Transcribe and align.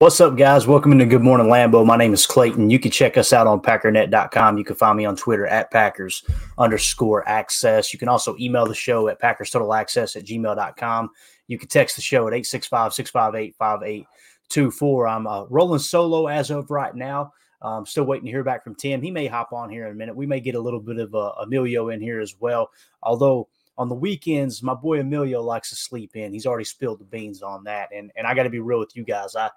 What's 0.00 0.18
up, 0.18 0.34
guys? 0.34 0.66
Welcome 0.66 0.92
into 0.92 1.04
Good 1.04 1.20
Morning 1.20 1.48
Lambeau. 1.48 1.84
My 1.84 1.98
name 1.98 2.14
is 2.14 2.24
Clayton. 2.24 2.70
You 2.70 2.78
can 2.78 2.90
check 2.90 3.18
us 3.18 3.34
out 3.34 3.46
on 3.46 3.60
packernet.com. 3.60 4.56
You 4.56 4.64
can 4.64 4.74
find 4.74 4.96
me 4.96 5.04
on 5.04 5.14
Twitter 5.14 5.46
at 5.46 5.70
Packers 5.70 6.24
underscore 6.56 7.28
access. 7.28 7.92
You 7.92 7.98
can 7.98 8.08
also 8.08 8.34
email 8.40 8.64
the 8.64 8.74
show 8.74 9.08
at 9.08 9.18
Packers 9.18 9.50
Total 9.50 9.74
Access 9.74 10.16
at 10.16 10.24
gmail.com. 10.24 11.10
You 11.48 11.58
can 11.58 11.68
text 11.68 11.96
the 11.96 12.02
show 12.02 12.26
at 12.26 12.32
865 12.32 12.94
658 12.94 13.54
5824. 13.58 15.06
I'm 15.06 15.26
uh, 15.26 15.44
rolling 15.50 15.80
solo 15.80 16.28
as 16.28 16.50
of 16.50 16.70
right 16.70 16.94
now. 16.94 17.34
I'm 17.60 17.84
still 17.84 18.04
waiting 18.04 18.24
to 18.24 18.30
hear 18.30 18.42
back 18.42 18.64
from 18.64 18.76
Tim. 18.76 19.02
He 19.02 19.10
may 19.10 19.26
hop 19.26 19.52
on 19.52 19.68
here 19.68 19.84
in 19.84 19.92
a 19.92 19.94
minute. 19.94 20.16
We 20.16 20.24
may 20.24 20.40
get 20.40 20.54
a 20.54 20.60
little 20.60 20.80
bit 20.80 20.98
of 20.98 21.14
uh, 21.14 21.32
Emilio 21.42 21.90
in 21.90 22.00
here 22.00 22.20
as 22.20 22.34
well. 22.40 22.70
Although 23.02 23.48
on 23.80 23.88
the 23.88 23.94
weekends, 23.94 24.62
my 24.62 24.74
boy 24.74 25.00
Emilio 25.00 25.42
likes 25.42 25.70
to 25.70 25.74
sleep 25.74 26.14
in. 26.14 26.34
He's 26.34 26.44
already 26.44 26.66
spilled 26.66 27.00
the 27.00 27.06
beans 27.06 27.42
on 27.42 27.64
that. 27.64 27.88
And 27.94 28.12
and 28.14 28.26
I 28.26 28.34
got 28.34 28.42
to 28.42 28.50
be 28.50 28.58
real 28.60 28.78
with 28.78 28.94
you 28.94 29.04
guys. 29.04 29.34
I 29.34 29.48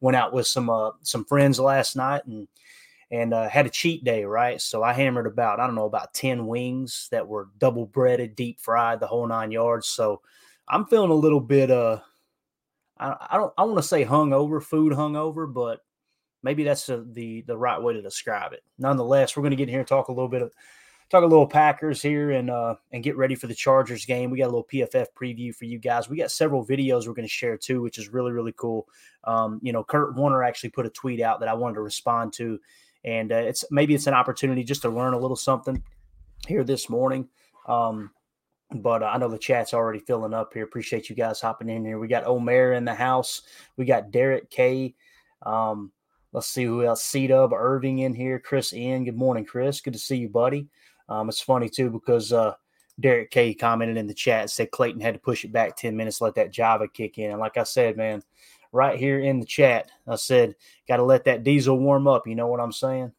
went 0.00 0.16
out 0.16 0.32
with 0.32 0.46
some 0.46 0.70
uh, 0.70 0.92
some 1.02 1.24
friends 1.24 1.58
last 1.58 1.96
night 1.96 2.24
and 2.26 2.46
and 3.10 3.34
uh, 3.34 3.48
had 3.48 3.66
a 3.66 3.70
cheat 3.70 4.04
day, 4.04 4.24
right? 4.24 4.60
So 4.60 4.84
I 4.84 4.92
hammered 4.92 5.26
about 5.26 5.58
I 5.58 5.66
don't 5.66 5.74
know 5.74 5.86
about 5.86 6.14
ten 6.14 6.46
wings 6.46 7.08
that 7.10 7.26
were 7.26 7.48
double 7.58 7.84
breaded, 7.86 8.36
deep 8.36 8.60
fried, 8.60 9.00
the 9.00 9.08
whole 9.08 9.26
nine 9.26 9.50
yards. 9.50 9.88
So 9.88 10.22
I'm 10.68 10.86
feeling 10.86 11.10
a 11.10 11.14
little 11.14 11.40
bit 11.40 11.72
uh 11.72 11.98
I, 12.98 13.16
I 13.30 13.36
don't 13.36 13.52
I 13.58 13.64
want 13.64 13.78
to 13.78 13.82
say 13.82 14.04
hungover, 14.04 14.62
food 14.62 14.92
hungover, 14.92 15.52
but 15.52 15.80
maybe 16.44 16.62
that's 16.62 16.86
the, 16.86 17.04
the 17.10 17.40
the 17.48 17.58
right 17.58 17.82
way 17.82 17.94
to 17.94 18.00
describe 18.00 18.52
it. 18.52 18.62
Nonetheless, 18.78 19.36
we're 19.36 19.42
going 19.42 19.50
to 19.50 19.56
get 19.56 19.64
in 19.64 19.70
here 19.70 19.80
and 19.80 19.88
talk 19.88 20.06
a 20.06 20.12
little 20.12 20.28
bit 20.28 20.42
of 20.42 20.52
talk 21.12 21.22
a 21.22 21.26
little 21.26 21.46
Packers 21.46 22.00
here 22.00 22.30
and 22.30 22.50
uh, 22.50 22.74
and 22.90 23.04
get 23.04 23.18
ready 23.18 23.34
for 23.34 23.46
the 23.46 23.54
Chargers 23.54 24.06
game. 24.06 24.30
We 24.30 24.38
got 24.38 24.46
a 24.46 24.54
little 24.54 24.66
PFF 24.72 25.08
preview 25.14 25.54
for 25.54 25.66
you 25.66 25.78
guys. 25.78 26.08
We 26.08 26.16
got 26.16 26.30
several 26.30 26.66
videos 26.66 27.06
we're 27.06 27.12
going 27.12 27.28
to 27.28 27.32
share 27.32 27.58
too, 27.58 27.82
which 27.82 27.98
is 27.98 28.08
really 28.08 28.32
really 28.32 28.54
cool. 28.56 28.88
Um, 29.24 29.60
you 29.62 29.72
know, 29.72 29.84
Kurt 29.84 30.16
Warner 30.16 30.42
actually 30.42 30.70
put 30.70 30.86
a 30.86 30.90
tweet 30.90 31.20
out 31.20 31.38
that 31.40 31.50
I 31.50 31.54
wanted 31.54 31.74
to 31.74 31.82
respond 31.82 32.32
to, 32.34 32.58
and 33.04 33.30
uh, 33.30 33.36
it's 33.36 33.64
maybe 33.70 33.94
it's 33.94 34.06
an 34.06 34.14
opportunity 34.14 34.64
just 34.64 34.82
to 34.82 34.88
learn 34.88 35.12
a 35.12 35.18
little 35.18 35.36
something 35.36 35.82
here 36.48 36.64
this 36.64 36.88
morning. 36.88 37.28
Um, 37.68 38.10
but 38.74 39.02
uh, 39.02 39.06
I 39.06 39.18
know 39.18 39.28
the 39.28 39.36
chat's 39.36 39.74
already 39.74 39.98
filling 39.98 40.32
up 40.32 40.54
here. 40.54 40.64
Appreciate 40.64 41.10
you 41.10 41.14
guys 41.14 41.42
hopping 41.42 41.68
in 41.68 41.84
here. 41.84 41.98
We 41.98 42.08
got 42.08 42.26
Omer 42.26 42.72
in 42.72 42.86
the 42.86 42.94
house. 42.94 43.42
We 43.76 43.84
got 43.84 44.10
Derek 44.10 44.48
K. 44.48 44.94
Um, 45.42 45.92
let's 46.32 46.46
see 46.46 46.64
who 46.64 46.82
else. 46.82 47.04
C 47.04 47.26
Dub 47.26 47.52
Irving 47.52 47.98
in 47.98 48.14
here. 48.14 48.38
Chris 48.38 48.72
in. 48.72 49.04
Good 49.04 49.18
morning, 49.18 49.44
Chris. 49.44 49.82
Good 49.82 49.92
to 49.92 49.98
see 49.98 50.16
you, 50.16 50.30
buddy. 50.30 50.68
Um, 51.08 51.28
it's 51.28 51.40
funny 51.40 51.68
too 51.68 51.90
because 51.90 52.32
uh, 52.32 52.54
Derek 53.00 53.30
K 53.30 53.54
commented 53.54 53.96
in 53.96 54.06
the 54.06 54.14
chat 54.14 54.50
said 54.50 54.70
Clayton 54.70 55.00
had 55.00 55.14
to 55.14 55.20
push 55.20 55.44
it 55.44 55.52
back 55.52 55.76
10 55.76 55.96
minutes, 55.96 56.20
let 56.20 56.34
that 56.36 56.52
Java 56.52 56.88
kick 56.88 57.18
in. 57.18 57.30
And 57.30 57.40
like 57.40 57.56
I 57.56 57.64
said, 57.64 57.96
man, 57.96 58.22
right 58.72 58.98
here 58.98 59.20
in 59.20 59.40
the 59.40 59.46
chat, 59.46 59.90
I 60.06 60.16
said, 60.16 60.54
got 60.88 60.96
to 60.96 61.02
let 61.02 61.24
that 61.24 61.44
diesel 61.44 61.78
warm 61.78 62.06
up. 62.06 62.26
You 62.26 62.34
know 62.34 62.48
what 62.48 62.60
I'm 62.60 62.72
saying? 62.72 63.12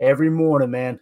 Every 0.00 0.28
morning, 0.28 0.70
man, 0.70 1.00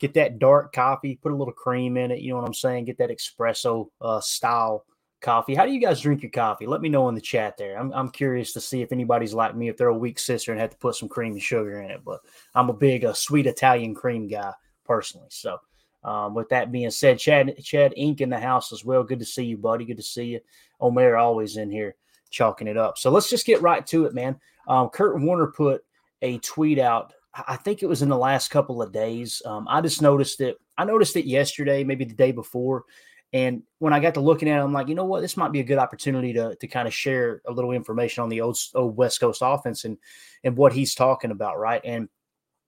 get 0.00 0.14
that 0.14 0.38
dark 0.38 0.72
coffee, 0.72 1.18
put 1.22 1.32
a 1.32 1.36
little 1.36 1.52
cream 1.52 1.96
in 1.96 2.10
it. 2.10 2.20
You 2.20 2.30
know 2.30 2.36
what 2.38 2.46
I'm 2.46 2.54
saying? 2.54 2.86
Get 2.86 2.98
that 2.98 3.10
espresso 3.10 3.88
uh, 4.00 4.20
style 4.20 4.84
coffee. 5.24 5.54
How 5.54 5.64
do 5.64 5.72
you 5.72 5.80
guys 5.80 6.00
drink 6.00 6.22
your 6.22 6.30
coffee? 6.30 6.66
Let 6.66 6.82
me 6.82 6.88
know 6.88 7.08
in 7.08 7.14
the 7.14 7.20
chat 7.20 7.56
there. 7.56 7.78
I'm, 7.78 7.92
I'm 7.92 8.10
curious 8.10 8.52
to 8.52 8.60
see 8.60 8.82
if 8.82 8.92
anybody's 8.92 9.34
like 9.34 9.56
me, 9.56 9.68
if 9.68 9.76
they're 9.76 9.88
a 9.88 9.94
weak 9.94 10.18
sister 10.18 10.52
and 10.52 10.60
had 10.60 10.70
to 10.70 10.76
put 10.76 10.94
some 10.94 11.08
cream 11.08 11.32
and 11.32 11.42
sugar 11.42 11.80
in 11.80 11.90
it. 11.90 12.02
But 12.04 12.20
I'm 12.54 12.68
a 12.68 12.74
big, 12.74 13.04
uh, 13.04 13.14
sweet 13.14 13.46
Italian 13.46 13.94
cream 13.94 14.28
guy 14.28 14.52
personally. 14.84 15.28
So, 15.30 15.58
um, 16.04 16.34
with 16.34 16.50
that 16.50 16.70
being 16.70 16.90
said, 16.90 17.18
Chad, 17.18 17.56
Chad 17.64 17.94
Ink 17.96 18.20
in 18.20 18.28
the 18.28 18.38
house 18.38 18.72
as 18.72 18.84
well. 18.84 19.02
Good 19.02 19.20
to 19.20 19.24
see 19.24 19.44
you, 19.44 19.56
buddy. 19.56 19.86
Good 19.86 19.96
to 19.96 20.02
see 20.02 20.24
you. 20.26 20.40
Omer 20.78 21.16
always 21.16 21.56
in 21.56 21.70
here 21.70 21.96
chalking 22.30 22.68
it 22.68 22.76
up. 22.76 22.98
So 22.98 23.10
let's 23.10 23.30
just 23.30 23.46
get 23.46 23.62
right 23.62 23.86
to 23.86 24.04
it, 24.04 24.12
man. 24.12 24.38
Um, 24.68 24.90
Kurt 24.90 25.18
Warner 25.18 25.46
put 25.46 25.82
a 26.20 26.38
tweet 26.38 26.78
out. 26.78 27.14
I 27.48 27.56
think 27.56 27.82
it 27.82 27.88
was 27.88 28.02
in 28.02 28.08
the 28.08 28.18
last 28.18 28.48
couple 28.48 28.82
of 28.82 28.92
days. 28.92 29.40
Um, 29.46 29.66
I 29.68 29.80
just 29.80 30.02
noticed 30.02 30.40
it. 30.40 30.58
I 30.76 30.84
noticed 30.84 31.16
it 31.16 31.26
yesterday, 31.26 31.82
maybe 31.82 32.04
the 32.04 32.14
day 32.14 32.32
before. 32.32 32.84
And 33.34 33.64
when 33.80 33.92
I 33.92 33.98
got 33.98 34.14
to 34.14 34.20
looking 34.20 34.48
at 34.48 34.60
it, 34.60 34.62
I'm 34.62 34.72
like, 34.72 34.88
you 34.88 34.94
know 34.94 35.04
what, 35.04 35.20
this 35.20 35.36
might 35.36 35.50
be 35.50 35.58
a 35.58 35.64
good 35.64 35.76
opportunity 35.76 36.32
to 36.34 36.54
to 36.54 36.66
kind 36.68 36.86
of 36.86 36.94
share 36.94 37.42
a 37.46 37.52
little 37.52 37.72
information 37.72 38.22
on 38.22 38.28
the 38.28 38.40
old, 38.40 38.56
old 38.76 38.96
West 38.96 39.18
Coast 39.18 39.42
offense 39.44 39.84
and 39.84 39.98
and 40.44 40.56
what 40.56 40.72
he's 40.72 40.94
talking 40.94 41.32
about, 41.32 41.58
right? 41.58 41.80
And 41.84 42.08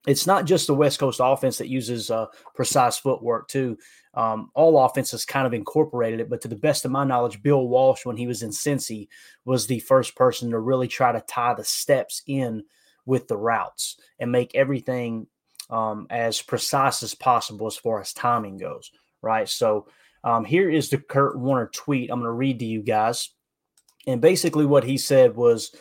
it's 0.09 0.27
not 0.27 0.45
just 0.45 0.67
the 0.67 0.75
West 0.75 0.99
Coast 0.99 1.21
offense 1.23 1.59
that 1.59 1.69
uses 1.69 2.11
uh, 2.11 2.27
precise 2.57 2.99
footwork 2.99 3.47
too. 3.47 3.79
Um, 4.15 4.51
all 4.55 4.85
offenses 4.85 5.25
kind 5.25 5.47
of 5.47 5.55
incorporated 5.55 6.19
it, 6.19 6.29
but 6.29 6.41
to 6.41 6.49
the 6.49 6.57
best 6.57 6.85
of 6.85 6.91
my 6.91 7.05
knowledge, 7.05 7.43
Bill 7.43 7.69
Walsh, 7.69 8.05
when 8.05 8.17
he 8.17 8.27
was 8.27 8.43
in 8.43 8.51
Cincy, 8.51 9.07
was 9.45 9.69
the 9.69 9.81
first 9.81 10.17
person 10.17 10.51
to 10.51 10.59
really 10.59 10.89
try 10.89 11.13
to 11.13 11.21
tie 11.21 11.55
the 11.55 11.65
steps 11.65 12.23
in 12.27 12.65
with 13.05 13.29
the 13.29 13.37
routes 13.37 14.01
and 14.19 14.33
make 14.33 14.55
everything 14.57 15.29
um, 15.71 16.09
as 16.11 16.43
precise 16.43 17.05
as 17.05 17.15
possible 17.15 17.69
as 17.69 17.77
far 17.77 18.01
as 18.01 18.13
timing 18.13 18.57
goes, 18.57 18.91
right? 19.23 19.49
So 19.49 19.87
um, 20.27 20.45
here 20.45 20.69
is 20.69 20.91
the 20.91 20.99
Kurt 20.99 21.39
Warner 21.39 21.71
tweet. 21.73 22.11
I'm 22.11 22.19
going 22.19 22.27
to 22.27 22.33
read 22.33 22.59
to 22.59 22.65
you 22.65 22.83
guys. 22.83 23.31
And 24.09 24.21
basically, 24.21 24.67
what 24.67 24.83
he 24.83 24.99
said 24.99 25.37
was 25.37 25.73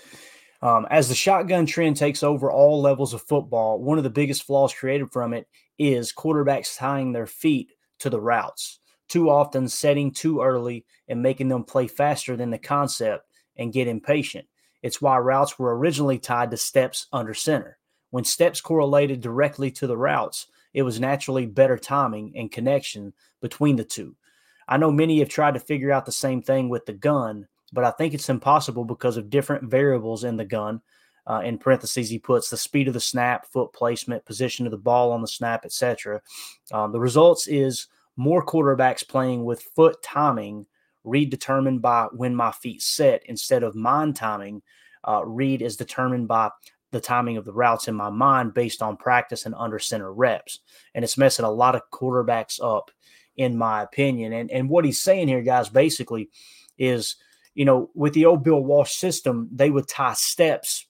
um, 0.61 0.85
as 0.91 1.09
the 1.09 1.15
shotgun 1.15 1.65
trend 1.65 1.97
takes 1.97 2.21
over 2.21 2.51
all 2.51 2.79
levels 2.79 3.15
of 3.15 3.23
football, 3.23 3.79
one 3.79 3.97
of 3.97 4.03
the 4.03 4.09
biggest 4.11 4.43
flaws 4.43 4.71
created 4.71 5.11
from 5.11 5.33
it 5.33 5.47
is 5.79 6.13
quarterbacks 6.13 6.77
tying 6.77 7.11
their 7.11 7.25
feet 7.25 7.71
to 7.97 8.11
the 8.11 8.21
routes, 8.21 8.79
too 9.09 9.31
often 9.31 9.67
setting 9.67 10.11
too 10.11 10.41
early 10.41 10.85
and 11.07 11.23
making 11.23 11.49
them 11.49 11.63
play 11.63 11.87
faster 11.87 12.37
than 12.37 12.51
the 12.51 12.59
concept 12.59 13.25
and 13.57 13.73
get 13.73 13.87
impatient. 13.87 14.45
It's 14.83 15.01
why 15.01 15.17
routes 15.17 15.57
were 15.57 15.75
originally 15.75 16.19
tied 16.19 16.51
to 16.51 16.57
steps 16.57 17.07
under 17.11 17.33
center. 17.33 17.79
When 18.11 18.23
steps 18.23 18.61
correlated 18.61 19.21
directly 19.21 19.71
to 19.71 19.87
the 19.87 19.97
routes, 19.97 20.45
it 20.71 20.83
was 20.83 20.99
naturally 20.99 21.47
better 21.47 21.79
timing 21.79 22.33
and 22.35 22.51
connection 22.51 23.11
between 23.41 23.75
the 23.75 23.83
two. 23.83 24.15
I 24.67 24.77
know 24.77 24.91
many 24.91 25.19
have 25.19 25.29
tried 25.29 25.53
to 25.53 25.59
figure 25.59 25.91
out 25.91 26.05
the 26.05 26.11
same 26.11 26.41
thing 26.41 26.69
with 26.69 26.85
the 26.85 26.93
gun, 26.93 27.47
but 27.73 27.83
I 27.83 27.91
think 27.91 28.13
it's 28.13 28.29
impossible 28.29 28.85
because 28.85 29.17
of 29.17 29.29
different 29.29 29.69
variables 29.69 30.23
in 30.23 30.37
the 30.37 30.45
gun. 30.45 30.81
Uh, 31.27 31.41
in 31.43 31.57
parentheses, 31.57 32.09
he 32.09 32.19
puts 32.19 32.49
the 32.49 32.57
speed 32.57 32.87
of 32.87 32.93
the 32.93 32.99
snap, 32.99 33.47
foot 33.47 33.73
placement, 33.73 34.25
position 34.25 34.65
of 34.67 34.71
the 34.71 34.77
ball 34.77 35.11
on 35.11 35.21
the 35.21 35.27
snap, 35.27 35.65
etc. 35.65 36.21
Um, 36.71 36.91
the 36.91 36.99
results 36.99 37.47
is 37.47 37.87
more 38.15 38.45
quarterbacks 38.45 39.07
playing 39.07 39.43
with 39.43 39.63
foot 39.75 40.01
timing, 40.03 40.65
read 41.03 41.29
determined 41.29 41.81
by 41.81 42.07
when 42.11 42.35
my 42.35 42.51
feet 42.51 42.81
set 42.81 43.23
instead 43.25 43.63
of 43.63 43.75
mind 43.75 44.15
timing. 44.15 44.61
Uh, 45.07 45.23
read 45.25 45.61
is 45.61 45.77
determined 45.77 46.27
by 46.27 46.49
the 46.91 47.01
timing 47.01 47.37
of 47.37 47.45
the 47.45 47.53
routes 47.53 47.87
in 47.87 47.95
my 47.95 48.09
mind 48.09 48.53
based 48.53 48.81
on 48.81 48.95
practice 48.95 49.45
and 49.45 49.53
under 49.55 49.79
center 49.79 50.13
reps. 50.13 50.59
And 50.93 51.03
it's 51.03 51.17
messing 51.17 51.45
a 51.45 51.51
lot 51.51 51.75
of 51.75 51.81
quarterbacks 51.91 52.59
up, 52.63 52.89
in 53.37 53.57
my 53.57 53.81
opinion. 53.81 54.33
And, 54.33 54.51
and 54.51 54.69
what 54.69 54.85
he's 54.85 55.01
saying 55.01 55.27
here, 55.27 55.41
guys, 55.41 55.69
basically 55.69 56.29
is, 56.77 57.15
you 57.53 57.65
know, 57.65 57.89
with 57.93 58.13
the 58.13 58.25
old 58.25 58.43
Bill 58.43 58.63
Walsh 58.63 58.93
system, 58.93 59.49
they 59.51 59.69
would 59.69 59.87
tie 59.87 60.13
steps 60.13 60.87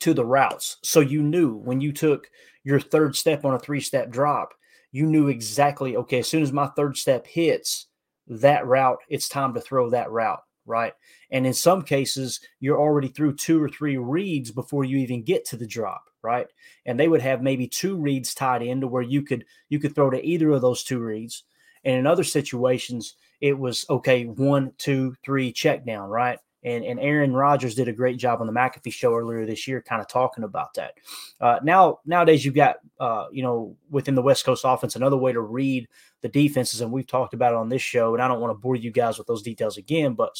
to 0.00 0.14
the 0.14 0.24
routes. 0.24 0.78
So 0.82 1.00
you 1.00 1.22
knew 1.22 1.54
when 1.56 1.80
you 1.80 1.92
took 1.92 2.28
your 2.64 2.80
third 2.80 3.16
step 3.16 3.44
on 3.44 3.54
a 3.54 3.58
three 3.58 3.80
step 3.80 4.10
drop, 4.10 4.54
you 4.92 5.06
knew 5.06 5.28
exactly, 5.28 5.96
okay, 5.96 6.20
as 6.20 6.28
soon 6.28 6.42
as 6.42 6.52
my 6.52 6.66
third 6.68 6.96
step 6.96 7.26
hits 7.26 7.86
that 8.26 8.66
route, 8.66 8.98
it's 9.08 9.28
time 9.28 9.54
to 9.54 9.60
throw 9.60 9.90
that 9.90 10.10
route 10.10 10.42
right? 10.70 10.92
And 11.30 11.46
in 11.46 11.52
some 11.52 11.82
cases, 11.82 12.40
you're 12.60 12.80
already 12.80 13.08
through 13.08 13.36
two 13.36 13.62
or 13.62 13.68
three 13.68 13.96
reads 13.96 14.50
before 14.50 14.84
you 14.84 14.98
even 14.98 15.22
get 15.22 15.44
to 15.46 15.56
the 15.56 15.66
drop, 15.66 16.04
right? 16.22 16.46
And 16.86 16.98
they 16.98 17.08
would 17.08 17.22
have 17.22 17.42
maybe 17.42 17.66
two 17.66 17.96
reads 17.96 18.34
tied 18.34 18.62
into 18.62 18.86
where 18.86 19.02
you 19.02 19.22
could 19.22 19.44
you 19.68 19.78
could 19.78 19.94
throw 19.94 20.10
to 20.10 20.24
either 20.24 20.50
of 20.50 20.62
those 20.62 20.84
two 20.84 21.00
reads. 21.00 21.44
And 21.84 21.96
in 21.96 22.06
other 22.06 22.24
situations, 22.24 23.14
it 23.40 23.58
was 23.58 23.86
okay, 23.88 24.24
one, 24.24 24.72
two, 24.78 25.16
three, 25.24 25.52
check 25.52 25.84
down, 25.86 26.08
right? 26.08 26.38
And, 26.62 26.84
and 26.84 27.00
Aaron 27.00 27.32
Rodgers 27.32 27.74
did 27.74 27.88
a 27.88 27.92
great 27.92 28.18
job 28.18 28.40
on 28.40 28.46
the 28.46 28.52
McAfee 28.52 28.92
show 28.92 29.14
earlier 29.14 29.46
this 29.46 29.66
year, 29.66 29.80
kind 29.80 30.02
of 30.02 30.08
talking 30.08 30.44
about 30.44 30.74
that. 30.74 30.92
Uh, 31.40 31.58
now, 31.62 32.00
nowadays, 32.04 32.44
you've 32.44 32.54
got, 32.54 32.76
uh, 32.98 33.26
you 33.32 33.42
know, 33.42 33.74
within 33.88 34.14
the 34.14 34.20
West 34.20 34.44
Coast 34.44 34.64
offense, 34.66 34.94
another 34.94 35.16
way 35.16 35.32
to 35.32 35.40
read 35.40 35.88
the 36.20 36.28
defenses, 36.28 36.82
and 36.82 36.92
we've 36.92 37.06
talked 37.06 37.32
about 37.32 37.54
it 37.54 37.56
on 37.56 37.70
this 37.70 37.80
show. 37.80 38.12
And 38.12 38.22
I 38.22 38.28
don't 38.28 38.40
want 38.40 38.50
to 38.50 38.60
bore 38.60 38.76
you 38.76 38.90
guys 38.90 39.16
with 39.16 39.26
those 39.26 39.42
details 39.42 39.78
again, 39.78 40.12
but 40.12 40.36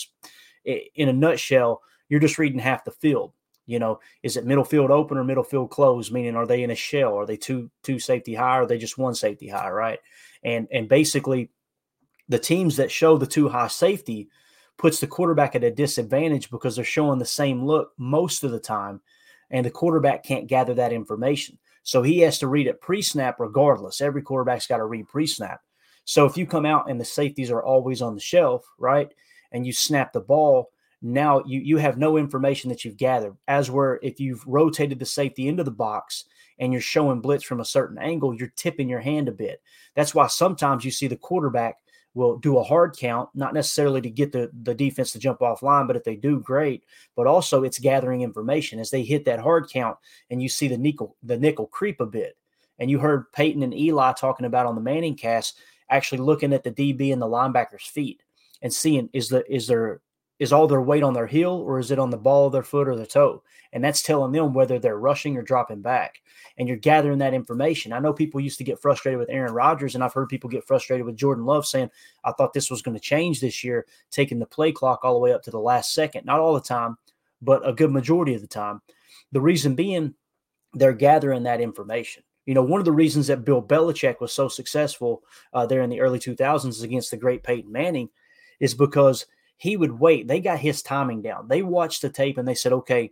in 0.64 1.08
a 1.08 1.12
nutshell, 1.12 1.80
you're 2.10 2.20
just 2.20 2.38
reading 2.38 2.58
half 2.58 2.84
the 2.84 2.90
field. 2.90 3.32
You 3.70 3.78
know, 3.78 4.00
is 4.22 4.36
it 4.36 4.44
middle 4.44 4.64
field 4.64 4.90
open 4.90 5.16
or 5.16 5.24
middle 5.24 5.44
field 5.44 5.70
closed? 5.70 6.12
Meaning, 6.12 6.34
are 6.34 6.46
they 6.46 6.62
in 6.62 6.72
a 6.72 6.74
shell? 6.74 7.16
Are 7.16 7.26
they 7.26 7.36
two 7.36 7.70
two 7.82 7.98
safety 7.98 8.34
high? 8.34 8.58
Or 8.58 8.62
are 8.62 8.66
they 8.66 8.78
just 8.78 8.98
one 8.98 9.14
safety 9.14 9.48
high? 9.48 9.70
Right? 9.70 10.00
And 10.42 10.66
and 10.72 10.88
basically, 10.88 11.50
the 12.28 12.38
teams 12.38 12.76
that 12.76 12.90
show 12.90 13.16
the 13.16 13.26
two 13.26 13.48
high 13.48 13.68
safety 13.68 14.28
puts 14.76 14.98
the 14.98 15.06
quarterback 15.06 15.54
at 15.54 15.62
a 15.62 15.70
disadvantage 15.70 16.50
because 16.50 16.74
they're 16.74 16.84
showing 16.84 17.18
the 17.18 17.24
same 17.24 17.64
look 17.64 17.92
most 17.96 18.42
of 18.42 18.50
the 18.50 18.58
time, 18.58 19.00
and 19.50 19.64
the 19.64 19.70
quarterback 19.70 20.24
can't 20.24 20.48
gather 20.48 20.74
that 20.74 20.92
information. 20.92 21.58
So 21.82 22.02
he 22.02 22.18
has 22.20 22.38
to 22.40 22.48
read 22.48 22.66
it 22.66 22.80
pre 22.80 23.02
snap 23.02 23.38
regardless. 23.38 24.00
Every 24.00 24.22
quarterback's 24.22 24.66
got 24.66 24.78
to 24.78 24.86
read 24.86 25.06
pre 25.06 25.26
snap. 25.26 25.60
So 26.04 26.24
if 26.24 26.36
you 26.36 26.46
come 26.46 26.66
out 26.66 26.90
and 26.90 27.00
the 27.00 27.04
safeties 27.04 27.50
are 27.50 27.62
always 27.62 28.02
on 28.02 28.14
the 28.14 28.20
shelf, 28.20 28.64
right, 28.78 29.12
and 29.52 29.64
you 29.64 29.72
snap 29.72 30.12
the 30.12 30.20
ball, 30.20 30.70
now 31.02 31.42
you 31.46 31.60
you 31.60 31.76
have 31.78 31.98
no 31.98 32.16
information 32.16 32.68
that 32.68 32.84
you've 32.84 32.96
gathered. 32.96 33.36
As 33.48 33.70
where 33.70 33.98
if 34.02 34.20
you've 34.20 34.46
rotated 34.46 34.98
the 34.98 35.06
safety 35.06 35.48
into 35.48 35.64
the 35.64 35.70
box 35.70 36.24
and 36.58 36.72
you're 36.72 36.82
showing 36.82 37.20
blitz 37.20 37.44
from 37.44 37.60
a 37.60 37.64
certain 37.64 37.98
angle, 37.98 38.34
you're 38.34 38.52
tipping 38.56 38.88
your 38.88 39.00
hand 39.00 39.28
a 39.28 39.32
bit. 39.32 39.62
That's 39.94 40.14
why 40.14 40.26
sometimes 40.26 40.84
you 40.84 40.90
see 40.90 41.06
the 41.06 41.16
quarterback 41.16 41.78
will 42.12 42.36
do 42.36 42.58
a 42.58 42.62
hard 42.62 42.96
count, 42.96 43.30
not 43.34 43.54
necessarily 43.54 44.00
to 44.00 44.10
get 44.10 44.32
the, 44.32 44.50
the 44.62 44.74
defense 44.74 45.12
to 45.12 45.18
jump 45.18 45.40
offline, 45.40 45.86
but 45.86 45.96
if 45.96 46.04
they 46.04 46.16
do, 46.16 46.40
great. 46.40 46.82
But 47.14 47.26
also 47.26 47.62
it's 47.62 47.78
gathering 47.78 48.22
information 48.22 48.80
as 48.80 48.90
they 48.90 49.02
hit 49.02 49.24
that 49.26 49.38
hard 49.40 49.70
count 49.70 49.96
and 50.28 50.42
you 50.42 50.48
see 50.48 50.68
the 50.68 50.76
nickel 50.76 51.16
the 51.22 51.38
nickel 51.38 51.66
creep 51.66 52.00
a 52.00 52.06
bit. 52.06 52.36
And 52.78 52.90
you 52.90 52.98
heard 52.98 53.30
Peyton 53.32 53.62
and 53.62 53.74
Eli 53.74 54.12
talking 54.12 54.46
about 54.46 54.66
on 54.66 54.74
the 54.74 54.80
Manning 54.80 55.14
cast, 55.14 55.58
actually 55.88 56.18
looking 56.18 56.52
at 56.52 56.64
the 56.64 56.70
DB 56.70 57.12
and 57.12 57.20
the 57.20 57.26
linebacker's 57.26 57.86
feet 57.86 58.22
and 58.62 58.72
seeing 58.72 59.08
is 59.12 59.28
the 59.28 59.50
is 59.52 59.66
there 59.66 60.00
is 60.40 60.54
all 60.54 60.66
their 60.66 60.80
weight 60.80 61.02
on 61.02 61.12
their 61.12 61.26
heel 61.26 61.52
or 61.52 61.78
is 61.78 61.90
it 61.90 61.98
on 61.98 62.08
the 62.08 62.16
ball 62.16 62.46
of 62.46 62.52
their 62.52 62.62
foot 62.62 62.88
or 62.88 62.96
their 62.96 63.04
toe? 63.04 63.42
And 63.72 63.84
that's 63.84 64.00
telling 64.00 64.32
them 64.32 64.54
whether 64.54 64.78
they're 64.78 64.98
rushing 64.98 65.36
or 65.36 65.42
dropping 65.42 65.82
back. 65.82 66.22
And 66.56 66.66
you're 66.66 66.78
gathering 66.78 67.18
that 67.18 67.34
information. 67.34 67.92
I 67.92 68.00
know 68.00 68.14
people 68.14 68.40
used 68.40 68.56
to 68.58 68.64
get 68.64 68.80
frustrated 68.80 69.18
with 69.18 69.28
Aaron 69.28 69.52
Rodgers, 69.52 69.94
and 69.94 70.02
I've 70.02 70.14
heard 70.14 70.30
people 70.30 70.50
get 70.50 70.66
frustrated 70.66 71.04
with 71.04 71.16
Jordan 71.16 71.44
Love 71.44 71.66
saying, 71.66 71.90
I 72.24 72.32
thought 72.32 72.54
this 72.54 72.70
was 72.70 72.80
going 72.80 72.96
to 72.96 73.00
change 73.00 73.40
this 73.40 73.62
year, 73.62 73.86
taking 74.10 74.38
the 74.38 74.46
play 74.46 74.72
clock 74.72 75.04
all 75.04 75.12
the 75.12 75.20
way 75.20 75.32
up 75.32 75.42
to 75.42 75.50
the 75.50 75.60
last 75.60 75.94
second. 75.94 76.24
Not 76.24 76.40
all 76.40 76.54
the 76.54 76.60
time, 76.60 76.96
but 77.42 77.66
a 77.68 77.74
good 77.74 77.92
majority 77.92 78.34
of 78.34 78.40
the 78.40 78.48
time. 78.48 78.80
The 79.32 79.42
reason 79.42 79.74
being, 79.74 80.14
they're 80.72 80.94
gathering 80.94 81.42
that 81.42 81.60
information. 81.60 82.22
You 82.46 82.54
know, 82.54 82.62
one 82.62 82.80
of 82.80 82.86
the 82.86 82.92
reasons 82.92 83.26
that 83.26 83.44
Bill 83.44 83.62
Belichick 83.62 84.20
was 84.20 84.32
so 84.32 84.48
successful 84.48 85.22
uh, 85.52 85.66
there 85.66 85.82
in 85.82 85.90
the 85.90 86.00
early 86.00 86.18
2000s 86.18 86.82
against 86.82 87.10
the 87.10 87.18
great 87.18 87.42
Peyton 87.42 87.70
Manning 87.70 88.08
is 88.58 88.72
because– 88.72 89.26
he 89.60 89.76
would 89.76 90.00
wait. 90.00 90.26
They 90.26 90.40
got 90.40 90.58
his 90.58 90.80
timing 90.80 91.20
down. 91.20 91.46
They 91.46 91.62
watched 91.62 92.00
the 92.00 92.08
tape 92.08 92.38
and 92.38 92.48
they 92.48 92.54
said, 92.54 92.72
okay, 92.72 93.10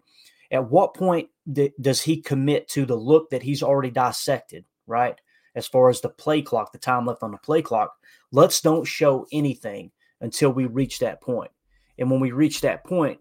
at 0.50 0.70
what 0.70 0.94
point 0.94 1.28
th- 1.54 1.74
does 1.78 2.00
he 2.00 2.22
commit 2.22 2.68
to 2.68 2.86
the 2.86 2.96
look 2.96 3.28
that 3.30 3.42
he's 3.42 3.62
already 3.62 3.90
dissected, 3.90 4.64
right? 4.86 5.20
As 5.54 5.66
far 5.66 5.90
as 5.90 6.00
the 6.00 6.08
play 6.08 6.40
clock, 6.40 6.72
the 6.72 6.78
time 6.78 7.04
left 7.04 7.22
on 7.22 7.32
the 7.32 7.38
play 7.38 7.60
clock, 7.60 7.94
let's 8.32 8.62
don't 8.62 8.86
show 8.86 9.26
anything 9.30 9.90
until 10.22 10.50
we 10.50 10.64
reach 10.64 11.00
that 11.00 11.20
point. 11.20 11.50
And 11.98 12.10
when 12.10 12.18
we 12.18 12.32
reach 12.32 12.62
that 12.62 12.82
point, 12.82 13.20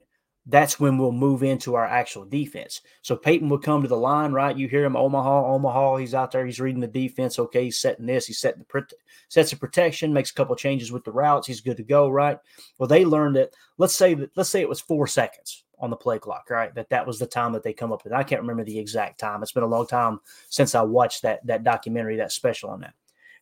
that's 0.50 0.80
when 0.80 0.98
we'll 0.98 1.12
move 1.12 1.44
into 1.44 1.76
our 1.76 1.86
actual 1.86 2.24
defense. 2.24 2.82
So 3.02 3.18
Peyton 3.18 3.50
will 3.50 3.58
come 3.58 3.82
to 3.82 3.88
the 3.88 3.98
line, 3.98 4.32
right? 4.32 4.56
You 4.56 4.70
hear 4.70 4.86
him, 4.86 4.96
Omaha, 4.96 5.46
Omaha. 5.46 5.98
He's 5.98 6.14
out 6.14 6.32
there. 6.32 6.46
He's 6.46 6.62
reading 6.62 6.80
the 6.80 6.88
defense. 6.88 7.38
Okay, 7.38 7.66
he's 7.66 7.82
setting 7.82 8.06
this. 8.06 8.26
He's 8.26 8.40
setting 8.40 8.66
the 8.72 8.88
sets 9.28 9.52
of 9.52 9.60
protection. 9.60 10.14
Makes 10.14 10.32
a 10.32 10.36
couple 10.36 10.56
changes 10.56 10.92
with 10.92 11.04
the 11.04 11.12
routes. 11.12 11.48
He's 11.48 11.60
good 11.60 11.76
to 11.78 11.84
go, 11.84 12.08
right? 12.08 12.40
Well, 12.78 12.88
they 12.88 13.04
learned 13.04 13.36
it. 13.36 13.54
Let's 13.78 13.96
say 13.96 14.14
that. 14.14 14.32
Let's 14.38 14.50
say 14.50 14.62
it 14.62 14.70
was 14.70 14.80
four 14.80 15.06
seconds 15.06 15.66
on 15.80 15.90
the 15.90 15.98
play 15.98 16.18
clock, 16.18 16.50
right? 16.50 16.74
That 16.74 16.90
that 16.90 17.06
was 17.06 17.20
the 17.20 17.28
time 17.28 17.52
that 17.52 17.64
they 17.64 17.74
come 17.74 17.92
up 17.92 18.06
with. 18.06 18.14
I 18.14 18.24
can't 18.24 18.42
remember 18.42 18.64
the 18.64 18.80
exact 18.80 19.20
time. 19.20 19.44
It's 19.44 19.52
been 19.52 19.64
a 19.64 19.68
long 19.68 19.86
time 19.86 20.22
since 20.50 20.76
I 20.76 20.82
watched 20.82 21.24
that 21.24 21.46
that 21.46 21.66
documentary, 21.66 22.16
that 22.18 22.32
special 22.32 22.70
on 22.70 22.80
that. 22.82 22.94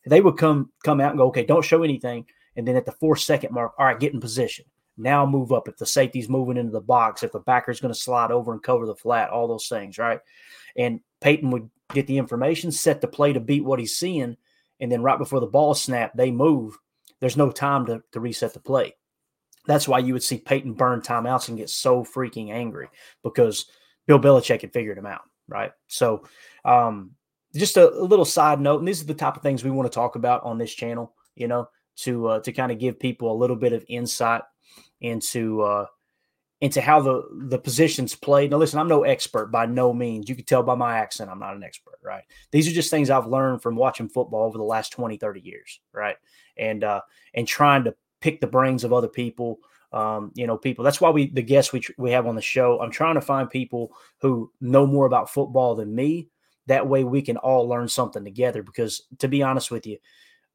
They 0.07 0.21
would 0.21 0.37
come 0.37 0.71
come 0.83 0.99
out 0.99 1.11
and 1.11 1.19
go, 1.19 1.27
okay, 1.27 1.45
don't 1.45 1.63
show 1.63 1.83
anything. 1.83 2.25
And 2.55 2.67
then 2.67 2.75
at 2.75 2.85
the 2.85 2.93
four 2.93 3.15
second 3.15 3.53
mark, 3.53 3.73
all 3.77 3.85
right, 3.85 3.99
get 3.99 4.13
in 4.13 4.19
position 4.19 4.65
now 4.97 5.25
move 5.25 5.51
up 5.51 5.67
if 5.67 5.77
the 5.77 5.85
safety's 5.85 6.29
moving 6.29 6.57
into 6.57 6.71
the 6.71 6.81
box, 6.81 7.23
if 7.23 7.31
the 7.31 7.39
backer's 7.39 7.79
going 7.79 7.93
to 7.93 7.99
slide 7.99 8.31
over 8.31 8.51
and 8.53 8.63
cover 8.63 8.85
the 8.85 8.95
flat, 8.95 9.29
all 9.29 9.47
those 9.47 9.67
things, 9.67 9.97
right? 9.97 10.19
And 10.77 11.01
Peyton 11.21 11.51
would 11.51 11.69
get 11.93 12.07
the 12.07 12.17
information, 12.17 12.71
set 12.71 13.01
the 13.01 13.07
play 13.07 13.33
to 13.33 13.39
beat 13.39 13.63
what 13.63 13.79
he's 13.79 13.97
seeing, 13.97 14.37
and 14.79 14.91
then 14.91 15.01
right 15.01 15.17
before 15.17 15.39
the 15.39 15.47
ball 15.47 15.73
snap, 15.73 16.13
they 16.15 16.31
move. 16.31 16.77
There's 17.19 17.37
no 17.37 17.51
time 17.51 17.85
to, 17.87 18.01
to 18.11 18.19
reset 18.19 18.53
the 18.53 18.59
play. 18.59 18.95
That's 19.67 19.87
why 19.87 19.99
you 19.99 20.13
would 20.13 20.23
see 20.23 20.37
Peyton 20.37 20.73
burn 20.73 21.01
timeouts 21.01 21.49
and 21.49 21.57
get 21.57 21.69
so 21.69 22.03
freaking 22.03 22.51
angry 22.51 22.89
because 23.23 23.65
Bill 24.05 24.19
Belichick 24.19 24.61
had 24.61 24.73
figured 24.73 24.97
him 24.97 25.07
out, 25.07 25.21
right? 25.47 25.71
So, 25.87 26.25
um, 26.63 27.11
just 27.55 27.77
a, 27.77 27.89
a 27.89 28.03
little 28.03 28.25
side 28.25 28.59
note, 28.59 28.79
and 28.79 28.87
these 28.87 29.01
are 29.01 29.05
the 29.05 29.13
type 29.13 29.37
of 29.37 29.41
things 29.41 29.63
we 29.63 29.71
want 29.71 29.91
to 29.91 29.95
talk 29.95 30.15
about 30.15 30.43
on 30.43 30.57
this 30.57 30.73
channel, 30.73 31.15
you 31.35 31.47
know, 31.47 31.69
to 31.97 32.27
uh, 32.27 32.39
to 32.41 32.51
kind 32.51 32.71
of 32.71 32.79
give 32.79 32.99
people 32.99 33.31
a 33.31 33.39
little 33.39 33.55
bit 33.55 33.73
of 33.73 33.85
insight 33.87 34.41
into 35.01 35.61
uh, 35.61 35.85
into 36.61 36.81
how 36.81 37.01
the 37.01 37.23
the 37.47 37.59
positions 37.59 38.15
played. 38.15 38.51
Now, 38.51 38.57
listen, 38.57 38.79
I'm 38.79 38.87
no 38.87 39.03
expert 39.03 39.51
by 39.51 39.65
no 39.65 39.93
means. 39.93 40.29
You 40.29 40.35
can 40.35 40.45
tell 40.45 40.63
by 40.63 40.75
my 40.75 40.97
accent, 40.97 41.29
I'm 41.29 41.39
not 41.39 41.55
an 41.55 41.63
expert, 41.63 41.99
right? 42.03 42.23
These 42.51 42.67
are 42.67 42.73
just 42.73 42.89
things 42.89 43.09
I've 43.09 43.27
learned 43.27 43.61
from 43.61 43.75
watching 43.75 44.09
football 44.09 44.43
over 44.43 44.57
the 44.57 44.63
last 44.63 44.91
20, 44.91 45.17
30 45.17 45.41
years, 45.41 45.79
right? 45.93 46.15
And 46.57 46.83
uh, 46.83 47.01
and 47.33 47.47
trying 47.47 47.83
to 47.85 47.95
pick 48.21 48.41
the 48.41 48.47
brains 48.47 48.83
of 48.83 48.93
other 48.93 49.07
people. 49.07 49.59
Um, 49.91 50.31
you 50.35 50.47
know, 50.47 50.57
people. 50.57 50.83
That's 50.83 50.99
why 50.99 51.09
we 51.09 51.29
the 51.29 51.41
guests 51.41 51.71
we 51.71 51.81
we 51.97 52.11
have 52.11 52.25
on 52.25 52.35
the 52.35 52.41
show. 52.41 52.79
I'm 52.79 52.91
trying 52.91 53.15
to 53.15 53.21
find 53.21 53.49
people 53.49 53.91
who 54.21 54.51
know 54.59 54.85
more 54.87 55.05
about 55.05 55.29
football 55.29 55.75
than 55.75 55.93
me. 55.93 56.29
That 56.67 56.87
way, 56.87 57.03
we 57.03 57.21
can 57.21 57.37
all 57.37 57.67
learn 57.67 57.87
something 57.87 58.23
together. 58.23 58.63
Because 58.63 59.03
to 59.19 59.27
be 59.27 59.43
honest 59.43 59.71
with 59.71 59.85
you, 59.85 59.97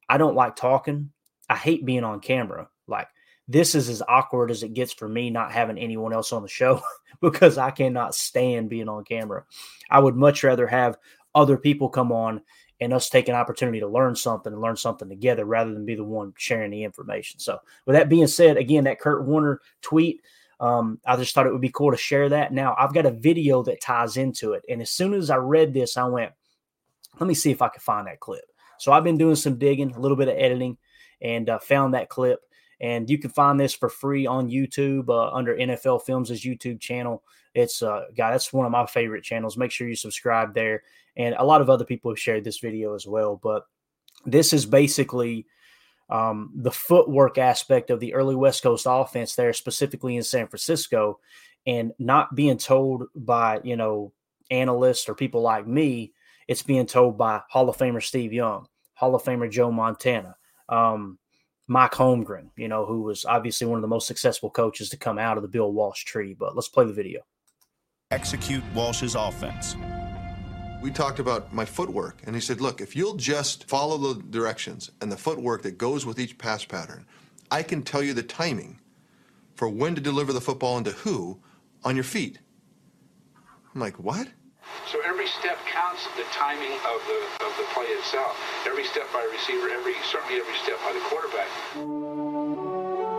I 0.09 0.17
don't 0.17 0.35
like 0.35 0.55
talking. 0.55 1.11
I 1.49 1.55
hate 1.55 1.85
being 1.85 2.03
on 2.03 2.19
camera. 2.19 2.69
Like 2.87 3.07
this 3.51 3.75
is 3.75 3.89
as 3.89 4.01
awkward 4.07 4.49
as 4.49 4.63
it 4.63 4.73
gets 4.73 4.93
for 4.93 5.09
me 5.09 5.29
not 5.29 5.51
having 5.51 5.77
anyone 5.77 6.13
else 6.13 6.31
on 6.31 6.41
the 6.41 6.47
show 6.47 6.81
because 7.21 7.57
I 7.57 7.71
cannot 7.71 8.15
stand 8.15 8.69
being 8.69 8.87
on 8.87 9.03
camera. 9.03 9.43
I 9.89 9.99
would 9.99 10.15
much 10.15 10.43
rather 10.43 10.67
have 10.67 10.97
other 11.35 11.57
people 11.57 11.89
come 11.89 12.11
on 12.11 12.41
and 12.79 12.93
us 12.93 13.09
take 13.09 13.27
an 13.27 13.35
opportunity 13.35 13.79
to 13.79 13.87
learn 13.87 14.15
something 14.15 14.51
and 14.51 14.61
learn 14.61 14.75
something 14.75 15.09
together 15.09 15.45
rather 15.45 15.73
than 15.73 15.85
be 15.85 15.95
the 15.95 16.03
one 16.03 16.33
sharing 16.37 16.71
the 16.71 16.83
information. 16.83 17.39
So, 17.39 17.59
with 17.85 17.95
that 17.95 18.09
being 18.09 18.27
said, 18.27 18.57
again, 18.57 18.85
that 18.85 18.99
Kurt 18.99 19.25
Warner 19.25 19.61
tweet, 19.81 20.21
um, 20.59 20.99
I 21.05 21.15
just 21.15 21.35
thought 21.35 21.45
it 21.45 21.51
would 21.51 21.61
be 21.61 21.69
cool 21.69 21.91
to 21.91 21.97
share 21.97 22.29
that. 22.29 22.53
Now, 22.53 22.75
I've 22.79 22.93
got 22.93 23.05
a 23.05 23.11
video 23.11 23.61
that 23.63 23.81
ties 23.81 24.17
into 24.17 24.53
it. 24.53 24.63
And 24.67 24.81
as 24.81 24.89
soon 24.89 25.13
as 25.13 25.29
I 25.29 25.35
read 25.35 25.73
this, 25.73 25.95
I 25.95 26.05
went, 26.05 26.31
let 27.19 27.27
me 27.27 27.33
see 27.35 27.51
if 27.51 27.61
I 27.61 27.69
can 27.69 27.81
find 27.81 28.07
that 28.07 28.19
clip. 28.19 28.45
So, 28.79 28.91
I've 28.91 29.03
been 29.03 29.17
doing 29.17 29.35
some 29.35 29.59
digging, 29.59 29.93
a 29.93 29.99
little 29.99 30.17
bit 30.17 30.29
of 30.29 30.37
editing, 30.37 30.77
and 31.21 31.49
uh, 31.49 31.59
found 31.59 31.93
that 31.93 32.09
clip 32.09 32.39
And 32.81 33.09
you 33.09 33.19
can 33.19 33.29
find 33.29 33.59
this 33.59 33.73
for 33.73 33.89
free 33.89 34.25
on 34.25 34.49
YouTube 34.49 35.09
uh, 35.09 35.29
under 35.31 35.55
NFL 35.55 36.01
Films' 36.03 36.31
YouTube 36.31 36.79
channel. 36.79 37.23
It's 37.53 37.83
uh, 37.83 38.05
guy, 38.17 38.31
that's 38.31 38.51
one 38.51 38.65
of 38.65 38.71
my 38.71 38.85
favorite 38.87 39.23
channels. 39.23 39.55
Make 39.55 39.71
sure 39.71 39.87
you 39.87 39.95
subscribe 39.95 40.53
there. 40.55 40.83
And 41.15 41.35
a 41.37 41.45
lot 41.45 41.61
of 41.61 41.69
other 41.69 41.85
people 41.85 42.09
have 42.11 42.19
shared 42.19 42.43
this 42.43 42.59
video 42.59 42.95
as 42.95 43.05
well. 43.05 43.39
But 43.41 43.65
this 44.25 44.51
is 44.51 44.65
basically 44.65 45.45
um, 46.09 46.51
the 46.55 46.71
footwork 46.71 47.37
aspect 47.37 47.89
of 47.89 47.99
the 47.99 48.13
early 48.13 48.35
West 48.35 48.63
Coast 48.63 48.85
offense 48.89 49.35
there, 49.35 49.53
specifically 49.53 50.17
in 50.17 50.23
San 50.23 50.47
Francisco, 50.47 51.19
and 51.65 51.93
not 51.99 52.35
being 52.35 52.57
told 52.57 53.03
by 53.15 53.61
you 53.63 53.75
know 53.75 54.11
analysts 54.49 55.07
or 55.07 55.15
people 55.15 55.41
like 55.41 55.67
me. 55.67 56.13
It's 56.47 56.63
being 56.63 56.85
told 56.85 57.17
by 57.17 57.41
Hall 57.49 57.69
of 57.69 57.77
Famer 57.77 58.03
Steve 58.03 58.33
Young, 58.33 58.67
Hall 58.93 59.15
of 59.15 59.23
Famer 59.23 59.49
Joe 59.49 59.71
Montana, 59.71 60.35
um, 60.67 61.17
Mike 61.71 61.93
Holmgren, 61.93 62.49
you 62.57 62.67
know, 62.67 62.85
who 62.85 63.01
was 63.01 63.23
obviously 63.23 63.65
one 63.65 63.77
of 63.77 63.81
the 63.81 63.87
most 63.87 64.05
successful 64.05 64.49
coaches 64.49 64.89
to 64.89 64.97
come 64.97 65.17
out 65.17 65.37
of 65.37 65.41
the 65.41 65.47
Bill 65.47 65.71
Walsh 65.71 66.03
tree. 66.03 66.33
But 66.33 66.53
let's 66.53 66.67
play 66.67 66.83
the 66.83 66.91
video. 66.91 67.21
Execute 68.11 68.61
Walsh's 68.73 69.15
offense. 69.15 69.77
We 70.81 70.91
talked 70.91 71.19
about 71.19 71.53
my 71.53 71.63
footwork, 71.63 72.23
and 72.25 72.35
he 72.35 72.41
said, 72.41 72.59
Look, 72.59 72.81
if 72.81 72.93
you'll 72.93 73.15
just 73.15 73.69
follow 73.69 73.97
the 73.97 74.21
directions 74.21 74.91
and 74.99 75.09
the 75.09 75.15
footwork 75.15 75.61
that 75.61 75.77
goes 75.77 76.05
with 76.05 76.19
each 76.19 76.37
pass 76.37 76.65
pattern, 76.65 77.07
I 77.49 77.63
can 77.63 77.83
tell 77.83 78.03
you 78.03 78.13
the 78.13 78.23
timing 78.23 78.81
for 79.55 79.69
when 79.69 79.95
to 79.95 80.01
deliver 80.01 80.33
the 80.33 80.41
football 80.41 80.75
and 80.75 80.85
to 80.85 80.91
who 80.91 81.39
on 81.85 81.95
your 81.95 82.03
feet. 82.03 82.39
I'm 83.73 83.79
like, 83.79 83.97
What? 83.97 84.27
So 84.91 84.99
every 85.07 85.27
step 85.27 85.57
counts 85.71 86.05
the 86.17 86.23
timing 86.33 86.73
of 86.73 87.01
the 87.07 87.45
of 87.45 87.55
the 87.55 87.63
play 87.73 87.85
itself. 87.85 88.37
Every 88.67 88.83
step 88.83 89.07
by 89.13 89.21
a 89.21 89.31
receiver, 89.31 89.69
every 89.69 89.93
certainly 90.03 90.35
every 90.35 90.53
step 90.55 90.77
by 90.83 90.91
the 90.91 90.99
quarterback. 91.07 91.47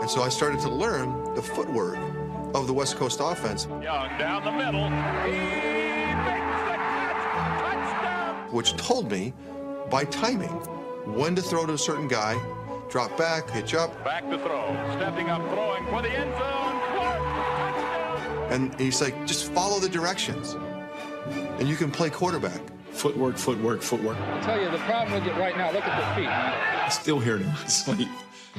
And 0.03 0.11
so 0.11 0.21
I 0.21 0.29
started 0.29 0.61
to 0.61 0.69
learn 0.69 1.35
the 1.35 1.41
footwork 1.41 1.97
of 2.55 2.67
the 2.67 2.75
West 2.75 2.97
Coast 2.97 3.21
offense. 3.23 3.69
Young 3.83 4.19
down 4.19 4.45
the 4.45 4.53
middle. 4.53 4.85
He 5.25 5.31
makes 6.13 6.61
the 6.69 6.77
catch. 6.77 7.63
Touchdown. 7.63 8.53
Which 8.53 8.77
told 8.77 9.11
me 9.11 9.33
by 9.91 10.05
timing 10.05 10.51
when 11.17 11.35
to 11.37 11.41
throw 11.41 11.65
to 11.65 11.73
a 11.73 11.79
certain 11.79 12.07
guy, 12.07 12.39
drop 12.91 13.17
back, 13.17 13.49
hitch 13.49 13.73
up. 13.73 14.05
Back 14.05 14.29
to 14.29 14.39
throw. 14.41 14.77
Stepping 14.99 15.31
up, 15.31 15.41
throwing 15.49 15.87
for 15.87 16.03
the 16.03 16.11
end 16.11 16.33
zone. 16.33 16.81
Clark. 16.93 17.23
Touchdown. 17.23 18.53
And 18.53 18.79
he's 18.79 19.01
like, 19.01 19.27
just 19.27 19.51
follow 19.53 19.81
the 19.81 19.89
directions. 19.89 20.55
And 21.27 21.69
you 21.69 21.77
can 21.77 21.91
play 21.91 22.11
quarterback. 22.11 22.61
Footwork, 22.93 23.37
footwork, 23.37 23.83
footwork. 23.83 24.17
I'll 24.19 24.43
tell 24.43 24.61
you, 24.61 24.71
the 24.71 24.79
problem 24.79 25.13
with 25.15 25.27
it 25.27 25.39
right 25.39 25.57
now, 25.57 25.73
look 25.73 25.85
at 25.85 25.99
the 25.99 26.21
feet. 26.21 26.29
I 26.29 26.89
still 26.89 27.19
hear 27.19 27.37
it 27.37 27.43
in 27.43 27.49
my 27.49 27.55
sleep. 27.67 28.09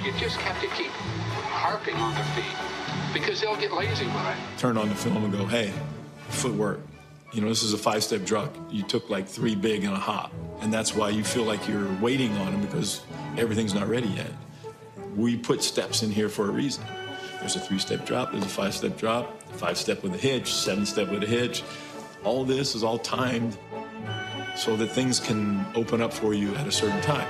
You 0.03 0.11
just 0.13 0.37
have 0.37 0.59
to 0.61 0.67
keep 0.75 0.89
harping 0.89 1.95
on 1.95 2.15
the 2.15 2.23
feet 2.31 3.13
because 3.13 3.39
they'll 3.41 3.55
get 3.55 3.71
lazy 3.71 4.05
with 4.05 4.15
it. 4.15 4.37
Turn 4.57 4.77
on 4.77 4.89
the 4.89 4.95
film 4.95 5.23
and 5.23 5.31
go, 5.31 5.45
hey, 5.45 5.71
footwork. 6.29 6.79
You 7.31 7.41
know, 7.41 7.49
this 7.49 7.63
is 7.63 7.73
a 7.73 7.77
five 7.77 8.03
step 8.03 8.25
drop. 8.25 8.55
You 8.71 8.83
took 8.83 9.09
like 9.09 9.27
three 9.27 9.55
big 9.55 9.83
and 9.83 9.93
a 9.93 9.99
hop. 9.99 10.33
And 10.61 10.73
that's 10.73 10.95
why 10.95 11.09
you 11.09 11.23
feel 11.23 11.43
like 11.43 11.67
you're 11.67 11.91
waiting 11.99 12.31
on 12.37 12.51
them 12.51 12.61
because 12.61 13.01
everything's 13.37 13.73
not 13.73 13.87
ready 13.87 14.07
yet. 14.09 14.31
We 15.15 15.37
put 15.37 15.61
steps 15.61 16.01
in 16.03 16.11
here 16.11 16.29
for 16.29 16.47
a 16.47 16.51
reason. 16.51 16.83
There's 17.39 17.55
a 17.55 17.59
three 17.59 17.79
step 17.79 18.05
drop, 18.05 18.31
there's 18.31 18.45
a 18.45 18.49
five 18.49 18.73
step 18.73 18.97
drop, 18.97 19.41
five 19.53 19.77
step 19.77 20.01
with 20.01 20.13
a 20.13 20.17
hitch, 20.17 20.53
seven 20.53 20.85
step 20.85 21.09
with 21.09 21.23
a 21.23 21.27
hitch. 21.27 21.63
All 22.23 22.45
this 22.45 22.73
is 22.75 22.83
all 22.83 22.97
timed 22.97 23.57
so 24.55 24.75
that 24.77 24.87
things 24.87 25.19
can 25.19 25.65
open 25.75 26.01
up 26.01 26.13
for 26.13 26.33
you 26.33 26.55
at 26.55 26.67
a 26.67 26.71
certain 26.71 27.01
time. 27.01 27.27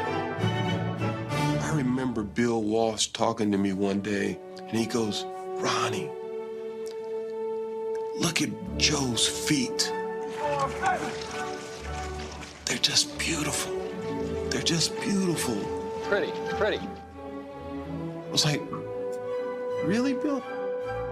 I 1.63 1.71
remember 1.75 2.21
Bill 2.21 2.61
Walsh 2.61 3.07
talking 3.07 3.51
to 3.51 3.57
me 3.57 3.73
one 3.73 4.01
day, 4.01 4.37
and 4.59 4.77
he 4.77 4.85
goes, 4.85 5.25
Ronnie, 5.57 6.09
look 8.19 8.41
at 8.41 8.49
Joe's 8.77 9.27
feet. 9.27 9.91
They're 12.65 12.77
just 12.77 13.17
beautiful. 13.17 13.73
They're 14.49 14.61
just 14.61 14.99
beautiful. 15.01 15.55
Pretty, 16.03 16.31
pretty. 16.57 16.79
I 16.79 18.31
was 18.31 18.45
like, 18.45 18.61
really, 19.85 20.13
Bill? 20.13 20.43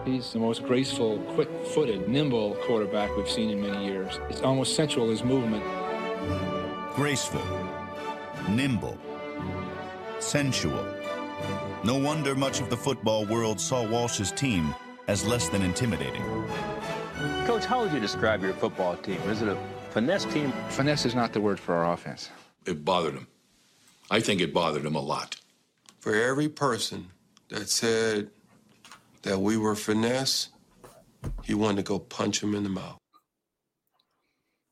He's 0.05 0.34
the 0.34 0.39
most 0.39 0.63
graceful, 0.63 1.20
quick-footed, 1.36 2.10
nimble 2.10 2.55
quarterback 2.65 3.15
we've 3.15 3.29
seen 3.29 3.51
in 3.51 3.62
many 3.62 3.86
years. 3.86 4.20
It's 4.29 4.41
almost 4.41 4.75
sensual, 4.75 5.10
his 5.10 5.24
movement. 5.24 5.63
Graceful, 6.96 7.41
nimble, 8.50 8.98
sensual. 10.20 10.86
No 11.84 11.98
wonder 11.98 12.34
much 12.34 12.62
of 12.62 12.70
the 12.72 12.77
football 12.77 13.25
world 13.25 13.60
saw 13.60 13.88
Walsh's 13.88 14.31
team 14.31 14.74
as 15.08 15.24
less 15.25 15.50
than 15.50 15.62
intimidating. 15.62 16.24
Coach, 17.46 17.65
how 17.65 17.81
would 17.81 17.91
you 17.91 18.00
describe 18.00 18.41
your 18.41 18.53
football 18.53 18.98
team? 18.98 19.22
Is 19.29 19.43
it 19.43 19.50
a 19.50 19.58
finesse 19.91 20.25
team? 20.25 20.51
Finesse 20.70 21.05
is 21.05 21.13
not 21.13 21.31
the 21.31 21.41
word 21.41 21.60
for 21.60 21.75
our 21.75 21.93
offense. 21.93 22.29
It 22.65 22.84
bothered 22.84 23.13
him. 23.13 23.27
I 24.10 24.20
think 24.20 24.41
it 24.41 24.51
bothered 24.51 24.86
him 24.86 24.96
a 24.96 25.01
lot. 25.01 25.36
For 26.00 26.15
every 26.15 26.50
person 26.50 27.12
that 27.50 27.70
said 27.70 28.31
that 29.24 29.40
we 29.40 29.58
were 29.58 29.75
finesse, 29.75 30.50
he 31.44 31.54
wanted 31.54 31.78
to 31.78 31.84
go 31.84 32.00
punch 32.00 32.42
him 32.42 32.56
in 32.56 32.63
the 32.63 32.70
mouth. 32.70 32.98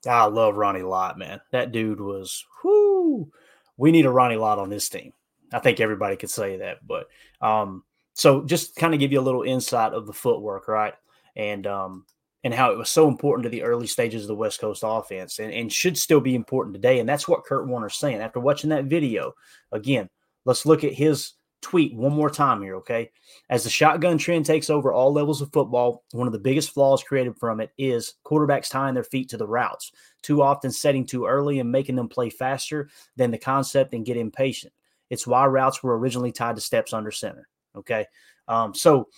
I 0.08 0.26
love 0.26 0.56
Ronnie 0.56 0.82
Lott, 0.82 1.18
man. 1.18 1.42
That 1.52 1.72
dude 1.72 2.00
was 2.00 2.46
whoo. 2.64 3.32
We 3.78 3.92
need 3.92 4.06
a 4.06 4.12
Ronnie 4.12 4.38
Lott 4.38 4.60
on 4.60 4.70
this 4.70 4.90
team. 4.90 5.14
I 5.52 5.60
think 5.60 5.80
everybody 5.80 6.16
could 6.16 6.30
say 6.30 6.58
that. 6.58 6.86
But 6.86 7.08
um, 7.42 7.84
so 8.14 8.44
just 8.44 8.76
kind 8.76 8.94
of 8.94 9.00
give 9.00 9.12
you 9.12 9.20
a 9.20 9.22
little 9.22 9.44
insight 9.44 9.94
of 9.94 10.08
the 10.08 10.14
footwork, 10.14 10.68
right? 10.68 10.94
And 11.36 11.68
um, 11.68 12.06
and 12.44 12.54
how 12.54 12.72
it 12.72 12.78
was 12.78 12.90
so 12.90 13.08
important 13.08 13.44
to 13.44 13.50
the 13.50 13.64
early 13.64 13.88
stages 13.88 14.24
of 14.24 14.28
the 14.30 14.36
West 14.36 14.62
Coast 14.62 14.84
offense 14.86 15.40
and, 15.40 15.54
and 15.54 15.72
should 15.72 15.98
still 15.98 16.22
be 16.22 16.36
important 16.36 16.74
today. 16.76 17.00
And 17.00 17.10
that's 17.10 17.28
what 17.28 17.44
Kurt 17.44 17.68
Warner's 17.68 17.98
saying. 17.98 18.22
After 18.22 18.40
watching 18.40 18.70
that 18.70 18.86
video, 18.86 19.34
again, 19.72 20.10
let's 20.46 20.66
look 20.66 20.84
at 20.84 20.94
his 20.94 21.34
tweet 21.62 21.94
one 21.96 22.14
more 22.14 22.30
time 22.30 22.62
here, 22.62 22.76
okay? 22.76 23.12
As 23.50 23.64
the 23.64 23.70
shotgun 23.70 24.18
trend 24.18 24.46
takes 24.46 24.70
over 24.70 24.94
all 24.94 25.12
levels 25.12 25.42
of 25.42 25.52
football, 25.52 26.04
one 26.12 26.28
of 26.28 26.34
the 26.34 26.40
biggest 26.40 26.72
flaws 26.72 27.04
created 27.04 27.38
from 27.38 27.60
it 27.60 27.72
is 27.78 28.16
quarterbacks 28.26 28.70
tying 28.70 28.94
their 28.94 29.04
feet 29.04 29.30
to 29.30 29.38
the 29.38 29.48
routes, 29.48 29.92
too 30.22 30.42
often 30.42 30.72
setting 30.72 31.06
too 31.06 31.26
early 31.26 31.60
and 31.60 31.72
making 31.72 31.96
them 31.96 32.08
play 32.08 32.30
faster 32.30 32.90
than 33.16 33.32
the 33.32 33.38
concept 33.38 33.94
and 33.94 34.06
get 34.06 34.18
impatient. 34.18 34.74
It's 35.10 35.28
why 35.28 35.46
routes 35.48 35.84
were 35.84 35.98
originally 35.98 36.32
tied 36.32 36.56
to 36.56 36.62
steps 36.62 36.94
under 36.94 37.12
center, 37.12 37.48
okay? 37.76 38.06
Um, 38.48 38.74
so, 38.74 39.10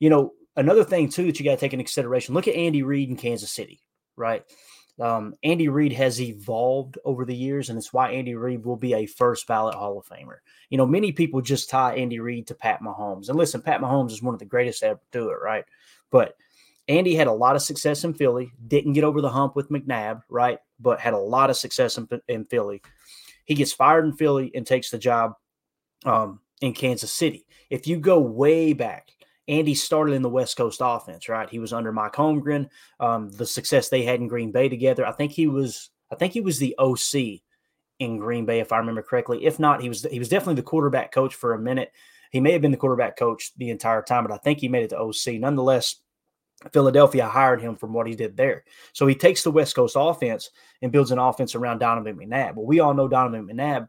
you 0.00 0.10
know, 0.10 0.32
another 0.56 0.84
thing 0.84 1.08
too 1.08 1.26
that 1.26 1.38
you 1.38 1.44
got 1.44 1.52
to 1.52 1.56
take 1.58 1.72
into 1.72 1.84
consideration 1.84 2.34
look 2.34 2.48
at 2.48 2.54
Andy 2.54 2.82
Reid 2.82 3.10
in 3.10 3.16
Kansas 3.16 3.52
City, 3.52 3.80
right? 4.16 4.42
Um, 5.00 5.34
Andy 5.42 5.68
Reid 5.68 5.92
has 5.92 6.20
evolved 6.20 6.98
over 7.04 7.24
the 7.24 7.34
years, 7.34 7.68
and 7.68 7.76
it's 7.76 7.92
why 7.92 8.12
Andy 8.12 8.34
Reid 8.34 8.64
will 8.64 8.76
be 8.76 8.94
a 8.94 9.06
first 9.06 9.46
ballot 9.46 9.74
Hall 9.74 9.98
of 9.98 10.06
Famer. 10.06 10.38
You 10.70 10.78
know, 10.78 10.86
many 10.86 11.10
people 11.10 11.40
just 11.40 11.68
tie 11.68 11.96
Andy 11.96 12.20
Reid 12.20 12.46
to 12.46 12.54
Pat 12.54 12.80
Mahomes. 12.80 13.28
And 13.28 13.36
listen, 13.36 13.60
Pat 13.60 13.80
Mahomes 13.80 14.12
is 14.12 14.22
one 14.22 14.34
of 14.34 14.40
the 14.40 14.46
greatest 14.46 14.80
to 14.80 14.86
ever 14.86 15.00
do 15.10 15.30
it, 15.30 15.38
right? 15.42 15.64
But 16.10 16.36
Andy 16.86 17.14
had 17.14 17.26
a 17.26 17.32
lot 17.32 17.56
of 17.56 17.62
success 17.62 18.04
in 18.04 18.14
Philly, 18.14 18.52
didn't 18.66 18.92
get 18.92 19.04
over 19.04 19.20
the 19.20 19.30
hump 19.30 19.56
with 19.56 19.70
McNabb, 19.70 20.22
right? 20.28 20.58
But 20.78 21.00
had 21.00 21.14
a 21.14 21.18
lot 21.18 21.50
of 21.50 21.56
success 21.56 21.98
in, 21.98 22.08
in 22.28 22.44
Philly. 22.44 22.82
He 23.44 23.54
gets 23.54 23.72
fired 23.72 24.04
in 24.04 24.12
Philly 24.12 24.52
and 24.54 24.66
takes 24.66 24.90
the 24.90 24.98
job 24.98 25.32
um, 26.04 26.40
in 26.60 26.72
Kansas 26.72 27.10
City. 27.10 27.46
If 27.70 27.86
you 27.86 27.96
go 27.98 28.20
way 28.20 28.74
back, 28.74 29.08
Andy 29.46 29.74
started 29.74 30.12
in 30.12 30.22
the 30.22 30.30
West 30.30 30.56
Coast 30.56 30.80
offense, 30.82 31.28
right? 31.28 31.50
He 31.50 31.58
was 31.58 31.72
under 31.72 31.92
Mike 31.92 32.14
Holmgren. 32.14 32.68
Um, 32.98 33.30
the 33.30 33.46
success 33.46 33.88
they 33.88 34.02
had 34.02 34.20
in 34.20 34.28
Green 34.28 34.52
Bay 34.52 34.68
together. 34.68 35.06
I 35.06 35.12
think 35.12 35.32
he 35.32 35.46
was. 35.46 35.90
I 36.10 36.16
think 36.16 36.32
he 36.32 36.40
was 36.40 36.58
the 36.58 36.76
OC 36.78 37.40
in 37.98 38.18
Green 38.18 38.44
Bay, 38.44 38.60
if 38.60 38.72
I 38.72 38.78
remember 38.78 39.02
correctly. 39.02 39.44
If 39.44 39.58
not, 39.58 39.82
he 39.82 39.88
was. 39.88 40.04
He 40.10 40.18
was 40.18 40.28
definitely 40.28 40.56
the 40.56 40.62
quarterback 40.62 41.12
coach 41.12 41.34
for 41.34 41.54
a 41.54 41.58
minute. 41.58 41.92
He 42.30 42.40
may 42.40 42.52
have 42.52 42.62
been 42.62 42.72
the 42.72 42.76
quarterback 42.76 43.16
coach 43.16 43.52
the 43.56 43.70
entire 43.70 44.02
time, 44.02 44.24
but 44.24 44.32
I 44.32 44.38
think 44.38 44.58
he 44.58 44.68
made 44.68 44.84
it 44.84 44.88
to 44.88 44.98
OC. 44.98 45.38
Nonetheless, 45.38 45.96
Philadelphia 46.72 47.28
hired 47.28 47.60
him 47.60 47.76
from 47.76 47.92
what 47.92 48.06
he 48.06 48.14
did 48.14 48.36
there. 48.36 48.64
So 48.92 49.06
he 49.06 49.14
takes 49.14 49.42
the 49.42 49.50
West 49.50 49.76
Coast 49.76 49.96
offense 49.98 50.50
and 50.82 50.90
builds 50.90 51.10
an 51.10 51.18
offense 51.18 51.54
around 51.54 51.78
Donovan 51.78 52.16
McNabb. 52.16 52.54
Well, 52.54 52.66
we 52.66 52.80
all 52.80 52.94
know 52.94 53.08
Donovan 53.08 53.46
McNabb 53.46 53.88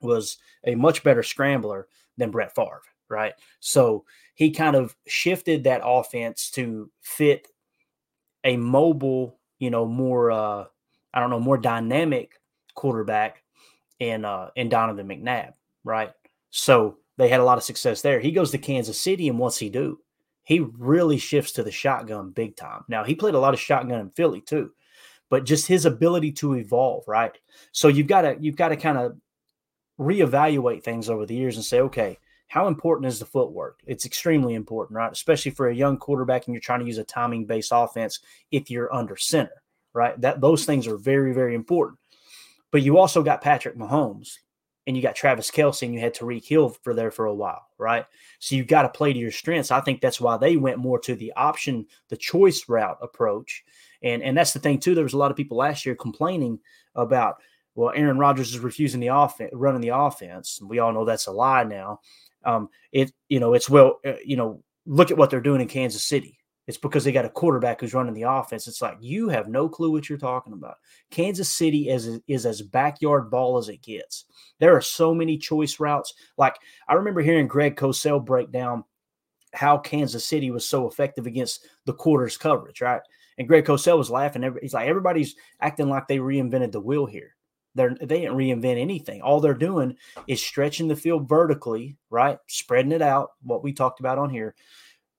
was 0.00 0.38
a 0.64 0.74
much 0.74 1.02
better 1.02 1.22
scrambler 1.22 1.88
than 2.16 2.30
Brett 2.30 2.54
Favre, 2.54 2.82
right? 3.08 3.32
So 3.60 4.04
he 4.40 4.50
kind 4.50 4.74
of 4.74 4.96
shifted 5.06 5.64
that 5.64 5.82
offense 5.84 6.50
to 6.52 6.90
fit 7.02 7.46
a 8.42 8.56
mobile, 8.56 9.38
you 9.58 9.68
know, 9.68 9.84
more 9.84 10.30
uh 10.30 10.64
I 11.12 11.20
don't 11.20 11.28
know, 11.28 11.38
more 11.38 11.58
dynamic 11.58 12.40
quarterback 12.74 13.42
in 13.98 14.24
uh 14.24 14.48
in 14.56 14.70
Donovan 14.70 15.06
McNabb, 15.06 15.52
right? 15.84 16.12
So 16.48 16.96
they 17.18 17.28
had 17.28 17.40
a 17.40 17.44
lot 17.44 17.58
of 17.58 17.64
success 17.64 18.00
there. 18.00 18.18
He 18.18 18.32
goes 18.32 18.50
to 18.52 18.58
Kansas 18.58 18.98
City 18.98 19.28
and 19.28 19.38
what's 19.38 19.58
he 19.58 19.68
do? 19.68 20.00
He 20.42 20.60
really 20.60 21.18
shifts 21.18 21.52
to 21.52 21.62
the 21.62 21.70
shotgun 21.70 22.30
big 22.30 22.56
time. 22.56 22.84
Now, 22.88 23.04
he 23.04 23.14
played 23.14 23.34
a 23.34 23.38
lot 23.38 23.52
of 23.52 23.60
shotgun 23.60 24.00
in 24.00 24.08
Philly 24.08 24.40
too, 24.40 24.72
but 25.28 25.44
just 25.44 25.66
his 25.66 25.84
ability 25.84 26.32
to 26.32 26.54
evolve, 26.54 27.04
right? 27.06 27.36
So 27.72 27.88
you've 27.88 28.06
got 28.06 28.22
to 28.22 28.38
you've 28.40 28.56
got 28.56 28.70
to 28.70 28.76
kind 28.76 28.96
of 28.96 29.18
reevaluate 29.98 30.82
things 30.82 31.10
over 31.10 31.26
the 31.26 31.36
years 31.36 31.56
and 31.56 31.64
say, 31.64 31.80
okay, 31.80 32.16
how 32.50 32.66
important 32.66 33.06
is 33.06 33.20
the 33.20 33.24
footwork? 33.24 33.78
It's 33.86 34.04
extremely 34.04 34.54
important, 34.54 34.96
right? 34.96 35.12
Especially 35.12 35.52
for 35.52 35.68
a 35.68 35.74
young 35.74 35.96
quarterback 35.96 36.46
and 36.46 36.54
you're 36.54 36.60
trying 36.60 36.80
to 36.80 36.86
use 36.86 36.98
a 36.98 37.04
timing 37.04 37.44
based 37.44 37.70
offense 37.72 38.18
if 38.50 38.68
you're 38.68 38.92
under 38.92 39.16
center, 39.16 39.62
right? 39.92 40.20
That 40.20 40.40
those 40.40 40.64
things 40.64 40.88
are 40.88 40.96
very, 40.96 41.32
very 41.32 41.54
important. 41.54 42.00
But 42.72 42.82
you 42.82 42.98
also 42.98 43.22
got 43.22 43.40
Patrick 43.40 43.76
Mahomes 43.76 44.38
and 44.88 44.96
you 44.96 45.02
got 45.02 45.14
Travis 45.14 45.48
Kelce 45.48 45.82
and 45.84 45.94
you 45.94 46.00
had 46.00 46.12
Tyreek 46.12 46.44
Hill 46.44 46.70
for 46.70 46.92
there 46.92 47.12
for 47.12 47.26
a 47.26 47.34
while, 47.34 47.68
right? 47.78 48.04
So 48.40 48.56
you've 48.56 48.66
got 48.66 48.82
to 48.82 48.88
play 48.88 49.12
to 49.12 49.18
your 49.18 49.30
strengths. 49.30 49.70
I 49.70 49.80
think 49.80 50.00
that's 50.00 50.20
why 50.20 50.36
they 50.36 50.56
went 50.56 50.78
more 50.78 50.98
to 50.98 51.14
the 51.14 51.32
option, 51.36 51.86
the 52.08 52.16
choice 52.16 52.64
route 52.68 52.98
approach. 53.00 53.62
And 54.02 54.24
and 54.24 54.36
that's 54.36 54.54
the 54.54 54.58
thing 54.58 54.80
too. 54.80 54.96
There 54.96 55.04
was 55.04 55.12
a 55.12 55.18
lot 55.18 55.30
of 55.30 55.36
people 55.36 55.56
last 55.56 55.86
year 55.86 55.94
complaining 55.94 56.58
about, 56.96 57.36
well, 57.76 57.92
Aaron 57.94 58.18
Rodgers 58.18 58.50
is 58.50 58.58
refusing 58.58 58.98
the 58.98 59.14
offense, 59.14 59.52
running 59.54 59.82
the 59.82 59.94
offense. 59.94 60.60
We 60.60 60.80
all 60.80 60.92
know 60.92 61.04
that's 61.04 61.28
a 61.28 61.32
lie 61.32 61.62
now. 61.62 62.00
Um, 62.44 62.68
it 62.92 63.12
you 63.28 63.40
know 63.40 63.54
it's 63.54 63.68
well 63.68 64.00
uh, 64.06 64.14
you 64.24 64.36
know 64.36 64.62
look 64.86 65.10
at 65.10 65.16
what 65.16 65.30
they're 65.30 65.40
doing 65.40 65.60
in 65.60 65.68
Kansas 65.68 66.06
City. 66.06 66.38
It's 66.66 66.78
because 66.78 67.02
they 67.02 67.10
got 67.10 67.24
a 67.24 67.30
quarterback 67.30 67.80
who's 67.80 67.94
running 67.94 68.14
the 68.14 68.30
offense. 68.30 68.68
It's 68.68 68.80
like 68.80 68.96
you 69.00 69.28
have 69.28 69.48
no 69.48 69.68
clue 69.68 69.90
what 69.90 70.08
you're 70.08 70.18
talking 70.18 70.52
about. 70.52 70.76
Kansas 71.10 71.48
City 71.48 71.88
is 71.88 72.20
is 72.28 72.46
as 72.46 72.62
backyard 72.62 73.30
ball 73.30 73.58
as 73.58 73.68
it 73.68 73.82
gets. 73.82 74.26
There 74.58 74.76
are 74.76 74.80
so 74.80 75.12
many 75.12 75.36
choice 75.36 75.80
routes. 75.80 76.14
Like 76.38 76.56
I 76.88 76.94
remember 76.94 77.22
hearing 77.22 77.48
Greg 77.48 77.76
Cosell 77.76 78.24
break 78.24 78.52
down 78.52 78.84
how 79.52 79.78
Kansas 79.78 80.24
City 80.24 80.50
was 80.50 80.68
so 80.68 80.86
effective 80.86 81.26
against 81.26 81.66
the 81.86 81.92
quarters 81.92 82.36
coverage, 82.36 82.80
right? 82.80 83.02
And 83.38 83.48
Greg 83.48 83.64
Cosell 83.64 83.98
was 83.98 84.10
laughing. 84.10 84.48
He's 84.60 84.74
like, 84.74 84.86
everybody's 84.86 85.34
acting 85.60 85.88
like 85.88 86.06
they 86.06 86.18
reinvented 86.18 86.72
the 86.72 86.80
wheel 86.80 87.06
here. 87.06 87.34
They're, 87.74 87.94
they 88.00 88.20
didn't 88.20 88.36
reinvent 88.36 88.80
anything. 88.80 89.22
All 89.22 89.40
they're 89.40 89.54
doing 89.54 89.96
is 90.26 90.42
stretching 90.42 90.88
the 90.88 90.96
field 90.96 91.28
vertically, 91.28 91.96
right? 92.10 92.38
Spreading 92.48 92.92
it 92.92 93.02
out, 93.02 93.30
what 93.42 93.62
we 93.62 93.72
talked 93.72 94.00
about 94.00 94.18
on 94.18 94.30
here, 94.30 94.54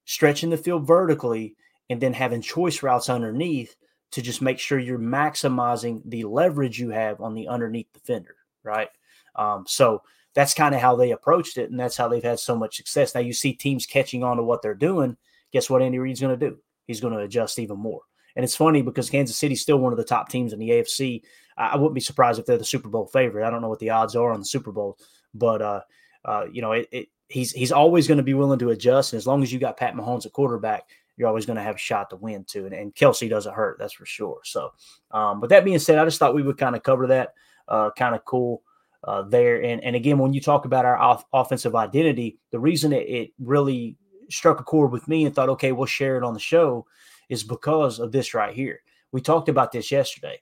stretching 0.05 0.49
the 0.49 0.57
field 0.57 0.85
vertically, 0.85 1.55
and 1.89 2.01
then 2.01 2.13
having 2.13 2.41
choice 2.41 2.83
routes 2.83 3.09
underneath 3.09 3.75
to 4.11 4.21
just 4.21 4.41
make 4.41 4.59
sure 4.59 4.79
you're 4.79 4.99
maximizing 4.99 6.01
the 6.05 6.23
leverage 6.25 6.79
you 6.79 6.89
have 6.89 7.21
on 7.21 7.33
the 7.33 7.47
underneath 7.47 7.91
defender, 7.93 8.35
right? 8.63 8.89
Um, 9.35 9.65
so 9.67 10.01
that's 10.33 10.53
kind 10.53 10.75
of 10.75 10.81
how 10.81 10.95
they 10.95 11.11
approached 11.11 11.57
it, 11.57 11.71
and 11.71 11.79
that's 11.79 11.97
how 11.97 12.07
they've 12.07 12.23
had 12.23 12.39
so 12.39 12.55
much 12.55 12.77
success. 12.77 13.15
Now 13.15 13.21
you 13.21 13.33
see 13.33 13.53
teams 13.53 13.85
catching 13.85 14.23
on 14.23 14.37
to 14.37 14.43
what 14.43 14.61
they're 14.61 14.73
doing. 14.73 15.17
Guess 15.51 15.69
what 15.69 15.81
Andy 15.81 15.99
Reid's 15.99 16.21
going 16.21 16.37
to 16.37 16.49
do? 16.49 16.57
He's 16.87 17.01
going 17.01 17.13
to 17.13 17.19
adjust 17.19 17.59
even 17.59 17.77
more. 17.77 18.01
And 18.35 18.43
it's 18.43 18.55
funny 18.55 18.81
because 18.81 19.09
Kansas 19.09 19.35
City's 19.35 19.61
still 19.61 19.77
one 19.77 19.91
of 19.91 19.97
the 19.97 20.05
top 20.05 20.29
teams 20.29 20.53
in 20.53 20.59
the 20.59 20.69
AFC. 20.69 21.21
I 21.69 21.75
wouldn't 21.75 21.95
be 21.95 22.01
surprised 22.01 22.39
if 22.39 22.45
they're 22.45 22.57
the 22.57 22.65
Super 22.65 22.89
Bowl 22.89 23.07
favorite. 23.07 23.45
I 23.45 23.49
don't 23.49 23.61
know 23.61 23.69
what 23.69 23.79
the 23.79 23.89
odds 23.89 24.15
are 24.15 24.31
on 24.31 24.39
the 24.39 24.45
Super 24.45 24.71
Bowl, 24.71 24.97
but 25.33 25.61
uh, 25.61 25.81
uh, 26.25 26.45
you 26.51 26.61
know, 26.61 26.71
it, 26.71 26.87
it, 26.91 27.07
he's 27.27 27.51
he's 27.51 27.71
always 27.71 28.07
going 28.07 28.17
to 28.17 28.23
be 28.23 28.33
willing 28.33 28.59
to 28.59 28.69
adjust. 28.69 29.13
And 29.13 29.17
as 29.17 29.27
long 29.27 29.43
as 29.43 29.51
you 29.51 29.59
got 29.59 29.77
Pat 29.77 29.95
Mahomes 29.95 30.25
at 30.25 30.33
quarterback, 30.33 30.89
you're 31.17 31.27
always 31.27 31.45
going 31.45 31.57
to 31.57 31.63
have 31.63 31.75
a 31.75 31.79
shot 31.79 32.09
to 32.09 32.15
win 32.15 32.43
too. 32.45 32.65
And, 32.65 32.73
and 32.73 32.95
Kelce 32.95 33.29
doesn't 33.29 33.53
hurt, 33.53 33.77
that's 33.79 33.93
for 33.93 34.05
sure. 34.05 34.39
So, 34.43 34.71
um, 35.11 35.39
but 35.39 35.49
that 35.49 35.65
being 35.65 35.79
said, 35.79 35.99
I 35.99 36.05
just 36.05 36.19
thought 36.19 36.35
we 36.35 36.43
would 36.43 36.57
kind 36.57 36.75
of 36.75 36.83
cover 36.83 37.07
that. 37.07 37.33
Uh, 37.67 37.89
kind 37.91 38.15
of 38.15 38.25
cool 38.25 38.63
uh, 39.03 39.21
there. 39.21 39.63
And 39.63 39.83
and 39.83 39.95
again, 39.95 40.17
when 40.17 40.33
you 40.33 40.41
talk 40.41 40.65
about 40.65 40.85
our 40.85 40.97
off- 40.97 41.25
offensive 41.31 41.75
identity, 41.75 42.37
the 42.51 42.59
reason 42.59 42.91
it, 42.91 43.07
it 43.07 43.31
really 43.39 43.95
struck 44.29 44.59
a 44.59 44.63
chord 44.63 44.91
with 44.91 45.07
me 45.07 45.25
and 45.25 45.35
thought, 45.35 45.49
okay, 45.49 45.71
we'll 45.71 45.85
share 45.85 46.17
it 46.17 46.23
on 46.23 46.33
the 46.33 46.39
show 46.39 46.85
is 47.29 47.43
because 47.43 47.99
of 47.99 48.11
this 48.11 48.33
right 48.33 48.53
here. 48.53 48.81
We 49.11 49.21
talked 49.21 49.49
about 49.49 49.71
this 49.71 49.91
yesterday. 49.91 50.41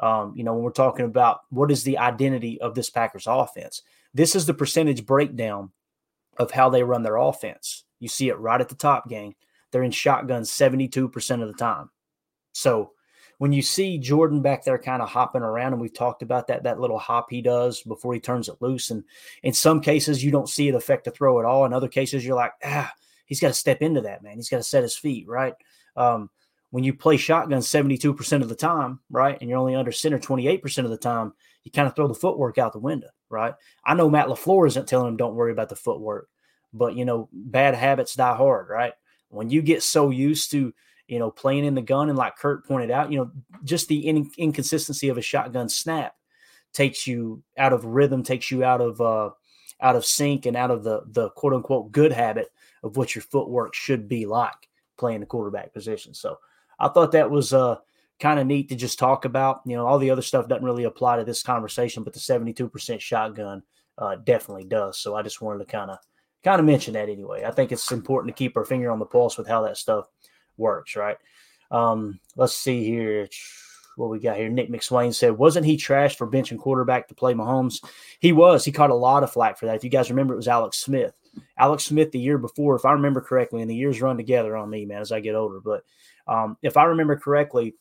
Um, 0.00 0.32
you 0.34 0.44
know, 0.44 0.54
when 0.54 0.62
we're 0.62 0.70
talking 0.70 1.04
about 1.04 1.42
what 1.50 1.70
is 1.70 1.84
the 1.84 1.98
identity 1.98 2.60
of 2.60 2.74
this 2.74 2.90
Packers 2.90 3.26
offense, 3.26 3.82
this 4.14 4.34
is 4.34 4.46
the 4.46 4.54
percentage 4.54 5.06
breakdown 5.06 5.70
of 6.38 6.50
how 6.50 6.70
they 6.70 6.82
run 6.82 7.02
their 7.02 7.16
offense. 7.16 7.84
You 7.98 8.08
see 8.08 8.28
it 8.28 8.38
right 8.38 8.60
at 8.60 8.68
the 8.68 8.74
top, 8.74 9.08
gang. 9.08 9.34
They're 9.70 9.82
in 9.82 9.90
shotgun 9.90 10.42
72% 10.42 11.42
of 11.42 11.48
the 11.48 11.54
time. 11.54 11.90
So 12.52 12.92
when 13.38 13.52
you 13.52 13.62
see 13.62 13.98
Jordan 13.98 14.42
back 14.42 14.64
there 14.64 14.78
kind 14.78 15.02
of 15.02 15.08
hopping 15.08 15.42
around, 15.42 15.72
and 15.72 15.80
we've 15.80 15.94
talked 15.94 16.22
about 16.22 16.46
that, 16.48 16.64
that 16.64 16.80
little 16.80 16.98
hop 16.98 17.28
he 17.30 17.40
does 17.40 17.80
before 17.82 18.12
he 18.12 18.20
turns 18.20 18.48
it 18.48 18.60
loose. 18.60 18.90
And 18.90 19.04
in 19.42 19.52
some 19.52 19.80
cases, 19.80 20.24
you 20.24 20.30
don't 20.30 20.48
see 20.48 20.68
it 20.68 20.74
affect 20.74 21.04
the 21.04 21.10
throw 21.10 21.38
at 21.38 21.46
all. 21.46 21.64
In 21.64 21.72
other 21.72 21.88
cases, 21.88 22.24
you're 22.24 22.36
like, 22.36 22.52
ah, 22.64 22.92
he's 23.26 23.40
got 23.40 23.48
to 23.48 23.54
step 23.54 23.80
into 23.80 24.02
that, 24.02 24.22
man. 24.22 24.36
He's 24.36 24.48
got 24.50 24.58
to 24.58 24.62
set 24.62 24.82
his 24.82 24.96
feet, 24.96 25.28
right? 25.28 25.54
Um, 25.96 26.28
when 26.70 26.84
you 26.84 26.94
play 26.94 27.16
shotgun 27.16 27.60
72% 27.60 28.42
of 28.42 28.48
the 28.48 28.54
time, 28.54 29.00
right, 29.10 29.36
and 29.40 29.50
you're 29.50 29.58
only 29.58 29.74
under 29.74 29.92
center 29.92 30.18
28% 30.18 30.84
of 30.84 30.90
the 30.90 30.96
time, 30.96 31.32
you 31.64 31.70
kind 31.70 31.88
of 31.88 31.94
throw 31.94 32.06
the 32.06 32.14
footwork 32.14 32.58
out 32.58 32.72
the 32.72 32.78
window, 32.78 33.08
right? 33.28 33.54
I 33.84 33.94
know 33.94 34.08
Matt 34.08 34.28
LaFleur 34.28 34.66
isn't 34.68 34.88
telling 34.88 35.08
him 35.08 35.16
don't 35.16 35.34
worry 35.34 35.52
about 35.52 35.68
the 35.68 35.76
footwork, 35.76 36.28
but 36.72 36.96
you 36.96 37.04
know, 37.04 37.28
bad 37.32 37.74
habits 37.74 38.14
die 38.14 38.36
hard, 38.36 38.68
right? 38.68 38.92
When 39.28 39.50
you 39.50 39.62
get 39.62 39.82
so 39.82 40.10
used 40.10 40.52
to, 40.52 40.72
you 41.08 41.18
know, 41.18 41.30
playing 41.30 41.64
in 41.64 41.74
the 41.74 41.82
gun 41.82 42.08
and 42.08 42.16
like 42.16 42.36
Kurt 42.36 42.66
pointed 42.66 42.90
out, 42.90 43.10
you 43.10 43.18
know, 43.18 43.30
just 43.64 43.88
the 43.88 44.06
in- 44.06 44.30
inconsistency 44.38 45.08
of 45.08 45.18
a 45.18 45.22
shotgun 45.22 45.68
snap 45.68 46.14
takes 46.72 47.06
you 47.06 47.42
out 47.58 47.72
of 47.72 47.84
rhythm, 47.84 48.22
takes 48.22 48.50
you 48.50 48.64
out 48.64 48.80
of 48.80 49.00
uh 49.00 49.30
out 49.82 49.96
of 49.96 50.04
sync 50.04 50.46
and 50.46 50.56
out 50.56 50.70
of 50.70 50.84
the 50.84 51.02
the 51.08 51.30
quote 51.30 51.52
unquote 51.52 51.90
good 51.90 52.12
habit 52.12 52.48
of 52.82 52.96
what 52.96 53.14
your 53.14 53.22
footwork 53.22 53.74
should 53.74 54.08
be 54.08 54.24
like 54.26 54.68
playing 54.98 55.20
the 55.20 55.26
quarterback 55.26 55.72
position. 55.72 56.14
So 56.14 56.38
I 56.80 56.88
thought 56.88 57.12
that 57.12 57.30
was 57.30 57.52
uh, 57.52 57.76
kind 58.18 58.40
of 58.40 58.46
neat 58.46 58.70
to 58.70 58.76
just 58.76 58.98
talk 58.98 59.24
about. 59.24 59.60
You 59.66 59.76
know, 59.76 59.86
all 59.86 59.98
the 59.98 60.10
other 60.10 60.22
stuff 60.22 60.48
doesn't 60.48 60.64
really 60.64 60.84
apply 60.84 61.16
to 61.16 61.24
this 61.24 61.42
conversation, 61.42 62.02
but 62.02 62.12
the 62.12 62.20
72% 62.20 63.00
shotgun 63.00 63.62
uh, 63.98 64.16
definitely 64.16 64.64
does. 64.64 64.98
So 64.98 65.14
I 65.14 65.22
just 65.22 65.42
wanted 65.42 65.60
to 65.60 65.70
kind 65.70 65.90
of 65.90 65.98
kind 66.42 66.58
of 66.58 66.66
mention 66.66 66.94
that 66.94 67.08
anyway. 67.08 67.44
I 67.44 67.50
think 67.50 67.70
it's 67.70 67.92
important 67.92 68.34
to 68.34 68.38
keep 68.38 68.56
our 68.56 68.64
finger 68.64 68.90
on 68.90 68.98
the 68.98 69.06
pulse 69.06 69.36
with 69.36 69.46
how 69.46 69.62
that 69.62 69.76
stuff 69.76 70.06
works, 70.56 70.96
right? 70.96 71.16
Um, 71.70 72.20
let's 72.36 72.54
see 72.54 72.84
here. 72.84 73.28
What 73.96 74.08
we 74.08 74.18
got 74.18 74.36
here? 74.36 74.48
Nick 74.48 74.70
McSwain 74.70 75.14
said, 75.14 75.36
wasn't 75.36 75.66
he 75.66 75.76
trashed 75.76 76.16
for 76.16 76.26
benching 76.26 76.58
quarterback 76.58 77.08
to 77.08 77.14
play 77.14 77.34
Mahomes? 77.34 77.84
He 78.20 78.32
was. 78.32 78.64
He 78.64 78.72
caught 78.72 78.90
a 78.90 78.94
lot 78.94 79.22
of 79.22 79.32
flack 79.32 79.58
for 79.58 79.66
that. 79.66 79.76
If 79.76 79.84
you 79.84 79.90
guys 79.90 80.08
remember, 80.08 80.32
it 80.32 80.38
was 80.38 80.48
Alex 80.48 80.78
Smith. 80.78 81.12
Alex 81.58 81.84
Smith 81.84 82.10
the 82.10 82.18
year 82.18 82.38
before, 82.38 82.76
if 82.76 82.86
I 82.86 82.92
remember 82.92 83.20
correctly, 83.20 83.60
and 83.60 83.70
the 83.70 83.74
years 83.74 84.00
run 84.00 84.16
together 84.16 84.56
on 84.56 84.70
me, 84.70 84.86
man, 84.86 85.02
as 85.02 85.12
I 85.12 85.20
get 85.20 85.34
older. 85.34 85.60
But 85.60 85.84
um, 86.30 86.56
if 86.62 86.76
I 86.76 86.84
remember 86.84 87.16
correctly, 87.16 87.74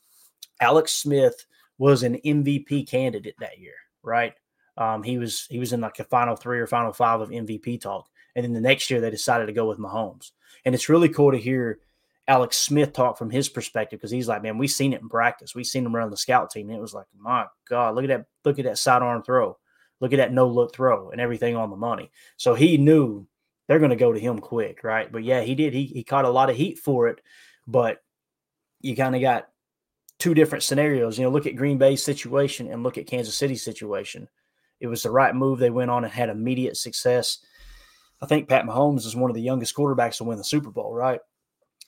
Alex 0.60 0.92
Smith 0.94 1.46
was 1.78 2.04
an 2.04 2.16
MVP 2.26 2.90
candidate 2.90 3.36
that 3.40 3.60
year, 3.60 3.76
right? 4.04 4.34
Um, 4.76 5.04
he 5.04 5.18
was 5.18 5.46
he 5.50 5.60
was 5.60 5.72
in 5.72 5.82
like 5.82 6.00
a 6.00 6.04
final 6.04 6.36
three 6.36 6.60
or 6.60 6.68
final 6.68 6.92
five 6.92 7.22
of 7.22 7.30
MVP 7.30 7.80
talk, 7.80 8.10
and 8.36 8.44
then 8.44 8.54
the 8.54 8.60
next 8.60 8.90
year 8.90 9.00
they 9.00 9.12
decided 9.12 9.46
to 9.46 9.54
go 9.54 9.68
with 9.68 9.78
Mahomes. 9.78 10.32
And 10.66 10.74
it's 10.74 10.90
really 10.90 11.10
cool 11.10 11.32
to 11.32 11.38
hear 11.38 11.80
Alex 12.28 12.58
Smith 12.58 12.92
talk 12.92 13.18
from 13.18 13.30
his 13.30 13.50
perspective 13.50 14.00
because 14.00 14.12
he's 14.12 14.28
like, 14.28 14.42
man, 14.42 14.58
we 14.58 14.68
seen 14.68 14.94
it 14.94 15.02
in 15.02 15.10
practice, 15.10 15.54
we 15.54 15.64
seen 15.64 15.86
him 15.86 15.96
run 15.96 16.10
the 16.10 16.18
scout 16.18 16.50
team, 16.50 16.70
and 16.70 16.78
it 16.78 16.82
was 16.82 16.94
like, 16.94 17.08
my 17.18 17.46
God, 17.70 17.96
look 17.96 18.04
at 18.04 18.10
that, 18.10 18.26
look 18.44 18.58
at 18.58 18.66
that 18.66 18.80
sidearm 18.80 19.22
throw, 19.22 19.58
look 20.00 20.12
at 20.12 20.18
that 20.18 20.34
no 20.34 20.48
look 20.48 20.74
throw, 20.74 21.12
and 21.12 21.22
everything 21.22 21.56
on 21.56 21.70
the 21.70 21.76
money. 21.76 22.10
So 22.38 22.56
he 22.56 22.78
knew 22.78 23.28
they're 23.68 23.80
going 23.80 23.92
to 23.92 23.96
go 23.96 24.12
to 24.12 24.20
him 24.20 24.40
quick, 24.40 24.84
right? 24.84 25.12
But 25.12 25.24
yeah, 25.24 25.42
he 25.42 25.54
did. 25.56 25.74
He 25.74 25.86
he 25.86 26.04
caught 26.04 26.26
a 26.26 26.30
lot 26.30 26.50
of 26.50 26.56
heat 26.56 26.80
for 26.80 27.08
it, 27.08 27.22
but 27.68 28.02
you 28.82 28.96
kind 28.96 29.16
of 29.16 29.22
got 29.22 29.50
two 30.18 30.34
different 30.34 30.64
scenarios. 30.64 31.18
You 31.18 31.26
know, 31.26 31.32
look 31.32 31.48
at 31.48 31.56
Green 31.56 31.78
Bay's 31.78 32.04
situation 32.04 32.72
and 32.72 32.84
look 32.84 32.98
at 32.98 33.08
Kansas 33.08 33.38
City's 33.38 33.64
situation. 33.64 34.28
It 34.80 34.88
was 34.88 35.04
the 35.04 35.12
right 35.12 35.36
move. 35.36 35.60
They 35.60 35.70
went 35.70 35.92
on 35.92 36.04
and 36.04 36.14
had 36.14 36.30
immediate 36.30 36.78
success. 36.78 37.40
I 38.22 38.26
think 38.26 38.50
Pat 38.50 38.66
Mahomes 38.66 39.06
is 39.06 39.16
one 39.16 39.30
of 39.30 39.36
the 39.36 39.42
youngest 39.42 39.76
quarterbacks 39.76 40.18
to 40.18 40.26
win 40.26 40.38
the 40.38 40.44
Super 40.44 40.72
Bowl, 40.72 40.94
right? 40.94 41.22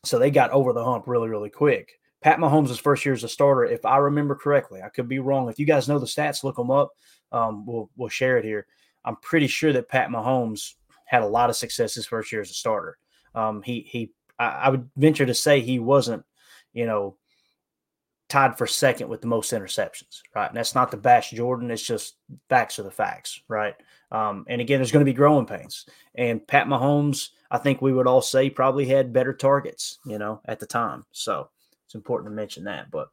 So 0.04 0.18
they 0.18 0.32
got 0.32 0.52
over 0.52 0.74
the 0.74 0.84
hump 0.84 1.08
really, 1.08 1.30
really 1.30 1.50
quick. 1.50 2.00
Pat 2.22 2.38
Mahomes' 2.38 2.80
first 2.80 3.06
year 3.06 3.14
as 3.14 3.24
a 3.24 3.30
starter, 3.30 3.66
if 3.66 3.86
I 3.86 3.98
remember 3.98 4.36
correctly, 4.36 4.82
I 4.82 4.90
could 4.90 5.08
be 5.08 5.20
wrong. 5.20 5.50
If 5.50 5.60
you 5.60 5.66
guys 5.66 5.88
know 5.88 6.00
the 6.00 6.06
stats, 6.06 6.44
look 6.44 6.56
them 6.56 6.72
up. 6.72 6.92
Um, 7.32 7.66
we'll 7.66 7.90
we'll 7.96 8.10
share 8.10 8.38
it 8.38 8.46
here. 8.46 8.68
I'm 9.04 9.16
pretty 9.18 9.48
sure 9.48 9.74
that 9.74 9.90
Pat 9.90 10.10
Mahomes 10.10 10.74
had 11.06 11.24
a 11.24 11.28
lot 11.28 11.50
of 11.50 11.56
success 11.56 11.96
his 11.96 12.06
first 12.06 12.32
year 12.32 12.42
as 12.42 12.52
a 12.52 12.54
starter. 12.54 12.98
Um, 13.34 13.62
he 13.64 13.82
he, 13.82 14.12
I, 14.38 14.46
I 14.46 14.70
would 14.70 14.90
venture 14.96 15.26
to 15.26 15.34
say 15.34 15.62
he 15.62 15.80
wasn't 15.80 16.24
you 16.74 16.86
know, 16.86 17.16
tied 18.32 18.58
for 18.58 18.66
second 18.66 19.10
with 19.10 19.20
the 19.20 19.28
most 19.28 19.52
interceptions, 19.52 20.22
right? 20.34 20.48
And 20.48 20.56
that's 20.56 20.74
not 20.74 20.90
the 20.90 20.98
bash 20.98 21.32
Jordan. 21.32 21.70
It's 21.70 21.86
just 21.86 22.16
facts 22.48 22.80
are 22.80 22.84
the 22.84 22.92
facts, 22.92 23.42
right? 23.50 23.76
Um, 24.12 24.46
and 24.48 24.62
again, 24.62 24.80
there's 24.80 24.92
going 24.92 25.06
to 25.06 25.12
be 25.12 25.16
growing 25.16 25.46
pains. 25.46 25.86
And 26.16 26.46
Pat 26.48 26.68
Mahomes, 26.68 27.30
I 27.52 27.58
think 27.58 27.82
we 27.82 27.92
would 27.92 28.08
all 28.08 28.22
say 28.22 28.50
probably 28.50 28.86
had 28.86 29.12
better 29.12 29.34
targets, 29.34 30.00
you 30.06 30.18
know, 30.18 30.40
at 30.46 30.60
the 30.60 30.66
time. 30.66 31.06
So 31.12 31.50
it's 31.86 31.96
important 31.96 32.32
to 32.32 32.36
mention 32.36 32.64
that. 32.64 32.90
But 32.90 33.10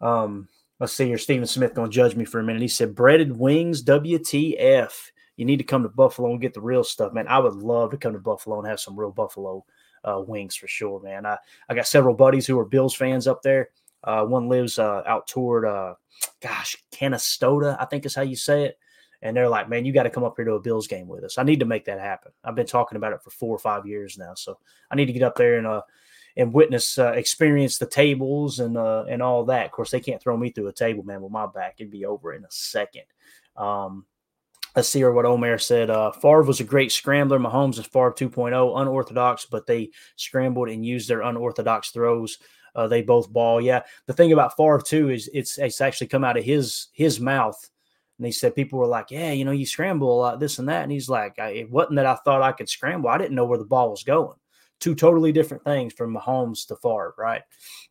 um, 0.00 0.48
let's 0.80 0.92
see 0.92 1.06
here. 1.06 1.18
Stephen 1.18 1.46
Smith 1.46 1.74
going 1.74 1.90
to 1.90 1.94
judge 1.94 2.16
me 2.16 2.24
for 2.24 2.40
a 2.40 2.42
minute. 2.42 2.62
He 2.62 2.68
said, 2.68 2.96
breaded 2.96 3.38
wings, 3.38 3.84
WTF. 3.84 4.92
You 5.36 5.44
need 5.44 5.58
to 5.58 5.64
come 5.64 5.84
to 5.84 5.88
Buffalo 5.88 6.32
and 6.32 6.40
get 6.40 6.54
the 6.54 6.60
real 6.60 6.82
stuff, 6.82 7.12
man. 7.12 7.28
I 7.28 7.38
would 7.38 7.54
love 7.54 7.92
to 7.92 7.96
come 7.96 8.14
to 8.14 8.18
Buffalo 8.18 8.58
and 8.58 8.68
have 8.68 8.80
some 8.80 8.98
real 8.98 9.12
Buffalo 9.12 9.64
uh, 10.04 10.22
wings 10.26 10.56
for 10.56 10.66
sure, 10.68 11.00
man. 11.00 11.26
I, 11.26 11.38
I 11.68 11.74
got 11.74 11.86
several 11.86 12.14
buddies 12.14 12.46
who 12.46 12.58
are 12.58 12.64
Bills 12.64 12.94
fans 12.94 13.26
up 13.26 13.42
there. 13.42 13.70
Uh, 14.02 14.24
one 14.24 14.48
lives 14.48 14.78
uh, 14.78 15.02
out 15.06 15.26
toward, 15.28 15.66
uh, 15.66 15.94
gosh, 16.40 16.76
Canastota, 16.92 17.76
I 17.78 17.84
think 17.84 18.06
is 18.06 18.14
how 18.14 18.22
you 18.22 18.36
say 18.36 18.64
it. 18.64 18.78
and 19.22 19.36
they're 19.36 19.48
like, 19.48 19.68
"Man, 19.68 19.84
you 19.84 19.92
got 19.92 20.04
to 20.04 20.10
come 20.10 20.24
up 20.24 20.34
here 20.36 20.44
to 20.46 20.54
a 20.54 20.60
Bills 20.60 20.86
game 20.86 21.06
with 21.08 21.24
us." 21.24 21.38
I 21.38 21.42
need 21.42 21.60
to 21.60 21.66
make 21.66 21.84
that 21.84 22.00
happen. 22.00 22.32
I've 22.44 22.54
been 22.54 22.66
talking 22.66 22.96
about 22.96 23.12
it 23.12 23.22
for 23.22 23.30
four 23.30 23.54
or 23.54 23.58
five 23.58 23.86
years 23.86 24.16
now, 24.16 24.34
so 24.34 24.58
I 24.90 24.96
need 24.96 25.06
to 25.06 25.12
get 25.12 25.22
up 25.22 25.36
there 25.36 25.58
and 25.58 25.66
uh 25.66 25.82
and 26.36 26.54
witness, 26.54 26.96
uh, 26.96 27.12
experience 27.12 27.78
the 27.78 27.86
tables 27.86 28.60
and 28.60 28.76
uh 28.78 29.04
and 29.08 29.22
all 29.22 29.44
that. 29.46 29.66
Of 29.66 29.72
course, 29.72 29.90
they 29.90 30.00
can't 30.00 30.22
throw 30.22 30.36
me 30.36 30.50
through 30.50 30.68
a 30.68 30.72
table, 30.72 31.02
man, 31.02 31.20
with 31.22 31.32
my 31.32 31.46
back; 31.46 31.76
it'd 31.78 31.90
be 31.90 32.06
over 32.06 32.32
in 32.32 32.44
a 32.44 32.50
second. 32.50 33.04
Um, 33.56 34.06
let's 34.76 34.88
see 34.88 35.04
what 35.04 35.26
Omer 35.26 35.58
said. 35.58 35.90
Uh, 35.90 36.12
Favre 36.12 36.42
was 36.42 36.60
a 36.60 36.64
great 36.64 36.92
scrambler. 36.92 37.38
Mahomes 37.38 37.78
is 37.78 37.86
Favre 37.86 38.12
2.0, 38.12 38.80
unorthodox, 38.80 39.46
but 39.46 39.66
they 39.66 39.90
scrambled 40.16 40.68
and 40.68 40.84
used 40.84 41.08
their 41.08 41.22
unorthodox 41.22 41.90
throws. 41.90 42.38
Uh, 42.74 42.86
they 42.86 43.02
both 43.02 43.32
ball. 43.32 43.60
Yeah. 43.60 43.82
The 44.06 44.12
thing 44.12 44.32
about 44.32 44.56
Favre 44.56 44.80
too 44.80 45.10
is 45.10 45.28
it's 45.34 45.58
it's 45.58 45.80
actually 45.80 46.06
come 46.06 46.24
out 46.24 46.36
of 46.36 46.44
his 46.44 46.88
his 46.92 47.18
mouth. 47.18 47.68
And 48.18 48.26
he 48.26 48.32
said 48.32 48.54
people 48.54 48.78
were 48.78 48.86
like, 48.86 49.10
"Yeah, 49.10 49.32
you 49.32 49.44
know, 49.44 49.50
you 49.50 49.66
scramble 49.66 50.12
a 50.12 50.18
lot, 50.20 50.40
this 50.40 50.58
and 50.58 50.68
that." 50.68 50.82
And 50.82 50.92
he's 50.92 51.08
like, 51.08 51.34
"It 51.38 51.70
wasn't 51.70 51.96
that 51.96 52.06
I 52.06 52.14
thought 52.16 52.42
I 52.42 52.52
could 52.52 52.68
scramble. 52.68 53.08
I 53.08 53.18
didn't 53.18 53.34
know 53.34 53.46
where 53.46 53.58
the 53.58 53.64
ball 53.64 53.90
was 53.90 54.04
going." 54.04 54.36
Two 54.78 54.94
totally 54.94 55.32
different 55.32 55.64
things 55.64 55.94
from 55.94 56.14
Mahomes 56.14 56.66
to 56.68 56.76
Favre, 56.76 57.14
right? 57.18 57.42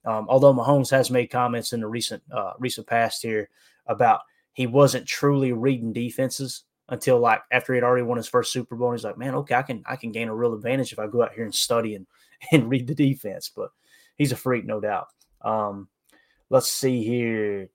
Um, 0.06 0.28
although 0.30 0.54
Mahomes 0.54 0.92
has 0.92 1.12
made 1.12 1.28
comments 1.28 1.74
in 1.74 1.82
the 1.82 1.88
recent 1.88 2.24
uh, 2.32 2.54
recent 2.60 2.88
past 2.88 3.22
here 3.22 3.50
about 3.88 4.22
he 4.54 4.68
wasn't 4.68 5.08
truly 5.08 5.52
reading 5.52 5.94
defenses 5.94 6.64
until 6.92 7.20
like 7.20 7.42
after 7.52 7.74
he'd 7.74 7.84
already 7.84 8.04
won 8.04 8.18
his 8.18 8.28
first 8.28 8.52
Super 8.52 8.76
Bowl. 8.76 8.92
he's 8.92 9.04
like, 9.04 9.18
man, 9.18 9.36
okay, 9.36 9.56
I 9.56 9.62
can 9.62 9.84
I 9.86 9.96
can 9.96 10.12
gain 10.12 10.28
a 10.28 10.36
real 10.36 10.54
advantage 10.54 10.92
if 10.92 11.00
I 11.00 11.08
go 11.08 11.24
out 11.24 11.34
here 11.34 11.46
and 11.46 11.54
study 11.54 11.96
and 11.96 12.06
and 12.52 12.70
read 12.70 12.88
the 12.88 12.96
defense. 12.96 13.52
But 13.56 13.70
he's 14.16 14.32
a 14.32 14.38
freak, 14.38 14.66
no 14.66 14.80
doubt. 14.80 15.08
Um, 15.42 15.88
let's 16.50 16.72
see 16.72 17.04
here. 17.04 17.70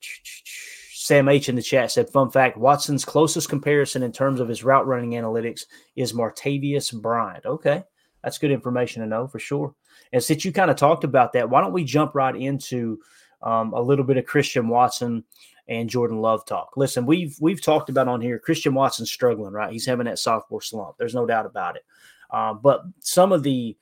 Sam 0.92 1.28
H 1.28 1.48
in 1.48 1.56
the 1.56 1.62
chat 1.62 1.90
said, 1.90 2.10
"Fun 2.10 2.30
fact: 2.30 2.56
Watson's 2.56 3.04
closest 3.04 3.48
comparison 3.48 4.02
in 4.02 4.12
terms 4.12 4.40
of 4.40 4.48
his 4.48 4.64
route 4.64 4.86
running 4.86 5.12
analytics 5.12 5.62
is 5.96 6.12
Martavis 6.12 7.00
Bryant." 7.00 7.44
Okay, 7.44 7.82
that's 8.22 8.38
good 8.38 8.50
information 8.50 9.02
to 9.02 9.08
know 9.08 9.26
for 9.26 9.38
sure. 9.38 9.74
And 10.12 10.22
since 10.22 10.44
you 10.44 10.52
kind 10.52 10.70
of 10.70 10.76
talked 10.76 11.04
about 11.04 11.32
that, 11.32 11.50
why 11.50 11.60
don't 11.60 11.72
we 11.72 11.84
jump 11.84 12.14
right 12.14 12.34
into 12.34 12.98
um, 13.42 13.72
a 13.74 13.80
little 13.80 14.04
bit 14.04 14.16
of 14.16 14.24
Christian 14.24 14.68
Watson 14.68 15.24
and 15.68 15.88
Jordan 15.88 16.18
Love 16.18 16.44
talk. 16.44 16.76
Listen, 16.76 17.06
we've 17.06 17.36
we've 17.40 17.62
talked 17.62 17.88
about 17.88 18.08
on 18.08 18.20
here. 18.20 18.38
Christian 18.38 18.74
Watson 18.74 19.06
struggling, 19.06 19.52
right? 19.52 19.72
He's 19.72 19.86
having 19.86 20.06
that 20.06 20.18
sophomore 20.18 20.62
slump. 20.62 20.96
There's 20.98 21.14
no 21.14 21.26
doubt 21.26 21.46
about 21.46 21.76
it. 21.76 21.84
Uh, 22.30 22.54
but 22.54 22.82
some 23.00 23.32
of 23.32 23.42
the 23.42 23.76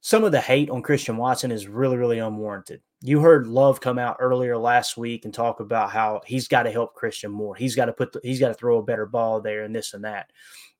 some 0.00 0.24
of 0.24 0.32
the 0.32 0.40
hate 0.40 0.70
on 0.70 0.82
Christian 0.82 1.16
Watson 1.16 1.52
is 1.52 1.68
really, 1.68 1.96
really 1.96 2.18
unwarranted. 2.18 2.80
You 3.02 3.20
heard 3.20 3.46
Love 3.46 3.80
come 3.80 3.98
out 3.98 4.16
earlier 4.18 4.56
last 4.56 4.96
week 4.96 5.24
and 5.24 5.32
talk 5.32 5.60
about 5.60 5.90
how 5.90 6.22
he's 6.26 6.48
got 6.48 6.64
to 6.64 6.70
help 6.70 6.94
Christian 6.94 7.30
more. 7.30 7.54
He's 7.54 7.74
got 7.74 7.86
to 7.86 7.92
put 7.92 8.12
the, 8.12 8.20
he's 8.22 8.40
got 8.40 8.48
to 8.48 8.54
throw 8.54 8.78
a 8.78 8.82
better 8.82 9.06
ball 9.06 9.40
there 9.40 9.64
and 9.64 9.74
this 9.74 9.94
and 9.94 10.04
that. 10.04 10.30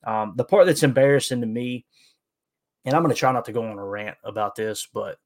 Um, 0.04 0.34
the 0.36 0.44
part 0.44 0.66
that's 0.66 0.82
embarrassing 0.82 1.42
to 1.42 1.46
me, 1.46 1.84
and 2.84 2.94
I'm 2.94 3.02
going 3.02 3.14
to 3.14 3.18
try 3.18 3.30
not 3.32 3.44
to 3.46 3.52
go 3.52 3.62
on 3.62 3.78
a 3.78 3.84
rant 3.84 4.16
about 4.24 4.54
this, 4.54 4.88
but 4.92 5.18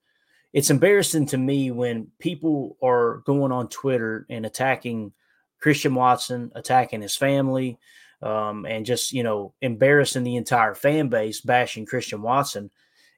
it's 0.54 0.70
embarrassing 0.70 1.26
to 1.26 1.36
me 1.36 1.72
when 1.72 2.06
people 2.20 2.78
are 2.80 3.22
going 3.26 3.50
on 3.50 3.68
Twitter 3.68 4.24
and 4.30 4.46
attacking 4.46 5.12
Christian 5.60 5.96
Watson, 5.96 6.52
attacking 6.54 7.02
his 7.02 7.16
family, 7.16 7.76
um, 8.22 8.64
and 8.64 8.86
just 8.86 9.12
you 9.12 9.24
know 9.24 9.52
embarrassing 9.60 10.22
the 10.22 10.36
entire 10.36 10.74
fan 10.76 11.08
base, 11.08 11.40
bashing 11.40 11.84
Christian 11.84 12.22
Watson, 12.22 12.70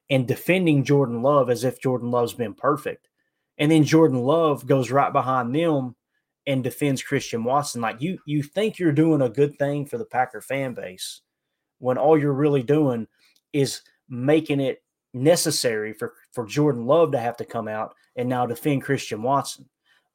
and 0.09 0.27
defending 0.27 0.83
Jordan 0.83 1.21
Love 1.21 1.51
as 1.51 1.63
if 1.63 1.79
Jordan 1.79 2.09
Love's 2.09 2.33
been 2.33 2.55
perfect, 2.55 3.07
and 3.59 3.71
then 3.71 3.83
Jordan 3.83 4.23
Love 4.23 4.65
goes 4.65 4.89
right 4.89 5.13
behind 5.13 5.55
them 5.55 5.95
and 6.47 6.63
defends 6.63 7.03
Christian 7.03 7.43
Watson. 7.43 7.81
Like 7.81 8.01
you, 8.01 8.17
you 8.25 8.41
think 8.41 8.79
you're 8.79 8.91
doing 8.91 9.21
a 9.21 9.29
good 9.29 9.59
thing 9.59 9.85
for 9.85 9.99
the 9.99 10.05
Packer 10.05 10.41
fan 10.41 10.73
base 10.73 11.21
when 11.77 11.99
all 11.99 12.17
you're 12.17 12.33
really 12.33 12.63
doing 12.63 13.05
is 13.53 13.81
making 14.09 14.59
it 14.59 14.81
necessary 15.23 15.93
for 15.93 16.13
for 16.31 16.45
Jordan 16.45 16.85
Love 16.85 17.11
to 17.11 17.19
have 17.19 17.37
to 17.37 17.45
come 17.45 17.67
out 17.67 17.95
and 18.15 18.27
now 18.29 18.45
defend 18.45 18.83
Christian 18.83 19.21
Watson. 19.21 19.67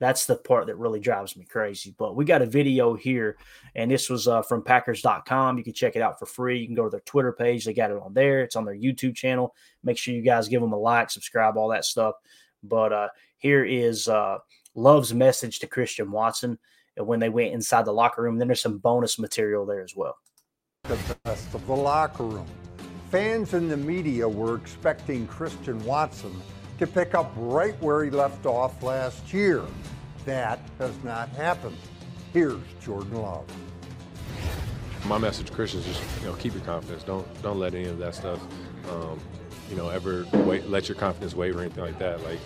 That's 0.03 0.27
the 0.27 0.35
part 0.35 0.67
that 0.67 0.79
really 0.79 0.99
drives 0.99 1.37
me 1.37 1.45
crazy. 1.45 1.95
But 1.97 2.17
we 2.17 2.25
got 2.25 2.43
a 2.43 2.47
video 2.47 2.95
here, 2.95 3.37
and 3.77 3.89
this 3.89 4.11
was 4.11 4.27
uh, 4.27 4.43
from 4.43 4.65
Packers.com. 4.65 5.59
You 5.59 5.63
can 5.63 5.75
check 5.75 5.95
it 5.95 6.03
out 6.03 6.19
for 6.19 6.27
free. 6.27 6.59
You 6.59 6.67
can 6.67 6.75
go 6.75 6.85
to 6.85 6.91
their 6.91 7.01
Twitter 7.01 7.33
page. 7.33 7.65
They 7.65 7.73
got 7.73 7.93
it 7.93 8.03
on 8.03 8.13
there. 8.13 8.41
It's 8.41 8.57
on 8.57 8.65
their 8.65 8.75
YouTube 8.75 9.15
channel. 9.15 9.55
Make 9.85 9.99
sure 9.99 10.13
you 10.13 10.23
guys 10.23 10.49
give 10.49 10.61
them 10.61 10.73
a 10.73 10.77
like, 10.77 11.11
subscribe, 11.11 11.57
all 11.57 11.69
that 11.69 11.85
stuff. 11.85 12.17
But 12.65 12.93
uh, 12.93 13.09
here 13.39 13.65
is 13.65 14.09
uh, 14.09 14.39
Love's 14.75 15.15
message 15.15 15.61
to 15.61 15.69
Christian 15.69 16.11
Watson 16.11 16.59
when 16.97 17.21
they 17.21 17.29
went 17.29 17.55
inside 17.55 17.85
the 17.85 17.93
locker 17.93 18.23
room. 18.23 18.39
Then 18.39 18.49
there's 18.49 18.61
some 18.61 18.79
bonus 18.79 19.21
material 19.21 19.67
there 19.67 19.83
as 19.83 19.95
well. 19.95 20.17
The 20.83 20.99
best 21.23 21.55
of 21.55 21.65
the 21.67 21.77
locker 21.77 22.25
room. 22.25 22.47
Fans 23.13 23.53
and 23.53 23.71
the 23.71 23.77
media 23.77 24.27
were 24.27 24.57
expecting 24.57 25.27
Christian 25.27 25.85
Watson 25.85 26.35
to 26.79 26.87
pick 26.87 27.15
up 27.15 27.31
right 27.37 27.75
where 27.83 28.03
he 28.05 28.11
left 28.11 28.47
off 28.47 28.83
last 28.83 29.35
year. 29.35 29.63
That 30.25 30.59
has 30.79 30.95
not 31.05 31.29
happened. 31.29 31.77
Here's 32.33 32.63
Jordan 32.81 33.21
Love. 33.21 33.45
My 35.05 35.19
message 35.19 35.49
to 35.49 35.53
Christians 35.53 35.87
is, 35.87 35.99
just, 35.99 36.21
you 36.23 36.29
know, 36.29 36.35
keep 36.37 36.55
your 36.55 36.63
confidence. 36.63 37.03
Don't 37.03 37.43
don't 37.43 37.59
let 37.59 37.75
any 37.75 37.85
of 37.85 37.99
that 37.99 38.15
stuff, 38.15 38.41
um, 38.89 39.21
you 39.69 39.77
know, 39.77 39.91
ever 39.91 40.25
wait, 40.33 40.71
let 40.71 40.89
your 40.89 40.97
confidence 40.97 41.35
waver 41.35 41.59
or 41.59 41.63
anything 41.65 41.85
like 41.85 41.99
that. 41.99 42.25
Like, 42.25 42.39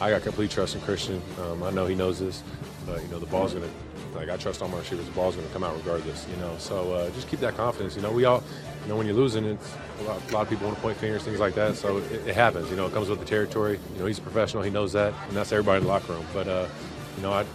I 0.00 0.08
got 0.08 0.22
complete 0.22 0.50
trust 0.50 0.74
in 0.74 0.80
Christian. 0.80 1.20
Um, 1.42 1.62
I 1.62 1.70
know 1.70 1.84
he 1.84 1.94
knows 1.94 2.18
this, 2.18 2.42
but 2.86 3.02
you 3.02 3.08
know, 3.08 3.18
the 3.18 3.26
ball's 3.26 3.52
gonna 3.52 3.68
like 4.14 4.30
I 4.30 4.36
trust 4.36 4.62
all 4.62 4.68
my 4.68 4.78
receivers. 4.78 5.06
The 5.06 5.12
ball's 5.12 5.36
going 5.36 5.46
to 5.46 5.52
come 5.52 5.64
out 5.64 5.76
regardless, 5.76 6.26
you 6.30 6.36
know. 6.36 6.54
So 6.58 6.92
uh, 6.92 7.10
just 7.10 7.28
keep 7.28 7.40
that 7.40 7.56
confidence. 7.56 7.96
You 7.96 8.02
know, 8.02 8.12
we 8.12 8.24
all, 8.24 8.42
you 8.84 8.90
know, 8.90 8.96
when 8.96 9.06
you're 9.06 9.16
losing, 9.16 9.46
it's 9.46 9.74
a 10.00 10.02
lot, 10.02 10.30
a 10.30 10.34
lot 10.34 10.42
of 10.42 10.50
people 10.50 10.66
want 10.66 10.76
to 10.76 10.82
point 10.82 10.98
fingers, 10.98 11.22
things 11.22 11.40
like 11.40 11.54
that. 11.54 11.74
So 11.74 11.98
it, 11.98 12.28
it, 12.28 12.34
happens. 12.34 12.68
You 12.68 12.76
know, 12.76 12.86
it 12.86 12.92
comes 12.92 13.08
with 13.08 13.18
the 13.18 13.24
territory. 13.24 13.80
You 13.94 14.00
know, 14.00 14.06
he's 14.06 14.18
a 14.18 14.22
professional. 14.22 14.62
He 14.62 14.70
knows 14.70 14.92
that, 14.92 15.14
and 15.26 15.36
that's 15.36 15.52
everybody 15.52 15.78
in 15.78 15.84
the 15.84 15.88
locker 15.88 16.12
room. 16.12 16.26
But 16.34 16.48
uh, 16.48 16.68
you 17.16 17.22
know, 17.22 17.32
I 17.32 17.46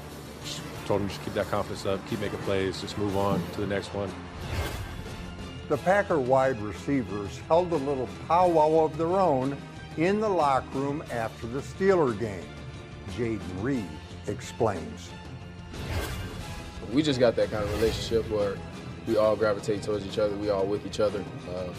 told 0.88 1.02
him 1.02 1.08
just 1.08 1.24
keep 1.24 1.36
that 1.36 1.48
confidence 1.52 1.86
up, 1.86 2.06
keep 2.10 2.20
making 2.20 2.40
plays, 2.40 2.82
just 2.82 2.98
move 2.98 3.16
on 3.16 3.42
to 3.54 3.62
the 3.62 3.68
next 3.68 3.94
one. 3.94 4.12
The 5.68 5.78
Packer 5.78 6.20
wide 6.20 6.60
receivers 6.62 7.38
held 7.48 7.72
a 7.74 7.76
little 7.76 8.10
powwow 8.28 8.86
of 8.86 8.98
their 8.98 9.20
own 9.20 9.56
in 9.98 10.20
the 10.20 10.30
locker 10.30 10.80
room 10.80 11.04
after 11.12 11.46
the 11.46 11.60
Steeler 11.60 12.20
game. 12.20 12.46
Jayden 13.12 13.40
Reed 13.62 13.86
explains 14.26 15.12
we 16.94 17.04
just 17.04 17.20
got 17.20 17.36
that 17.36 17.52
kind 17.52 17.64
of 17.64 17.72
relationship 17.74 18.30
where 18.30 18.58
we 19.10 19.18
all 19.18 19.36
gravitate 19.36 19.82
towards 19.82 20.06
each 20.06 20.20
other. 20.20 20.36
We 20.36 20.50
all 20.50 20.66
with 20.66 20.86
each 20.86 21.00
other. 21.00 21.24
Uh, 21.50 21.74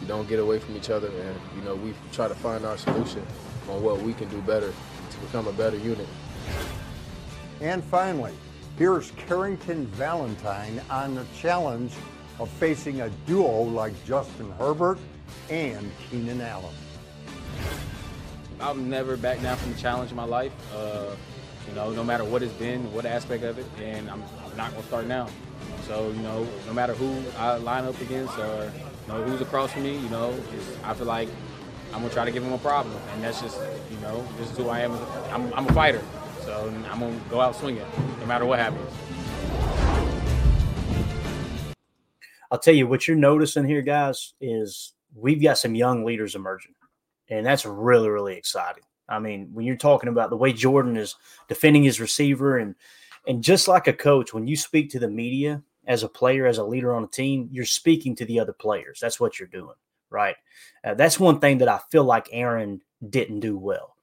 we 0.00 0.06
don't 0.06 0.28
get 0.28 0.38
away 0.38 0.60
from 0.60 0.76
each 0.76 0.90
other, 0.90 1.08
and 1.08 1.36
you 1.56 1.62
know 1.62 1.74
we 1.74 1.92
try 2.12 2.28
to 2.28 2.34
find 2.34 2.64
our 2.64 2.78
solution 2.78 3.26
on 3.68 3.82
what 3.82 4.00
we 4.00 4.14
can 4.14 4.28
do 4.28 4.40
better 4.42 4.72
to 5.10 5.18
become 5.18 5.48
a 5.48 5.52
better 5.52 5.76
unit. 5.76 6.06
And 7.60 7.82
finally, 7.82 8.32
here's 8.78 9.10
Carrington 9.12 9.86
Valentine 9.88 10.80
on 10.88 11.16
the 11.16 11.24
challenge 11.36 11.92
of 12.38 12.48
facing 12.48 13.00
a 13.00 13.10
duo 13.26 13.62
like 13.62 13.92
Justin 14.04 14.50
Herbert 14.52 14.98
and 15.50 15.90
Keenan 16.08 16.40
Allen. 16.40 16.74
I've 18.60 18.78
never 18.78 19.16
backed 19.16 19.42
down 19.42 19.56
from 19.56 19.72
the 19.72 19.78
challenge 19.78 20.10
in 20.10 20.16
my 20.16 20.24
life. 20.24 20.52
Uh, 20.74 21.16
you 21.68 21.74
know, 21.74 21.90
no 21.90 22.04
matter 22.04 22.24
what 22.24 22.42
it's 22.42 22.52
been, 22.54 22.92
what 22.92 23.06
aspect 23.06 23.44
of 23.44 23.58
it, 23.58 23.66
and 23.80 24.10
I'm, 24.10 24.22
I'm 24.44 24.56
not 24.56 24.70
going 24.70 24.82
to 24.82 24.88
start 24.88 25.06
now. 25.06 25.28
So, 25.86 26.10
you 26.10 26.22
know, 26.22 26.46
no 26.66 26.72
matter 26.72 26.94
who 26.94 27.22
I 27.38 27.56
line 27.56 27.84
up 27.84 28.00
against 28.00 28.38
or, 28.38 28.72
you 29.06 29.12
know, 29.12 29.22
who's 29.24 29.40
across 29.40 29.72
from 29.72 29.82
me, 29.84 29.96
you 29.96 30.08
know, 30.08 30.34
I 30.84 30.94
feel 30.94 31.06
like 31.06 31.28
I'm 31.92 31.98
going 31.98 32.08
to 32.08 32.14
try 32.14 32.24
to 32.24 32.30
give 32.30 32.42
him 32.42 32.52
a 32.52 32.58
problem. 32.58 32.94
And 33.14 33.22
that's 33.22 33.40
just, 33.40 33.58
you 33.90 33.98
know, 34.00 34.26
this 34.38 34.50
is 34.50 34.56
who 34.56 34.68
I 34.68 34.80
am. 34.80 34.92
I'm, 35.30 35.52
I'm 35.54 35.68
a 35.68 35.72
fighter. 35.72 36.02
So 36.42 36.72
I'm 36.90 37.00
going 37.00 37.20
to 37.20 37.28
go 37.28 37.40
out 37.40 37.54
swinging 37.56 37.86
no 38.20 38.26
matter 38.26 38.44
what 38.44 38.58
happens. 38.58 38.90
I'll 42.50 42.58
tell 42.58 42.74
you 42.74 42.86
what 42.86 43.08
you're 43.08 43.16
noticing 43.16 43.64
here, 43.66 43.82
guys, 43.82 44.34
is 44.40 44.92
we've 45.14 45.42
got 45.42 45.58
some 45.58 45.74
young 45.74 46.04
leaders 46.04 46.34
emerging. 46.34 46.74
And 47.28 47.46
that's 47.46 47.64
really, 47.64 48.08
really 48.08 48.36
exciting. 48.36 48.84
I 49.08 49.18
mean, 49.18 49.50
when 49.52 49.66
you're 49.66 49.76
talking 49.76 50.08
about 50.08 50.30
the 50.30 50.36
way 50.36 50.52
Jordan 50.52 50.96
is 50.96 51.16
defending 51.48 51.82
his 51.82 52.00
receiver 52.00 52.58
and 52.58 52.74
and 53.26 53.42
just 53.42 53.68
like 53.68 53.86
a 53.86 53.92
coach, 53.92 54.34
when 54.34 54.46
you 54.46 54.56
speak 54.56 54.90
to 54.90 54.98
the 54.98 55.08
media 55.08 55.62
as 55.86 56.02
a 56.02 56.08
player, 56.08 56.46
as 56.46 56.58
a 56.58 56.64
leader 56.64 56.94
on 56.94 57.04
a 57.04 57.08
team, 57.08 57.48
you're 57.52 57.64
speaking 57.64 58.16
to 58.16 58.24
the 58.24 58.40
other 58.40 58.52
players. 58.52 58.98
That's 59.00 59.20
what 59.20 59.38
you're 59.38 59.48
doing, 59.48 59.76
right? 60.10 60.36
Uh, 60.82 60.94
that's 60.94 61.20
one 61.20 61.38
thing 61.38 61.58
that 61.58 61.68
I 61.68 61.80
feel 61.90 62.04
like 62.04 62.28
Aaron 62.32 62.80
didn't 63.08 63.40
do 63.40 63.56
well. 63.56 63.94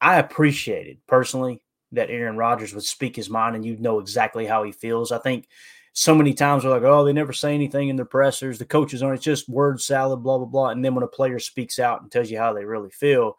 I 0.00 0.18
appreciated 0.18 0.98
personally 1.06 1.62
that 1.92 2.10
Aaron 2.10 2.36
Rodgers 2.36 2.74
would 2.74 2.84
speak 2.84 3.16
his 3.16 3.30
mind 3.30 3.54
and 3.56 3.64
you'd 3.64 3.80
know 3.80 4.00
exactly 4.00 4.46
how 4.46 4.64
he 4.64 4.72
feels. 4.72 5.12
I 5.12 5.18
think 5.18 5.48
so 5.92 6.14
many 6.14 6.34
times 6.34 6.64
we're 6.64 6.70
like, 6.70 6.82
oh, 6.82 7.04
they 7.04 7.12
never 7.12 7.32
say 7.32 7.54
anything 7.54 7.88
in 7.88 7.96
their 7.96 8.04
pressers. 8.04 8.58
The 8.58 8.66
coaches 8.66 9.02
aren't, 9.02 9.16
it's 9.16 9.24
just 9.24 9.48
word 9.48 9.80
salad, 9.80 10.22
blah, 10.22 10.38
blah, 10.38 10.46
blah. 10.46 10.68
And 10.70 10.84
then 10.84 10.94
when 10.94 11.04
a 11.04 11.08
player 11.08 11.38
speaks 11.38 11.78
out 11.78 12.02
and 12.02 12.10
tells 12.10 12.30
you 12.30 12.38
how 12.38 12.52
they 12.52 12.64
really 12.64 12.90
feel, 12.90 13.38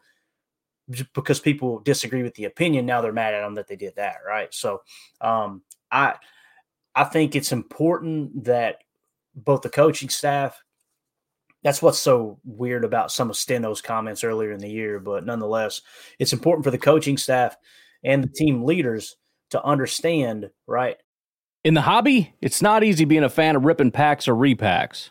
because 1.12 1.40
people 1.40 1.80
disagree 1.80 2.22
with 2.22 2.34
the 2.34 2.44
opinion 2.44 2.86
now 2.86 3.00
they're 3.00 3.12
mad 3.12 3.34
at 3.34 3.42
them 3.42 3.54
that 3.54 3.68
they 3.68 3.76
did 3.76 3.94
that 3.96 4.16
right 4.26 4.54
so 4.54 4.80
um, 5.20 5.62
i 5.92 6.14
I 6.98 7.04
think 7.04 7.36
it's 7.36 7.52
important 7.52 8.44
that 8.44 8.78
both 9.36 9.62
the 9.62 9.68
coaching 9.68 10.08
staff. 10.08 10.60
That's 11.62 11.80
what's 11.80 12.00
so 12.00 12.40
weird 12.44 12.84
about 12.84 13.12
some 13.12 13.30
of 13.30 13.36
Steno's 13.36 13.80
comments 13.80 14.24
earlier 14.24 14.50
in 14.50 14.58
the 14.58 14.68
year, 14.68 14.98
but 14.98 15.24
nonetheless, 15.24 15.80
it's 16.18 16.32
important 16.32 16.64
for 16.64 16.72
the 16.72 16.78
coaching 16.78 17.16
staff 17.16 17.56
and 18.02 18.24
the 18.24 18.28
team 18.28 18.64
leaders 18.64 19.16
to 19.50 19.62
understand, 19.62 20.50
right? 20.66 20.96
In 21.62 21.74
the 21.74 21.80
hobby, 21.80 22.34
it's 22.40 22.62
not 22.62 22.82
easy 22.82 23.04
being 23.04 23.22
a 23.22 23.28
fan 23.28 23.54
of 23.54 23.64
ripping 23.64 23.92
packs 23.92 24.26
or 24.26 24.34
repacks. 24.34 25.10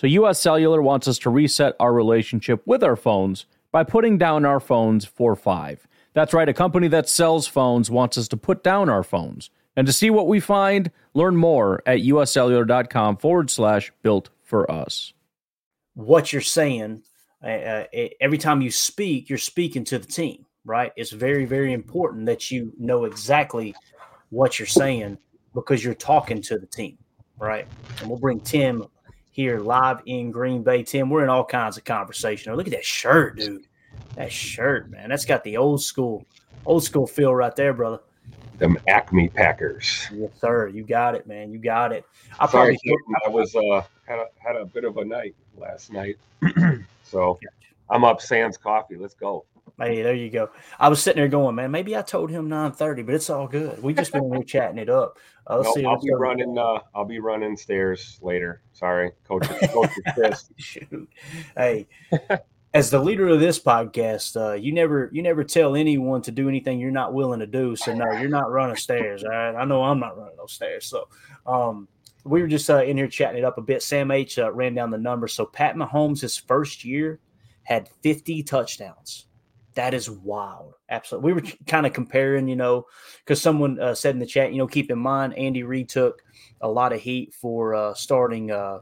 So, 0.00 0.06
US 0.06 0.40
Cellular 0.40 0.80
wants 0.80 1.06
us 1.08 1.18
to 1.18 1.28
reset 1.28 1.76
our 1.78 1.92
relationship 1.92 2.62
with 2.64 2.82
our 2.82 2.96
phones 2.96 3.44
by 3.70 3.84
putting 3.84 4.16
down 4.16 4.46
our 4.46 4.58
phones 4.58 5.04
for 5.04 5.36
five. 5.36 5.86
That's 6.14 6.32
right, 6.32 6.48
a 6.48 6.54
company 6.54 6.88
that 6.88 7.06
sells 7.06 7.46
phones 7.46 7.90
wants 7.90 8.16
us 8.16 8.26
to 8.28 8.38
put 8.38 8.64
down 8.64 8.88
our 8.88 9.02
phones. 9.02 9.50
And 9.76 9.86
to 9.86 9.92
see 9.92 10.08
what 10.08 10.26
we 10.26 10.40
find, 10.40 10.90
learn 11.12 11.36
more 11.36 11.82
at 11.84 11.98
uscellular.com 11.98 13.18
forward 13.18 13.50
slash 13.50 13.92
built 14.00 14.30
for 14.42 14.70
us. 14.70 15.12
What 15.92 16.32
you're 16.32 16.40
saying, 16.40 17.02
uh, 17.44 17.46
uh, 17.46 17.84
every 18.22 18.38
time 18.38 18.62
you 18.62 18.70
speak, 18.70 19.28
you're 19.28 19.36
speaking 19.36 19.84
to 19.84 19.98
the 19.98 20.06
team 20.06 20.46
right? 20.64 20.92
It's 20.96 21.10
very, 21.10 21.44
very 21.44 21.72
important 21.72 22.26
that 22.26 22.50
you 22.50 22.72
know 22.78 23.04
exactly 23.04 23.74
what 24.30 24.58
you're 24.58 24.66
saying 24.66 25.18
because 25.54 25.84
you're 25.84 25.94
talking 25.94 26.42
to 26.42 26.58
the 26.58 26.66
team, 26.66 26.98
right? 27.38 27.66
And 27.98 28.08
we'll 28.08 28.18
bring 28.18 28.40
Tim 28.40 28.84
here 29.30 29.60
live 29.60 30.02
in 30.06 30.30
Green 30.30 30.62
Bay. 30.62 30.82
Tim, 30.82 31.10
we're 31.10 31.22
in 31.22 31.28
all 31.28 31.44
kinds 31.44 31.76
of 31.76 31.84
conversation. 31.84 32.52
Oh, 32.52 32.56
look 32.56 32.66
at 32.66 32.72
that 32.72 32.84
shirt, 32.84 33.36
dude. 33.38 33.66
That 34.16 34.32
shirt, 34.32 34.90
man. 34.90 35.08
That's 35.08 35.24
got 35.24 35.44
the 35.44 35.56
old 35.56 35.82
school, 35.82 36.24
old 36.66 36.84
school 36.84 37.06
feel 37.06 37.34
right 37.34 37.54
there, 37.54 37.72
brother. 37.72 38.00
Them 38.58 38.76
Acme 38.88 39.28
Packers. 39.28 40.06
Yes, 40.12 40.30
sir. 40.38 40.68
You 40.68 40.84
got 40.84 41.14
it, 41.14 41.26
man. 41.26 41.50
You 41.50 41.58
got 41.58 41.92
it. 41.92 42.04
I 42.38 42.46
Sorry, 42.46 42.76
probably 42.84 43.16
I 43.26 43.28
was 43.30 43.54
uh 43.56 43.82
had 44.06 44.18
a 44.18 44.26
had 44.36 44.56
a 44.56 44.66
bit 44.66 44.84
of 44.84 44.98
a 44.98 45.04
night 45.04 45.34
last 45.56 45.92
night. 45.92 46.18
so 47.02 47.38
I'm 47.88 48.04
up 48.04 48.20
Sans 48.20 48.56
coffee. 48.56 48.96
Let's 48.96 49.14
go. 49.14 49.44
Hey, 49.78 50.02
there 50.02 50.14
you 50.14 50.30
go. 50.30 50.50
I 50.78 50.88
was 50.88 51.02
sitting 51.02 51.20
there 51.20 51.28
going, 51.28 51.54
man, 51.54 51.70
maybe 51.70 51.96
I 51.96 52.02
told 52.02 52.30
him 52.30 52.48
9:30, 52.48 53.04
but 53.04 53.14
it's 53.14 53.30
all 53.30 53.46
good. 53.46 53.82
We 53.82 53.94
just 53.94 54.12
been 54.12 54.32
here 54.32 54.42
chatting 54.42 54.78
it 54.78 54.88
up. 54.88 55.18
Uh, 55.48 55.58
let's 55.58 55.74
see 55.74 55.84
I'll 55.84 56.00
be 56.00 56.12
running. 56.12 56.56
Uh, 56.56 56.78
I'll 56.94 57.04
be 57.04 57.18
running 57.18 57.56
stairs 57.56 58.18
later. 58.22 58.62
Sorry, 58.72 59.12
coach. 59.26 59.48
coach 59.72 59.90
Chris. 60.14 60.50
Shoot. 60.56 61.08
Hey, 61.56 61.88
as 62.72 62.90
the 62.90 63.00
leader 63.00 63.28
of 63.28 63.40
this 63.40 63.58
podcast, 63.58 64.36
uh, 64.36 64.54
you 64.54 64.72
never 64.72 65.10
you 65.12 65.22
never 65.22 65.44
tell 65.44 65.74
anyone 65.74 66.22
to 66.22 66.30
do 66.30 66.48
anything 66.48 66.78
you're 66.78 66.90
not 66.90 67.14
willing 67.14 67.40
to 67.40 67.46
do. 67.46 67.74
So 67.76 67.94
no, 67.94 68.10
you're 68.12 68.28
not 68.28 68.50
running 68.50 68.76
stairs. 68.76 69.24
All 69.24 69.30
right, 69.30 69.54
I 69.54 69.64
know 69.64 69.82
I'm 69.82 69.98
not 70.00 70.16
running 70.16 70.36
those 70.36 70.52
stairs. 70.52 70.86
So, 70.86 71.08
um, 71.46 71.88
we 72.24 72.42
were 72.42 72.48
just 72.48 72.68
uh, 72.68 72.82
in 72.82 72.96
here 72.96 73.08
chatting 73.08 73.38
it 73.38 73.44
up 73.44 73.58
a 73.58 73.62
bit. 73.62 73.82
Sam 73.82 74.10
H 74.10 74.38
uh, 74.38 74.52
ran 74.52 74.74
down 74.74 74.90
the 74.90 74.98
numbers. 74.98 75.32
So 75.32 75.46
Pat 75.46 75.74
Mahomes, 75.74 76.20
his 76.20 76.36
first 76.36 76.84
year, 76.84 77.18
had 77.62 77.88
50 78.02 78.42
touchdowns 78.42 79.26
that 79.74 79.94
is 79.94 80.10
wild. 80.10 80.74
Absolutely. 80.88 81.32
We 81.32 81.40
were 81.40 81.48
kind 81.66 81.86
of 81.86 81.92
comparing, 81.92 82.48
you 82.48 82.56
know, 82.56 82.86
because 83.20 83.40
someone 83.40 83.78
uh, 83.80 83.94
said 83.94 84.14
in 84.14 84.20
the 84.20 84.26
chat, 84.26 84.52
you 84.52 84.58
know, 84.58 84.66
keep 84.66 84.90
in 84.90 84.98
mind 84.98 85.36
Andy 85.38 85.62
Reid 85.62 85.88
took 85.88 86.22
a 86.60 86.68
lot 86.68 86.92
of 86.92 87.00
heat 87.00 87.32
for 87.34 87.74
uh, 87.74 87.94
starting 87.94 88.50
uh, 88.50 88.80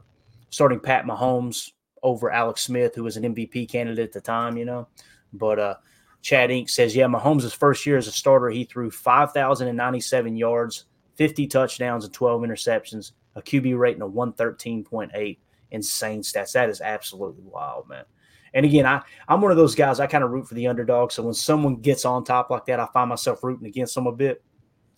starting 0.49 0.79
Pat 0.79 1.05
Mahomes 1.05 1.71
over 2.01 2.31
Alex 2.31 2.61
Smith, 2.61 2.95
who 2.95 3.03
was 3.03 3.17
an 3.17 3.35
MVP 3.35 3.69
candidate 3.69 4.07
at 4.07 4.13
the 4.13 4.21
time, 4.21 4.57
you 4.57 4.65
know. 4.65 4.87
But 5.33 5.59
uh, 5.59 5.75
Chad 6.21 6.49
Inc. 6.49 6.69
says, 6.69 6.95
yeah, 6.95 7.05
Mahomes' 7.05 7.55
first 7.55 7.85
year 7.85 7.97
as 7.97 8.07
a 8.07 8.11
starter, 8.11 8.49
he 8.49 8.63
threw 8.63 8.89
5,097 8.89 10.35
yards, 10.35 10.85
50 11.15 11.47
touchdowns, 11.47 12.05
and 12.05 12.13
12 12.13 12.41
interceptions, 12.41 13.11
a 13.35 13.41
QB 13.41 13.77
rating 13.77 14.01
of 14.01 14.11
113.8. 14.11 15.37
Insane 15.71 16.21
stats. 16.21 16.53
That 16.53 16.69
is 16.69 16.81
absolutely 16.81 17.43
wild, 17.43 17.87
man. 17.87 18.05
And 18.53 18.65
again, 18.65 18.85
I, 18.85 19.01
I'm 19.27 19.41
one 19.41 19.51
of 19.51 19.57
those 19.57 19.75
guys, 19.75 19.99
I 19.99 20.07
kind 20.07 20.23
of 20.23 20.31
root 20.31 20.47
for 20.47 20.55
the 20.55 20.67
underdog. 20.67 21.11
So 21.11 21.23
when 21.23 21.33
someone 21.33 21.77
gets 21.77 22.05
on 22.05 22.23
top 22.23 22.49
like 22.49 22.65
that, 22.65 22.79
I 22.79 22.87
find 22.87 23.09
myself 23.09 23.43
rooting 23.43 23.67
against 23.67 23.95
them 23.95 24.07
a 24.07 24.11
bit 24.11 24.43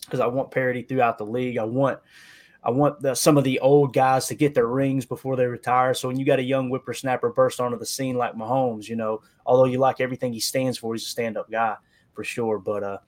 because 0.04 0.20
I 0.20 0.26
want 0.26 0.50
parity 0.50 0.82
throughout 0.82 1.18
the 1.18 1.26
league. 1.26 1.58
I 1.58 1.64
want 1.64 1.98
I 2.64 2.70
want 2.70 3.00
the, 3.00 3.14
some 3.14 3.36
of 3.36 3.44
the 3.44 3.58
old 3.58 3.92
guys 3.92 4.28
to 4.28 4.36
get 4.36 4.54
their 4.54 4.68
rings 4.68 5.04
before 5.04 5.34
they 5.34 5.46
retire. 5.46 5.94
So 5.94 6.06
when 6.06 6.18
you 6.18 6.24
got 6.24 6.38
a 6.38 6.44
young 6.44 6.68
whippersnapper 6.68 7.30
burst 7.30 7.60
onto 7.60 7.76
the 7.76 7.86
scene 7.86 8.16
like 8.16 8.34
Mahomes, 8.34 8.88
you 8.88 8.94
know, 8.94 9.22
although 9.44 9.64
you 9.64 9.78
like 9.78 10.00
everything 10.00 10.32
he 10.32 10.38
stands 10.38 10.78
for, 10.78 10.94
he's 10.94 11.02
a 11.02 11.08
stand-up 11.08 11.50
guy 11.50 11.74
for 12.12 12.22
sure. 12.22 12.60
But 12.60 12.84
uh, 12.84 12.98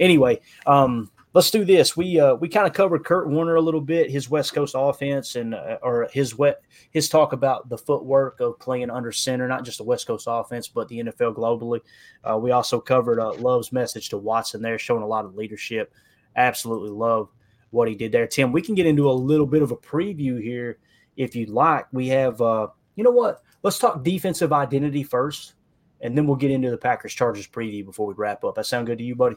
anyway, 0.00 0.40
um, 0.66 1.10
let's 1.34 1.50
do 1.50 1.64
this. 1.64 1.96
We 1.96 2.20
uh, 2.20 2.34
we 2.34 2.48
kind 2.48 2.66
of 2.66 2.72
covered 2.72 3.04
Kurt 3.04 3.28
Warner 3.28 3.56
a 3.56 3.60
little 3.60 3.80
bit, 3.80 4.10
his 4.10 4.28
West 4.28 4.54
Coast 4.54 4.74
offense, 4.76 5.36
and 5.36 5.54
uh, 5.54 5.78
or 5.82 6.08
his 6.12 6.36
wet 6.36 6.62
his 6.90 7.08
talk 7.08 7.32
about 7.32 7.68
the 7.68 7.78
footwork 7.78 8.40
of 8.40 8.58
playing 8.58 8.90
under 8.90 9.12
center, 9.12 9.48
not 9.48 9.64
just 9.64 9.78
the 9.78 9.84
West 9.84 10.06
Coast 10.06 10.26
offense, 10.28 10.68
but 10.68 10.88
the 10.88 11.00
NFL 11.00 11.34
globally. 11.34 11.80
Uh, 12.22 12.38
we 12.38 12.50
also 12.50 12.80
covered 12.80 13.18
uh, 13.18 13.32
Love's 13.32 13.72
message 13.72 14.08
to 14.10 14.18
Watson 14.18 14.62
there, 14.62 14.78
showing 14.78 15.02
a 15.02 15.06
lot 15.06 15.24
of 15.24 15.34
leadership. 15.34 15.92
Absolutely 16.36 16.90
love 16.90 17.30
what 17.70 17.88
he 17.88 17.94
did 17.94 18.12
there. 18.12 18.26
Tim, 18.26 18.52
we 18.52 18.62
can 18.62 18.74
get 18.74 18.86
into 18.86 19.10
a 19.10 19.12
little 19.12 19.46
bit 19.46 19.62
of 19.62 19.70
a 19.70 19.76
preview 19.76 20.42
here 20.42 20.78
if 21.16 21.34
you'd 21.34 21.48
like. 21.48 21.86
We 21.92 22.08
have, 22.08 22.40
uh, 22.40 22.68
you 22.96 23.04
know 23.04 23.10
what? 23.10 23.42
Let's 23.62 23.78
talk 23.78 24.02
defensive 24.02 24.52
identity 24.52 25.02
first, 25.02 25.54
and 26.00 26.16
then 26.16 26.26
we'll 26.26 26.36
get 26.36 26.50
into 26.50 26.70
the 26.70 26.76
Packers 26.76 27.14
Chargers 27.14 27.46
preview 27.46 27.84
before 27.84 28.06
we 28.06 28.14
wrap 28.14 28.44
up. 28.44 28.56
That 28.56 28.66
sound 28.66 28.86
good 28.86 28.98
to 28.98 29.04
you, 29.04 29.14
buddy? 29.14 29.36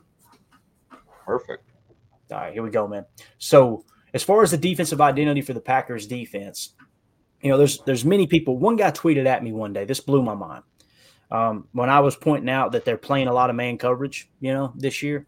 Perfect. 1.25 1.74
All 2.31 2.37
right, 2.37 2.53
here 2.53 2.63
we 2.63 2.69
go, 2.69 2.87
man. 2.87 3.05
So 3.37 3.85
as 4.13 4.23
far 4.23 4.43
as 4.43 4.51
the 4.51 4.57
defensive 4.57 5.01
identity 5.01 5.41
for 5.41 5.53
the 5.53 5.61
Packers 5.61 6.07
defense, 6.07 6.73
you 7.41 7.49
know, 7.49 7.57
there's 7.57 7.79
there's 7.79 8.05
many 8.05 8.27
people. 8.27 8.57
One 8.57 8.75
guy 8.75 8.91
tweeted 8.91 9.25
at 9.25 9.43
me 9.43 9.51
one 9.51 9.73
day. 9.73 9.85
This 9.85 9.99
blew 9.99 10.23
my 10.23 10.33
mind. 10.33 10.63
Um, 11.31 11.67
when 11.73 11.89
I 11.89 11.99
was 11.99 12.15
pointing 12.15 12.49
out 12.49 12.71
that 12.71 12.85
they're 12.85 12.97
playing 12.97 13.27
a 13.27 13.33
lot 13.33 13.49
of 13.49 13.55
man 13.55 13.77
coverage, 13.77 14.29
you 14.39 14.53
know, 14.53 14.73
this 14.75 15.03
year, 15.03 15.27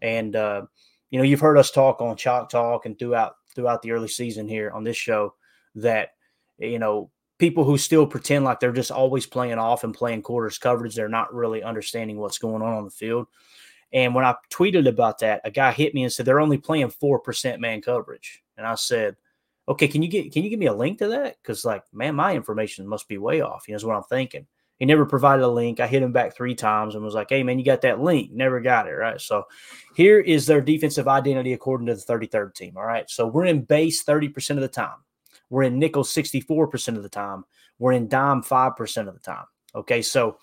and 0.00 0.34
uh, 0.36 0.62
you 1.10 1.18
know, 1.18 1.24
you've 1.24 1.40
heard 1.40 1.58
us 1.58 1.70
talk 1.70 2.00
on 2.00 2.16
Chalk 2.16 2.48
Talk 2.48 2.86
and 2.86 2.98
throughout 2.98 3.34
throughout 3.54 3.82
the 3.82 3.92
early 3.92 4.08
season 4.08 4.48
here 4.48 4.70
on 4.70 4.84
this 4.84 4.96
show 4.96 5.34
that 5.74 6.10
you 6.58 6.78
know 6.78 7.10
people 7.38 7.64
who 7.64 7.78
still 7.78 8.06
pretend 8.06 8.44
like 8.44 8.60
they're 8.60 8.72
just 8.72 8.90
always 8.90 9.26
playing 9.26 9.58
off 9.58 9.84
and 9.84 9.94
playing 9.94 10.22
quarters 10.22 10.58
coverage, 10.58 10.94
they're 10.94 11.08
not 11.08 11.32
really 11.32 11.62
understanding 11.62 12.18
what's 12.18 12.38
going 12.38 12.62
on 12.62 12.74
on 12.74 12.84
the 12.84 12.90
field. 12.90 13.26
And 13.92 14.14
when 14.14 14.24
I 14.24 14.34
tweeted 14.50 14.86
about 14.86 15.18
that, 15.20 15.40
a 15.44 15.50
guy 15.50 15.72
hit 15.72 15.94
me 15.94 16.02
and 16.02 16.12
said 16.12 16.26
they're 16.26 16.40
only 16.40 16.58
playing 16.58 16.90
four 16.90 17.18
percent 17.18 17.60
man 17.60 17.80
coverage, 17.80 18.42
and 18.56 18.66
I 18.66 18.74
said, 18.74 19.16
"Okay, 19.68 19.88
can 19.88 20.02
you 20.02 20.08
get 20.08 20.32
can 20.32 20.44
you 20.44 20.50
give 20.50 20.58
me 20.58 20.66
a 20.66 20.74
link 20.74 20.98
to 20.98 21.08
that? 21.08 21.36
Because 21.42 21.64
like, 21.64 21.82
man, 21.92 22.14
my 22.14 22.34
information 22.34 22.86
must 22.86 23.08
be 23.08 23.18
way 23.18 23.40
off. 23.40 23.66
You 23.66 23.72
know, 23.72 23.76
is 23.76 23.84
what 23.84 23.96
I'm 23.96 24.02
thinking." 24.04 24.46
He 24.78 24.86
never 24.86 25.06
provided 25.06 25.42
a 25.42 25.48
link. 25.48 25.80
I 25.80 25.88
hit 25.88 26.04
him 26.04 26.12
back 26.12 26.36
three 26.36 26.54
times 26.54 26.94
and 26.94 27.02
was 27.02 27.14
like, 27.14 27.30
"Hey, 27.30 27.42
man, 27.42 27.58
you 27.58 27.64
got 27.64 27.80
that 27.80 28.00
link?" 28.00 28.30
Never 28.30 28.60
got 28.60 28.86
it. 28.86 28.92
Right. 28.92 29.20
So 29.20 29.44
here 29.94 30.20
is 30.20 30.46
their 30.46 30.60
defensive 30.60 31.08
identity 31.08 31.52
according 31.52 31.88
to 31.88 31.94
the 31.94 32.00
33rd 32.00 32.54
team. 32.54 32.76
All 32.76 32.84
right. 32.84 33.08
So 33.10 33.26
we're 33.26 33.46
in 33.46 33.62
base 33.62 34.02
30 34.02 34.28
percent 34.28 34.58
of 34.58 34.62
the 34.62 34.68
time. 34.68 34.98
We're 35.50 35.64
in 35.64 35.78
nickel 35.78 36.04
64 36.04 36.68
percent 36.68 36.96
of 36.96 37.02
the 37.02 37.08
time. 37.08 37.44
We're 37.78 37.92
in 37.92 38.08
dime 38.08 38.42
five 38.42 38.76
percent 38.76 39.08
of 39.08 39.14
the 39.14 39.20
time. 39.20 39.46
Okay. 39.74 40.02
So 40.02 40.38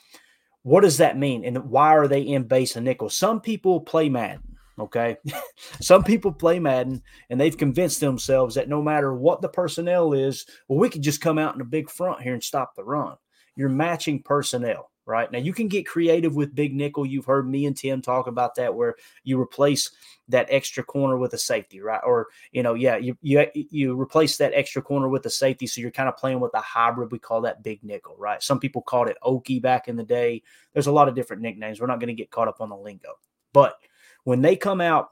what 0.66 0.82
does 0.82 0.98
that 0.98 1.18
mean? 1.18 1.46
And 1.46 1.70
why 1.70 1.96
are 1.96 2.08
they 2.08 2.22
in 2.22 2.44
base 2.44 2.76
and 2.76 2.86
nickel? 2.86 3.10
Some 3.10 3.40
people 3.40 3.80
play 3.82 4.10
Madden. 4.10 4.58
Okay. 4.80 5.16
Some 5.80 6.04
people 6.04 6.34
play 6.34 6.60
Madden 6.60 7.04
and 7.30 7.40
they've 7.40 7.56
convinced 7.56 8.00
themselves 8.00 8.56
that 8.56 8.68
no 8.68 8.82
matter 8.82 9.14
what 9.14 9.42
the 9.42 9.48
personnel 9.48 10.14
is, 10.14 10.46
well, 10.68 10.80
we 10.80 10.90
could 10.90 11.04
just 11.04 11.22
come 11.22 11.38
out 11.38 11.54
in 11.54 11.62
a 11.62 11.66
big 11.66 11.90
front 11.90 12.22
here 12.22 12.34
and 12.34 12.44
stop 12.44 12.76
the 12.76 12.84
run 12.84 13.16
you're 13.56 13.70
matching 13.70 14.22
personnel 14.22 14.92
right? 15.06 15.32
Now 15.32 15.40
you 15.40 15.54
can 15.54 15.68
get 15.68 15.86
creative 15.86 16.36
with 16.36 16.56
big 16.56 16.74
nickel. 16.74 17.06
You've 17.06 17.26
heard 17.26 17.48
me 17.50 17.66
and 17.66 17.76
tim 17.76 18.02
talk 18.02 18.28
about 18.28 18.56
that 18.56 18.74
where 18.74 18.96
you 19.24 19.40
replace 19.40 19.92
that 20.28 20.48
extra 20.50 20.84
corner 20.84 21.18
with 21.18 21.34
a 21.34 21.38
safety 21.38 21.82
right? 21.82 22.02
Or 22.06 22.28
you 22.52 22.64
know 22.64 22.74
yeah 22.74 22.98
you 22.98 23.18
you, 23.22 23.46
you 23.54 24.00
replace 24.00 24.38
that 24.38 24.54
extra 24.54 24.82
corner 24.82 25.08
with 25.08 25.26
a 25.26 25.30
safety 25.30 25.68
so 25.68 25.82
you're 25.82 25.92
kind 25.92 26.10
of 26.10 26.18
playing 26.18 26.40
with 26.40 26.54
a 26.54 26.62
hybrid 26.62 27.12
we 27.12 27.20
call 27.20 27.42
that 27.42 27.64
big 27.64 27.84
nickel 27.84 28.16
right? 28.18 28.42
Some 28.42 28.60
people 28.60 28.82
called 28.82 29.08
it 29.08 29.18
okie 29.24 29.62
back 29.62 29.88
in 29.88 29.96
the 29.96 30.04
day. 30.04 30.42
There's 30.74 30.88
a 30.88 30.92
lot 30.92 31.08
of 31.08 31.16
different 31.16 31.42
nicknames. 31.42 31.80
We're 31.80 31.88
not 31.88 32.00
going 32.00 32.08
to 32.08 32.14
get 32.14 32.32
caught 32.32 32.48
up 32.48 32.62
on 32.62 32.70
the 32.70 32.78
lingo. 32.78 33.14
But 33.54 33.78
when 34.24 34.42
they 34.42 34.56
come 34.56 34.82
out 34.82 35.10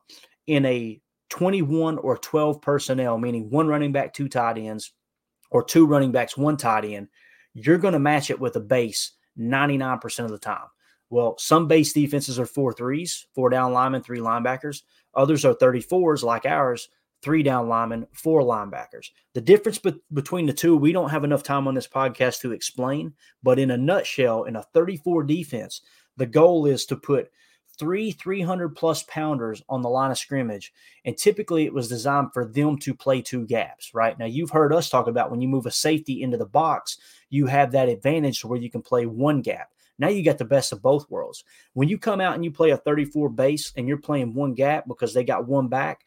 in 0.47 0.65
a 0.65 0.99
21 1.29 1.97
or 1.97 2.17
12 2.17 2.61
personnel 2.61 3.17
meaning 3.17 3.49
one 3.49 3.67
running 3.67 3.91
back 3.91 4.13
two 4.13 4.29
tight 4.29 4.57
ends 4.57 4.93
or 5.49 5.63
two 5.63 5.87
running 5.87 6.11
backs 6.11 6.37
one 6.37 6.57
tight 6.57 6.85
end 6.85 7.07
you're 7.53 7.77
going 7.77 7.93
to 7.93 7.99
match 7.99 8.29
it 8.29 8.39
with 8.39 8.55
a 8.55 8.59
base 8.59 9.13
99% 9.39 10.19
of 10.19 10.31
the 10.31 10.37
time. 10.37 10.67
Well, 11.09 11.35
some 11.37 11.67
base 11.67 11.93
defenses 11.93 12.39
are 12.39 12.45
four 12.45 12.73
threes, 12.73 13.27
four 13.35 13.49
down 13.49 13.71
linemen, 13.71 14.01
three 14.01 14.19
linebackers. 14.19 14.81
Others 15.13 15.45
are 15.45 15.53
34s 15.53 16.23
like 16.23 16.45
ours, 16.45 16.89
three 17.21 17.43
down 17.43 17.69
linemen, 17.69 18.07
four 18.13 18.41
linebackers. 18.41 19.09
The 19.33 19.41
difference 19.41 19.77
be- 19.77 20.01
between 20.11 20.45
the 20.45 20.53
two, 20.53 20.75
we 20.75 20.91
don't 20.91 21.09
have 21.09 21.23
enough 21.23 21.43
time 21.43 21.67
on 21.67 21.75
this 21.75 21.87
podcast 21.87 22.41
to 22.41 22.51
explain, 22.51 23.13
but 23.43 23.59
in 23.59 23.71
a 23.71 23.77
nutshell, 23.77 24.45
in 24.45 24.55
a 24.55 24.63
34 24.73 25.23
defense, 25.23 25.81
the 26.17 26.25
goal 26.25 26.65
is 26.65 26.85
to 26.87 26.95
put 26.95 27.29
three 27.77 28.11
300 28.11 28.75
plus 28.75 29.03
pounders 29.03 29.63
on 29.67 29.81
the 29.81 29.89
line 29.89 30.11
of 30.11 30.17
scrimmage. 30.17 30.73
And 31.05 31.17
typically 31.17 31.65
it 31.65 31.73
was 31.73 31.89
designed 31.89 32.33
for 32.33 32.45
them 32.45 32.77
to 32.79 32.93
play 32.93 33.21
two 33.21 33.45
gaps, 33.45 33.93
right? 33.93 34.17
Now, 34.17 34.25
you've 34.25 34.51
heard 34.51 34.73
us 34.73 34.89
talk 34.89 35.07
about 35.07 35.31
when 35.31 35.41
you 35.41 35.47
move 35.47 35.65
a 35.65 35.71
safety 35.71 36.21
into 36.21 36.37
the 36.37 36.45
box, 36.45 36.97
you 37.29 37.47
have 37.47 37.71
that 37.71 37.89
advantage 37.89 38.45
where 38.45 38.59
you 38.59 38.69
can 38.69 38.81
play 38.81 39.05
one 39.05 39.41
gap. 39.41 39.69
Now 39.99 40.07
you 40.07 40.23
got 40.23 40.37
the 40.37 40.45
best 40.45 40.71
of 40.71 40.81
both 40.81 41.09
worlds. 41.09 41.43
When 41.73 41.87
you 41.87 41.97
come 41.97 42.19
out 42.19 42.35
and 42.35 42.43
you 42.43 42.51
play 42.51 42.71
a 42.71 42.77
34 42.77 43.29
base 43.29 43.71
and 43.75 43.87
you're 43.87 43.97
playing 43.97 44.33
one 44.33 44.53
gap 44.53 44.87
because 44.87 45.13
they 45.13 45.23
got 45.23 45.47
one 45.47 45.67
back, 45.67 46.05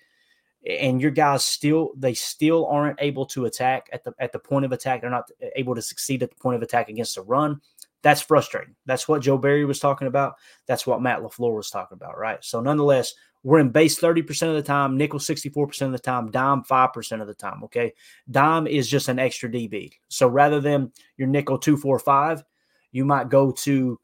and 0.69 1.01
your 1.01 1.13
guys 1.13 1.45
still 1.45 1.93
they 1.97 2.13
still 2.13 2.67
aren't 2.67 3.01
able 3.01 3.25
to 3.27 3.45
attack 3.45 3.89
at 3.93 4.03
the 4.03 4.13
at 4.19 4.33
the 4.33 4.39
point 4.39 4.65
of 4.65 4.73
attack. 4.73 5.01
They're 5.01 5.11
not 5.11 5.31
able 5.55 5.77
to 5.77 5.83
succeed 5.83 6.23
at 6.23 6.31
the 6.31 6.37
point 6.37 6.57
of 6.57 6.63
attack 6.63 6.89
against 6.89 7.15
the 7.15 7.23
run 7.23 7.61
that's 8.03 8.21
frustrating. 8.21 8.75
That's 8.87 9.09
what 9.09 9.23
Joe 9.23 9.39
Barry 9.39 9.65
was 9.65 9.81
talking 9.81 10.07
about. 10.07 10.35
That's 10.67 10.87
what 10.87 11.03
Matt 11.03 11.21
LaFleur 11.21 11.57
was 11.57 11.71
talking 11.71 11.97
about, 11.97 12.19
right? 12.19 12.45
So, 12.45 12.61
nonetheless, 12.61 13.15
we're 13.43 13.61
in 13.61 13.71
base 13.71 13.99
30% 13.99 14.49
of 14.49 14.55
the 14.55 14.63
time, 14.63 14.97
nickel 14.97 15.19
64% 15.19 15.83
of 15.83 15.93
the 15.93 15.99
time, 15.99 16.31
dime 16.31 16.63
5% 16.63 17.21
of 17.21 17.27
the 17.27 17.35
time. 17.35 17.63
Okay. 17.65 17.93
Dime 18.31 18.67
is 18.67 18.89
just 18.89 19.09
an 19.09 19.19
extra 19.19 19.49
DB. 19.49 19.93
So, 20.09 20.29
rather 20.29 20.61
than 20.61 20.93
your 21.17 21.29
nickel 21.29 21.59
245, 21.59 22.45
you 22.93 23.05
might 23.05 23.29
go 23.29 23.51
to 23.53 24.01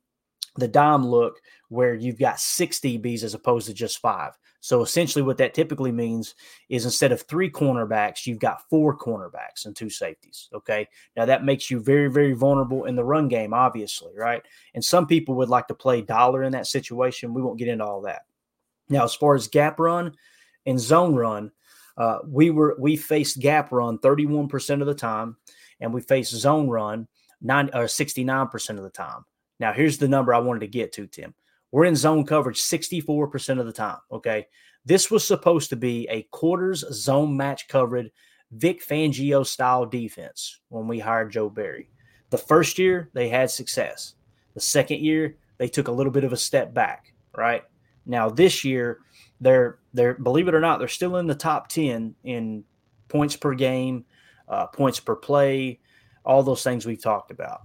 the 0.56 0.68
dime 0.68 1.06
look 1.06 1.40
where 1.68 1.94
you've 1.94 2.18
got 2.18 2.38
six 2.38 2.80
DBs 2.80 3.22
as 3.22 3.34
opposed 3.34 3.66
to 3.66 3.74
just 3.74 3.98
five. 4.00 4.32
So 4.62 4.80
essentially, 4.82 5.22
what 5.22 5.38
that 5.38 5.54
typically 5.54 5.90
means 5.90 6.36
is 6.68 6.84
instead 6.84 7.10
of 7.10 7.22
three 7.22 7.50
cornerbacks, 7.50 8.28
you've 8.28 8.38
got 8.38 8.68
four 8.70 8.96
cornerbacks 8.96 9.66
and 9.66 9.74
two 9.74 9.90
safeties. 9.90 10.48
Okay. 10.54 10.88
Now 11.16 11.24
that 11.24 11.44
makes 11.44 11.68
you 11.68 11.80
very, 11.80 12.08
very 12.08 12.32
vulnerable 12.32 12.84
in 12.84 12.94
the 12.94 13.02
run 13.02 13.26
game, 13.26 13.52
obviously, 13.52 14.12
right? 14.16 14.40
And 14.74 14.84
some 14.84 15.08
people 15.08 15.34
would 15.34 15.48
like 15.48 15.66
to 15.66 15.74
play 15.74 16.00
dollar 16.00 16.44
in 16.44 16.52
that 16.52 16.68
situation. 16.68 17.34
We 17.34 17.42
won't 17.42 17.58
get 17.58 17.66
into 17.66 17.84
all 17.84 18.02
that. 18.02 18.22
Now, 18.88 19.02
as 19.02 19.16
far 19.16 19.34
as 19.34 19.48
gap 19.48 19.80
run 19.80 20.14
and 20.64 20.78
zone 20.78 21.16
run, 21.16 21.50
uh, 21.96 22.18
we 22.24 22.50
were 22.50 22.76
we 22.78 22.96
faced 22.96 23.40
gap 23.40 23.72
run 23.72 23.98
31% 23.98 24.80
of 24.80 24.86
the 24.86 24.94
time, 24.94 25.36
and 25.80 25.92
we 25.92 26.02
faced 26.02 26.30
zone 26.30 26.68
run 26.68 27.08
9 27.40 27.70
or 27.74 27.86
69% 27.86 28.70
of 28.70 28.84
the 28.84 28.90
time. 28.90 29.24
Now, 29.58 29.72
here's 29.72 29.98
the 29.98 30.06
number 30.06 30.32
I 30.32 30.38
wanted 30.38 30.60
to 30.60 30.68
get 30.68 30.92
to, 30.92 31.08
Tim. 31.08 31.34
We're 31.72 31.86
in 31.86 31.96
zone 31.96 32.24
coverage 32.24 32.60
64% 32.60 33.58
of 33.58 33.66
the 33.66 33.72
time. 33.72 33.98
Okay. 34.12 34.46
This 34.84 35.10
was 35.10 35.26
supposed 35.26 35.70
to 35.70 35.76
be 35.76 36.06
a 36.08 36.22
quarters 36.30 36.84
zone 36.92 37.36
match 37.36 37.66
covered 37.66 38.10
Vic 38.50 38.86
Fangio 38.86 39.44
style 39.44 39.86
defense 39.86 40.60
when 40.68 40.86
we 40.86 40.98
hired 40.98 41.32
Joe 41.32 41.48
Barry. 41.48 41.88
The 42.30 42.38
first 42.38 42.78
year, 42.78 43.10
they 43.14 43.28
had 43.28 43.50
success. 43.50 44.14
The 44.54 44.60
second 44.60 45.00
year, 45.00 45.36
they 45.56 45.68
took 45.68 45.88
a 45.88 45.92
little 45.92 46.12
bit 46.12 46.24
of 46.24 46.32
a 46.32 46.36
step 46.36 46.74
back, 46.74 47.14
right? 47.36 47.62
Now, 48.04 48.28
this 48.28 48.64
year, 48.64 48.98
they're, 49.40 49.78
they're 49.94 50.14
believe 50.14 50.48
it 50.48 50.54
or 50.54 50.60
not, 50.60 50.78
they're 50.78 50.88
still 50.88 51.16
in 51.16 51.26
the 51.26 51.34
top 51.34 51.68
10 51.68 52.14
in 52.24 52.64
points 53.08 53.36
per 53.36 53.54
game, 53.54 54.04
uh, 54.48 54.66
points 54.66 55.00
per 55.00 55.16
play, 55.16 55.80
all 56.24 56.42
those 56.42 56.62
things 56.62 56.84
we've 56.84 57.02
talked 57.02 57.30
about 57.30 57.62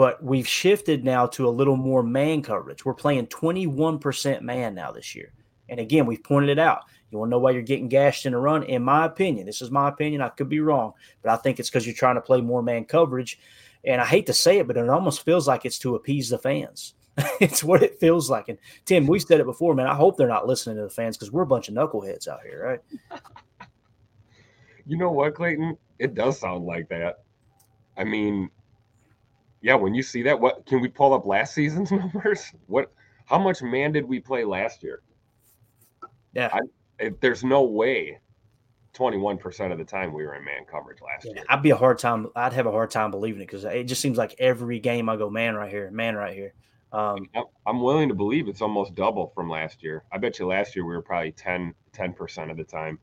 but 0.00 0.24
we've 0.24 0.48
shifted 0.48 1.04
now 1.04 1.26
to 1.26 1.46
a 1.46 1.50
little 1.50 1.76
more 1.76 2.02
man 2.02 2.40
coverage. 2.40 2.86
We're 2.86 2.94
playing 2.94 3.26
21% 3.26 4.40
man 4.40 4.74
now 4.74 4.92
this 4.92 5.14
year. 5.14 5.30
And 5.68 5.78
again, 5.78 6.06
we've 6.06 6.24
pointed 6.24 6.48
it 6.48 6.58
out. 6.58 6.84
You 7.10 7.18
want 7.18 7.28
to 7.28 7.32
know 7.32 7.38
why 7.38 7.50
you're 7.50 7.60
getting 7.60 7.90
gashed 7.90 8.24
in 8.24 8.32
a 8.32 8.40
run? 8.40 8.62
In 8.62 8.82
my 8.82 9.04
opinion, 9.04 9.44
this 9.44 9.60
is 9.60 9.70
my 9.70 9.90
opinion. 9.90 10.22
I 10.22 10.30
could 10.30 10.48
be 10.48 10.60
wrong, 10.60 10.94
but 11.20 11.32
I 11.32 11.36
think 11.36 11.60
it's 11.60 11.68
because 11.68 11.84
you're 11.84 11.94
trying 11.94 12.14
to 12.14 12.22
play 12.22 12.40
more 12.40 12.62
man 12.62 12.86
coverage. 12.86 13.38
And 13.84 14.00
I 14.00 14.06
hate 14.06 14.24
to 14.28 14.32
say 14.32 14.56
it, 14.56 14.66
but 14.66 14.78
it 14.78 14.88
almost 14.88 15.22
feels 15.22 15.46
like 15.46 15.66
it's 15.66 15.78
to 15.80 15.96
appease 15.96 16.30
the 16.30 16.38
fans. 16.38 16.94
it's 17.38 17.62
what 17.62 17.82
it 17.82 18.00
feels 18.00 18.30
like. 18.30 18.48
And 18.48 18.56
Tim, 18.86 19.06
we 19.06 19.18
said 19.18 19.38
it 19.38 19.44
before, 19.44 19.74
man. 19.74 19.86
I 19.86 19.94
hope 19.94 20.16
they're 20.16 20.26
not 20.26 20.46
listening 20.46 20.76
to 20.76 20.82
the 20.84 20.88
fans 20.88 21.18
because 21.18 21.30
we're 21.30 21.42
a 21.42 21.46
bunch 21.46 21.68
of 21.68 21.74
knuckleheads 21.74 22.26
out 22.26 22.40
here, 22.42 22.80
right? 23.10 23.20
you 24.86 24.96
know 24.96 25.10
what, 25.10 25.34
Clayton? 25.34 25.76
It 25.98 26.14
does 26.14 26.40
sound 26.40 26.64
like 26.64 26.88
that. 26.88 27.22
I 27.98 28.04
mean, 28.04 28.48
yeah, 29.62 29.74
when 29.74 29.94
you 29.94 30.02
see 30.02 30.22
that, 30.22 30.38
what 30.38 30.66
can 30.66 30.80
we 30.80 30.88
pull 30.88 31.12
up 31.12 31.26
last 31.26 31.54
season's 31.54 31.92
numbers? 31.92 32.52
What, 32.66 32.92
how 33.26 33.38
much 33.38 33.62
man 33.62 33.92
did 33.92 34.04
we 34.04 34.20
play 34.20 34.44
last 34.44 34.82
year? 34.82 35.02
Yeah, 36.32 36.48
I, 36.52 37.10
there's 37.20 37.44
no 37.44 37.62
way. 37.62 38.18
21% 38.92 39.70
of 39.70 39.78
the 39.78 39.84
time 39.84 40.12
we 40.12 40.24
were 40.24 40.34
in 40.34 40.44
man 40.44 40.64
coverage 40.68 40.98
last 41.00 41.24
yeah, 41.24 41.34
year. 41.34 41.44
I'd 41.48 41.62
be 41.62 41.70
a 41.70 41.76
hard 41.76 41.98
time. 41.98 42.26
I'd 42.34 42.52
have 42.52 42.66
a 42.66 42.72
hard 42.72 42.90
time 42.90 43.12
believing 43.12 43.40
it 43.40 43.46
because 43.46 43.64
it 43.64 43.84
just 43.84 44.00
seems 44.00 44.18
like 44.18 44.34
every 44.40 44.80
game 44.80 45.08
I 45.08 45.16
go 45.16 45.30
man 45.30 45.54
right 45.54 45.70
here, 45.70 45.90
man 45.92 46.16
right 46.16 46.34
here. 46.34 46.54
Um, 46.92 47.28
I'm 47.66 47.80
willing 47.80 48.08
to 48.08 48.16
believe 48.16 48.48
it's 48.48 48.62
almost 48.62 48.96
double 48.96 49.28
from 49.28 49.48
last 49.48 49.80
year. 49.80 50.02
I 50.10 50.18
bet 50.18 50.40
you 50.40 50.46
last 50.46 50.74
year 50.74 50.84
we 50.84 50.92
were 50.92 51.02
probably 51.02 51.30
10 51.32 51.74
percent 52.16 52.50
of 52.50 52.56
the 52.56 52.64
time. 52.64 52.98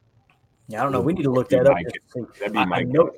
Yeah, 0.67 0.81
I 0.81 0.83
don't 0.83 0.91
know. 0.91 0.99
We 0.99 1.13
need 1.13 1.23
to 1.23 1.31
look 1.31 1.47
that 1.49 1.65
up. 1.65 1.77
That'd 2.37 2.53
be 2.53 2.65
my 2.65 2.77
I, 2.77 2.79
I 2.79 2.83
know, 2.83 3.11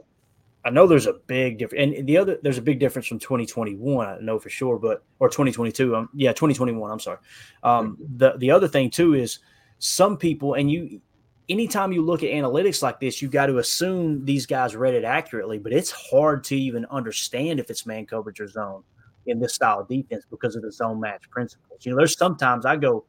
I 0.65 0.69
know 0.71 0.87
there's 0.87 1.07
a 1.07 1.13
big 1.13 1.57
difference, 1.57 1.97
and 1.97 2.07
the 2.07 2.17
other 2.17 2.37
there's 2.43 2.57
a 2.57 2.61
big 2.61 2.79
difference 2.79 3.07
from 3.07 3.19
2021. 3.19 4.07
I 4.07 4.17
know 4.19 4.39
for 4.39 4.49
sure, 4.49 4.77
but 4.77 5.03
or 5.19 5.29
2022. 5.29 5.95
Um, 5.95 6.09
yeah, 6.13 6.31
2021. 6.31 6.91
I'm 6.91 6.99
sorry. 6.99 7.19
Um, 7.63 7.97
the 8.17 8.33
the 8.37 8.51
other 8.51 8.67
thing 8.67 8.89
too 8.89 9.13
is 9.13 9.39
some 9.79 10.17
people, 10.17 10.55
and 10.55 10.69
you, 10.69 10.99
anytime 11.47 11.93
you 11.93 12.03
look 12.03 12.23
at 12.23 12.29
analytics 12.29 12.83
like 12.83 12.99
this, 12.99 13.21
you 13.21 13.29
got 13.29 13.45
to 13.45 13.59
assume 13.59 14.25
these 14.25 14.45
guys 14.45 14.75
read 14.75 14.93
it 14.93 15.05
accurately, 15.05 15.59
but 15.59 15.71
it's 15.71 15.91
hard 15.91 16.43
to 16.45 16.57
even 16.57 16.85
understand 16.87 17.59
if 17.61 17.69
it's 17.69 17.85
man 17.85 18.05
coverage 18.05 18.41
or 18.41 18.47
zone 18.47 18.83
in 19.27 19.39
this 19.39 19.53
style 19.53 19.79
of 19.79 19.87
defense 19.87 20.25
because 20.29 20.57
of 20.57 20.61
the 20.61 20.71
zone 20.71 20.99
match 20.99 21.29
principles. 21.29 21.85
You 21.85 21.91
know, 21.91 21.97
there's 21.97 22.17
sometimes 22.17 22.65
I 22.65 22.75
go, 22.75 23.05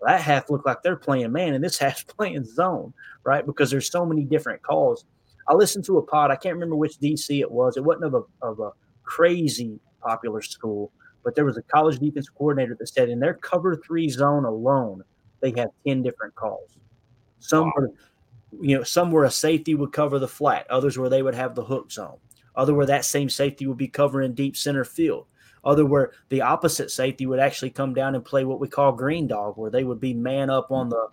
well, 0.00 0.12
that 0.12 0.22
half 0.22 0.48
look 0.48 0.64
like 0.64 0.82
they're 0.82 0.96
playing 0.96 1.32
man, 1.32 1.52
and 1.52 1.62
this 1.62 1.78
half's 1.80 2.04
playing 2.04 2.44
zone, 2.44 2.94
right? 3.24 3.44
Because 3.44 3.70
there's 3.70 3.90
so 3.90 4.06
many 4.06 4.24
different 4.24 4.62
calls 4.62 5.04
I 5.48 5.54
listened 5.54 5.84
to 5.86 5.98
a 5.98 6.02
pod. 6.02 6.30
I 6.30 6.36
can't 6.36 6.54
remember 6.54 6.76
which 6.76 6.98
DC 6.98 7.40
it 7.40 7.50
was. 7.50 7.76
It 7.76 7.84
wasn't 7.84 8.04
of 8.04 8.14
a, 8.14 8.46
of 8.46 8.60
a 8.60 8.70
crazy 9.02 9.78
popular 10.02 10.42
school, 10.42 10.92
but 11.22 11.34
there 11.34 11.44
was 11.44 11.56
a 11.56 11.62
college 11.62 11.98
defensive 11.98 12.34
coordinator 12.34 12.76
that 12.78 12.88
said 12.88 13.08
in 13.08 13.20
their 13.20 13.34
cover 13.34 13.76
three 13.76 14.08
zone 14.08 14.44
alone, 14.44 15.02
they 15.40 15.52
have 15.56 15.70
10 15.86 16.02
different 16.02 16.34
calls. 16.34 16.78
Some 17.38 17.66
wow. 17.66 17.72
were, 17.76 17.90
you 18.60 18.76
know, 18.76 18.82
some 18.82 19.10
where 19.10 19.24
a 19.24 19.30
safety 19.30 19.74
would 19.74 19.92
cover 19.92 20.18
the 20.18 20.28
flat, 20.28 20.66
others 20.70 20.96
where 20.98 21.10
they 21.10 21.22
would 21.22 21.34
have 21.34 21.54
the 21.54 21.64
hook 21.64 21.92
zone, 21.92 22.16
other 22.56 22.74
where 22.74 22.86
that 22.86 23.04
same 23.04 23.28
safety 23.28 23.66
would 23.66 23.76
be 23.76 23.88
covering 23.88 24.34
deep 24.34 24.56
center 24.56 24.84
field, 24.84 25.26
other 25.64 25.84
where 25.84 26.12
the 26.30 26.40
opposite 26.40 26.90
safety 26.90 27.26
would 27.26 27.40
actually 27.40 27.70
come 27.70 27.92
down 27.92 28.14
and 28.14 28.24
play 28.24 28.44
what 28.44 28.60
we 28.60 28.68
call 28.68 28.92
green 28.92 29.26
dog, 29.26 29.58
where 29.58 29.70
they 29.70 29.84
would 29.84 30.00
be 30.00 30.14
man 30.14 30.48
up 30.48 30.70
on 30.70 30.88
the 30.88 31.08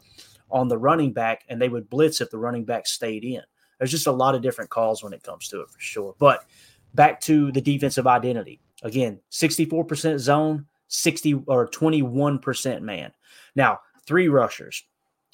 on 0.51 0.67
the 0.67 0.77
running 0.77 1.13
back 1.13 1.43
and 1.47 1.61
they 1.61 1.69
would 1.69 1.89
blitz 1.89 2.19
if 2.21 2.29
the 2.29 2.37
running 2.37 2.65
back 2.65 2.85
stayed 2.85 3.23
in. 3.23 3.41
There's 3.81 3.89
just 3.89 4.05
a 4.05 4.11
lot 4.11 4.35
of 4.35 4.43
different 4.43 4.69
calls 4.69 5.03
when 5.03 5.11
it 5.11 5.23
comes 5.23 5.47
to 5.47 5.61
it 5.61 5.69
for 5.71 5.79
sure. 5.79 6.13
But 6.19 6.45
back 6.93 7.19
to 7.21 7.51
the 7.51 7.61
defensive 7.61 8.05
identity. 8.05 8.61
Again, 8.83 9.19
64% 9.31 10.19
zone, 10.19 10.67
60 10.87 11.33
or 11.47 11.67
21% 11.67 12.81
man. 12.83 13.11
Now, 13.55 13.79
three 14.05 14.27
rushers. 14.27 14.83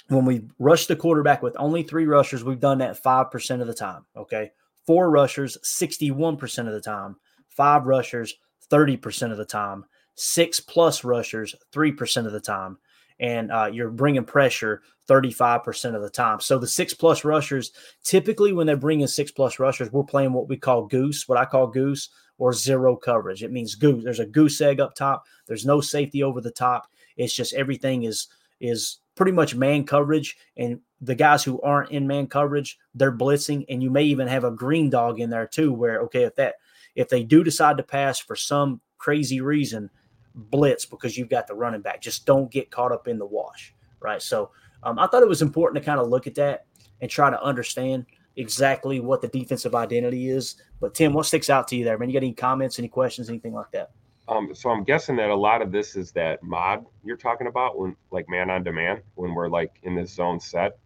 When 0.07 0.23
we 0.23 0.43
rush 0.59 0.85
the 0.85 0.95
quarterback 0.95 1.41
with 1.43 1.57
only 1.59 1.83
three 1.83 2.05
rushers, 2.05 2.41
we've 2.41 2.61
done 2.61 2.77
that 2.77 3.03
5% 3.03 3.59
of 3.59 3.67
the 3.67 3.73
time. 3.73 4.05
Okay. 4.15 4.51
Four 4.85 5.09
rushers, 5.09 5.57
61% 5.65 6.67
of 6.67 6.73
the 6.73 6.79
time. 6.79 7.17
Five 7.49 7.85
rushers, 7.85 8.33
30% 8.71 9.31
of 9.33 9.37
the 9.37 9.43
time. 9.43 9.83
Six 10.15 10.61
plus 10.61 11.03
rushers, 11.03 11.53
3% 11.73 12.25
of 12.25 12.31
the 12.31 12.39
time. 12.39 12.77
And 13.19 13.51
uh, 13.51 13.69
you're 13.73 13.89
bringing 13.89 14.23
pressure 14.23 14.83
35% 15.07 15.95
of 15.95 16.01
the 16.01 16.09
time. 16.09 16.39
So 16.39 16.59
the 16.59 16.67
six 16.67 16.93
plus 16.93 17.23
rushers, 17.23 17.71
typically 18.03 18.53
when 18.53 18.67
they're 18.67 18.77
bringing 18.77 19.07
six 19.07 19.31
plus 19.31 19.59
rushers, 19.59 19.91
we're 19.91 20.03
playing 20.03 20.33
what 20.33 20.49
we 20.49 20.57
call 20.57 20.85
goose, 20.85 21.27
what 21.27 21.37
I 21.37 21.45
call 21.45 21.67
goose 21.67 22.09
or 22.37 22.53
zero 22.53 22.95
coverage. 22.95 23.43
It 23.43 23.51
means 23.51 23.75
goose. 23.75 24.03
There's 24.03 24.19
a 24.19 24.25
goose 24.25 24.61
egg 24.61 24.79
up 24.79 24.95
top. 24.95 25.25
There's 25.47 25.65
no 25.65 25.81
safety 25.81 26.23
over 26.23 26.41
the 26.41 26.51
top. 26.51 26.91
It's 27.15 27.33
just 27.33 27.53
everything 27.53 28.03
is 28.03 28.27
is 28.59 28.99
pretty 29.15 29.31
much 29.31 29.55
man 29.55 29.83
coverage 29.83 30.37
and 30.57 30.79
the 31.01 31.15
guys 31.15 31.43
who 31.43 31.59
aren't 31.61 31.91
in 31.91 32.07
man 32.07 32.27
coverage 32.27 32.77
they're 32.95 33.15
blitzing 33.15 33.65
and 33.69 33.83
you 33.83 33.89
may 33.89 34.03
even 34.03 34.27
have 34.27 34.43
a 34.43 34.51
green 34.51 34.89
dog 34.89 35.19
in 35.19 35.29
there 35.29 35.47
too 35.47 35.73
where 35.73 36.01
okay 36.01 36.23
if 36.23 36.35
that 36.35 36.55
if 36.95 37.09
they 37.09 37.23
do 37.23 37.43
decide 37.43 37.77
to 37.77 37.83
pass 37.83 38.19
for 38.19 38.35
some 38.35 38.79
crazy 38.97 39.41
reason 39.41 39.89
blitz 40.33 40.85
because 40.85 41.17
you've 41.17 41.29
got 41.29 41.47
the 41.47 41.53
running 41.53 41.81
back 41.81 42.01
just 42.01 42.25
don't 42.25 42.51
get 42.51 42.71
caught 42.71 42.91
up 42.91 43.07
in 43.07 43.17
the 43.17 43.25
wash 43.25 43.73
right 43.99 44.21
so 44.21 44.51
um, 44.83 44.99
i 44.99 45.07
thought 45.07 45.23
it 45.23 45.29
was 45.29 45.41
important 45.41 45.81
to 45.81 45.85
kind 45.85 45.99
of 45.99 46.07
look 46.07 46.27
at 46.27 46.35
that 46.35 46.65
and 47.01 47.09
try 47.09 47.29
to 47.29 47.41
understand 47.41 48.05
exactly 48.35 48.99
what 48.99 49.21
the 49.21 49.27
defensive 49.27 49.75
identity 49.75 50.29
is 50.29 50.55
but 50.79 50.93
tim 50.93 51.13
what 51.13 51.25
sticks 51.25 51.49
out 51.49 51.67
to 51.67 51.75
you 51.75 51.83
there 51.83 51.97
man 51.97 52.09
you 52.09 52.13
got 52.13 52.23
any 52.23 52.33
comments 52.33 52.79
any 52.79 52.87
questions 52.87 53.29
anything 53.29 53.53
like 53.53 53.71
that 53.71 53.91
um, 54.29 54.53
so 54.53 54.69
I'm 54.69 54.83
guessing 54.83 55.15
that 55.17 55.29
a 55.29 55.35
lot 55.35 55.61
of 55.61 55.71
this 55.71 55.95
is 55.95 56.11
that 56.11 56.43
mod 56.43 56.85
you're 57.03 57.17
talking 57.17 57.47
about 57.47 57.79
when 57.79 57.95
like 58.11 58.27
man 58.27 58.49
on 58.49 58.63
demand 58.63 59.01
when 59.15 59.33
we're 59.33 59.47
like 59.47 59.79
in 59.83 59.95
this 59.95 60.11
zone 60.11 60.39
set, 60.39 60.77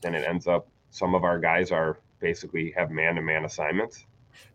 then 0.00 0.14
it 0.14 0.26
ends 0.26 0.46
up 0.46 0.68
some 0.90 1.14
of 1.14 1.24
our 1.24 1.38
guys 1.38 1.70
are 1.70 1.98
basically 2.20 2.72
have 2.76 2.90
man 2.90 3.16
to 3.16 3.22
man 3.22 3.44
assignments. 3.44 4.06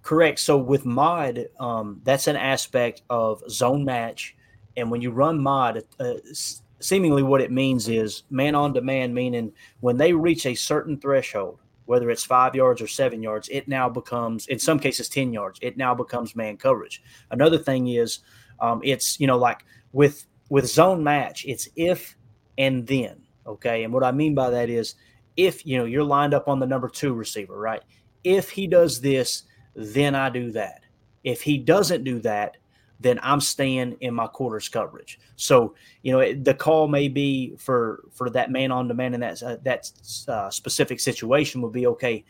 Correct. 0.02 0.40
So 0.40 0.58
with 0.58 0.86
mod, 0.86 1.48
um, 1.60 2.02
that's 2.04 2.28
an 2.28 2.36
aspect 2.36 3.04
of 3.10 3.44
zone 3.50 3.86
match, 3.86 4.36
and 4.76 4.90
when 4.90 5.02
you 5.02 5.12
run 5.12 5.40
mod, 5.40 5.84
uh, 6.00 6.14
seemingly 6.84 7.24
what 7.24 7.42
it 7.42 7.52
means 7.52 7.88
is 7.88 8.24
man 8.30 8.56
on 8.56 8.74
demand, 8.74 9.14
meaning 9.14 9.52
when 9.80 9.98
they 9.98 10.14
reach 10.14 10.46
a 10.46 10.56
certain 10.56 11.00
threshold, 11.00 11.60
whether 11.86 12.10
it's 12.10 12.24
five 12.24 12.56
yards 12.56 12.82
or 12.82 12.88
seven 12.88 13.22
yards, 13.22 13.50
it 13.50 13.68
now 13.68 13.90
becomes, 13.90 14.48
in 14.48 14.60
some 14.60 14.80
cases, 14.80 15.10
10 15.10 15.34
yards. 15.34 15.60
It 15.62 15.78
now 15.78 15.94
becomes 15.94 16.36
man 16.36 16.58
coverage. 16.58 17.02
Another 17.32 17.58
thing 17.58 17.88
is, 17.88 18.20
um, 18.60 18.82
it's, 18.84 19.20
you 19.20 19.28
know, 19.28 19.38
like 19.38 19.66
with, 19.92 20.26
with 20.50 20.68
zone 20.68 21.04
match, 21.04 21.46
it's 21.46 21.68
if 21.76 22.16
and 22.58 22.86
then. 22.88 23.22
Okay. 23.46 23.84
And 23.84 23.94
what 23.94 24.04
I 24.04 24.12
mean 24.12 24.36
by 24.36 24.50
that 24.52 24.70
is 24.70 24.96
if, 25.36 25.66
you 25.66 25.78
know, 25.78 25.86
you're 25.86 26.04
lined 26.04 26.34
up 26.34 26.48
on 26.48 26.60
the 26.60 26.68
number 26.68 26.88
two 26.88 27.14
receiver, 27.14 27.58
right? 27.58 27.82
If 28.24 28.50
he 28.50 28.68
does 28.68 29.02
this, 29.02 29.44
then 29.76 30.16
I 30.16 30.30
do 30.30 30.52
that. 30.52 30.82
If 31.24 31.42
he 31.42 31.58
doesn't 31.58 32.04
do 32.04 32.20
that, 32.20 32.58
then 33.02 33.20
I'm 33.24 33.42
staying 33.42 33.98
in 34.02 34.14
my 34.14 34.28
quarters 34.28 34.70
coverage. 34.70 35.20
So 35.36 35.76
you 36.04 36.12
know 36.12 36.34
the 36.34 36.54
call 36.54 36.88
may 36.88 37.08
be 37.08 37.56
for 37.58 38.04
for 38.12 38.30
that 38.32 38.52
man 38.52 38.72
on 38.72 38.88
demand 38.88 39.16
in 39.16 39.22
that 39.22 39.44
uh, 39.44 39.58
that 39.64 39.92
uh, 40.28 40.50
specific 40.50 41.00
situation 41.00 41.62
would 41.62 41.74
be 41.74 41.88
okay 41.88 42.24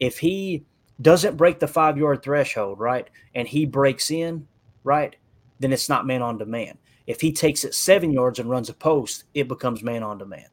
if 0.00 0.18
he 0.18 0.64
doesn't 1.00 1.36
break 1.36 1.58
the 1.58 1.68
five 1.68 1.98
yard 1.98 2.22
threshold, 2.22 2.78
right, 2.78 3.08
and 3.34 3.46
he 3.46 3.66
breaks 3.66 4.10
in, 4.10 4.46
right, 4.84 5.16
then 5.58 5.72
it's 5.72 5.88
not 5.88 6.06
man 6.06 6.22
on 6.22 6.38
demand. 6.38 6.78
If 7.06 7.20
he 7.20 7.32
takes 7.32 7.64
it 7.64 7.74
seven 7.74 8.12
yards 8.12 8.38
and 8.38 8.50
runs 8.50 8.68
a 8.68 8.74
post, 8.74 9.24
it 9.34 9.48
becomes 9.48 9.82
man 9.82 10.02
on 10.02 10.18
demand, 10.18 10.48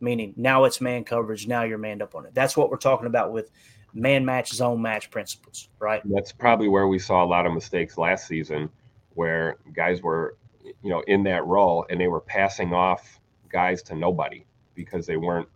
meaning 0.00 0.34
now 0.36 0.64
it's 0.64 0.80
man 0.80 1.04
coverage. 1.04 1.46
Now 1.46 1.62
you're 1.64 1.78
manned 1.78 2.02
up 2.02 2.14
on 2.14 2.26
it. 2.26 2.34
That's 2.34 2.56
what 2.56 2.70
we're 2.70 2.76
talking 2.76 3.06
about 3.06 3.32
with 3.32 3.50
man 3.92 4.24
match, 4.24 4.52
zone 4.52 4.80
match 4.80 5.10
principles, 5.10 5.68
right? 5.78 6.02
That's 6.04 6.32
probably 6.32 6.68
where 6.68 6.86
we 6.86 6.98
saw 6.98 7.24
a 7.24 7.26
lot 7.26 7.46
of 7.46 7.52
mistakes 7.52 7.98
last 7.98 8.28
season 8.28 8.70
where 9.16 9.56
guys 9.74 10.02
were, 10.02 10.36
you 10.62 10.90
know, 10.90 11.02
in 11.06 11.22
that 11.24 11.44
role 11.44 11.84
and 11.90 12.00
they 12.00 12.08
were 12.08 12.20
passing 12.20 12.72
off 12.72 13.20
guys 13.48 13.82
to 13.82 13.96
nobody 13.96 14.44
because 14.74 15.06
they 15.06 15.16
weren't 15.16 15.48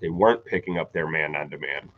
they 0.00 0.08
weren't 0.08 0.44
picking 0.44 0.78
up 0.78 0.92
their 0.92 1.08
man 1.08 1.36
on 1.36 1.48
demand. 1.48 1.88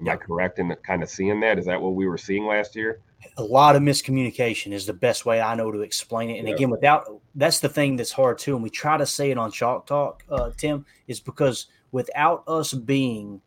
Am 0.00 0.08
I 0.08 0.16
correct 0.16 0.58
in 0.58 0.74
kind 0.82 1.02
of 1.02 1.08
seeing 1.08 1.38
that? 1.40 1.58
Is 1.58 1.66
that 1.66 1.80
what 1.80 1.94
we 1.94 2.06
were 2.06 2.18
seeing 2.18 2.46
last 2.46 2.74
year? 2.74 3.00
A 3.36 3.42
lot 3.42 3.76
of 3.76 3.82
miscommunication 3.82 4.72
is 4.72 4.84
the 4.84 4.92
best 4.92 5.24
way 5.24 5.40
I 5.40 5.54
know 5.54 5.70
to 5.70 5.80
explain 5.80 6.30
it. 6.30 6.38
And 6.38 6.48
yeah. 6.48 6.54
again, 6.54 6.70
without 6.70 7.20
that's 7.36 7.60
the 7.60 7.68
thing 7.68 7.96
that's 7.96 8.10
hard 8.10 8.38
too. 8.38 8.54
And 8.54 8.62
we 8.62 8.70
try 8.70 8.96
to 8.96 9.06
say 9.06 9.30
it 9.30 9.38
on 9.38 9.52
Chalk 9.52 9.86
Talk, 9.86 10.24
uh, 10.28 10.50
Tim, 10.56 10.84
is 11.06 11.20
because 11.20 11.66
without 11.92 12.42
us 12.48 12.72
being 12.72 13.40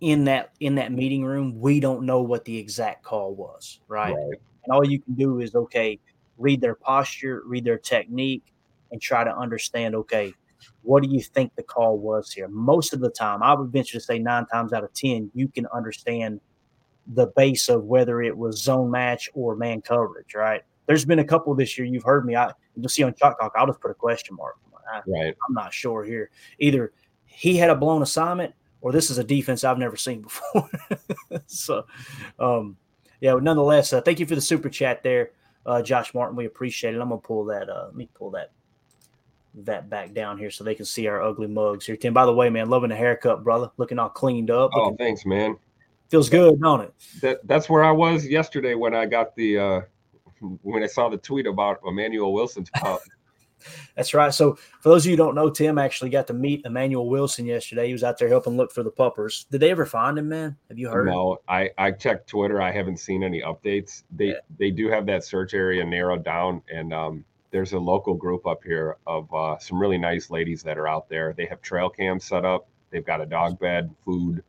in 0.00 0.24
that 0.24 0.52
in 0.60 0.76
that 0.76 0.92
meeting 0.92 1.24
room, 1.24 1.58
we 1.58 1.80
don't 1.80 2.04
know 2.04 2.22
what 2.22 2.44
the 2.44 2.56
exact 2.56 3.02
call 3.02 3.34
was, 3.34 3.80
right? 3.88 4.14
right. 4.14 4.40
And 4.64 4.72
all 4.72 4.84
you 4.84 5.00
can 5.00 5.14
do 5.14 5.40
is 5.40 5.54
okay, 5.54 5.98
read 6.38 6.60
their 6.60 6.74
posture, 6.74 7.42
read 7.46 7.64
their 7.64 7.78
technique, 7.78 8.44
and 8.92 9.00
try 9.00 9.24
to 9.24 9.36
understand 9.36 9.94
okay, 9.94 10.32
what 10.82 11.02
do 11.02 11.08
you 11.08 11.20
think 11.20 11.54
the 11.54 11.62
call 11.62 11.98
was 11.98 12.32
here? 12.32 12.48
Most 12.48 12.92
of 12.92 13.00
the 13.00 13.10
time, 13.10 13.42
I 13.42 13.54
would 13.54 13.70
venture 13.70 13.98
to 13.98 14.00
say 14.00 14.18
nine 14.18 14.46
times 14.46 14.72
out 14.72 14.84
of 14.84 14.92
10, 14.94 15.30
you 15.34 15.48
can 15.48 15.66
understand 15.74 16.40
the 17.08 17.26
base 17.36 17.68
of 17.68 17.84
whether 17.84 18.22
it 18.22 18.36
was 18.36 18.62
zone 18.62 18.90
match 18.90 19.28
or 19.34 19.56
man 19.56 19.80
coverage, 19.80 20.34
right? 20.34 20.62
There's 20.86 21.04
been 21.04 21.18
a 21.18 21.24
couple 21.24 21.54
this 21.54 21.76
year 21.76 21.86
you've 21.86 22.04
heard 22.04 22.24
me. 22.24 22.36
I 22.36 22.52
you'll 22.76 22.88
see 22.88 23.02
on 23.02 23.14
Chalk 23.14 23.38
Talk, 23.40 23.52
I'll 23.56 23.66
just 23.66 23.80
put 23.80 23.90
a 23.90 23.94
question 23.94 24.36
mark. 24.36 24.56
I, 24.92 25.02
right. 25.06 25.36
I'm 25.48 25.54
not 25.54 25.74
sure 25.74 26.04
here. 26.04 26.30
Either 26.60 26.92
he 27.24 27.56
had 27.56 27.70
a 27.70 27.74
blown 27.74 28.02
assignment 28.02 28.54
or 28.80 28.92
this 28.92 29.10
is 29.10 29.18
a 29.18 29.24
defense 29.24 29.64
I've 29.64 29.78
never 29.78 29.96
seen 29.96 30.22
before. 30.22 30.70
so, 31.46 31.86
um, 32.38 32.76
yeah, 33.20 33.34
but 33.34 33.42
nonetheless, 33.42 33.92
uh, 33.92 34.00
thank 34.00 34.20
you 34.20 34.26
for 34.26 34.36
the 34.36 34.40
super 34.40 34.68
chat 34.68 35.02
there 35.02 35.32
uh, 35.66 35.82
Josh 35.82 36.14
Martin. 36.14 36.36
We 36.36 36.46
appreciate 36.46 36.94
it. 36.94 37.00
I'm 37.00 37.08
gonna 37.08 37.20
pull 37.20 37.44
that. 37.46 37.68
Uh, 37.68 37.86
let 37.86 37.96
me 37.96 38.08
pull 38.14 38.30
that 38.30 38.52
that 39.64 39.88
back 39.88 40.12
down 40.12 40.38
here 40.38 40.50
so 40.50 40.64
they 40.64 40.74
can 40.74 40.84
see 40.84 41.06
our 41.06 41.22
ugly 41.22 41.46
mugs 41.46 41.86
here. 41.86 41.96
Tim, 41.96 42.12
by 42.12 42.26
the 42.26 42.34
way, 42.34 42.50
man, 42.50 42.68
loving 42.68 42.90
the 42.90 42.96
haircut, 42.96 43.42
brother. 43.42 43.70
Looking 43.76 43.98
all 43.98 44.08
cleaned 44.08 44.50
up. 44.50 44.70
Oh, 44.74 44.94
thanks, 44.96 45.26
man. 45.26 45.56
Feels 46.08 46.30
good, 46.30 46.60
don't 46.60 46.82
it? 46.82 46.94
That 47.20 47.46
that's 47.46 47.68
where 47.68 47.82
I 47.82 47.90
was 47.90 48.26
yesterday 48.26 48.74
when 48.74 48.94
I 48.94 49.06
got 49.06 49.34
the 49.34 49.58
uh 49.58 49.80
when 50.62 50.82
I 50.82 50.86
saw 50.86 51.08
the 51.08 51.16
tweet 51.16 51.46
about 51.46 51.80
Emmanuel 51.84 52.32
Wilson's 52.32 52.70
pup. 52.70 53.00
That's 53.94 54.14
right. 54.14 54.32
So, 54.32 54.54
for 54.80 54.90
those 54.90 55.04
of 55.04 55.10
you 55.10 55.16
who 55.16 55.24
don't 55.24 55.34
know, 55.34 55.50
Tim 55.50 55.78
actually 55.78 56.10
got 56.10 56.26
to 56.28 56.34
meet 56.34 56.64
Emmanuel 56.64 57.08
Wilson 57.08 57.46
yesterday. 57.46 57.86
He 57.86 57.92
was 57.92 58.04
out 58.04 58.18
there 58.18 58.28
helping 58.28 58.56
look 58.56 58.72
for 58.72 58.82
the 58.82 58.90
puppers. 58.90 59.46
Did 59.50 59.60
they 59.60 59.70
ever 59.70 59.86
find 59.86 60.18
him, 60.18 60.28
man? 60.28 60.56
Have 60.68 60.78
you 60.78 60.88
heard? 60.88 61.06
No, 61.06 61.38
I 61.48 61.70
I 61.78 61.92
checked 61.92 62.28
Twitter. 62.28 62.60
I 62.60 62.70
haven't 62.70 62.98
seen 62.98 63.22
any 63.22 63.42
updates. 63.42 64.02
They 64.10 64.28
yeah. 64.28 64.40
they 64.58 64.70
do 64.70 64.88
have 64.88 65.06
that 65.06 65.24
search 65.24 65.54
area 65.54 65.84
narrowed 65.84 66.24
down, 66.24 66.62
and 66.72 66.92
um, 66.92 67.24
there's 67.50 67.72
a 67.72 67.78
local 67.78 68.14
group 68.14 68.46
up 68.46 68.62
here 68.62 68.96
of 69.06 69.32
uh, 69.32 69.58
some 69.58 69.78
really 69.78 69.98
nice 69.98 70.30
ladies 70.30 70.62
that 70.62 70.78
are 70.78 70.88
out 70.88 71.08
there. 71.08 71.32
They 71.36 71.46
have 71.46 71.62
trail 71.62 71.88
cams 71.88 72.24
set 72.24 72.44
up. 72.44 72.68
They've 72.90 73.04
got 73.04 73.20
a 73.20 73.26
dog 73.26 73.58
bed, 73.58 73.94
food. 74.04 74.42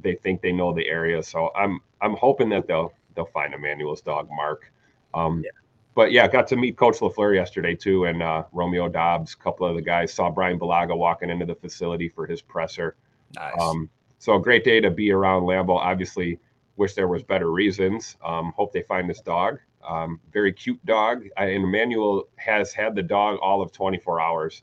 They 0.00 0.14
think 0.14 0.40
they 0.40 0.52
know 0.52 0.72
the 0.72 0.88
area, 0.88 1.22
so 1.22 1.50
I'm 1.54 1.80
I'm 2.00 2.14
hoping 2.14 2.48
that 2.50 2.66
they'll 2.66 2.92
they'll 3.14 3.26
find 3.26 3.52
Emmanuel's 3.54 4.00
dog, 4.00 4.28
Mark. 4.30 4.70
Um, 5.14 5.42
yeah 5.44 5.50
but 5.94 6.12
yeah, 6.12 6.26
got 6.26 6.46
to 6.48 6.56
meet 6.56 6.76
Coach 6.76 6.98
Lafleur 6.98 7.34
yesterday 7.34 7.74
too, 7.74 8.06
and 8.06 8.22
uh, 8.22 8.44
Romeo 8.52 8.88
Doubs, 8.88 9.34
a 9.34 9.36
couple 9.36 9.66
of 9.66 9.76
the 9.76 9.82
guys. 9.82 10.12
Saw 10.12 10.30
Bryan 10.30 10.58
Bulaga 10.58 10.96
walking 10.96 11.30
into 11.30 11.44
the 11.44 11.54
facility 11.54 12.08
for 12.08 12.26
his 12.26 12.40
presser. 12.40 12.96
Nice. 13.34 13.52
Um, 13.60 13.90
so 14.18 14.36
a 14.36 14.40
great 14.40 14.64
day 14.64 14.80
to 14.80 14.90
be 14.90 15.10
around 15.10 15.42
Lambeau. 15.42 15.76
Obviously, 15.76 16.38
wish 16.76 16.94
there 16.94 17.08
was 17.08 17.22
better 17.22 17.50
reasons. 17.50 18.16
Um, 18.24 18.52
hope 18.56 18.72
they 18.72 18.82
find 18.82 19.08
this 19.08 19.20
dog. 19.20 19.58
Um, 19.86 20.20
very 20.32 20.52
cute 20.52 20.84
dog. 20.86 21.24
I, 21.36 21.46
and 21.46 21.64
Emmanuel 21.64 22.28
has 22.36 22.72
had 22.72 22.94
the 22.94 23.02
dog 23.02 23.38
all 23.42 23.60
of 23.60 23.72
24 23.72 24.20
hours. 24.20 24.62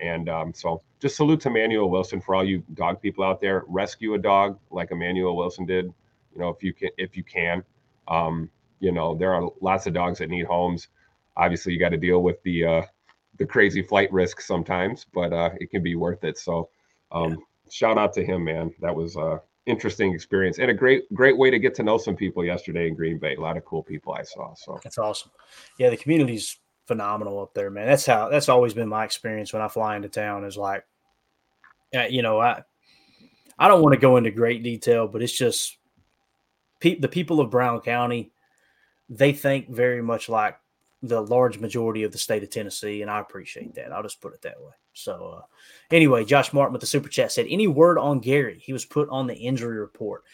And 0.00 0.28
um, 0.28 0.52
so 0.52 0.82
just 1.00 1.16
salute 1.16 1.40
to 1.42 1.48
Emmanuel 1.48 1.88
Wilson 1.88 2.20
for 2.20 2.34
all 2.34 2.44
you 2.44 2.62
dog 2.74 3.00
people 3.00 3.24
out 3.24 3.40
there. 3.40 3.64
Rescue 3.68 4.14
a 4.14 4.18
dog 4.18 4.58
like 4.70 4.90
Emmanuel 4.90 5.36
Wilson 5.36 5.64
did. 5.66 5.86
You 6.34 6.40
know, 6.40 6.48
if 6.50 6.62
you 6.62 6.72
can, 6.72 6.90
if 6.98 7.16
you 7.16 7.24
can. 7.24 7.64
Um, 8.06 8.50
you 8.80 8.92
know, 8.92 9.14
there 9.14 9.34
are 9.34 9.50
lots 9.60 9.86
of 9.86 9.94
dogs 9.94 10.18
that 10.18 10.30
need 10.30 10.46
homes. 10.46 10.88
obviously 11.36 11.72
you 11.72 11.78
got 11.78 11.90
to 11.90 11.96
deal 11.96 12.22
with 12.22 12.42
the 12.42 12.64
uh, 12.64 12.82
the 13.38 13.46
crazy 13.46 13.82
flight 13.82 14.12
risk 14.12 14.40
sometimes, 14.40 15.06
but 15.12 15.32
uh, 15.32 15.50
it 15.60 15.70
can 15.70 15.82
be 15.82 15.96
worth 15.96 16.22
it. 16.24 16.38
So 16.38 16.68
um, 17.12 17.30
yeah. 17.30 17.36
shout 17.70 17.98
out 17.98 18.12
to 18.14 18.24
him, 18.24 18.44
man. 18.44 18.72
That 18.80 18.94
was 18.94 19.16
a 19.16 19.40
interesting 19.66 20.12
experience 20.12 20.58
and 20.58 20.70
a 20.70 20.74
great 20.74 21.12
great 21.14 21.36
way 21.38 21.50
to 21.50 21.58
get 21.58 21.74
to 21.74 21.82
know 21.82 21.96
some 21.96 22.16
people 22.16 22.44
yesterday 22.44 22.88
in 22.88 22.94
Green 22.94 23.18
Bay. 23.18 23.34
A 23.34 23.40
lot 23.40 23.56
of 23.56 23.64
cool 23.64 23.82
people 23.82 24.12
I 24.12 24.22
saw. 24.22 24.54
So 24.54 24.78
that's 24.82 24.98
awesome. 24.98 25.30
Yeah, 25.78 25.90
the 25.90 25.96
community's 25.96 26.58
phenomenal 26.86 27.40
up 27.40 27.54
there, 27.54 27.70
man. 27.70 27.86
That's 27.86 28.06
how 28.06 28.28
that's 28.28 28.48
always 28.48 28.74
been 28.74 28.88
my 28.88 29.04
experience 29.04 29.52
when 29.52 29.62
I 29.62 29.68
fly 29.68 29.96
into 29.96 30.08
town. 30.08 30.44
Is 30.44 30.56
like, 30.56 30.84
you 31.92 32.22
know, 32.22 32.40
I 32.40 32.62
I 33.58 33.68
don't 33.68 33.82
want 33.82 33.94
to 33.94 34.00
go 34.00 34.16
into 34.16 34.30
great 34.30 34.62
detail, 34.62 35.08
but 35.08 35.22
it's 35.22 35.36
just 35.36 35.78
pe- 36.80 36.98
the 36.98 37.08
people 37.08 37.40
of 37.40 37.50
Brown 37.50 37.80
County. 37.80 38.32
They 39.08 39.32
think 39.32 39.68
very 39.68 40.02
much 40.02 40.28
like 40.28 40.58
the 41.02 41.20
large 41.20 41.58
majority 41.58 42.02
of 42.02 42.12
the 42.12 42.18
state 42.18 42.42
of 42.42 42.50
Tennessee, 42.50 43.02
and 43.02 43.10
I 43.10 43.20
appreciate 43.20 43.74
that. 43.74 43.92
I'll 43.92 44.02
just 44.02 44.22
put 44.22 44.32
it 44.32 44.42
that 44.42 44.60
way. 44.60 44.72
So, 44.94 45.38
uh, 45.38 45.42
anyway, 45.90 46.24
Josh 46.24 46.52
Martin 46.52 46.72
with 46.72 46.80
the 46.80 46.86
super 46.86 47.08
chat 47.08 47.30
said, 47.30 47.46
"Any 47.48 47.66
word 47.66 47.98
on 47.98 48.20
Gary? 48.20 48.58
He 48.58 48.72
was 48.72 48.86
put 48.86 49.08
on 49.10 49.26
the 49.26 49.34
injury 49.34 49.78
report." 49.78 50.24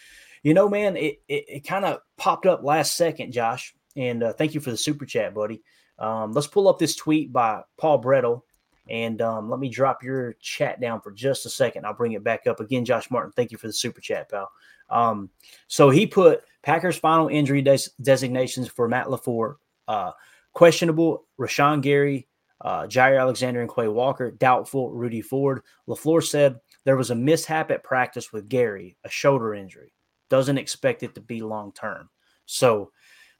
You 0.42 0.54
know, 0.54 0.68
man, 0.68 0.96
it 0.96 1.20
it, 1.28 1.44
it 1.48 1.60
kind 1.66 1.84
of 1.84 2.00
popped 2.16 2.46
up 2.46 2.62
last 2.62 2.96
second, 2.96 3.32
Josh, 3.32 3.74
and 3.96 4.22
uh, 4.22 4.32
thank 4.32 4.54
you 4.54 4.60
for 4.60 4.70
the 4.70 4.76
super 4.76 5.04
chat, 5.04 5.34
buddy. 5.34 5.62
Um, 5.98 6.32
let's 6.32 6.46
pull 6.46 6.68
up 6.68 6.78
this 6.78 6.94
tweet 6.94 7.32
by 7.32 7.62
Paul 7.76 8.00
Bretl, 8.00 8.42
and 8.88 9.20
um, 9.20 9.50
let 9.50 9.58
me 9.58 9.68
drop 9.68 10.02
your 10.04 10.34
chat 10.40 10.80
down 10.80 11.00
for 11.00 11.10
just 11.10 11.46
a 11.46 11.50
second. 11.50 11.84
I'll 11.84 11.94
bring 11.94 12.12
it 12.12 12.24
back 12.24 12.46
up 12.46 12.60
again. 12.60 12.84
Josh 12.84 13.10
Martin, 13.10 13.32
thank 13.34 13.50
you 13.50 13.58
for 13.58 13.66
the 13.66 13.72
super 13.72 14.00
chat, 14.00 14.30
pal. 14.30 14.50
Um, 14.90 15.30
so 15.68 15.90
he 15.90 16.06
put 16.06 16.42
Packers 16.62 16.98
final 16.98 17.28
injury 17.28 17.62
des- 17.62 17.90
designations 18.02 18.68
for 18.68 18.88
Matt 18.88 19.06
LaFleur. 19.06 19.56
Uh, 19.88 20.12
Questionable, 20.52 21.26
Rashan 21.38 21.80
Gary, 21.80 22.26
uh, 22.60 22.82
Jaire 22.82 23.20
Alexander, 23.20 23.60
and 23.60 23.72
Quay 23.72 23.88
Walker. 23.88 24.30
Doubtful, 24.32 24.90
Rudy 24.90 25.22
Ford. 25.22 25.62
LaFleur 25.88 26.22
said 26.22 26.60
there 26.84 26.96
was 26.96 27.10
a 27.10 27.14
mishap 27.14 27.70
at 27.70 27.84
practice 27.84 28.32
with 28.32 28.48
Gary, 28.48 28.96
a 29.04 29.08
shoulder 29.08 29.54
injury. 29.54 29.92
Doesn't 30.28 30.58
expect 30.58 31.02
it 31.02 31.14
to 31.14 31.20
be 31.20 31.40
long 31.40 31.72
term. 31.72 32.08
So 32.46 32.90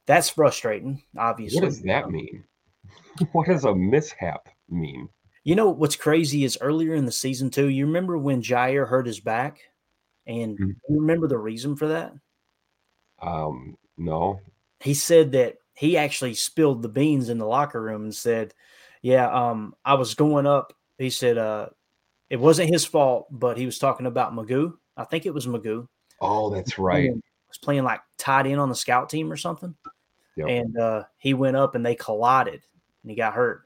that's 0.07 0.31
frustrating, 0.31 1.03
obviously. 1.19 1.61
What 1.61 1.67
does 1.67 1.83
that 1.83 2.11
mean? 2.11 2.45
What 3.33 3.49
does 3.49 3.65
a 3.65 3.75
mishap 3.75 4.49
mean? 4.69 5.09
You 5.45 5.55
know 5.55 5.69
what's 5.69 5.97
crazy 5.97 6.45
is 6.45 6.59
earlier 6.61 6.95
in 6.95 7.05
the 7.05 7.13
season 7.13 7.51
too. 7.51 7.69
You 7.69 7.87
remember 7.87 8.17
when 8.17 8.43
Jaire 8.43 8.89
hurt 8.89 9.07
his 9.07 9.21
back, 9.21 9.61
and 10.31 10.57
mm-hmm. 10.57 10.71
you 10.89 11.01
remember 11.01 11.27
the 11.27 11.39
reason 11.39 11.75
for 11.75 11.89
that? 11.89 12.13
Um, 13.21 13.77
no. 13.99 14.41
He 14.79 14.95
said 14.95 15.33
that 15.33 15.57
he 15.75 15.97
actually 15.97 16.35
spilled 16.35 16.83
the 16.83 16.89
beans 16.89 17.29
in 17.29 17.39
the 17.39 17.47
locker 17.47 17.83
room 17.83 18.05
and 18.05 18.15
said, 18.15 18.55
"Yeah, 19.03 19.29
um, 19.29 19.75
I 19.85 19.95
was 19.95 20.15
going 20.15 20.47
up." 20.47 20.73
He 20.99 21.11
said, 21.11 21.37
"Uh, 21.37 21.69
it 22.31 22.39
wasn't 22.39 22.71
his 22.71 22.85
fault, 22.85 23.27
but 23.31 23.59
he 23.59 23.67
was 23.67 23.79
talking 23.79 24.07
about 24.07 24.33
McGough. 24.33 24.73
I 24.97 25.05
think 25.05 25.27
it 25.27 25.35
was 25.35 25.49
McGough. 25.49 25.89
Oh, 26.21 26.49
that's 26.49 26.79
right. 26.79 27.05
He 27.05 27.11
was 27.11 27.59
playing 27.61 27.83
like 27.83 28.01
tied 28.17 28.47
in 28.47 28.59
on 28.59 28.69
the 28.69 28.75
scout 28.75 29.11
team 29.11 29.33
or 29.33 29.37
something, 29.37 29.75
yep. 30.37 30.49
and 30.49 30.79
uh, 30.79 31.05
he 31.19 31.35
went 31.35 31.57
up 31.57 31.75
and 31.75 31.85
they 31.85 31.97
collided, 31.97 32.63
and 33.03 33.11
he 33.11 33.17
got 33.17 33.35
hurt. 33.35 33.63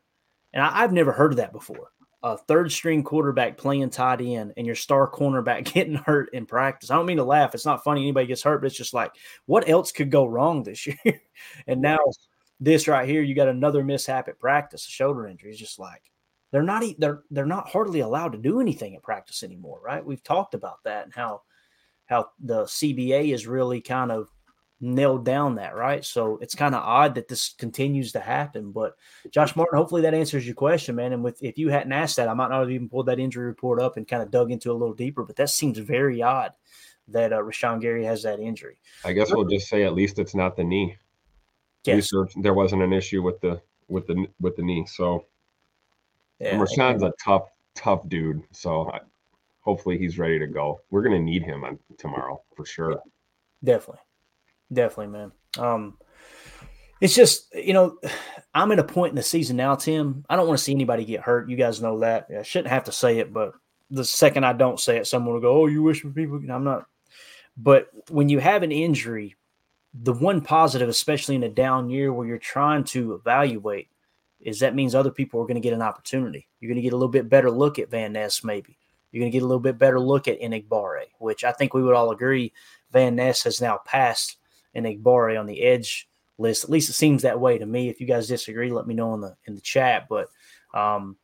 And 0.55 0.63
I, 0.63 0.83
I've 0.83 0.93
never 0.93 1.13
heard 1.13 1.33
of 1.33 1.37
that 1.37 1.53
before 1.53 1.93
a 2.25 2.39
third 2.39 2.73
string 2.73 3.05
quarterback 3.05 3.59
playing 3.59 3.91
tight 3.91 4.23
end 4.23 4.55
and 4.57 4.67
your 4.67 4.75
star 4.75 5.09
cornerback 5.09 5.65
getting 5.75 5.95
hurt 5.95 6.31
in 6.33 6.47
practice. 6.47 6.91
I 6.91 6.97
don't 6.97 7.07
mean 7.07 7.19
to 7.19 7.25
laugh. 7.25 7.55
It's 7.55 7.67
not 7.67 7.85
funny 7.85 8.01
anybody 8.01 8.27
gets 8.27 8.43
hurt, 8.43 8.63
but 8.63 8.67
it's 8.67 8.77
just 8.77 8.95
like, 8.95 9.13
what 9.45 9.69
else 9.69 9.93
could 9.93 10.11
go 10.11 10.25
wrong 10.25 10.63
this 10.63 10.87
year? 11.05 11.21
and 11.67 11.83
now 11.83 11.99
this 12.59 12.89
right 12.89 13.07
here, 13.07 13.23
you 13.23 13.35
got 13.35 13.49
another 13.49 13.85
mishap 13.85 14.29
at 14.29 14.41
practice, 14.41 14.87
a 14.87 14.91
shoulder 14.91 15.29
injury. 15.29 15.51
It's 15.51 15.59
just 15.61 15.79
like 15.79 16.11
they're 16.51 16.63
not 16.63 16.83
they're 16.99 17.25
they're 17.31 17.45
not 17.45 17.69
hardly 17.69 18.01
allowed 18.01 18.33
to 18.33 18.39
do 18.39 18.61
anything 18.61 18.97
at 18.97 19.03
practice 19.03 19.43
anymore, 19.43 19.81
right? 19.85 20.05
We've 20.05 20.23
talked 20.23 20.55
about 20.55 20.83
that 20.85 21.05
and 21.05 21.15
how 21.15 21.43
how 22.07 22.31
the 22.39 22.65
CBA 22.65 23.35
is 23.35 23.47
really 23.47 23.83
kind 23.83 24.11
of 24.11 24.31
nailed 24.81 25.25
down 25.25 25.57
that, 25.57 25.75
right? 25.75 26.05
So 26.05 26.39
it's 26.41 26.55
kind 26.55 26.75
of 26.75 26.83
odd 26.83 27.15
that 27.15 27.29
this 27.29 27.55
continues 27.55 28.13
to 28.13 28.21
happen. 28.21 28.73
But 28.73 28.97
Josh 29.31 29.57
Martin, 29.57 29.79
hopefully 29.79 30.03
that 30.03 30.15
answers 30.15 30.47
your 30.47 30.55
question, 30.55 30.97
man. 30.97 31.13
And 31.13 31.25
with 31.25 31.43
if 31.43 31.59
you 31.59 31.69
hadn't 31.69 31.93
asked 31.93 32.17
that, 32.17 32.29
I 32.29 32.35
might 32.35 32.49
not 32.49 32.61
have 32.61 32.71
even 32.71 32.89
pulled 32.89 33.07
that 33.07 33.21
injury 33.21 33.47
report 33.47 33.81
up 33.81 33.97
and 33.97 34.07
kind 34.07 34.23
of 34.23 34.31
dug 34.31 34.51
into 34.51 34.71
a 34.71 34.75
little 34.75 34.95
deeper. 34.95 35.25
But 35.25 35.37
that 35.37 35.51
seems 35.51 35.79
very 35.79 36.23
odd 36.23 36.53
that 37.09 37.33
uh, 37.33 37.39
Rashan 37.43 37.81
Gary 37.81 38.05
has 38.05 38.23
that 38.23 38.41
injury. 38.41 38.79
I 39.05 39.13
guess 39.13 39.33
we'll 39.33 39.45
just 39.45 39.69
say 39.69 39.85
at 39.85 39.95
least 39.95 40.19
it's 40.19 40.35
not 40.35 40.57
the 40.57 40.65
knee. 40.65 40.97
Yes. 41.85 42.11
There, 42.11 42.29
there 42.43 42.55
wasn't 42.55 42.83
an 42.83 42.93
issue 42.93 43.23
with 43.23 43.41
the 43.41 43.61
with 43.89 44.07
the 44.07 44.27
with 44.41 44.57
the 44.57 44.63
knee. 44.63 44.87
So 44.87 45.27
yeah, 46.39 46.59
Rashan's 46.59 47.03
a 47.03 47.13
tough 47.23 47.49
tough 47.75 48.09
dude. 48.09 48.43
So 48.53 48.91
I, 48.91 49.01
hopefully 49.61 49.99
he's 49.99 50.19
ready 50.19 50.39
to 50.39 50.47
go. 50.47 50.81
We're 50.91 51.03
gonna 51.03 51.19
need 51.21 51.43
him 51.43 51.65
on 51.65 51.79
tomorrow 51.99 52.43
for 52.57 52.65
sure. 52.65 52.93
Yeah, 52.93 52.97
definitely. 53.63 54.01
Definitely, 54.73 55.19
man. 55.19 55.33
Um, 55.59 55.99
it's 57.01 57.15
just 57.15 57.55
you 57.55 57.73
know, 57.73 57.99
I'm 58.55 58.73
at 58.73 58.79
a 58.79 58.85
point 58.85 59.11
in 59.11 59.17
the 59.17 59.23
season 59.23 59.57
now, 59.57 59.75
Tim. 59.75 60.25
I 60.29 60.37
don't 60.37 60.47
want 60.47 60.59
to 60.59 60.65
see 60.65 60.73
anybody 60.73 61.05
get 61.05 61.21
hurt. 61.21 61.49
You 61.49 61.57
guys 61.57 61.83
know 61.83 62.01
that. 62.01 62.29
I 62.37 62.43
shouldn't 62.43 62.73
have 62.73 62.85
to 62.85 62.93
say 62.93 63.19
it, 63.19 63.33
but 63.33 63.53
the 63.91 64.05
second 64.05 64.45
I 64.45 64.53
don't 64.53 64.81
say 64.81 64.97
it, 64.97 65.07
someone 65.07 65.35
will 65.35 65.41
go, 65.41 65.63
"Oh, 65.63 65.67
you 65.67 65.83
wish 65.83 66.01
for 66.03 66.11
people." 66.11 66.41
I'm 66.51 66.65
not. 66.65 66.87
But 67.57 67.89
when 68.11 68.29
you 68.29 68.41
have 68.41 68.63
an 68.63 68.73
injury, 68.73 69.37
the 69.95 70.13
one 70.13 70.41
positive, 70.41 70.89
especially 70.89 71.37
in 71.37 71.45
a 71.45 71.49
down 71.49 71.89
year 71.89 72.13
where 72.13 72.27
you're 72.27 72.39
trying 72.39 72.85
to 72.85 73.15
evaluate, 73.15 73.89
is 74.41 74.61
that 74.61 74.75
means 74.75 74.95
other 74.95 75.11
people 75.11 75.41
are 75.41 75.47
going 75.47 75.55
to 75.55 75.61
get 75.61 75.73
an 75.73 75.83
opportunity. 75.83 76.49
You're 76.59 76.69
going 76.69 76.77
to 76.77 76.83
get 76.83 76.93
a 76.93 76.97
little 76.97 77.09
bit 77.09 77.29
better 77.29 77.51
look 77.51 77.79
at 77.79 77.91
Van 77.91 78.13
Ness, 78.13 78.43
maybe. 78.43 78.77
You're 79.13 79.21
going 79.21 79.31
to 79.31 79.37
get 79.37 79.45
a 79.45 79.47
little 79.47 79.61
bit 79.61 79.79
better 79.79 80.01
look 80.01 80.27
at 80.27 80.41
Enagbare, 80.41 81.05
which 81.19 81.45
I 81.45 81.53
think 81.53 81.73
we 81.73 81.83
would 81.83 81.95
all 81.95 82.11
agree 82.11 82.53
Van 82.91 83.15
Ness 83.15 83.45
has 83.45 83.61
now 83.61 83.79
passed 83.85 84.39
Enagbare 84.77 85.39
on 85.39 85.47
the 85.47 85.63
edge 85.63 86.09
list. 86.39 86.65
At 86.65 86.71
least 86.71 86.91
it 86.91 86.95
seems 86.95 87.23
that 87.23 87.41
way 87.41 87.59
to 87.59 87.67
me. 87.67 87.89
If 87.89 88.01
you 88.01 88.07
guys 88.07 88.29
disagree, 88.29 88.71
let 88.71 88.87
me 88.87 88.95
know 88.95 89.15
in 89.15 89.21
the 89.21 89.37
in 89.47 89.55
the 89.55 89.61
chat. 89.61 90.07
But 90.09 90.29
um, 90.73 91.17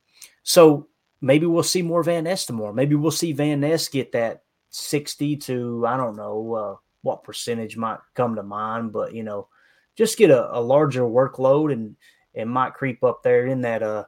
so 0.42 0.88
maybe 1.20 1.46
we'll 1.46 1.62
see 1.62 1.82
more 1.82 2.03
Van 2.03 2.24
Ness 2.24 2.46
tomorrow. 2.46 2.72
Maybe 2.72 2.94
we'll 2.94 3.11
see 3.11 3.32
Van 3.32 3.61
Ness 3.61 3.88
get 3.88 4.12
that 4.12 4.42
60 4.70 5.36
to 5.36 5.84
I 5.86 5.96
don't 5.96 6.16
know 6.16 6.55
uh, 6.55 6.76
what 7.03 7.24
percentage 7.24 7.76
might 7.76 7.98
come 8.14 8.36
to 8.36 8.42
mind, 8.42 8.92
but 8.92 9.14
you 9.14 9.22
know, 9.22 9.48
just 9.96 10.18
get 10.18 10.30
a, 10.30 10.57
a 10.57 10.61
larger 10.61 11.03
workload 11.03 11.72
and 11.72 11.96
it 12.34 12.46
might 12.46 12.74
creep 12.74 13.03
up 13.05 13.22
there 13.22 13.46
in 13.46 13.61
that 13.62 13.82
uh 13.82 14.05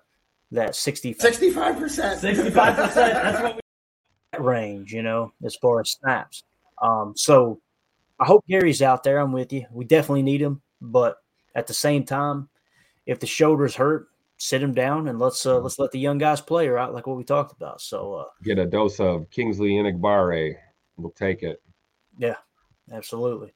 that 0.50 0.74
60 0.74 1.14
65 1.14 1.78
percent 1.78 2.20
65 2.20 2.76
percent 2.76 2.94
that's 2.94 3.42
what 3.42 3.54
we 3.56 4.38
range 4.38 4.92
you 4.92 5.02
know 5.02 5.32
as 5.44 5.56
far 5.56 5.80
as 5.80 5.90
snaps 5.90 6.44
um 6.82 7.14
so 7.16 7.60
I 8.22 8.24
hope 8.24 8.44
Gary's 8.48 8.82
out 8.82 9.02
there. 9.02 9.18
I'm 9.18 9.32
with 9.32 9.52
you. 9.52 9.66
We 9.72 9.84
definitely 9.84 10.22
need 10.22 10.40
him, 10.40 10.62
but 10.80 11.16
at 11.56 11.66
the 11.66 11.74
same 11.74 12.04
time, 12.04 12.48
if 13.04 13.18
the 13.18 13.26
shoulders 13.26 13.74
hurt, 13.74 14.06
sit 14.36 14.62
him 14.62 14.72
down 14.72 15.08
and 15.08 15.18
let's 15.18 15.44
uh, 15.44 15.58
let's 15.58 15.80
let 15.80 15.90
the 15.90 15.98
young 15.98 16.18
guys 16.18 16.40
play, 16.40 16.68
right? 16.68 16.92
Like 16.92 17.08
what 17.08 17.16
we 17.16 17.24
talked 17.24 17.50
about. 17.50 17.80
So 17.80 18.14
uh, 18.14 18.24
get 18.44 18.60
a 18.60 18.64
dose 18.64 19.00
of 19.00 19.28
Kingsley 19.30 19.70
Enagbare. 19.70 20.54
We'll 20.96 21.10
take 21.10 21.42
it. 21.42 21.60
Yeah, 22.16 22.36
absolutely. 22.92 23.54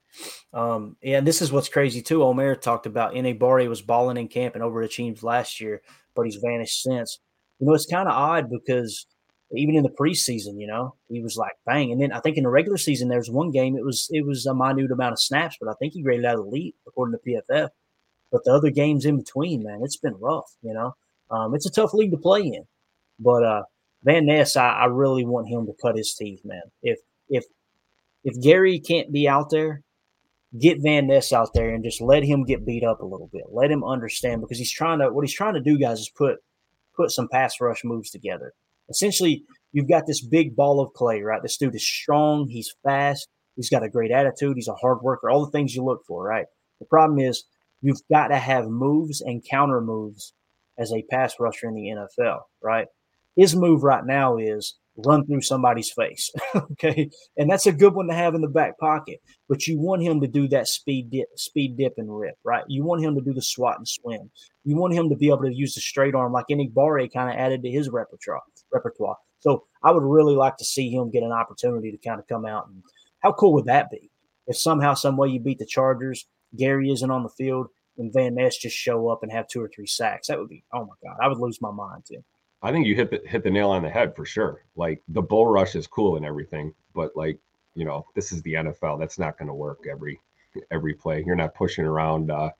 Um, 0.52 0.96
yeah, 1.00 1.18
and 1.18 1.26
this 1.26 1.42
is 1.42 1.52
what's 1.52 1.68
crazy 1.68 2.02
too. 2.02 2.24
Omer 2.24 2.56
talked 2.56 2.86
about 2.86 3.14
Enagbare 3.14 3.68
was 3.68 3.82
balling 3.82 4.16
in 4.16 4.26
camp 4.26 4.56
and 4.56 4.64
overachieved 4.64 5.22
last 5.22 5.60
year, 5.60 5.80
but 6.16 6.22
he's 6.22 6.40
vanished 6.44 6.82
since. 6.82 7.20
You 7.60 7.68
know, 7.68 7.74
it's 7.74 7.86
kind 7.86 8.08
of 8.08 8.14
odd 8.16 8.50
because 8.50 9.06
even 9.52 9.76
in 9.76 9.84
the 9.84 9.90
preseason, 9.90 10.60
you 10.60 10.66
know, 10.66 10.94
he 11.08 11.20
was 11.20 11.36
like 11.36 11.52
bang. 11.64 11.92
And 11.92 12.00
then 12.00 12.12
I 12.12 12.20
think 12.20 12.36
in 12.36 12.42
the 12.42 12.50
regular 12.50 12.78
season, 12.78 13.08
there's 13.08 13.30
one 13.30 13.50
game 13.50 13.76
it 13.76 13.84
was 13.84 14.08
it 14.10 14.26
was 14.26 14.46
a 14.46 14.54
minute 14.54 14.90
amount 14.90 15.12
of 15.12 15.20
snaps, 15.20 15.56
but 15.60 15.68
I 15.68 15.74
think 15.74 15.92
he 15.92 16.02
graded 16.02 16.24
out 16.24 16.38
elite 16.38 16.74
according 16.86 17.18
to 17.18 17.30
PFF. 17.30 17.70
But 18.32 18.44
the 18.44 18.52
other 18.52 18.70
games 18.70 19.04
in 19.04 19.16
between, 19.16 19.62
man, 19.62 19.80
it's 19.82 19.96
been 19.96 20.16
rough. 20.18 20.56
You 20.62 20.74
know, 20.74 20.96
um, 21.30 21.54
it's 21.54 21.66
a 21.66 21.70
tough 21.70 21.94
league 21.94 22.10
to 22.10 22.16
play 22.16 22.42
in. 22.42 22.66
But 23.20 23.44
uh, 23.44 23.62
Van 24.02 24.26
Ness, 24.26 24.56
I, 24.56 24.70
I 24.70 24.84
really 24.86 25.24
want 25.24 25.48
him 25.48 25.66
to 25.66 25.72
cut 25.80 25.96
his 25.96 26.12
teeth, 26.14 26.44
man. 26.44 26.62
If 26.82 26.98
if 27.28 27.44
if 28.24 28.40
Gary 28.42 28.80
can't 28.80 29.12
be 29.12 29.28
out 29.28 29.50
there, 29.50 29.82
get 30.58 30.82
Van 30.82 31.06
Ness 31.06 31.32
out 31.32 31.54
there 31.54 31.72
and 31.72 31.84
just 31.84 32.00
let 32.00 32.24
him 32.24 32.44
get 32.44 32.66
beat 32.66 32.82
up 32.82 33.00
a 33.00 33.06
little 33.06 33.28
bit. 33.32 33.44
Let 33.48 33.70
him 33.70 33.84
understand 33.84 34.40
because 34.40 34.58
he's 34.58 34.72
trying 34.72 34.98
to 34.98 35.12
what 35.12 35.24
he's 35.24 35.34
trying 35.34 35.54
to 35.54 35.60
do, 35.60 35.78
guys, 35.78 36.00
is 36.00 36.08
put 36.08 36.38
put 36.96 37.12
some 37.12 37.28
pass 37.28 37.60
rush 37.60 37.84
moves 37.84 38.10
together 38.10 38.52
essentially 38.88 39.44
you've 39.72 39.88
got 39.88 40.06
this 40.06 40.24
big 40.24 40.56
ball 40.56 40.80
of 40.80 40.92
clay, 40.94 41.20
right? 41.22 41.42
This 41.42 41.56
dude 41.56 41.74
is 41.74 41.86
strong, 41.86 42.48
he's 42.48 42.74
fast, 42.82 43.28
he's 43.56 43.70
got 43.70 43.82
a 43.82 43.90
great 43.90 44.10
attitude, 44.10 44.56
he's 44.56 44.68
a 44.68 44.74
hard 44.74 45.02
worker, 45.02 45.28
all 45.28 45.44
the 45.44 45.50
things 45.50 45.74
you 45.74 45.84
look 45.84 46.02
for, 46.06 46.24
right? 46.24 46.46
The 46.80 46.86
problem 46.86 47.18
is 47.18 47.44
you've 47.80 48.00
got 48.10 48.28
to 48.28 48.36
have 48.36 48.68
moves 48.68 49.20
and 49.20 49.44
counter 49.48 49.80
moves 49.80 50.34
as 50.78 50.92
a 50.92 51.04
pass 51.10 51.34
rusher 51.40 51.68
in 51.68 51.74
the 51.74 51.88
NFL, 51.88 52.40
right? 52.62 52.86
His 53.36 53.54
move 53.54 53.82
right 53.82 54.04
now 54.04 54.36
is 54.36 54.76
run 55.04 55.26
through 55.26 55.42
somebody's 55.42 55.90
face. 55.90 56.30
okay. 56.54 57.10
And 57.36 57.50
that's 57.50 57.66
a 57.66 57.72
good 57.72 57.94
one 57.94 58.08
to 58.08 58.14
have 58.14 58.34
in 58.34 58.40
the 58.40 58.48
back 58.48 58.78
pocket. 58.78 59.20
But 59.48 59.66
you 59.66 59.78
want 59.78 60.02
him 60.02 60.20
to 60.20 60.26
do 60.26 60.48
that 60.48 60.68
speed 60.68 61.10
dip, 61.10 61.28
speed 61.36 61.76
dip 61.76 61.94
and 61.98 62.16
rip, 62.16 62.36
right? 62.44 62.64
You 62.68 62.84
want 62.84 63.02
him 63.02 63.14
to 63.14 63.20
do 63.20 63.32
the 63.32 63.42
swat 63.42 63.78
and 63.78 63.86
swim. 63.86 64.30
You 64.64 64.76
want 64.76 64.94
him 64.94 65.08
to 65.10 65.16
be 65.16 65.28
able 65.28 65.42
to 65.42 65.54
use 65.54 65.74
the 65.74 65.80
straight 65.80 66.14
arm 66.14 66.32
like 66.32 66.46
Enagbare 66.50 67.12
kind 67.12 67.30
of 67.30 67.36
added 67.36 67.62
to 67.62 67.70
his 67.70 67.88
repertoire 67.88 68.42
repertoire. 68.72 69.16
So 69.40 69.64
I 69.82 69.92
would 69.92 70.02
really 70.02 70.34
like 70.34 70.56
to 70.56 70.64
see 70.64 70.90
him 70.90 71.10
get 71.10 71.22
an 71.22 71.32
opportunity 71.32 71.92
to 71.92 71.98
kind 71.98 72.18
of 72.18 72.26
come 72.26 72.46
out 72.46 72.68
and 72.68 72.82
how 73.20 73.32
cool 73.32 73.52
would 73.54 73.66
that 73.66 73.90
be? 73.90 74.10
If 74.46 74.56
somehow, 74.56 74.94
some 74.94 75.16
way 75.16 75.28
you 75.28 75.40
beat 75.40 75.58
the 75.58 75.66
Chargers, 75.66 76.26
Gary 76.56 76.90
isn't 76.90 77.10
on 77.10 77.22
the 77.22 77.28
field, 77.30 77.68
and 77.98 78.12
Van 78.12 78.34
Ness 78.34 78.56
just 78.56 78.76
show 78.76 79.08
up 79.08 79.22
and 79.22 79.32
have 79.32 79.48
two 79.48 79.60
or 79.60 79.68
three 79.74 79.86
sacks. 79.86 80.28
That 80.28 80.38
would 80.38 80.48
be 80.48 80.64
oh 80.72 80.84
my 80.84 80.94
god, 81.02 81.16
I 81.20 81.28
would 81.28 81.38
lose 81.38 81.60
my 81.60 81.70
mind 81.70 82.04
too. 82.06 82.22
I 82.62 82.72
think 82.72 82.86
you 82.86 82.94
hit 82.94 83.10
the 83.10 83.20
hit 83.26 83.42
the 83.44 83.50
nail 83.50 83.70
on 83.70 83.82
the 83.82 83.90
head 83.90 84.16
for 84.16 84.24
sure. 84.24 84.64
Like 84.76 85.02
the 85.08 85.22
bull 85.22 85.46
rush 85.46 85.74
is 85.74 85.86
cool 85.86 86.16
and 86.16 86.24
everything, 86.24 86.74
but 86.94 87.16
like 87.16 87.38
you 87.74 87.84
know, 87.84 88.06
this 88.14 88.32
is 88.32 88.42
the 88.42 88.54
NFL. 88.54 88.98
That's 88.98 89.18
not 89.18 89.38
going 89.38 89.48
to 89.48 89.54
work 89.54 89.84
every 89.88 90.20
every 90.70 90.94
play. 90.94 91.22
You're 91.24 91.36
not 91.36 91.54
pushing 91.54 91.84
around, 91.84 92.30
uh, 92.30 92.50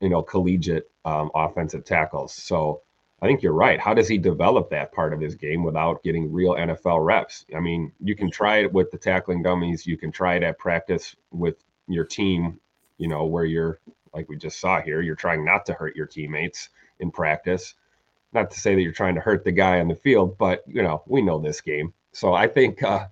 you 0.00 0.08
know, 0.08 0.22
collegiate 0.22 0.90
um, 1.04 1.30
offensive 1.34 1.84
tackles. 1.84 2.32
So 2.32 2.80
I 3.20 3.26
think 3.26 3.42
you're 3.42 3.52
right. 3.52 3.78
How 3.78 3.92
does 3.92 4.08
he 4.08 4.16
develop 4.18 4.70
that 4.70 4.92
part 4.92 5.12
of 5.12 5.20
his 5.20 5.34
game 5.34 5.62
without 5.62 6.02
getting 6.02 6.32
real 6.32 6.54
NFL 6.54 7.04
reps? 7.04 7.44
I 7.54 7.60
mean, 7.60 7.92
you 8.00 8.16
can 8.16 8.30
try 8.30 8.58
it 8.58 8.72
with 8.72 8.90
the 8.90 8.98
tackling 8.98 9.42
dummies. 9.42 9.86
You 9.86 9.98
can 9.98 10.10
try 10.10 10.36
it 10.36 10.42
at 10.42 10.58
practice 10.58 11.14
with 11.30 11.56
your 11.86 12.04
team. 12.04 12.58
You 12.96 13.08
know, 13.08 13.26
where 13.26 13.44
you're 13.44 13.80
like 14.14 14.28
we 14.28 14.36
just 14.36 14.60
saw 14.60 14.80
here, 14.80 15.02
you're 15.02 15.14
trying 15.14 15.44
not 15.44 15.66
to 15.66 15.74
hurt 15.74 15.94
your 15.94 16.06
teammates 16.06 16.70
in 17.00 17.10
practice 17.10 17.74
not 18.32 18.50
to 18.50 18.60
say 18.60 18.74
that 18.74 18.82
you're 18.82 18.92
trying 18.92 19.14
to 19.14 19.20
hurt 19.20 19.44
the 19.44 19.52
guy 19.52 19.80
on 19.80 19.88
the 19.88 19.94
field, 19.94 20.38
but 20.38 20.62
you 20.66 20.82
know, 20.82 21.02
we 21.06 21.22
know 21.22 21.38
this 21.38 21.60
game. 21.60 21.92
So 22.12 22.34
I 22.34 22.48
think 22.48 22.82
uh 22.82 23.06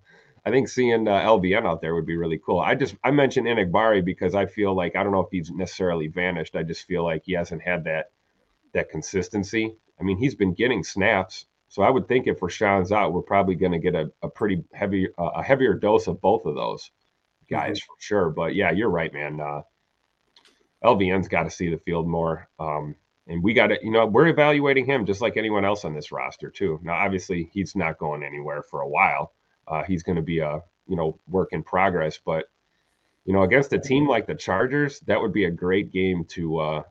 I 0.45 0.51
think 0.51 0.69
seeing 0.69 1.07
uh, 1.07 1.21
LVN 1.21 1.67
out 1.67 1.83
there 1.83 1.95
would 1.95 2.07
be 2.07 2.17
really 2.17 2.39
cool. 2.39 2.61
I 2.61 2.75
just 2.75 2.97
I 3.05 3.11
mentioned 3.11 3.47
Enagbare 3.47 4.05
because 4.05 4.35
I 4.35 4.47
feel 4.47 4.75
like 4.75 4.97
I 4.97 5.03
don't 5.03 5.13
know 5.13 5.21
if 5.21 5.31
he's 5.31 5.51
necessarily 5.51 6.07
vanished. 6.07 6.57
I 6.57 6.63
just 6.63 6.87
feel 6.87 7.05
like 7.05 7.25
he 7.25 7.33
hasn't 7.33 7.63
had 7.63 7.85
that 7.85 8.11
that 8.73 8.91
consistency. 8.91 9.75
I 9.99 10.03
mean, 10.03 10.17
he's 10.17 10.35
been 10.35 10.55
getting 10.55 10.83
snaps, 10.83 11.45
so 11.69 11.83
I 11.83 11.91
would 11.91 12.09
think 12.09 12.27
if 12.27 12.41
Rashan's 12.41 12.91
out, 12.91 13.13
we're 13.13 13.23
probably 13.23 13.55
going 13.55 13.73
to 13.73 13.79
get 13.79 13.95
a, 13.95 14.11
a 14.23 14.29
pretty 14.29 14.65
heavy 14.73 15.09
uh, 15.19 15.31
a 15.37 15.43
heavier 15.43 15.75
dose 15.75 16.07
of 16.07 16.21
both 16.21 16.47
of 16.47 16.55
those 16.55 16.91
guys 17.51 17.79
mm-hmm. 17.79 17.87
for 17.87 18.01
sure. 18.01 18.31
But 18.31 18.55
yeah, 18.55 18.71
you're 18.71 18.91
right, 18.91 19.13
man. 19.13 19.41
Uh, 19.41 19.63
LVN's 20.83 21.29
got 21.29 21.43
to 21.43 21.51
see 21.51 21.69
the 21.69 21.79
field 21.79 22.09
more. 22.09 22.49
Um, 22.59 22.97
and 23.31 23.43
we 23.43 23.55
got 23.55 23.69
to, 23.69 23.79
you 23.81 23.93
know, 23.93 24.07
we're 24.07 24.27
evaluating 24.27 24.85
him 24.85 25.07
just 25.07 25.21
like 25.21 25.37
anyone 25.37 25.65
else 25.65 25.85
on 25.85 25.95
this 25.95 26.11
roster 26.11 26.51
too. 26.51 26.81
Now, 26.83 26.95
obviously, 26.95 27.49
he's 27.53 27.77
not 27.77 27.97
going 27.97 28.25
anywhere 28.25 28.63
for 28.63 28.81
a 28.81 28.89
while. 28.89 29.33
Uh, 29.69 29.85
he's 29.85 30.03
going 30.03 30.17
to 30.17 30.23
be 30.23 30.41
a, 30.41 30.61
you 30.89 30.97
know, 30.97 31.17
work 31.29 31.51
in 31.53 31.63
progress. 31.63 32.19
But, 32.23 32.47
you 33.25 33.33
know, 33.33 33.45
against 33.45 33.73
a 33.73 33.79
team 33.79 34.09
like 34.09 34.27
the 34.27 34.35
Chargers, 34.35 34.99
that 35.07 35.21
would 35.21 35.33
be 35.33 35.45
a 35.45 35.51
great 35.51 35.93
game 35.93 36.25
to 36.31 36.59
uh, 36.59 36.83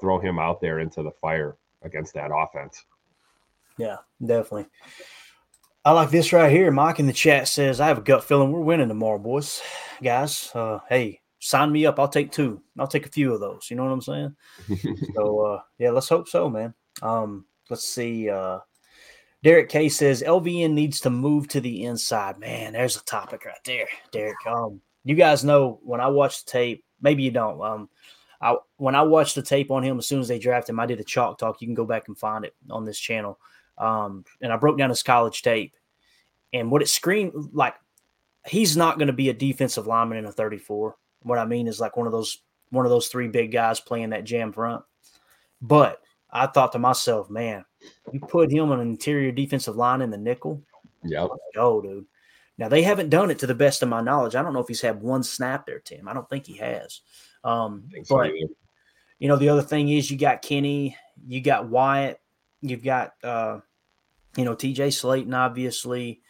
throw 0.00 0.20
him 0.20 0.38
out 0.38 0.60
there 0.60 0.78
into 0.78 1.02
the 1.02 1.10
fire 1.10 1.56
against 1.82 2.14
that 2.14 2.30
offense. 2.32 2.84
Yeah, 3.76 3.96
definitely. 4.24 4.66
I 5.84 5.92
like 5.92 6.10
this 6.10 6.32
right 6.32 6.50
here. 6.50 6.70
Mike 6.70 7.00
in 7.00 7.06
the 7.06 7.12
chat 7.12 7.48
says, 7.48 7.80
I 7.80 7.88
have 7.88 7.98
a 7.98 8.02
gut 8.02 8.22
feeling 8.22 8.52
we're 8.52 8.60
winning 8.60 8.88
tomorrow, 8.88 9.18
boys. 9.18 9.62
Guys, 10.00 10.52
uh, 10.54 10.78
hey, 10.88 11.20
sign 11.38 11.72
me 11.72 11.86
up. 11.86 11.98
I'll 11.98 12.08
take 12.08 12.32
two. 12.32 12.62
I'll 12.78 12.86
take 12.88 13.06
a 13.06 13.10
few 13.10 13.32
of 13.32 13.40
those. 13.40 13.68
You 13.70 13.76
know 13.76 13.84
what 13.84 13.92
I'm 13.92 14.00
saying? 14.00 14.36
so 15.14 15.40
uh, 15.46 15.60
yeah, 15.78 15.90
let's 15.90 16.08
hope 16.08 16.28
so, 16.28 16.48
man. 16.48 16.74
Um, 17.02 17.46
let's 17.70 17.88
see. 17.88 18.28
Uh, 18.28 18.58
Derek 19.42 19.68
K 19.68 19.88
says 19.88 20.22
LVN 20.22 20.72
needs 20.72 21.00
to 21.00 21.10
move 21.10 21.48
to 21.48 21.60
the 21.60 21.84
inside. 21.84 22.38
Man, 22.38 22.72
there's 22.72 22.96
a 22.96 23.04
topic 23.04 23.44
right 23.44 23.54
there, 23.64 23.86
Derek. 24.10 24.36
Um, 24.46 24.80
you 25.04 25.14
guys 25.14 25.44
know 25.44 25.78
when 25.82 26.00
I 26.00 26.08
watched 26.08 26.46
the 26.46 26.52
tape, 26.52 26.84
maybe 27.00 27.22
you 27.22 27.30
don't. 27.30 27.62
Um, 27.62 27.88
I 28.40 28.56
when 28.76 28.94
I 28.94 29.02
watched 29.02 29.36
the 29.36 29.42
tape 29.42 29.70
on 29.70 29.82
him 29.82 29.98
as 29.98 30.06
soon 30.06 30.20
as 30.20 30.28
they 30.28 30.38
drafted 30.38 30.70
him, 30.70 30.80
I 30.80 30.86
did 30.86 31.00
a 31.00 31.04
chalk 31.04 31.38
talk. 31.38 31.60
You 31.60 31.68
can 31.68 31.74
go 31.74 31.86
back 31.86 32.08
and 32.08 32.18
find 32.18 32.44
it 32.44 32.54
on 32.70 32.84
this 32.84 32.98
channel. 32.98 33.38
Um, 33.76 34.24
and 34.40 34.52
I 34.52 34.56
broke 34.56 34.76
down 34.76 34.90
his 34.90 35.04
college 35.04 35.42
tape, 35.42 35.74
and 36.52 36.70
what 36.70 36.82
it 36.82 36.88
screamed 36.88 37.32
like 37.52 37.74
he's 38.46 38.76
not 38.76 38.98
going 38.98 39.06
to 39.08 39.12
be 39.12 39.28
a 39.28 39.34
defensive 39.34 39.86
lineman 39.86 40.18
in 40.18 40.26
a 40.26 40.32
34. 40.32 40.96
What 41.22 41.38
I 41.38 41.44
mean 41.44 41.66
is 41.66 41.80
like 41.80 41.96
one 41.96 42.06
of 42.06 42.12
those 42.12 42.38
one 42.70 42.84
of 42.84 42.90
those 42.90 43.08
three 43.08 43.28
big 43.28 43.52
guys 43.52 43.80
playing 43.80 44.10
that 44.10 44.24
jam 44.24 44.52
front. 44.52 44.84
But 45.60 46.00
I 46.30 46.46
thought 46.46 46.72
to 46.72 46.78
myself, 46.78 47.30
man, 47.30 47.64
you 48.12 48.20
put 48.20 48.52
him 48.52 48.70
on 48.70 48.80
an 48.80 48.88
interior 48.88 49.32
defensive 49.32 49.76
line 49.76 50.02
in 50.02 50.10
the 50.10 50.18
nickel. 50.18 50.62
Yep. 51.04 51.28
Go, 51.54 51.80
dude. 51.80 52.06
Now 52.58 52.68
they 52.68 52.82
haven't 52.82 53.10
done 53.10 53.30
it 53.30 53.38
to 53.40 53.46
the 53.46 53.54
best 53.54 53.82
of 53.82 53.88
my 53.88 54.00
knowledge. 54.00 54.34
I 54.34 54.42
don't 54.42 54.52
know 54.52 54.60
if 54.60 54.68
he's 54.68 54.80
had 54.80 55.00
one 55.00 55.22
snap 55.22 55.66
there, 55.66 55.78
Tim. 55.78 56.08
I 56.08 56.12
don't 56.12 56.28
think 56.28 56.46
he 56.46 56.56
has. 56.56 57.00
Um, 57.44 57.84
so 58.04 58.16
but 58.16 58.26
either. 58.26 58.52
you 59.18 59.28
know, 59.28 59.36
the 59.36 59.48
other 59.48 59.62
thing 59.62 59.88
is 59.88 60.10
you 60.10 60.18
got 60.18 60.42
Kenny, 60.42 60.96
you 61.26 61.40
got 61.40 61.68
Wyatt, 61.68 62.20
you've 62.60 62.82
got 62.82 63.12
uh, 63.22 63.60
you 64.36 64.44
know, 64.44 64.54
TJ 64.54 64.88
Slaton, 64.88 65.34
obviously. 65.34 66.20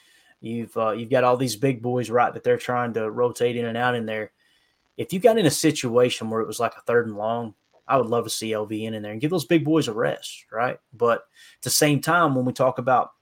You've 0.40 0.76
uh, 0.76 0.92
you've 0.92 1.10
got 1.10 1.24
all 1.24 1.36
these 1.36 1.56
big 1.56 1.82
boys, 1.82 2.10
right, 2.10 2.32
that 2.32 2.44
they're 2.44 2.58
trying 2.58 2.92
to 2.94 3.10
rotate 3.10 3.56
in 3.56 3.64
and 3.66 3.76
out 3.76 3.94
in 3.94 4.06
there 4.06 4.32
if 4.98 5.12
you 5.12 5.20
got 5.20 5.38
in 5.38 5.46
a 5.46 5.50
situation 5.50 6.28
where 6.28 6.40
it 6.40 6.46
was 6.46 6.60
like 6.60 6.74
a 6.76 6.82
third 6.82 7.06
and 7.06 7.16
long, 7.16 7.54
I 7.86 7.96
would 7.96 8.08
love 8.08 8.24
to 8.24 8.30
see 8.30 8.50
LVN 8.50 8.92
in 8.92 9.02
there 9.02 9.12
and 9.12 9.20
give 9.20 9.30
those 9.30 9.46
big 9.46 9.64
boys 9.64 9.88
a 9.88 9.92
rest, 9.94 10.44
right? 10.52 10.78
But 10.92 11.20
at 11.20 11.62
the 11.62 11.70
same 11.70 12.00
time, 12.00 12.34
when 12.34 12.44
we 12.44 12.52
talk 12.52 12.78
about 12.78 13.12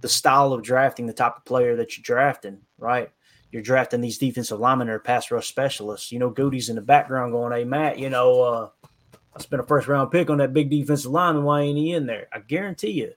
the 0.00 0.08
style 0.08 0.52
of 0.52 0.62
drafting 0.62 1.06
the 1.06 1.12
type 1.12 1.36
of 1.36 1.44
player 1.44 1.76
that 1.76 1.96
you're 1.96 2.02
drafting, 2.02 2.62
right? 2.78 3.10
You're 3.52 3.62
drafting 3.62 4.00
these 4.00 4.18
defensive 4.18 4.58
linemen 4.58 4.88
or 4.88 4.98
pass 4.98 5.30
rush 5.30 5.46
specialists. 5.46 6.10
You 6.10 6.18
know, 6.18 6.30
Goody's 6.30 6.70
in 6.70 6.76
the 6.76 6.82
background 6.82 7.32
going, 7.32 7.52
Hey, 7.52 7.64
Matt, 7.64 7.98
you 7.98 8.08
know, 8.08 8.40
uh, 8.40 8.68
I 9.36 9.40
spent 9.40 9.60
a 9.60 9.66
first 9.66 9.88
round 9.88 10.10
pick 10.10 10.30
on 10.30 10.38
that 10.38 10.54
big 10.54 10.70
defensive 10.70 11.10
lineman. 11.10 11.44
Why 11.44 11.60
ain't 11.60 11.78
he 11.78 11.92
in 11.92 12.06
there? 12.06 12.28
I 12.32 12.38
guarantee 12.40 12.92
you 12.92 13.12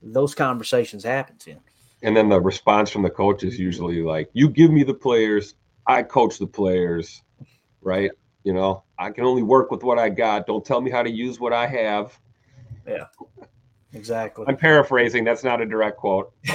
those 0.00 0.34
conversations 0.34 1.02
happen, 1.02 1.36
Tim. 1.38 1.58
And 2.02 2.16
then 2.16 2.28
the 2.28 2.40
response 2.40 2.90
from 2.90 3.02
the 3.02 3.10
coach 3.10 3.42
is 3.42 3.58
usually 3.58 4.02
like, 4.02 4.30
You 4.32 4.48
give 4.48 4.70
me 4.70 4.84
the 4.84 4.94
players, 4.94 5.54
I 5.86 6.04
coach 6.04 6.38
the 6.38 6.46
players 6.46 7.22
right? 7.82 8.10
You 8.44 8.52
know, 8.52 8.84
I 8.98 9.10
can 9.10 9.24
only 9.24 9.42
work 9.42 9.70
with 9.70 9.82
what 9.82 9.98
I 9.98 10.08
got. 10.08 10.46
Don't 10.46 10.64
tell 10.64 10.80
me 10.80 10.90
how 10.90 11.02
to 11.02 11.10
use 11.10 11.40
what 11.40 11.52
I 11.52 11.66
have. 11.66 12.18
Yeah, 12.86 13.06
exactly. 13.92 14.46
I'm 14.48 14.56
paraphrasing. 14.56 15.24
That's 15.24 15.44
not 15.44 15.60
a 15.60 15.66
direct 15.66 15.98
quote. 15.98 16.32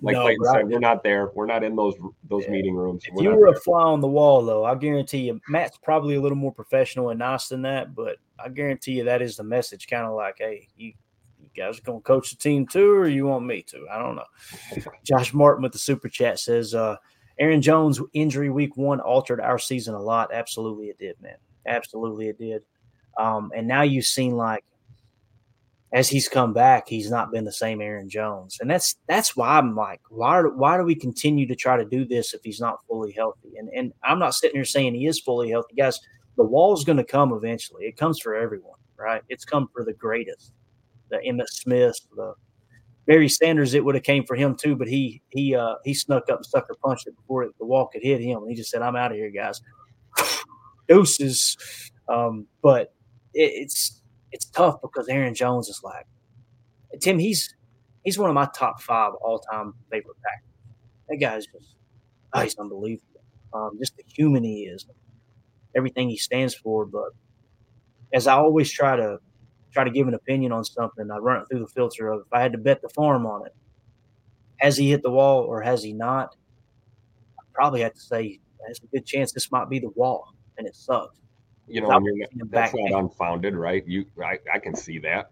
Like 0.00 0.14
no, 0.14 0.22
Clayton 0.22 0.44
said, 0.50 0.68
we're 0.68 0.78
not 0.78 1.02
there. 1.02 1.30
We're 1.34 1.44
not 1.44 1.62
in 1.62 1.76
those 1.76 1.94
those 2.30 2.44
yeah. 2.44 2.52
meeting 2.52 2.74
rooms. 2.74 3.04
If 3.06 3.14
we're 3.14 3.24
you 3.24 3.30
were 3.30 3.50
there. 3.50 3.54
a 3.54 3.60
fly 3.60 3.82
on 3.82 4.00
the 4.00 4.08
wall, 4.08 4.42
though, 4.42 4.64
I 4.64 4.74
guarantee 4.74 5.26
you, 5.26 5.40
Matt's 5.48 5.76
probably 5.76 6.14
a 6.14 6.20
little 6.22 6.38
more 6.38 6.54
professional 6.54 7.10
and 7.10 7.18
nice 7.18 7.48
than 7.48 7.60
that. 7.62 7.94
But 7.94 8.16
I 8.38 8.48
guarantee 8.48 8.92
you, 8.92 9.04
that 9.04 9.22
is 9.22 9.36
the 9.36 9.44
message. 9.44 9.86
Kind 9.86 10.06
of 10.06 10.14
like, 10.14 10.36
hey, 10.38 10.68
you, 10.76 10.94
guys 11.56 11.78
are 11.78 11.82
going 11.82 12.00
to 12.00 12.04
coach 12.04 12.30
the 12.30 12.36
team 12.36 12.66
too, 12.66 12.92
or 12.92 13.08
you 13.08 13.26
want 13.26 13.46
me 13.46 13.62
to? 13.62 13.86
I 13.90 13.98
don't 13.98 14.16
know. 14.16 14.92
Josh 15.04 15.32
Martin 15.32 15.62
with 15.62 15.72
the 15.72 15.78
super 15.78 16.08
chat 16.08 16.38
says, 16.38 16.74
uh, 16.74 16.96
Aaron 17.38 17.62
Jones 17.62 18.00
injury 18.12 18.50
week 18.50 18.76
one 18.76 19.00
altered 19.00 19.40
our 19.40 19.58
season 19.58 19.94
a 19.94 20.00
lot. 20.00 20.32
Absolutely, 20.32 20.86
it 20.86 20.98
did, 20.98 21.20
man. 21.20 21.36
Absolutely, 21.66 22.28
it 22.28 22.38
did. 22.38 22.62
Um, 23.18 23.50
and 23.54 23.66
now 23.66 23.82
you've 23.82 24.06
seen 24.06 24.36
like 24.36 24.64
as 25.94 26.08
he's 26.08 26.28
come 26.28 26.52
back, 26.52 26.88
he's 26.88 27.08
not 27.08 27.30
been 27.30 27.44
the 27.44 27.52
same 27.52 27.80
Aaron 27.80 28.08
Jones, 28.08 28.58
and 28.60 28.68
that's 28.68 28.96
that's 29.08 29.36
why 29.36 29.56
I'm 29.56 29.76
like, 29.76 30.00
why 30.10 30.42
why 30.42 30.76
do 30.76 30.82
we 30.82 30.96
continue 30.96 31.46
to 31.46 31.54
try 31.54 31.76
to 31.76 31.84
do 31.84 32.04
this 32.04 32.34
if 32.34 32.40
he's 32.42 32.60
not 32.60 32.80
fully 32.88 33.12
healthy? 33.12 33.52
And 33.56 33.68
and 33.74 33.92
I'm 34.02 34.18
not 34.18 34.34
sitting 34.34 34.56
here 34.56 34.64
saying 34.64 34.94
he 34.94 35.06
is 35.06 35.20
fully 35.20 35.50
healthy, 35.50 35.74
guys. 35.76 36.00
The 36.36 36.44
wall 36.44 36.74
is 36.74 36.82
going 36.82 36.96
to 36.96 37.04
come 37.04 37.32
eventually. 37.32 37.84
It 37.84 37.96
comes 37.96 38.18
for 38.18 38.34
everyone, 38.34 38.78
right? 38.96 39.22
It's 39.28 39.44
come 39.44 39.68
for 39.72 39.84
the 39.84 39.92
greatest, 39.92 40.52
the 41.10 41.18
Emmitt 41.18 41.48
Smith, 41.48 42.00
the 42.16 42.34
Barry 43.06 43.28
Sanders, 43.28 43.74
it 43.74 43.84
would 43.84 43.94
have 43.94 44.04
came 44.04 44.24
for 44.24 44.34
him 44.34 44.56
too, 44.56 44.76
but 44.76 44.88
he 44.88 45.20
he 45.30 45.54
uh, 45.54 45.74
he 45.84 45.92
snuck 45.92 46.24
up 46.30 46.38
and 46.38 46.46
sucker 46.46 46.74
punched 46.82 47.06
it 47.06 47.16
before 47.16 47.46
the 47.58 47.66
wall 47.66 47.86
could 47.86 48.02
hit 48.02 48.20
him. 48.20 48.38
And 48.38 48.50
he 48.50 48.56
just 48.56 48.70
said, 48.70 48.82
"I'm 48.82 48.96
out 48.96 49.12
of 49.12 49.18
here, 49.18 49.30
guys." 49.30 49.60
Deuces. 50.88 51.56
Um, 52.08 52.46
but 52.62 52.94
it, 53.34 53.52
it's 53.54 54.02
it's 54.32 54.46
tough 54.46 54.80
because 54.82 55.08
Aaron 55.08 55.34
Jones 55.34 55.68
is 55.68 55.80
like 55.84 56.06
Tim. 57.00 57.18
He's 57.18 57.54
he's 58.04 58.18
one 58.18 58.30
of 58.30 58.34
my 58.34 58.48
top 58.56 58.80
five 58.80 59.12
all 59.22 59.38
time 59.38 59.74
favorite 59.90 60.16
Packers. 60.24 60.48
That 61.08 61.16
guy's 61.18 61.46
just 61.46 61.76
oh, 62.32 62.40
he's 62.40 62.58
unbelievable. 62.58 63.22
Um, 63.52 63.78
just 63.78 63.96
the 63.96 64.02
human 64.06 64.42
he 64.44 64.62
is, 64.62 64.86
everything 65.76 66.08
he 66.08 66.16
stands 66.16 66.54
for. 66.54 66.86
But 66.86 67.10
as 68.14 68.26
I 68.26 68.34
always 68.34 68.72
try 68.72 68.96
to 68.96 69.18
try 69.74 69.84
to 69.84 69.90
give 69.90 70.08
an 70.08 70.14
opinion 70.14 70.52
on 70.52 70.64
something, 70.64 71.10
I 71.10 71.18
run 71.18 71.42
it 71.42 71.48
through 71.50 71.60
the 71.60 71.66
filter 71.66 72.10
of 72.12 72.20
if 72.20 72.32
I 72.32 72.40
had 72.40 72.52
to 72.52 72.58
bet 72.58 72.80
the 72.80 72.88
farm 72.88 73.26
on 73.26 73.44
it, 73.44 73.54
has 74.58 74.76
he 74.76 74.90
hit 74.90 75.02
the 75.02 75.10
wall 75.10 75.42
or 75.42 75.60
has 75.60 75.82
he 75.82 75.92
not? 75.92 76.36
I 77.38 77.42
probably 77.52 77.80
have 77.82 77.94
to 77.94 78.00
say 78.00 78.40
there's 78.64 78.80
a 78.82 78.86
good 78.86 79.04
chance 79.04 79.32
this 79.32 79.50
might 79.50 79.68
be 79.68 79.80
the 79.80 79.90
wall, 79.90 80.32
and 80.56 80.66
it 80.66 80.76
sucks. 80.76 81.18
You 81.66 81.80
know, 81.80 82.00
that's 82.50 82.74
not 82.74 82.98
unfounded, 82.98 83.54
right? 83.54 83.86
You, 83.86 84.06
I, 84.22 84.38
I 84.52 84.58
can 84.58 84.74
see 84.74 84.98
that 84.98 85.30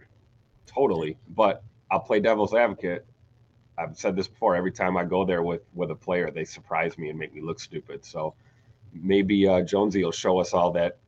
totally, 0.67 1.17
but 1.29 1.63
I'll 1.91 2.01
play 2.01 2.21
devil's 2.21 2.55
advocate. 2.55 3.07
I've 3.79 3.97
said 3.97 4.17
this 4.17 4.29
before. 4.29 4.57
Every 4.57 4.73
time 4.73 4.97
I 4.97 5.05
go 5.05 5.25
there 5.25 5.43
with 5.43 5.63
with 5.75 5.91
a 5.91 5.95
player, 5.95 6.31
they 6.31 6.45
surprise 6.45 6.99
me 6.99 7.11
and 7.11 7.19
make 7.19 7.35
me 7.35 7.41
look 7.41 7.61
stupid. 7.61 8.05
So 8.05 8.35
maybe 8.93 9.47
uh, 9.47 9.63
Jonesy 9.63 10.05
will 10.05 10.13
show 10.13 10.39
us 10.39 10.53
all 10.53 10.71
that 10.73 10.99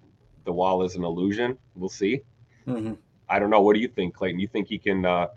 the 0.45 0.53
wall 0.53 0.83
is 0.83 0.95
an 0.95 1.05
illusion. 1.05 1.59
We'll 1.75 1.89
see. 1.89 2.23
Mm-hmm. 2.67 2.95
I 3.29 3.39
don't 3.39 3.51
know. 3.51 3.61
What 3.61 3.75
do 3.75 3.81
you 3.81 3.89
think, 3.89 4.15
Clayton? 4.15 4.41
You 4.41 4.49
think 4.49 4.69
he 4.69 4.79
can 4.79 5.05
uh, 5.05 5.29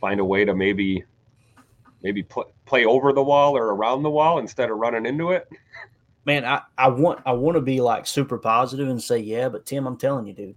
find 0.00 0.20
a 0.20 0.24
way 0.24 0.44
to 0.44 0.54
maybe 0.54 1.04
maybe 2.02 2.22
pl- 2.22 2.52
play 2.66 2.84
over 2.84 3.12
the 3.12 3.22
wall 3.22 3.56
or 3.56 3.66
around 3.74 4.02
the 4.02 4.10
wall 4.10 4.38
instead 4.38 4.70
of 4.70 4.76
running 4.76 5.06
into 5.06 5.30
it? 5.30 5.48
Man, 6.24 6.44
I, 6.44 6.62
I 6.76 6.88
want 6.88 7.20
I 7.26 7.32
want 7.32 7.56
to 7.56 7.60
be 7.60 7.80
like 7.80 8.06
super 8.06 8.38
positive 8.38 8.88
and 8.88 9.02
say 9.02 9.18
yeah, 9.18 9.48
but 9.48 9.66
Tim, 9.66 9.86
I'm 9.86 9.96
telling 9.96 10.26
you, 10.26 10.34
dude, 10.34 10.56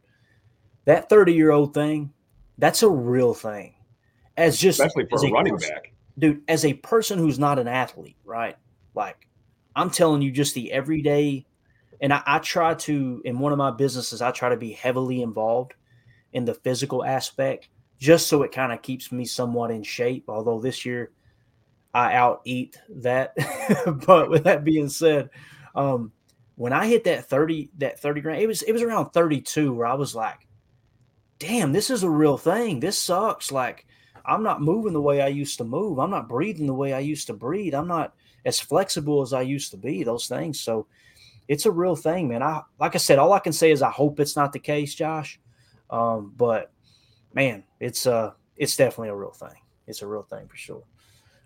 that 0.85 1.09
30 1.09 1.33
year 1.33 1.51
old 1.51 1.73
thing, 1.73 2.11
that's 2.57 2.83
a 2.83 2.89
real 2.89 3.33
thing. 3.33 3.73
As 4.37 4.59
just 4.59 4.79
especially 4.79 5.07
for 5.09 5.25
a 5.25 5.31
running 5.31 5.55
person, 5.55 5.73
back, 5.73 5.93
dude. 6.19 6.41
As 6.47 6.65
a 6.65 6.73
person 6.73 7.17
who's 7.17 7.39
not 7.39 7.57
an 7.57 7.67
athlete, 7.67 8.17
right? 8.25 8.57
Like, 8.93 9.27
I'm 9.75 9.89
telling 9.89 10.21
you, 10.21 10.31
just 10.31 10.53
the 10.53 10.71
everyday. 10.71 11.45
And 12.01 12.11
I, 12.13 12.21
I 12.25 12.39
try 12.39 12.73
to 12.73 13.21
in 13.23 13.39
one 13.39 13.53
of 13.53 13.57
my 13.57 13.71
businesses, 13.71 14.21
I 14.21 14.31
try 14.31 14.49
to 14.49 14.57
be 14.57 14.73
heavily 14.73 15.21
involved 15.21 15.73
in 16.35 16.43
the 16.43 16.53
physical 16.53 17.03
aspect, 17.03 17.69
just 17.97 18.27
so 18.27 18.43
it 18.43 18.51
kind 18.51 18.73
of 18.73 18.81
keeps 18.81 19.09
me 19.09 19.23
somewhat 19.25 19.71
in 19.71 19.81
shape. 19.81 20.25
Although 20.27 20.59
this 20.59 20.85
year, 20.85 21.11
I 21.93 22.13
out 22.13 22.41
eat 22.43 22.77
that. 22.89 23.33
but 24.05 24.29
with 24.29 24.43
that 24.43 24.65
being 24.65 24.89
said, 24.89 25.29
um, 25.75 26.11
when 26.55 26.73
I 26.73 26.87
hit 26.87 27.05
that 27.05 27.25
30, 27.29 27.71
that 27.77 28.01
30 28.01 28.21
grand, 28.21 28.41
it 28.41 28.47
was 28.47 28.61
it 28.63 28.73
was 28.73 28.81
around 28.81 29.11
32 29.11 29.73
where 29.73 29.87
I 29.87 29.93
was 29.93 30.13
like, 30.13 30.45
damn, 31.39 31.71
this 31.71 31.89
is 31.89 32.03
a 32.03 32.09
real 32.09 32.37
thing. 32.37 32.81
This 32.81 32.97
sucks. 32.97 33.49
Like, 33.49 33.87
I'm 34.25 34.43
not 34.43 34.61
moving 34.61 34.93
the 34.93 35.01
way 35.01 35.21
I 35.21 35.27
used 35.27 35.57
to 35.59 35.63
move. 35.63 35.99
I'm 35.99 36.11
not 36.11 36.27
breathing 36.27 36.67
the 36.67 36.73
way 36.73 36.91
I 36.91 36.99
used 36.99 37.27
to 37.27 37.33
breathe. 37.33 37.73
I'm 37.73 37.87
not 37.87 38.13
as 38.43 38.59
flexible 38.59 39.21
as 39.21 39.31
I 39.31 39.41
used 39.41 39.71
to 39.71 39.77
be, 39.77 40.03
those 40.03 40.27
things. 40.27 40.59
So 40.59 40.87
it's 41.47 41.65
a 41.65 41.71
real 41.71 41.95
thing, 41.95 42.27
man. 42.27 42.43
I 42.43 42.63
like 42.77 42.95
I 42.95 42.97
said, 42.97 43.19
all 43.19 43.31
I 43.31 43.39
can 43.39 43.53
say 43.53 43.71
is 43.71 43.81
I 43.81 43.89
hope 43.89 44.19
it's 44.19 44.35
not 44.35 44.51
the 44.51 44.59
case, 44.59 44.95
Josh. 44.95 45.39
Um, 45.89 46.33
but 46.35 46.71
man, 47.33 47.63
it's 47.79 48.07
uh 48.07 48.31
it's 48.57 48.75
definitely 48.75 49.09
a 49.09 49.15
real 49.15 49.31
thing. 49.31 49.55
It's 49.87 50.01
a 50.01 50.07
real 50.07 50.23
thing 50.23 50.47
for 50.47 50.55
sure. 50.55 50.83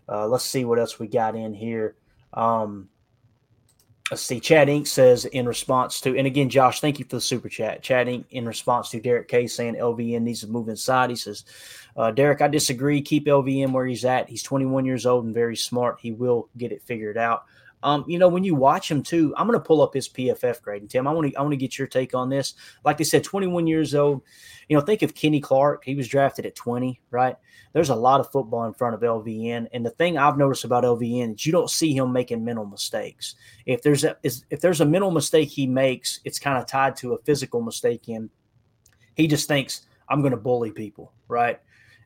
Uh, 0.07 0.27
let's 0.27 0.45
see 0.45 0.65
what 0.65 0.79
else 0.79 0.99
we 0.99 1.07
got 1.07 1.35
in 1.35 1.53
here. 1.53 1.95
Um, 2.33 2.89
let's 4.09 4.23
see. 4.23 4.39
Chad 4.39 4.67
Inc. 4.67 4.87
says 4.87 5.25
in 5.25 5.47
response 5.47 6.01
to, 6.01 6.17
and 6.17 6.25
again, 6.25 6.49
Josh, 6.49 6.81
thank 6.81 6.99
you 6.99 7.05
for 7.05 7.17
the 7.17 7.21
super 7.21 7.49
chat. 7.49 7.83
Chad 7.83 8.07
Inc. 8.07 8.25
in 8.31 8.45
response 8.45 8.89
to 8.89 8.99
Derek 8.99 9.27
K 9.27 9.45
saying 9.47 9.75
LVN 9.75 10.21
needs 10.21 10.41
to 10.41 10.47
move 10.47 10.69
inside. 10.69 11.09
He 11.09 11.15
says, 11.15 11.45
uh, 11.95 12.11
Derek, 12.11 12.41
I 12.41 12.47
disagree. 12.47 13.01
Keep 13.01 13.25
LVN 13.25 13.71
where 13.71 13.85
he's 13.85 14.05
at. 14.05 14.29
He's 14.29 14.43
21 14.43 14.85
years 14.85 15.05
old 15.05 15.25
and 15.25 15.33
very 15.33 15.55
smart. 15.55 15.99
He 16.01 16.11
will 16.11 16.49
get 16.57 16.71
it 16.71 16.81
figured 16.81 17.17
out. 17.17 17.45
Um, 17.81 18.03
you 18.07 18.19
know, 18.19 18.27
when 18.27 18.43
you 18.43 18.55
watch 18.55 18.91
him 18.91 19.01
too, 19.01 19.33
I'm 19.37 19.47
going 19.47 19.57
to 19.57 19.65
pull 19.65 19.81
up 19.81 19.93
his 19.93 20.09
PFF 20.09 20.61
grade. 20.61 20.81
And 20.81 20.89
Tim, 20.89 21.07
I 21.07 21.11
want 21.11 21.31
to 21.31 21.35
I 21.37 21.41
want 21.41 21.53
to 21.53 21.57
get 21.57 21.77
your 21.77 21.87
take 21.87 22.13
on 22.13 22.29
this. 22.29 22.55
Like 22.83 22.97
they 22.97 23.03
said, 23.03 23.23
21 23.23 23.67
years 23.67 23.95
old. 23.95 24.21
You 24.67 24.77
know, 24.77 24.81
think 24.81 25.01
of 25.01 25.15
Kenny 25.15 25.39
Clark. 25.39 25.83
He 25.85 25.95
was 25.95 26.07
drafted 26.07 26.45
at 26.45 26.55
20, 26.55 26.99
right? 27.09 27.35
There's 27.73 27.89
a 27.89 27.95
lot 27.95 28.19
of 28.19 28.31
football 28.31 28.65
in 28.65 28.73
front 28.73 28.95
of 28.95 29.01
LVN, 29.01 29.67
and 29.73 29.85
the 29.85 29.91
thing 29.91 30.17
I've 30.17 30.37
noticed 30.37 30.63
about 30.63 30.83
LVN 30.83 31.35
is 31.35 31.45
you 31.45 31.51
don't 31.51 31.69
see 31.69 31.93
him 31.93 32.11
making 32.11 32.43
mental 32.43 32.65
mistakes. 32.65 33.35
If 33.65 33.81
there's 33.81 34.03
a 34.03 34.17
if 34.23 34.59
there's 34.59 34.81
a 34.81 34.85
mental 34.85 35.11
mistake 35.11 35.49
he 35.49 35.67
makes, 35.67 36.19
it's 36.25 36.39
kind 36.39 36.57
of 36.57 36.65
tied 36.65 36.95
to 36.97 37.13
a 37.13 37.19
physical 37.19 37.61
mistake 37.61 38.09
in. 38.09 38.29
He 39.15 39.27
just 39.27 39.47
thinks 39.47 39.85
I'm 40.09 40.21
going 40.21 40.31
to 40.31 40.37
bully 40.37 40.71
people, 40.71 41.13
right? 41.27 41.59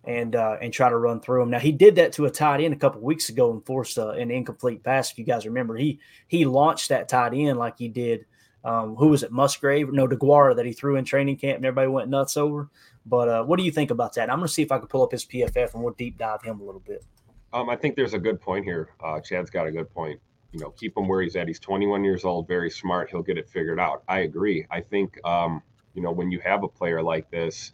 And 0.05 0.35
uh, 0.35 0.57
and 0.61 0.73
try 0.73 0.89
to 0.89 0.97
run 0.97 1.19
through 1.19 1.43
him. 1.43 1.49
Now 1.49 1.59
he 1.59 1.71
did 1.71 1.95
that 1.95 2.13
to 2.13 2.25
a 2.25 2.31
tight 2.31 2.61
end 2.61 2.73
a 2.73 2.77
couple 2.77 3.01
weeks 3.01 3.29
ago 3.29 3.51
and 3.51 3.65
forced 3.65 3.97
uh, 3.97 4.09
an 4.09 4.31
incomplete 4.31 4.83
pass. 4.83 5.11
If 5.11 5.17
you 5.17 5.25
guys 5.25 5.45
remember, 5.45 5.75
he 5.75 5.99
he 6.27 6.45
launched 6.45 6.89
that 6.89 7.09
tight 7.09 7.33
end 7.33 7.57
like 7.57 7.77
he 7.77 7.87
did. 7.87 8.25
Um, 8.65 8.95
who 8.95 9.09
was 9.09 9.23
it? 9.23 9.31
Musgrave? 9.31 9.91
No, 9.91 10.07
DeGuara 10.07 10.55
that 10.55 10.65
he 10.65 10.71
threw 10.71 10.95
in 10.95 11.03
training 11.03 11.37
camp 11.37 11.57
and 11.57 11.65
everybody 11.65 11.89
went 11.89 12.09
nuts 12.09 12.37
over. 12.37 12.69
But 13.05 13.27
uh, 13.27 13.43
what 13.43 13.57
do 13.57 13.63
you 13.65 13.71
think 13.71 13.91
about 13.91 14.13
that? 14.13 14.29
I'm 14.29 14.37
going 14.37 14.47
to 14.47 14.53
see 14.53 14.61
if 14.61 14.71
I 14.71 14.77
can 14.77 14.87
pull 14.87 15.03
up 15.03 15.11
his 15.11 15.25
PFF 15.25 15.73
and 15.73 15.83
we'll 15.83 15.93
deep 15.93 16.17
dive 16.17 16.41
him 16.41 16.61
a 16.61 16.63
little 16.63 16.79
bit. 16.79 17.03
Um, 17.51 17.69
I 17.69 17.75
think 17.75 17.95
there's 17.95 18.13
a 18.13 18.19
good 18.19 18.39
point 18.39 18.63
here. 18.63 18.89
Uh, 19.03 19.19
Chad's 19.19 19.49
got 19.49 19.67
a 19.67 19.71
good 19.71 19.89
point. 19.93 20.19
You 20.53 20.59
know, 20.61 20.69
keep 20.71 20.95
him 20.95 21.07
where 21.07 21.21
he's 21.21 21.35
at. 21.35 21.47
He's 21.47 21.59
21 21.59 22.03
years 22.05 22.23
old, 22.23 22.47
very 22.47 22.69
smart. 22.69 23.09
He'll 23.09 23.21
get 23.21 23.37
it 23.37 23.49
figured 23.49 23.79
out. 23.79 24.03
I 24.07 24.19
agree. 24.19 24.65
I 24.71 24.79
think, 24.79 25.19
um, 25.25 25.61
you 25.93 26.01
know, 26.01 26.11
when 26.11 26.31
you 26.31 26.39
have 26.39 26.63
a 26.63 26.67
player 26.67 27.01
like 27.03 27.29
this, 27.29 27.73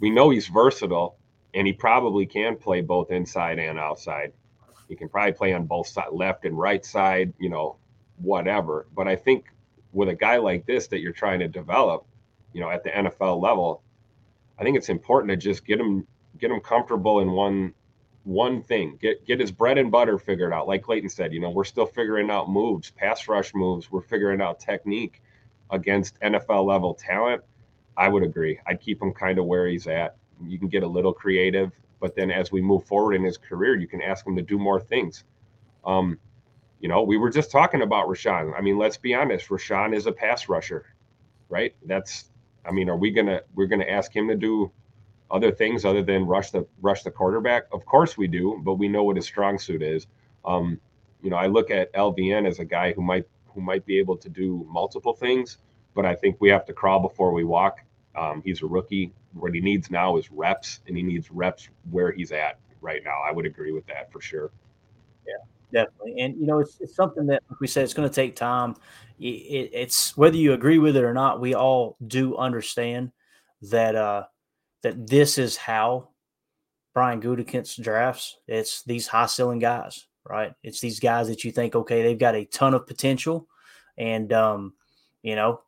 we 0.00 0.10
know 0.10 0.30
he's 0.30 0.48
versatile 0.48 1.19
and 1.54 1.66
he 1.66 1.72
probably 1.72 2.26
can 2.26 2.56
play 2.56 2.80
both 2.80 3.10
inside 3.10 3.58
and 3.58 3.78
outside. 3.78 4.32
He 4.88 4.96
can 4.96 5.08
probably 5.08 5.32
play 5.32 5.52
on 5.52 5.66
both 5.66 5.86
side, 5.86 6.08
left 6.12 6.44
and 6.44 6.58
right 6.58 6.84
side, 6.84 7.32
you 7.38 7.48
know, 7.48 7.76
whatever. 8.18 8.86
But 8.94 9.08
I 9.08 9.16
think 9.16 9.46
with 9.92 10.08
a 10.08 10.14
guy 10.14 10.36
like 10.36 10.66
this 10.66 10.88
that 10.88 11.00
you're 11.00 11.12
trying 11.12 11.40
to 11.40 11.48
develop, 11.48 12.06
you 12.52 12.60
know, 12.60 12.70
at 12.70 12.84
the 12.84 12.90
NFL 12.90 13.40
level, 13.40 13.82
I 14.58 14.64
think 14.64 14.76
it's 14.76 14.88
important 14.88 15.30
to 15.30 15.36
just 15.36 15.64
get 15.64 15.80
him 15.80 16.06
get 16.38 16.50
him 16.50 16.60
comfortable 16.60 17.20
in 17.20 17.30
one 17.32 17.74
one 18.24 18.62
thing. 18.62 18.98
Get 19.00 19.24
get 19.24 19.40
his 19.40 19.50
bread 19.50 19.78
and 19.78 19.90
butter 19.90 20.18
figured 20.18 20.52
out. 20.52 20.68
Like 20.68 20.82
Clayton 20.82 21.08
said, 21.08 21.32
you 21.32 21.40
know, 21.40 21.50
we're 21.50 21.64
still 21.64 21.86
figuring 21.86 22.30
out 22.30 22.50
moves, 22.50 22.90
pass 22.90 23.28
rush 23.28 23.54
moves. 23.54 23.90
We're 23.90 24.02
figuring 24.02 24.40
out 24.40 24.60
technique 24.60 25.22
against 25.70 26.20
NFL 26.20 26.66
level 26.66 26.94
talent. 26.94 27.42
I 27.96 28.08
would 28.08 28.22
agree. 28.22 28.58
I'd 28.66 28.80
keep 28.80 29.00
him 29.00 29.12
kind 29.12 29.38
of 29.38 29.46
where 29.46 29.66
he's 29.66 29.86
at 29.86 30.16
you 30.46 30.58
can 30.58 30.68
get 30.68 30.82
a 30.82 30.86
little 30.88 31.12
creative, 31.12 31.72
but 32.00 32.14
then 32.14 32.30
as 32.30 32.50
we 32.50 32.60
move 32.62 32.84
forward 32.84 33.14
in 33.14 33.24
his 33.24 33.36
career, 33.36 33.76
you 33.76 33.86
can 33.86 34.02
ask 34.02 34.26
him 34.26 34.36
to 34.36 34.42
do 34.42 34.58
more 34.58 34.80
things. 34.80 35.24
Um, 35.84 36.18
you 36.80 36.88
know, 36.88 37.02
we 37.02 37.18
were 37.18 37.30
just 37.30 37.50
talking 37.50 37.82
about 37.82 38.08
Rashan. 38.08 38.52
I 38.56 38.60
mean, 38.62 38.78
let's 38.78 38.96
be 38.96 39.14
honest, 39.14 39.48
Rashan 39.48 39.94
is 39.94 40.06
a 40.06 40.12
pass 40.12 40.48
rusher, 40.48 40.86
right? 41.48 41.74
That's 41.84 42.30
I 42.64 42.72
mean, 42.72 42.88
are 42.88 42.96
we 42.96 43.10
gonna 43.10 43.40
we're 43.54 43.66
gonna 43.66 43.84
ask 43.84 44.14
him 44.14 44.28
to 44.28 44.34
do 44.34 44.70
other 45.30 45.52
things 45.52 45.84
other 45.84 46.02
than 46.02 46.26
rush 46.26 46.50
the 46.50 46.66
rush 46.80 47.02
the 47.02 47.10
quarterback? 47.10 47.64
Of 47.72 47.84
course 47.84 48.16
we 48.16 48.26
do, 48.26 48.60
but 48.64 48.74
we 48.74 48.88
know 48.88 49.04
what 49.04 49.16
his 49.16 49.26
strong 49.26 49.58
suit 49.58 49.82
is. 49.82 50.06
Um, 50.44 50.80
you 51.22 51.30
know, 51.30 51.36
I 51.36 51.46
look 51.46 51.70
at 51.70 51.92
LVN 51.92 52.46
as 52.46 52.58
a 52.58 52.64
guy 52.64 52.92
who 52.92 53.02
might 53.02 53.26
who 53.46 53.60
might 53.60 53.84
be 53.84 53.98
able 53.98 54.16
to 54.16 54.28
do 54.28 54.66
multiple 54.70 55.12
things, 55.12 55.58
but 55.94 56.06
I 56.06 56.14
think 56.14 56.36
we 56.40 56.48
have 56.48 56.64
to 56.66 56.72
crawl 56.72 57.00
before 57.00 57.32
we 57.32 57.44
walk. 57.44 57.80
Um, 58.16 58.42
he's 58.44 58.62
a 58.62 58.66
rookie. 58.66 59.12
What 59.34 59.54
he 59.54 59.60
needs 59.60 59.90
now 59.90 60.16
is 60.16 60.30
reps, 60.30 60.80
and 60.86 60.96
he 60.96 61.02
needs 61.02 61.30
reps 61.30 61.68
where 61.90 62.10
he's 62.12 62.32
at 62.32 62.58
right 62.80 63.02
now. 63.04 63.20
I 63.26 63.32
would 63.32 63.46
agree 63.46 63.72
with 63.72 63.86
that 63.86 64.10
for 64.12 64.20
sure. 64.20 64.50
Yeah, 65.26 65.82
definitely. 65.84 66.20
And 66.20 66.38
you 66.40 66.46
know, 66.46 66.58
it's, 66.60 66.76
it's 66.80 66.96
something 66.96 67.26
that, 67.26 67.42
like 67.48 67.60
we 67.60 67.66
said, 67.66 67.84
it's 67.84 67.94
going 67.94 68.08
to 68.08 68.14
take 68.14 68.34
time. 68.34 68.74
It, 69.18 69.70
it's 69.72 70.16
whether 70.16 70.36
you 70.36 70.54
agree 70.54 70.78
with 70.78 70.96
it 70.96 71.04
or 71.04 71.14
not. 71.14 71.40
We 71.40 71.54
all 71.54 71.96
do 72.06 72.36
understand 72.36 73.12
that 73.62 73.94
uh, 73.94 74.24
that 74.82 75.06
this 75.06 75.38
is 75.38 75.56
how 75.56 76.08
Brian 76.94 77.20
Gutekunst 77.20 77.82
drafts. 77.82 78.38
It's 78.48 78.82
these 78.82 79.06
high 79.06 79.26
ceiling 79.26 79.58
guys, 79.58 80.06
right? 80.28 80.52
It's 80.62 80.80
these 80.80 80.98
guys 80.98 81.28
that 81.28 81.44
you 81.44 81.52
think, 81.52 81.76
okay, 81.76 82.02
they've 82.02 82.18
got 82.18 82.34
a 82.34 82.46
ton 82.46 82.74
of 82.74 82.86
potential, 82.86 83.46
and 83.96 84.32
um, 84.32 84.72
you 85.22 85.36
know, 85.36 85.60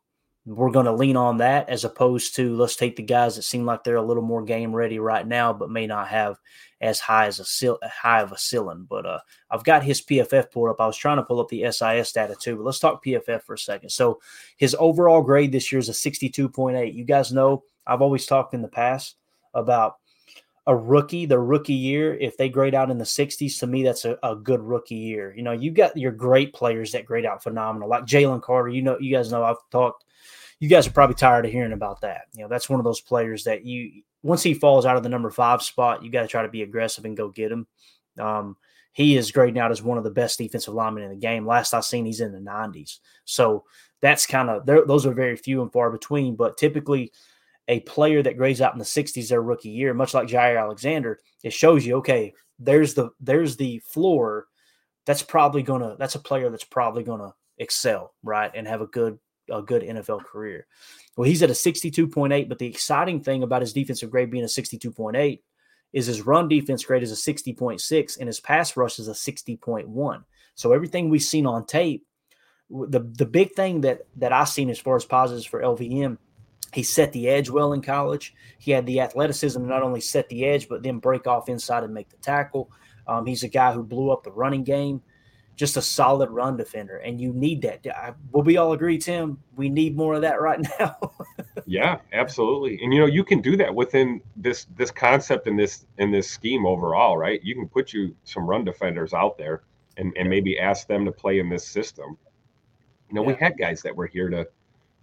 we're 0.45 0.71
going 0.71 0.85
to 0.85 0.93
lean 0.93 1.15
on 1.15 1.37
that 1.37 1.69
as 1.69 1.85
opposed 1.85 2.35
to 2.35 2.55
let's 2.55 2.75
take 2.75 2.97
the 2.97 3.03
guys 3.03 3.35
that 3.35 3.43
seem 3.43 3.65
like 3.65 3.83
they're 3.83 3.95
a 3.95 4.01
little 4.01 4.23
more 4.23 4.43
game 4.43 4.75
ready 4.75 4.99
right 4.99 5.25
now, 5.25 5.53
but 5.53 5.69
may 5.69 5.87
not 5.87 6.09
have 6.09 6.37
as 6.81 6.99
high 6.99 7.27
as 7.27 7.39
a 7.39 7.77
high 7.87 8.21
of 8.21 8.33
a 8.33 8.37
ceiling. 8.37 8.85
But 8.89 9.05
uh, 9.05 9.19
I've 9.49 9.63
got 9.63 9.83
his 9.83 10.01
PFF 10.01 10.51
pulled 10.51 10.69
up. 10.69 10.81
I 10.81 10.87
was 10.87 10.97
trying 10.97 11.17
to 11.17 11.23
pull 11.23 11.39
up 11.39 11.47
the 11.47 11.71
SIS 11.71 12.11
data 12.11 12.35
too, 12.37 12.57
but 12.57 12.65
let's 12.65 12.79
talk 12.79 13.03
PFF 13.03 13.43
for 13.43 13.53
a 13.53 13.57
second. 13.57 13.89
So 13.89 14.19
his 14.57 14.75
overall 14.77 15.21
grade 15.21 15.53
this 15.53 15.71
year 15.71 15.79
is 15.79 15.87
a 15.87 15.93
62.8. 15.93 16.93
You 16.93 17.05
guys 17.05 17.31
know 17.31 17.63
I've 17.87 18.01
always 18.01 18.25
talked 18.25 18.53
in 18.53 18.61
the 18.61 18.67
past 18.67 19.15
about 19.53 19.95
a 20.65 20.75
rookie, 20.75 21.25
the 21.25 21.39
rookie 21.39 21.73
year, 21.73 22.15
if 22.15 22.37
they 22.37 22.47
grade 22.47 22.73
out 22.73 22.89
in 22.89 22.97
the 22.97 23.03
60s, 23.03 23.59
to 23.59 23.67
me, 23.67 23.83
that's 23.83 24.05
a, 24.05 24.17
a 24.23 24.35
good 24.35 24.61
rookie 24.61 24.95
year. 24.95 25.33
You 25.35 25.43
know, 25.43 25.51
you 25.51 25.71
got 25.71 25.97
your 25.97 26.13
great 26.13 26.53
players 26.53 26.93
that 26.93 27.05
grade 27.05 27.25
out 27.25 27.43
phenomenal, 27.43 27.89
like 27.89 28.05
Jalen 28.05 28.41
Carter. 28.41 28.69
You 28.69 28.81
know, 28.81 28.97
you 28.97 29.13
guys 29.13 29.29
know 29.29 29.43
I've 29.43 29.57
talked 29.71 30.05
you 30.63 30.69
guys 30.69 30.87
are 30.87 30.91
probably 30.91 31.13
tired 31.13 31.45
of 31.45 31.51
hearing 31.51 31.73
about 31.73 31.99
that. 31.99 32.27
You 32.33 32.43
know, 32.43 32.47
that's 32.47 32.69
one 32.69 32.79
of 32.79 32.85
those 32.85 33.01
players 33.01 33.43
that 33.43 33.65
you 33.65 34.01
once 34.21 34.41
he 34.41 34.53
falls 34.53 34.85
out 34.85 34.95
of 34.95 35.03
the 35.03 35.09
number 35.09 35.29
five 35.29 35.61
spot, 35.61 36.05
you 36.05 36.09
got 36.09 36.21
to 36.21 36.27
try 36.29 36.41
to 36.41 36.47
be 36.47 36.61
aggressive 36.61 37.03
and 37.03 37.17
go 37.17 37.27
get 37.27 37.51
him. 37.51 37.67
Um, 38.17 38.55
he 38.93 39.17
is 39.17 39.33
grading 39.33 39.59
out 39.59 39.71
as 39.71 39.83
one 39.83 39.97
of 39.97 40.05
the 40.05 40.09
best 40.09 40.37
defensive 40.37 40.73
linemen 40.73 41.03
in 41.03 41.09
the 41.09 41.17
game. 41.17 41.45
Last 41.45 41.73
I 41.73 41.81
seen, 41.81 42.05
he's 42.05 42.21
in 42.21 42.31
the 42.31 42.39
90s. 42.39 42.99
So 43.25 43.65
that's 43.99 44.25
kind 44.25 44.49
of 44.49 44.65
those 44.65 45.05
are 45.05 45.13
very 45.13 45.35
few 45.35 45.61
and 45.61 45.69
far 45.69 45.91
between. 45.91 46.37
But 46.37 46.55
typically, 46.55 47.11
a 47.67 47.81
player 47.81 48.23
that 48.23 48.37
grades 48.37 48.61
out 48.61 48.71
in 48.71 48.79
the 48.79 48.85
60s 48.85 49.27
their 49.27 49.41
rookie 49.41 49.67
year, 49.67 49.93
much 49.93 50.13
like 50.13 50.29
Jaire 50.29 50.61
Alexander, 50.61 51.19
it 51.43 51.51
shows 51.51 51.85
you 51.85 51.97
okay. 51.97 52.33
There's 52.57 52.93
the 52.93 53.09
there's 53.19 53.57
the 53.57 53.79
floor. 53.79 54.47
That's 55.05 55.23
probably 55.23 55.61
gonna 55.61 55.97
that's 55.99 56.15
a 56.15 56.19
player 56.19 56.49
that's 56.49 56.63
probably 56.63 57.03
gonna 57.03 57.33
excel 57.57 58.13
right 58.23 58.51
and 58.55 58.65
have 58.65 58.79
a 58.79 58.87
good 58.87 59.19
a 59.51 59.61
good 59.61 59.83
NFL 59.83 60.23
career. 60.23 60.67
Well, 61.15 61.27
he's 61.27 61.43
at 61.43 61.49
a 61.49 61.53
62.8, 61.53 62.49
but 62.49 62.59
the 62.59 62.67
exciting 62.67 63.21
thing 63.21 63.43
about 63.43 63.61
his 63.61 63.73
defensive 63.73 64.09
grade 64.09 64.31
being 64.31 64.43
a 64.43 64.47
62.8 64.47 65.39
is 65.93 66.07
his 66.07 66.21
run 66.23 66.47
defense 66.47 66.83
grade 66.83 67.03
is 67.03 67.11
a 67.11 67.33
60.6 67.33 68.17
and 68.19 68.27
his 68.27 68.39
pass 68.39 68.75
rush 68.75 68.99
is 68.99 69.07
a 69.07 69.11
60.1. 69.11 70.23
So 70.55 70.73
everything 70.73 71.09
we've 71.09 71.21
seen 71.21 71.45
on 71.45 71.65
tape, 71.65 72.05
the 72.69 73.01
the 73.01 73.25
big 73.25 73.53
thing 73.53 73.81
that 73.81 74.01
that 74.17 74.33
I've 74.33 74.49
seen 74.49 74.69
as 74.69 74.79
far 74.79 74.95
as 74.95 75.05
positives 75.05 75.45
for 75.45 75.61
LVN, 75.61 76.17
he 76.73 76.81
set 76.81 77.11
the 77.11 77.27
edge 77.27 77.49
well 77.49 77.73
in 77.73 77.81
college. 77.81 78.33
He 78.57 78.71
had 78.71 78.85
the 78.85 79.01
athleticism 79.01 79.59
to 79.59 79.67
not 79.67 79.83
only 79.83 80.01
set 80.01 80.29
the 80.29 80.45
edge 80.45 80.67
but 80.67 80.81
then 80.81 80.97
break 80.97 81.27
off 81.27 81.49
inside 81.49 81.83
and 81.83 81.93
make 81.93 82.09
the 82.09 82.17
tackle. 82.17 82.71
Um, 83.05 83.25
he's 83.25 83.43
a 83.43 83.49
guy 83.49 83.73
who 83.73 83.83
blew 83.83 84.09
up 84.11 84.23
the 84.23 84.31
running 84.31 84.63
game 84.63 85.01
just 85.55 85.77
a 85.77 85.81
solid 85.81 86.29
run 86.29 86.57
defender, 86.57 86.97
and 86.97 87.21
you 87.21 87.31
need 87.33 87.61
that. 87.61 87.85
Will 88.31 88.41
we 88.41 88.57
all 88.57 88.73
agree, 88.73 88.97
Tim? 88.97 89.37
We 89.55 89.69
need 89.69 89.95
more 89.95 90.15
of 90.15 90.21
that 90.21 90.41
right 90.41 90.59
now. 90.79 90.97
yeah, 91.65 91.99
absolutely. 92.11 92.79
And 92.83 92.93
you 92.93 92.99
know, 92.99 93.05
you 93.05 93.23
can 93.23 93.41
do 93.41 93.55
that 93.57 93.73
within 93.73 94.21
this 94.35 94.65
this 94.75 94.91
concept 94.91 95.47
and 95.47 95.57
this 95.57 95.85
in 95.97 96.11
this 96.11 96.29
scheme 96.29 96.65
overall, 96.65 97.17
right? 97.17 97.41
You 97.43 97.55
can 97.55 97.67
put 97.67 97.93
you 97.93 98.15
some 98.23 98.47
run 98.47 98.63
defenders 98.63 99.13
out 99.13 99.37
there 99.37 99.63
and, 99.97 100.11
and 100.17 100.29
maybe 100.29 100.59
ask 100.59 100.87
them 100.87 101.05
to 101.05 101.11
play 101.11 101.39
in 101.39 101.49
this 101.49 101.67
system. 101.67 102.17
You 103.09 103.15
know, 103.15 103.21
yeah. 103.21 103.27
we 103.27 103.35
had 103.35 103.57
guys 103.57 103.81
that 103.83 103.95
were 103.95 104.07
here 104.07 104.29
to 104.29 104.47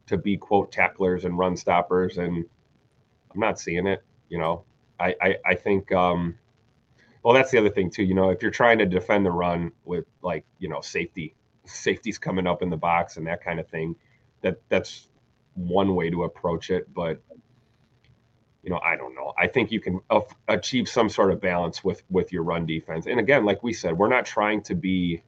to 0.07 0.19
be 0.19 0.37
quote 0.37 0.73
tacklers 0.73 1.25
and 1.25 1.39
run 1.39 1.57
stoppers, 1.57 2.19
and 2.19 2.45
I'm 3.33 3.41
not 3.41 3.61
seeing 3.61 3.87
it. 3.87 4.03
You 4.29 4.39
know, 4.39 4.65
I 4.99 5.15
I, 5.23 5.37
I 5.47 5.55
think 5.55 5.93
um, 5.93 6.37
well, 7.23 7.35
that's 7.35 7.51
the 7.51 7.59
other 7.59 7.71
thing 7.71 7.91
too. 7.91 8.03
You 8.03 8.15
know, 8.15 8.31
if 8.31 8.43
you're 8.43 8.51
trying 8.51 8.79
to 8.79 8.87
defend 8.87 9.27
the 9.27 9.31
run 9.31 9.73
with 9.85 10.05
like 10.23 10.45
you 10.59 10.69
know 10.69 10.81
safety, 10.81 11.35
safety's 11.67 12.19
coming 12.19 12.47
up 12.47 12.63
in 12.63 12.71
the 12.71 12.77
box 12.77 13.17
and 13.17 13.27
that 13.27 13.45
kind 13.45 13.61
of 13.61 13.69
thing, 13.69 13.95
that 14.43 14.61
that's 14.69 15.09
one 15.55 15.95
way 15.95 16.11
to 16.11 16.25
approach 16.25 16.71
it. 16.71 16.93
But 16.95 17.21
you 18.63 18.71
know, 18.71 18.81
I 18.85 18.97
don't 18.97 19.15
know. 19.15 19.33
I 19.39 19.47
think 19.47 19.71
you 19.71 19.81
can 19.81 20.01
achieve 20.49 20.89
some 20.89 21.09
sort 21.09 21.31
of 21.31 21.41
balance 21.41 21.83
with 21.85 22.03
with 22.11 22.33
your 22.33 22.43
run 22.43 22.67
defense. 22.67 23.07
And 23.07 23.21
again, 23.21 23.45
like 23.45 23.63
we 23.63 23.73
said, 23.73 23.97
we're 23.97 24.09
not 24.09 24.27
trying 24.27 24.63
to 24.63 24.75
be, 24.75 25.23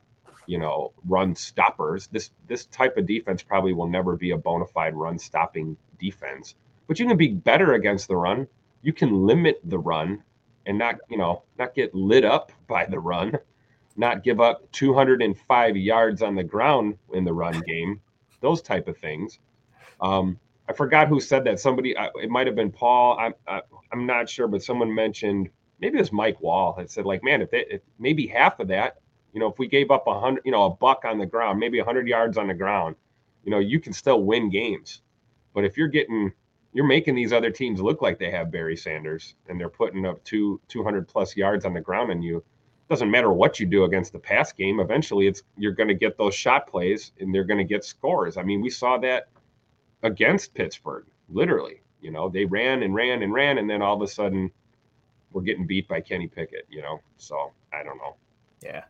you 0.47 0.59
know, 0.59 0.93
run 1.07 1.34
stoppers. 1.34 2.09
This 2.09 2.30
this 2.47 2.66
type 2.66 2.97
of 2.97 3.07
defense 3.07 3.43
probably 3.43 3.72
will 3.72 3.88
never 3.88 4.16
be 4.16 4.30
a 4.30 4.38
bona 4.38 4.66
fide 4.66 4.95
run 4.95 5.18
stopping 5.18 5.76
defense. 5.99 6.55
But 6.88 6.99
you 6.99 7.07
can 7.07 7.16
be 7.16 7.28
better 7.28 7.74
against 7.74 8.09
the 8.09 8.16
run. 8.16 8.47
You 8.82 8.93
can 8.93 9.26
limit 9.26 9.61
the 9.64 9.78
run 9.78 10.22
and 10.67 10.79
not 10.79 10.97
you 11.09 11.19
know 11.19 11.43
not 11.59 11.75
get 11.75 11.95
lit 11.95 12.25
up 12.25 12.53
by 12.69 12.85
the 12.85 12.99
run, 12.99 13.37
not 13.97 14.23
give 14.23 14.41
up 14.41 14.71
205 14.73 15.77
yards 15.77 16.23
on 16.23 16.35
the 16.35 16.45
ground 16.45 16.97
in 17.13 17.25
the 17.25 17.33
run 17.33 17.61
game, 17.67 18.01
those 18.41 18.63
type 18.63 18.89
of 18.89 18.97
things. 18.99 19.39
Um, 20.01 20.39
I 20.69 20.73
forgot 20.73 21.09
who 21.09 21.21
said 21.21 21.45
that. 21.45 21.61
Somebody, 21.61 21.95
it 22.17 22.31
might 22.31 22.47
have 22.47 22.57
been 22.57 22.71
Paul. 22.71 23.19
I'm 23.19 23.35
I, 23.47 23.63
I'm 23.93 24.07
not 24.07 24.29
sure, 24.29 24.49
but 24.49 24.63
someone 24.63 24.95
mentioned 24.95 25.51
maybe 25.83 25.99
it 25.99 26.01
was 26.01 26.13
Mike 26.13 26.41
Wall 26.41 26.75
that 26.79 26.91
said 26.91 27.05
like, 27.05 27.23
man, 27.25 27.43
if, 27.43 27.51
they, 27.51 27.67
if 27.69 27.83
maybe 27.99 28.27
half 28.27 28.61
of 28.61 28.69
that, 28.69 28.99
you 29.35 29.41
know, 29.41 29.49
if 29.49 29.59
we 29.59 29.67
gave 29.67 29.91
up 29.91 30.07
a 30.07 30.19
hundred, 30.19 30.43
you 30.45 30.53
know, 30.53 30.65
a 30.65 30.71
buck 30.71 31.05
on 31.05 31.19
the 31.19 31.27
ground, 31.27 31.59
maybe 31.59 31.81
a 31.81 31.85
hundred 31.85 32.07
yards 32.07 32.39
on 32.39 32.47
the 32.47 32.55
ground, 32.55 32.95
you 33.45 33.51
know, 33.51 33.59
you 33.59 33.81
can 33.81 33.93
still 33.93 34.23
win 34.23 34.49
games. 34.49 35.03
But 35.55 35.65
if 35.65 35.77
you're 35.77 35.89
getting 35.89 36.33
you're 36.73 36.87
making 36.87 37.14
these 37.14 37.33
other 37.33 37.51
teams 37.51 37.81
look 37.81 38.01
like 38.03 38.18
they 38.18 38.31
have 38.31 38.51
Barry 38.51 38.77
Sanders 38.77 39.35
and 39.49 39.61
they're 39.61 39.68
putting 39.68 40.07
up 40.07 40.23
two 40.25 40.61
200 40.68 41.07
plus 41.07 41.37
yards 41.37 41.64
on 41.64 41.75
the 41.75 41.81
ground 41.81 42.11
and 42.11 42.25
you 42.25 42.43
doesn't 42.89 43.11
matter 43.11 43.33
what 43.33 43.59
you 43.59 43.64
do 43.64 43.85
against 43.85 44.12
the 44.12 44.18
pass 44.18 44.53
game 44.53 44.81
eventually 44.81 45.27
it's 45.27 45.43
you're 45.57 45.73
going 45.73 45.89
to 45.89 45.95
get 45.95 46.18
those 46.18 46.35
shot 46.35 46.66
plays 46.66 47.12
and 47.20 47.35
they're 47.35 47.45
going 47.45 47.59
to 47.59 47.64
get 47.64 47.85
scores. 47.85 48.37
I 48.37 48.43
mean 48.43 48.61
we 48.61 48.70
saw 48.70 48.99
that 48.99 49.29
against 50.03 50.55
pittsburgh 50.55 51.07
literally. 51.29 51.81
You 52.01 52.11
know 52.11 52.29
they 52.29 52.45
ran 52.45 52.83
and 52.83 52.95
ran 52.95 53.23
and 53.23 53.33
ran 53.33 53.59
and 53.59 53.68
then 53.68 53.83
all 53.83 53.97
of 53.97 54.03
a 54.03 54.09
sudden 54.09 54.51
we're 55.33 55.43
getting 55.43 55.66
beat 55.66 55.89
by 55.89 56.01
kenny 56.01 56.27
pickett 56.27 56.66
you 56.70 56.83
know? 56.83 57.01
So 57.18 57.53
i 57.73 57.83
don't 57.83 57.99
know. 57.99 58.16
Yeah. 58.62 58.85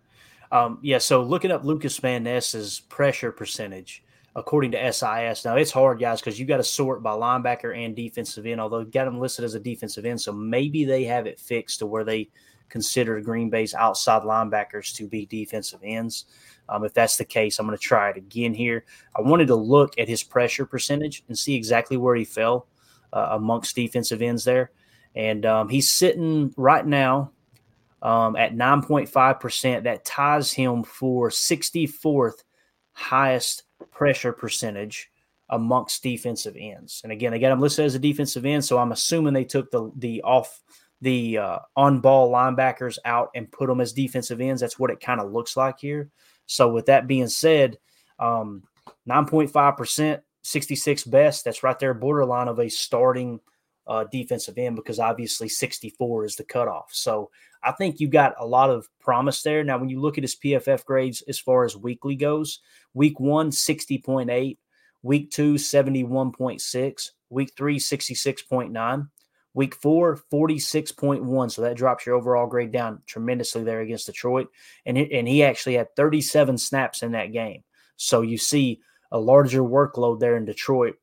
Um, 0.52 0.78
yeah 0.82 0.98
so 0.98 1.22
looking 1.22 1.50
up 1.50 1.64
lucas 1.64 1.98
van 1.98 2.24
ness's 2.24 2.80
pressure 2.80 3.32
percentage 3.32 4.04
according 4.34 4.72
to 4.72 4.92
SIS. 4.92 5.44
Now 5.44 5.56
it's 5.56 5.70
hard, 5.70 6.00
guys, 6.00 6.20
because 6.20 6.38
you 6.38 6.46
got 6.46 6.56
to 6.56 6.64
sort 6.64 7.02
by 7.02 7.12
linebacker 7.12 7.76
and 7.76 7.94
defensive 7.94 8.46
end. 8.46 8.60
Although 8.60 8.84
got 8.84 9.04
them 9.04 9.20
listed 9.20 9.44
as 9.44 9.54
a 9.54 9.60
defensive 9.60 10.04
end, 10.04 10.20
so 10.20 10.32
maybe 10.32 10.84
they 10.84 11.04
have 11.04 11.26
it 11.26 11.38
fixed 11.38 11.80
to 11.80 11.86
where 11.86 12.04
they 12.04 12.30
consider 12.68 13.20
Green 13.20 13.50
Bay's 13.50 13.74
outside 13.74 14.22
linebackers 14.22 14.94
to 14.96 15.06
be 15.06 15.26
defensive 15.26 15.80
ends. 15.82 16.24
Um, 16.68 16.84
if 16.84 16.94
that's 16.94 17.16
the 17.16 17.24
case, 17.24 17.58
I'm 17.58 17.66
going 17.66 17.76
to 17.76 17.82
try 17.82 18.08
it 18.10 18.16
again 18.16 18.54
here. 18.54 18.86
I 19.14 19.20
wanted 19.20 19.48
to 19.48 19.56
look 19.56 19.98
at 19.98 20.08
his 20.08 20.22
pressure 20.22 20.64
percentage 20.64 21.22
and 21.28 21.38
see 21.38 21.54
exactly 21.54 21.98
where 21.98 22.14
he 22.14 22.24
fell 22.24 22.68
uh, 23.12 23.28
amongst 23.32 23.76
defensive 23.76 24.22
ends 24.22 24.44
there, 24.44 24.70
and 25.14 25.44
um, 25.44 25.68
he's 25.68 25.90
sitting 25.90 26.52
right 26.56 26.86
now. 26.86 27.32
Um, 28.00 28.34
at 28.34 28.52
9.5%, 28.56 29.84
that 29.84 30.04
ties 30.04 30.50
him 30.50 30.82
for 30.82 31.28
64th 31.28 32.42
highest 32.94 33.62
pressure 33.90 34.32
percentage 34.32 35.10
amongst 35.48 36.02
defensive 36.02 36.56
ends. 36.58 37.00
And 37.02 37.12
again, 37.12 37.34
again, 37.34 37.52
I'm 37.52 37.60
listed 37.60 37.84
as 37.84 37.94
a 37.94 37.98
defensive 37.98 38.44
end, 38.44 38.64
so 38.64 38.78
I'm 38.78 38.92
assuming 38.92 39.34
they 39.34 39.44
took 39.44 39.70
the 39.70 39.90
the 39.96 40.22
off 40.22 40.62
the 41.00 41.38
uh, 41.38 41.58
on 41.76 42.00
ball 42.00 42.30
linebackers 42.30 42.98
out 43.04 43.30
and 43.34 43.50
put 43.50 43.68
them 43.68 43.80
as 43.80 43.92
defensive 43.92 44.40
ends. 44.40 44.60
That's 44.60 44.78
what 44.78 44.90
it 44.90 45.00
kind 45.00 45.20
of 45.20 45.32
looks 45.32 45.56
like 45.56 45.78
here. 45.80 46.10
So 46.46 46.72
with 46.72 46.86
that 46.86 47.06
being 47.06 47.28
said, 47.28 47.78
um, 48.18 48.62
9.5 49.08 49.76
percent, 49.76 50.22
66 50.42 51.04
best. 51.04 51.44
That's 51.44 51.62
right 51.62 51.78
there, 51.78 51.94
borderline 51.94 52.48
of 52.48 52.58
a 52.58 52.68
starting 52.68 53.40
uh, 53.86 54.04
defensive 54.04 54.58
end 54.58 54.76
because 54.76 54.98
obviously 54.98 55.48
64 55.48 56.24
is 56.24 56.36
the 56.36 56.44
cutoff. 56.44 56.90
So 56.92 57.30
I 57.64 57.72
think 57.72 58.00
you 58.00 58.08
got 58.08 58.34
a 58.38 58.46
lot 58.46 58.70
of 58.70 58.88
promise 59.00 59.42
there. 59.42 59.62
Now, 59.62 59.78
when 59.78 59.88
you 59.88 60.00
look 60.00 60.18
at 60.18 60.24
his 60.24 60.36
PFF 60.36 60.84
grades 60.84 61.22
as 61.28 61.38
far 61.38 61.64
as 61.64 61.76
weekly 61.76 62.16
goes, 62.16 62.60
week 62.94 63.20
one, 63.20 63.50
60.8, 63.50 64.58
week 65.02 65.30
two, 65.30 65.54
71.6, 65.54 67.10
week 67.30 67.52
three, 67.56 67.78
66.9. 67.78 69.08
Week 69.54 69.74
four, 69.74 70.18
46.1. 70.32 71.50
So 71.50 71.60
that 71.62 71.76
drops 71.76 72.06
your 72.06 72.14
overall 72.14 72.46
grade 72.46 72.72
down 72.72 73.02
tremendously 73.06 73.62
there 73.62 73.82
against 73.82 74.06
Detroit. 74.06 74.48
And, 74.86 74.96
and 74.96 75.28
he 75.28 75.42
actually 75.42 75.74
had 75.74 75.94
37 75.94 76.56
snaps 76.56 77.02
in 77.02 77.12
that 77.12 77.32
game. 77.32 77.62
So 77.96 78.22
you 78.22 78.38
see 78.38 78.80
a 79.10 79.20
larger 79.20 79.60
workload 79.60 80.20
there 80.20 80.36
in 80.36 80.46
Detroit. 80.46 80.94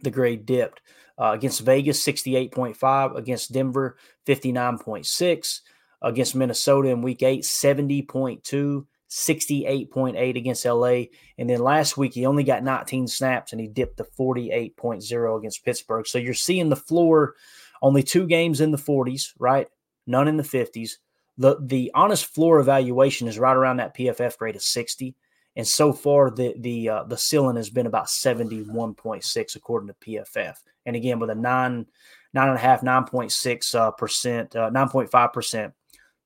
The 0.00 0.10
grade 0.10 0.46
dipped. 0.46 0.82
Uh, 1.18 1.30
against 1.32 1.62
Vegas, 1.62 2.04
68.5. 2.04 3.16
Against 3.16 3.52
Denver, 3.52 3.96
59.6. 4.26 5.60
Against 6.02 6.34
Minnesota 6.34 6.88
in 6.88 7.02
week 7.02 7.22
eight, 7.22 7.42
70.2. 7.42 8.86
68.8 9.08 10.36
against 10.36 10.64
LA. 10.64 11.04
And 11.38 11.48
then 11.48 11.60
last 11.60 11.96
week, 11.96 12.14
he 12.14 12.26
only 12.26 12.42
got 12.42 12.64
19 12.64 13.06
snaps 13.06 13.52
and 13.52 13.60
he 13.60 13.68
dipped 13.68 13.98
to 13.98 14.04
48.0 14.04 15.38
against 15.38 15.64
Pittsburgh. 15.64 16.06
So 16.06 16.18
you're 16.18 16.34
seeing 16.34 16.68
the 16.68 16.76
floor 16.76 17.34
only 17.82 18.02
two 18.02 18.26
games 18.26 18.60
in 18.60 18.72
the 18.72 18.78
40s, 18.78 19.32
right? 19.38 19.68
None 20.06 20.28
in 20.28 20.36
the 20.36 20.42
50s. 20.42 20.92
The, 21.38 21.56
the 21.60 21.90
honest 21.94 22.26
floor 22.26 22.58
evaluation 22.58 23.28
is 23.28 23.38
right 23.38 23.56
around 23.56 23.76
that 23.76 23.96
PFF 23.96 24.38
grade 24.38 24.56
of 24.56 24.62
60. 24.62 25.14
And 25.54 25.66
so 25.66 25.92
far, 25.92 26.30
the 26.30 26.54
the 26.58 26.88
uh, 26.90 27.04
the 27.04 27.16
ceiling 27.16 27.56
has 27.56 27.70
been 27.70 27.86
about 27.86 28.08
71.6 28.08 29.56
according 29.56 29.88
to 29.88 29.94
PFF. 29.94 30.54
And 30.84 30.94
again, 30.94 31.18
with 31.18 31.30
a 31.30 31.34
nine, 31.34 31.86
nine 32.34 32.48
and 32.48 32.58
a 32.58 32.60
half, 32.60 32.82
9.6 32.82 33.74
uh, 33.74 33.90
percent, 33.92 34.54
uh, 34.54 34.70
9.5 34.70 35.32
percent 35.32 35.72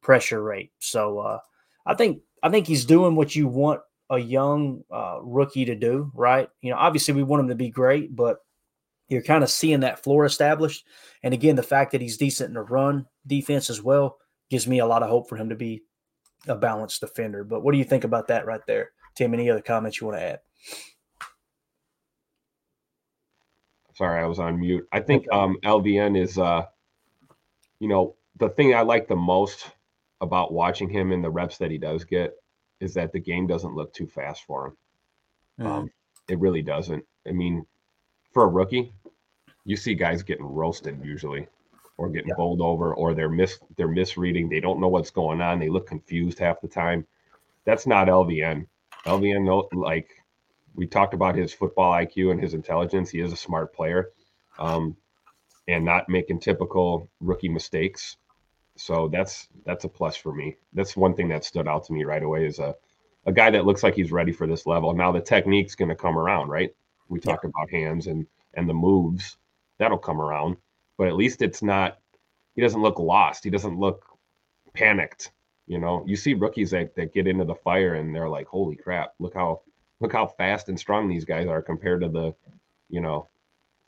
pressure 0.03 0.43
rate. 0.43 0.73
So 0.79 1.19
uh, 1.19 1.39
I 1.87 1.95
think 1.95 2.23
I 2.43 2.49
think 2.49 2.67
he's 2.67 2.85
doing 2.85 3.17
what 3.17 3.35
you 3.35 3.49
want 3.49 3.81
a 4.11 4.19
young 4.19 4.83
uh, 4.91 5.19
rookie 5.23 5.65
to 5.65 5.77
do, 5.77 6.11
right? 6.15 6.49
You 6.63 6.71
know, 6.71 6.77
obviously 6.77 7.15
we 7.15 7.23
want 7.23 7.43
him 7.43 7.49
to 7.49 7.55
be 7.55 7.71
great, 7.71 8.15
but 8.15 8.39
you're 9.09 9.23
kind 9.23 9.45
of 9.45 9.51
seeing 9.51 9.81
that 9.81 10.03
floor 10.03 10.25
established. 10.25 10.85
And 11.23 11.33
again, 11.33 11.57
the 11.57 11.63
fact 11.63 11.93
that 11.93 12.01
he's 12.01 12.17
decent 12.17 12.49
in 12.49 12.55
the 12.55 12.63
run 12.63 13.07
defense 13.27 13.71
as 13.71 13.83
well 13.83 14.19
gives 14.51 14.67
me 14.67 14.81
a 14.81 14.87
lot 14.87 15.03
of 15.03 15.11
hope 15.11 15.29
for 15.29 15.37
him 15.37 15.49
to 15.49 15.55
be 15.55 15.83
a 16.49 16.57
balanced 16.57 17.01
defender. 17.01 17.45
But 17.45 17.63
what 17.63 17.73
do 17.73 17.79
you 17.79 17.85
think 17.85 18.05
about 18.05 18.29
that 18.29 18.47
right 18.47 18.61
there, 18.67 18.91
Tim? 19.15 19.33
Any 19.33 19.49
other 19.49 19.61
comments 19.61 20.01
you 20.01 20.09
want 20.09 20.19
to 20.19 20.25
add? 20.25 20.41
Sorry, 23.95 24.23
I 24.23 24.27
was 24.27 24.39
on 24.39 24.59
mute. 24.59 24.89
I 24.93 25.01
think 25.01 25.29
okay. 25.29 25.39
um, 25.39 25.59
LVN 25.63 26.21
is, 26.21 26.39
uh, 26.39 26.65
you 27.81 27.89
know, 27.89 28.17
the 28.39 28.49
thing 28.49 28.75
I 28.75 28.81
like 28.81 29.07
the 29.07 29.17
most 29.17 29.71
about 30.21 30.53
watching 30.53 30.89
him 30.89 31.13
in 31.13 31.23
the 31.23 31.31
reps 31.31 31.59
that 31.59 31.71
he 31.71 31.79
does 31.79 32.05
get 32.05 32.35
is 32.81 32.95
that 32.95 33.13
the 33.13 33.21
game 33.21 33.47
doesn't 33.47 33.75
look 33.75 33.93
too 33.93 34.07
fast 34.07 34.45
for 34.45 34.67
him. 34.67 34.77
Mm-hmm. 35.61 35.67
Um, 35.67 35.91
it 36.29 36.39
really 36.39 36.63
doesn't. 36.63 37.05
I 37.27 37.33
mean, 37.33 37.67
for 38.33 38.45
a 38.45 38.49
rookie, 38.49 38.93
you 39.65 39.77
see 39.77 39.95
guys 39.95 40.23
getting 40.23 40.47
roasted 40.47 41.05
usually, 41.05 41.47
or 41.99 42.09
getting 42.09 42.29
yeah. 42.29 42.35
bowled 42.37 42.61
over, 42.61 42.95
or 42.95 43.15
they're 43.15 43.29
mis 43.29 43.59
they're 43.77 43.89
misreading. 43.89 44.49
They 44.49 44.61
don't 44.61 44.81
know 44.81 44.89
what's 44.89 45.11
going 45.11 45.41
on. 45.41 45.59
They 45.59 45.69
look 45.69 45.87
confused 45.87 46.39
half 46.39 46.61
the 46.61 46.69
time. 46.69 47.07
That's 47.65 47.87
not 47.87 48.09
LVN. 48.09 48.67
LVN, 49.07 49.69
like 49.73 50.09
we 50.75 50.87
talked 50.87 51.15
about 51.15 51.35
his 51.35 51.53
football 51.53 51.93
IQ 51.93 52.31
and 52.31 52.41
his 52.41 52.55
intelligence. 52.55 53.11
He 53.11 53.21
is 53.21 53.33
a 53.33 53.37
smart 53.37 53.75
player, 53.75 54.11
um, 54.59 54.97
and 55.69 55.85
not 55.85 56.09
making 56.09 56.41
typical 56.41 57.09
rookie 57.21 57.49
mistakes. 57.49 58.17
So 58.81 59.09
that's 59.09 59.47
that's 59.67 59.85
a 59.85 59.89
plus 59.89 60.17
for 60.17 60.35
me. 60.35 60.57
That's 60.73 60.97
one 60.97 61.15
thing 61.15 61.29
that 61.29 61.45
stood 61.45 61.69
out 61.69 61.85
to 61.85 61.93
me 61.93 62.05
right 62.05 62.23
away 62.23 62.47
is 62.47 62.59
a 62.59 62.75
a 63.27 63.33
guy 63.33 63.51
that 63.51 63.67
looks 63.67 63.83
like 63.83 63.95
he's 63.95 64.11
ready 64.11 64.33
for 64.33 64.47
this 64.47 64.65
level. 64.67 64.95
Now 64.95 65.13
the 65.13 65.21
technique's 65.21 65.75
going 65.75 65.91
to 65.91 65.95
come 65.95 66.17
around, 66.17 66.49
right? 66.49 66.75
We 67.09 67.21
talk 67.21 67.41
yeah. 67.45 67.51
about 67.51 67.71
hands 67.71 68.07
and 68.07 68.27
and 68.55 68.67
the 68.67 68.75
moves 68.75 69.37
that'll 69.79 69.99
come 69.99 70.19
around, 70.19 70.57
but 70.97 71.09
at 71.09 71.17
least 71.17 71.43
it's 71.43 71.63
not. 71.63 71.99
He 72.55 72.63
doesn't 72.63 72.81
look 72.81 72.99
lost. 72.99 73.45
He 73.45 73.51
doesn't 73.51 73.79
look 73.79 74.05
panicked. 74.73 75.31
You 75.67 75.79
know, 75.79 76.03
you 76.07 76.17
see 76.17 76.35
rookies 76.35 76.71
that, 76.71 76.97
that 76.97 77.13
get 77.13 77.27
into 77.27 77.45
the 77.45 77.55
fire 77.55 77.95
and 77.95 78.15
they're 78.15 78.31
like, 78.31 78.47
"Holy 78.47 78.77
crap! 78.77 79.13
Look 79.19 79.35
how 79.35 79.61
look 80.01 80.13
how 80.13 80.27
fast 80.27 80.71
and 80.71 80.81
strong 80.81 81.07
these 81.07 81.27
guys 81.27 81.47
are 81.47 81.61
compared 81.61 82.01
to 82.01 82.09
the, 82.09 82.35
you 82.89 83.03
know, 83.03 83.29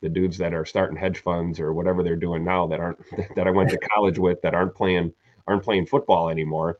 the 0.02 0.08
dudes 0.08 0.36
that 0.38 0.52
are 0.52 0.66
starting 0.66 0.96
hedge 0.96 1.20
funds 1.20 1.58
or 1.58 1.72
whatever 1.72 2.02
they're 2.02 2.16
doing 2.16 2.44
now 2.44 2.66
that 2.66 2.80
aren't 2.80 2.98
that 3.36 3.46
I 3.46 3.50
went 3.50 3.70
to 3.70 3.78
college 3.78 4.18
with 4.18 4.42
that 4.42 4.54
aren't 4.54 4.74
playing 4.74 5.12
aren't 5.46 5.62
playing 5.62 5.86
football 5.86 6.28
anymore. 6.28 6.78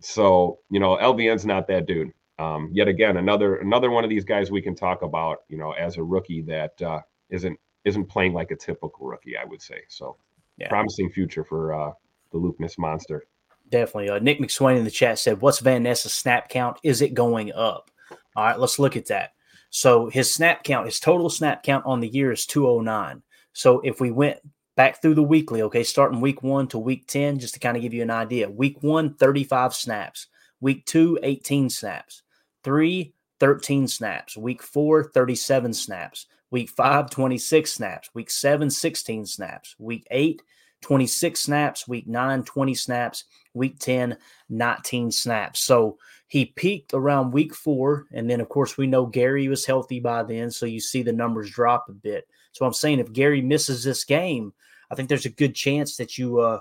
So 0.00 0.58
you 0.70 0.80
know, 0.80 0.96
LVN's 0.96 1.46
not 1.46 1.68
that 1.68 1.86
dude. 1.86 2.12
Um, 2.38 2.70
yet 2.72 2.88
again, 2.88 3.18
another 3.18 3.56
another 3.56 3.90
one 3.90 4.02
of 4.02 4.10
these 4.10 4.24
guys 4.24 4.50
we 4.50 4.62
can 4.62 4.74
talk 4.74 5.02
about. 5.02 5.44
You 5.48 5.58
know, 5.58 5.72
as 5.72 5.98
a 5.98 6.02
rookie 6.02 6.42
that 6.42 6.80
uh, 6.82 7.00
not 7.30 7.58
isn't 7.84 8.06
playing 8.06 8.32
like 8.32 8.50
a 8.50 8.56
typical 8.56 9.06
rookie, 9.06 9.36
I 9.36 9.44
would 9.44 9.62
say. 9.62 9.82
So 9.88 10.16
yeah. 10.56 10.68
promising 10.68 11.10
future 11.10 11.44
for 11.44 11.74
uh, 11.74 11.92
the 12.32 12.38
Luke 12.38 12.58
Ness 12.58 12.78
monster. 12.78 13.26
Definitely. 13.70 14.10
Uh, 14.10 14.18
Nick 14.18 14.40
McSwain 14.40 14.78
in 14.78 14.84
the 14.84 14.90
chat 14.90 15.18
said, 15.18 15.40
"What's 15.40 15.60
Van 15.60 15.82
Ness's 15.82 16.12
snap 16.12 16.48
count? 16.48 16.78
Is 16.82 17.02
it 17.02 17.14
going 17.14 17.52
up?" 17.52 17.90
All 18.36 18.44
right, 18.44 18.58
let's 18.58 18.78
look 18.78 18.96
at 18.96 19.06
that. 19.06 19.33
So 19.74 20.08
his 20.08 20.32
snap 20.32 20.62
count, 20.62 20.86
his 20.86 21.00
total 21.00 21.28
snap 21.28 21.64
count 21.64 21.84
on 21.84 21.98
the 21.98 22.06
year 22.06 22.30
is 22.30 22.46
209. 22.46 23.20
So 23.54 23.80
if 23.80 24.00
we 24.00 24.12
went 24.12 24.38
back 24.76 25.02
through 25.02 25.16
the 25.16 25.22
weekly, 25.24 25.62
okay, 25.62 25.82
starting 25.82 26.20
week 26.20 26.44
one 26.44 26.68
to 26.68 26.78
week 26.78 27.08
10, 27.08 27.40
just 27.40 27.54
to 27.54 27.60
kind 27.60 27.76
of 27.76 27.82
give 27.82 27.92
you 27.92 28.02
an 28.02 28.10
idea. 28.10 28.48
Week 28.48 28.80
one, 28.84 29.14
35 29.14 29.74
snaps. 29.74 30.28
Week 30.60 30.86
two, 30.86 31.18
18 31.24 31.68
snaps. 31.70 32.22
Three, 32.62 33.14
13 33.40 33.88
snaps. 33.88 34.36
Week 34.36 34.62
four, 34.62 35.10
37 35.10 35.74
snaps. 35.74 36.26
Week 36.52 36.70
five, 36.70 37.10
26 37.10 37.72
snaps. 37.72 38.10
Week 38.14 38.30
seven, 38.30 38.70
16 38.70 39.26
snaps. 39.26 39.74
Week 39.80 40.06
eight, 40.12 40.40
26 40.82 41.40
snaps. 41.40 41.88
Week 41.88 42.06
nine, 42.06 42.44
20 42.44 42.74
snaps. 42.74 43.24
Week 43.54 43.76
10, 43.80 44.18
19 44.48 45.10
snaps. 45.10 45.64
So 45.64 45.98
he 46.34 46.46
peaked 46.46 46.94
around 46.94 47.30
week 47.30 47.54
four. 47.54 48.08
And 48.10 48.28
then, 48.28 48.40
of 48.40 48.48
course, 48.48 48.76
we 48.76 48.88
know 48.88 49.06
Gary 49.06 49.46
was 49.46 49.64
healthy 49.64 50.00
by 50.00 50.24
then. 50.24 50.50
So 50.50 50.66
you 50.66 50.80
see 50.80 51.00
the 51.00 51.12
numbers 51.12 51.48
drop 51.48 51.88
a 51.88 51.92
bit. 51.92 52.26
So 52.50 52.66
I'm 52.66 52.72
saying 52.72 52.98
if 52.98 53.12
Gary 53.12 53.40
misses 53.40 53.84
this 53.84 54.02
game, 54.02 54.52
I 54.90 54.96
think 54.96 55.08
there's 55.08 55.26
a 55.26 55.30
good 55.30 55.54
chance 55.54 55.96
that 55.96 56.18
you, 56.18 56.40
uh, 56.40 56.58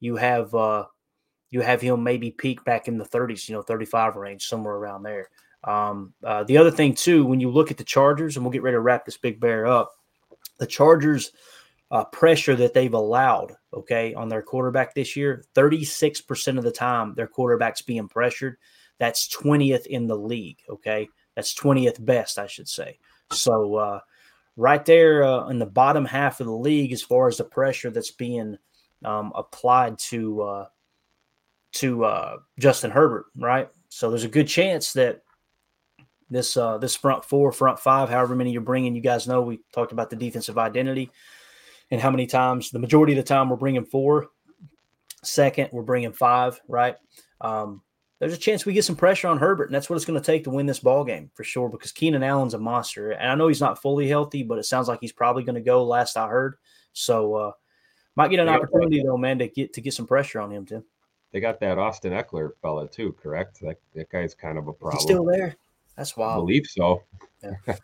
you 0.00 0.16
have, 0.16 0.54
uh, 0.54 0.86
you 1.50 1.60
have 1.60 1.82
him 1.82 2.02
maybe 2.02 2.30
peak 2.30 2.64
back 2.64 2.88
in 2.88 2.96
the 2.96 3.04
30s, 3.04 3.46
you 3.46 3.54
know, 3.54 3.60
35 3.60 4.16
range, 4.16 4.48
somewhere 4.48 4.76
around 4.76 5.02
there. 5.02 5.28
Um, 5.64 6.14
uh, 6.24 6.44
the 6.44 6.56
other 6.56 6.70
thing, 6.70 6.94
too, 6.94 7.26
when 7.26 7.40
you 7.40 7.50
look 7.50 7.70
at 7.70 7.76
the 7.76 7.84
Chargers, 7.84 8.36
and 8.36 8.44
we'll 8.44 8.52
get 8.52 8.62
ready 8.62 8.76
to 8.76 8.80
wrap 8.80 9.04
this 9.04 9.18
big 9.18 9.38
bear 9.38 9.66
up, 9.66 9.92
the 10.56 10.66
Chargers' 10.66 11.32
uh, 11.90 12.06
pressure 12.06 12.56
that 12.56 12.72
they've 12.72 12.94
allowed, 12.94 13.52
okay, 13.74 14.14
on 14.14 14.30
their 14.30 14.40
quarterback 14.40 14.94
this 14.94 15.14
year, 15.14 15.44
36% 15.54 16.56
of 16.56 16.64
the 16.64 16.72
time 16.72 17.12
their 17.12 17.28
quarterback's 17.28 17.82
being 17.82 18.08
pressured. 18.08 18.56
That's 19.00 19.34
20th 19.34 19.86
in 19.86 20.06
the 20.06 20.16
league. 20.16 20.58
Okay. 20.68 21.08
That's 21.34 21.54
20th 21.54 22.04
best, 22.04 22.38
I 22.38 22.46
should 22.46 22.68
say. 22.68 22.98
So, 23.32 23.76
uh, 23.76 24.00
right 24.56 24.84
there 24.84 25.24
uh, 25.24 25.48
in 25.48 25.58
the 25.58 25.66
bottom 25.66 26.04
half 26.04 26.40
of 26.40 26.46
the 26.46 26.52
league, 26.52 26.92
as 26.92 27.02
far 27.02 27.26
as 27.26 27.38
the 27.38 27.44
pressure 27.44 27.90
that's 27.90 28.10
being 28.10 28.58
um, 29.04 29.32
applied 29.34 29.98
to 29.98 30.42
uh, 30.42 30.66
to 31.72 32.04
uh, 32.04 32.36
Justin 32.58 32.90
Herbert, 32.90 33.26
right? 33.36 33.68
So 33.88 34.10
there's 34.10 34.24
a 34.24 34.28
good 34.28 34.48
chance 34.48 34.92
that 34.92 35.22
this 36.28 36.56
uh, 36.56 36.78
this 36.78 36.94
front 36.94 37.24
four, 37.24 37.52
front 37.52 37.78
five, 37.78 38.08
however 38.10 38.36
many 38.36 38.52
you're 38.52 38.60
bringing, 38.60 38.94
you 38.94 39.00
guys 39.00 39.26
know 39.26 39.40
we 39.40 39.60
talked 39.72 39.92
about 39.92 40.10
the 40.10 40.16
defensive 40.16 40.58
identity 40.58 41.10
and 41.90 42.00
how 42.00 42.10
many 42.10 42.26
times. 42.26 42.70
The 42.70 42.78
majority 42.78 43.14
of 43.14 43.16
the 43.16 43.22
time 43.22 43.48
we're 43.48 43.56
bringing 43.56 43.84
four. 43.84 44.28
Second, 45.22 45.70
we're 45.72 45.82
bringing 45.82 46.12
five, 46.12 46.60
right? 46.68 46.96
Um, 47.40 47.82
there's 48.20 48.34
a 48.34 48.38
chance 48.38 48.66
we 48.66 48.74
get 48.74 48.84
some 48.84 48.96
pressure 48.96 49.28
on 49.28 49.38
Herbert, 49.38 49.64
and 49.64 49.74
that's 49.74 49.88
what 49.88 49.96
it's 49.96 50.04
going 50.04 50.20
to 50.20 50.24
take 50.24 50.44
to 50.44 50.50
win 50.50 50.66
this 50.66 50.78
ball 50.78 51.04
game 51.04 51.30
for 51.34 51.42
sure. 51.42 51.70
Because 51.70 51.90
Keenan 51.90 52.22
Allen's 52.22 52.54
a 52.54 52.58
monster, 52.58 53.12
and 53.12 53.30
I 53.30 53.34
know 53.34 53.48
he's 53.48 53.62
not 53.62 53.80
fully 53.80 54.06
healthy, 54.06 54.42
but 54.42 54.58
it 54.58 54.64
sounds 54.64 54.88
like 54.88 55.00
he's 55.00 55.12
probably 55.12 55.42
going 55.42 55.54
to 55.54 55.62
go. 55.62 55.82
Last 55.84 56.18
I 56.18 56.28
heard, 56.28 56.56
so 56.92 57.34
uh, 57.34 57.52
might 58.16 58.28
get 58.28 58.40
an 58.40 58.46
yeah, 58.46 58.56
opportunity 58.56 59.02
though, 59.02 59.16
man, 59.16 59.38
to 59.38 59.48
get 59.48 59.72
to 59.72 59.80
get 59.80 59.94
some 59.94 60.06
pressure 60.06 60.38
on 60.38 60.52
him, 60.52 60.66
Tim. 60.66 60.84
They 61.32 61.40
got 61.40 61.60
that 61.60 61.78
Austin 61.78 62.12
Ekeler 62.12 62.50
fella 62.60 62.88
too, 62.88 63.16
correct? 63.20 63.60
That 63.62 63.78
that 63.94 64.10
guy's 64.10 64.34
kind 64.34 64.58
of 64.58 64.68
a 64.68 64.72
problem. 64.74 64.98
He's 64.98 65.02
still 65.02 65.24
there. 65.24 65.56
That's 65.96 66.14
wild. 66.14 66.32
I 66.32 66.46
believe 66.46 66.66
so. 66.66 67.02
Yeah. 67.42 67.76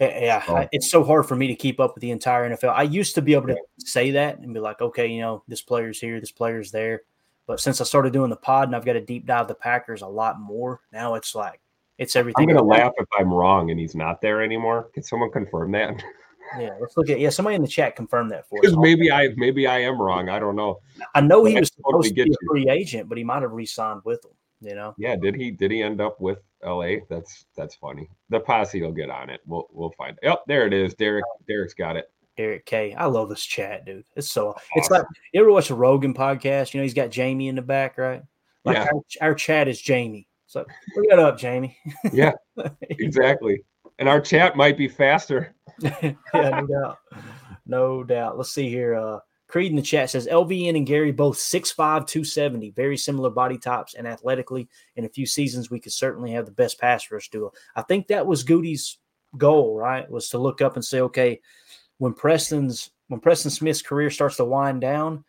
yeah, 0.00 0.42
oh. 0.48 0.66
it's 0.72 0.90
so 0.90 1.04
hard 1.04 1.26
for 1.26 1.36
me 1.36 1.46
to 1.46 1.54
keep 1.54 1.78
up 1.78 1.94
with 1.94 2.02
the 2.02 2.10
entire 2.10 2.50
NFL. 2.50 2.74
I 2.74 2.82
used 2.82 3.14
to 3.14 3.22
be 3.22 3.34
able 3.34 3.48
to 3.48 3.58
say 3.78 4.10
that 4.12 4.38
and 4.38 4.52
be 4.52 4.60
like, 4.60 4.80
okay, 4.80 5.06
you 5.06 5.20
know, 5.20 5.44
this 5.46 5.62
player's 5.62 6.00
here, 6.00 6.18
this 6.18 6.32
player's 6.32 6.72
there. 6.72 7.02
But 7.46 7.60
since 7.60 7.80
I 7.80 7.84
started 7.84 8.12
doing 8.12 8.30
the 8.30 8.36
pod 8.36 8.68
and 8.68 8.76
I've 8.76 8.84
got 8.84 8.94
to 8.94 9.00
deep 9.00 9.26
dive 9.26 9.48
the 9.48 9.54
Packers 9.54 10.02
a 10.02 10.06
lot 10.06 10.40
more, 10.40 10.80
now 10.92 11.14
it's 11.14 11.34
like 11.34 11.60
it's 11.98 12.16
everything. 12.16 12.50
I'm 12.50 12.56
gonna 12.56 12.66
laugh 12.66 12.92
if 12.98 13.06
I'm 13.18 13.32
wrong 13.32 13.70
and 13.70 13.78
he's 13.78 13.94
not 13.94 14.20
there 14.20 14.42
anymore. 14.42 14.90
Can 14.92 15.02
someone 15.02 15.30
confirm 15.30 15.72
that? 15.72 16.02
Yeah, 16.60 16.76
let's 16.80 16.96
look 16.96 17.10
at 17.10 17.18
yeah. 17.18 17.30
Somebody 17.30 17.56
in 17.56 17.62
the 17.62 17.68
chat 17.68 17.96
confirm 17.96 18.28
that 18.28 18.48
for 18.48 18.58
us. 18.58 18.60
Because 18.62 18.76
maybe 18.78 19.10
I 19.10 19.30
maybe 19.36 19.66
I 19.66 19.80
am 19.80 20.00
wrong. 20.00 20.28
I 20.28 20.38
don't 20.38 20.54
know. 20.54 20.78
I 21.14 21.20
know 21.20 21.44
he 21.44 21.58
was 21.58 21.72
supposed 21.74 22.08
to 22.08 22.14
be 22.14 22.22
a 22.22 22.46
free 22.48 22.68
agent, 22.70 23.08
but 23.08 23.18
he 23.18 23.24
might 23.24 23.42
have 23.42 23.50
re-signed 23.50 24.02
with 24.04 24.22
them. 24.22 24.30
You 24.60 24.76
know? 24.76 24.94
Yeah. 24.96 25.16
Did 25.16 25.34
he? 25.34 25.50
Did 25.50 25.72
he 25.72 25.82
end 25.82 26.00
up 26.00 26.20
with 26.20 26.38
L.A.? 26.62 27.02
That's 27.10 27.46
that's 27.56 27.74
funny. 27.74 28.08
The 28.30 28.40
posse 28.40 28.80
will 28.80 28.92
get 28.92 29.10
on 29.10 29.28
it. 29.28 29.40
We'll 29.44 29.66
we'll 29.72 29.92
find. 29.98 30.16
Yep, 30.22 30.44
there 30.46 30.66
it 30.66 30.72
is. 30.72 30.94
Derek 30.94 31.24
Derek's 31.48 31.74
got 31.74 31.96
it. 31.96 32.10
Derek 32.36 32.66
K. 32.66 32.94
I 32.94 33.06
love 33.06 33.28
this 33.28 33.44
chat, 33.44 33.84
dude. 33.84 34.04
It's 34.14 34.30
so 34.30 34.50
awesome. 34.50 34.62
it's 34.74 34.90
like 34.90 35.04
you 35.32 35.40
ever 35.40 35.50
watch 35.50 35.70
a 35.70 35.74
Rogan 35.74 36.14
podcast? 36.14 36.74
You 36.74 36.80
know, 36.80 36.84
he's 36.84 36.94
got 36.94 37.10
Jamie 37.10 37.48
in 37.48 37.56
the 37.56 37.62
back, 37.62 37.98
right? 37.98 38.22
Like 38.64 38.76
yeah. 38.76 38.88
our, 38.92 39.28
our 39.28 39.34
chat 39.34 39.68
is 39.68 39.80
Jamie. 39.80 40.28
So 40.46 40.64
look 40.96 41.06
that 41.10 41.18
up, 41.18 41.38
Jamie. 41.38 41.76
yeah, 42.12 42.32
exactly. 42.82 43.62
And 43.98 44.08
our 44.08 44.20
chat 44.20 44.56
might 44.56 44.76
be 44.76 44.88
faster. 44.88 45.54
yeah, 45.80 46.12
no 46.34 46.66
doubt. 46.66 46.98
No 47.66 48.04
doubt. 48.04 48.36
Let's 48.36 48.52
see 48.52 48.68
here. 48.68 48.94
Uh 48.94 49.20
Creed 49.48 49.70
in 49.70 49.76
the 49.76 49.82
chat 49.82 50.10
says 50.10 50.26
LVN 50.26 50.76
and 50.76 50.86
Gary 50.86 51.12
both 51.12 51.36
6'5, 51.36 51.76
270, 51.76 52.70
very 52.70 52.96
similar 52.96 53.30
body 53.30 53.58
types 53.58 53.94
and 53.94 54.06
athletically. 54.06 54.68
In 54.96 55.04
a 55.04 55.08
few 55.08 55.24
seasons, 55.24 55.70
we 55.70 55.78
could 55.78 55.92
certainly 55.92 56.32
have 56.32 56.46
the 56.46 56.52
best 56.52 56.80
pass 56.80 57.10
rush 57.10 57.30
duo. 57.30 57.52
I 57.76 57.82
think 57.82 58.08
that 58.08 58.26
was 58.26 58.44
Gutey's 58.44 58.98
goal, 59.38 59.76
right? 59.76 60.10
Was 60.10 60.30
to 60.30 60.38
look 60.38 60.60
up 60.60 60.74
and 60.74 60.84
say, 60.84 61.00
okay, 61.00 61.40
when 61.98 62.12
Preston's 62.12 62.90
when 63.08 63.20
Preston 63.20 63.50
Smith's 63.50 63.82
career 63.82 64.10
starts 64.10 64.36
to 64.36 64.44
wind 64.44 64.80
down, 64.80 65.24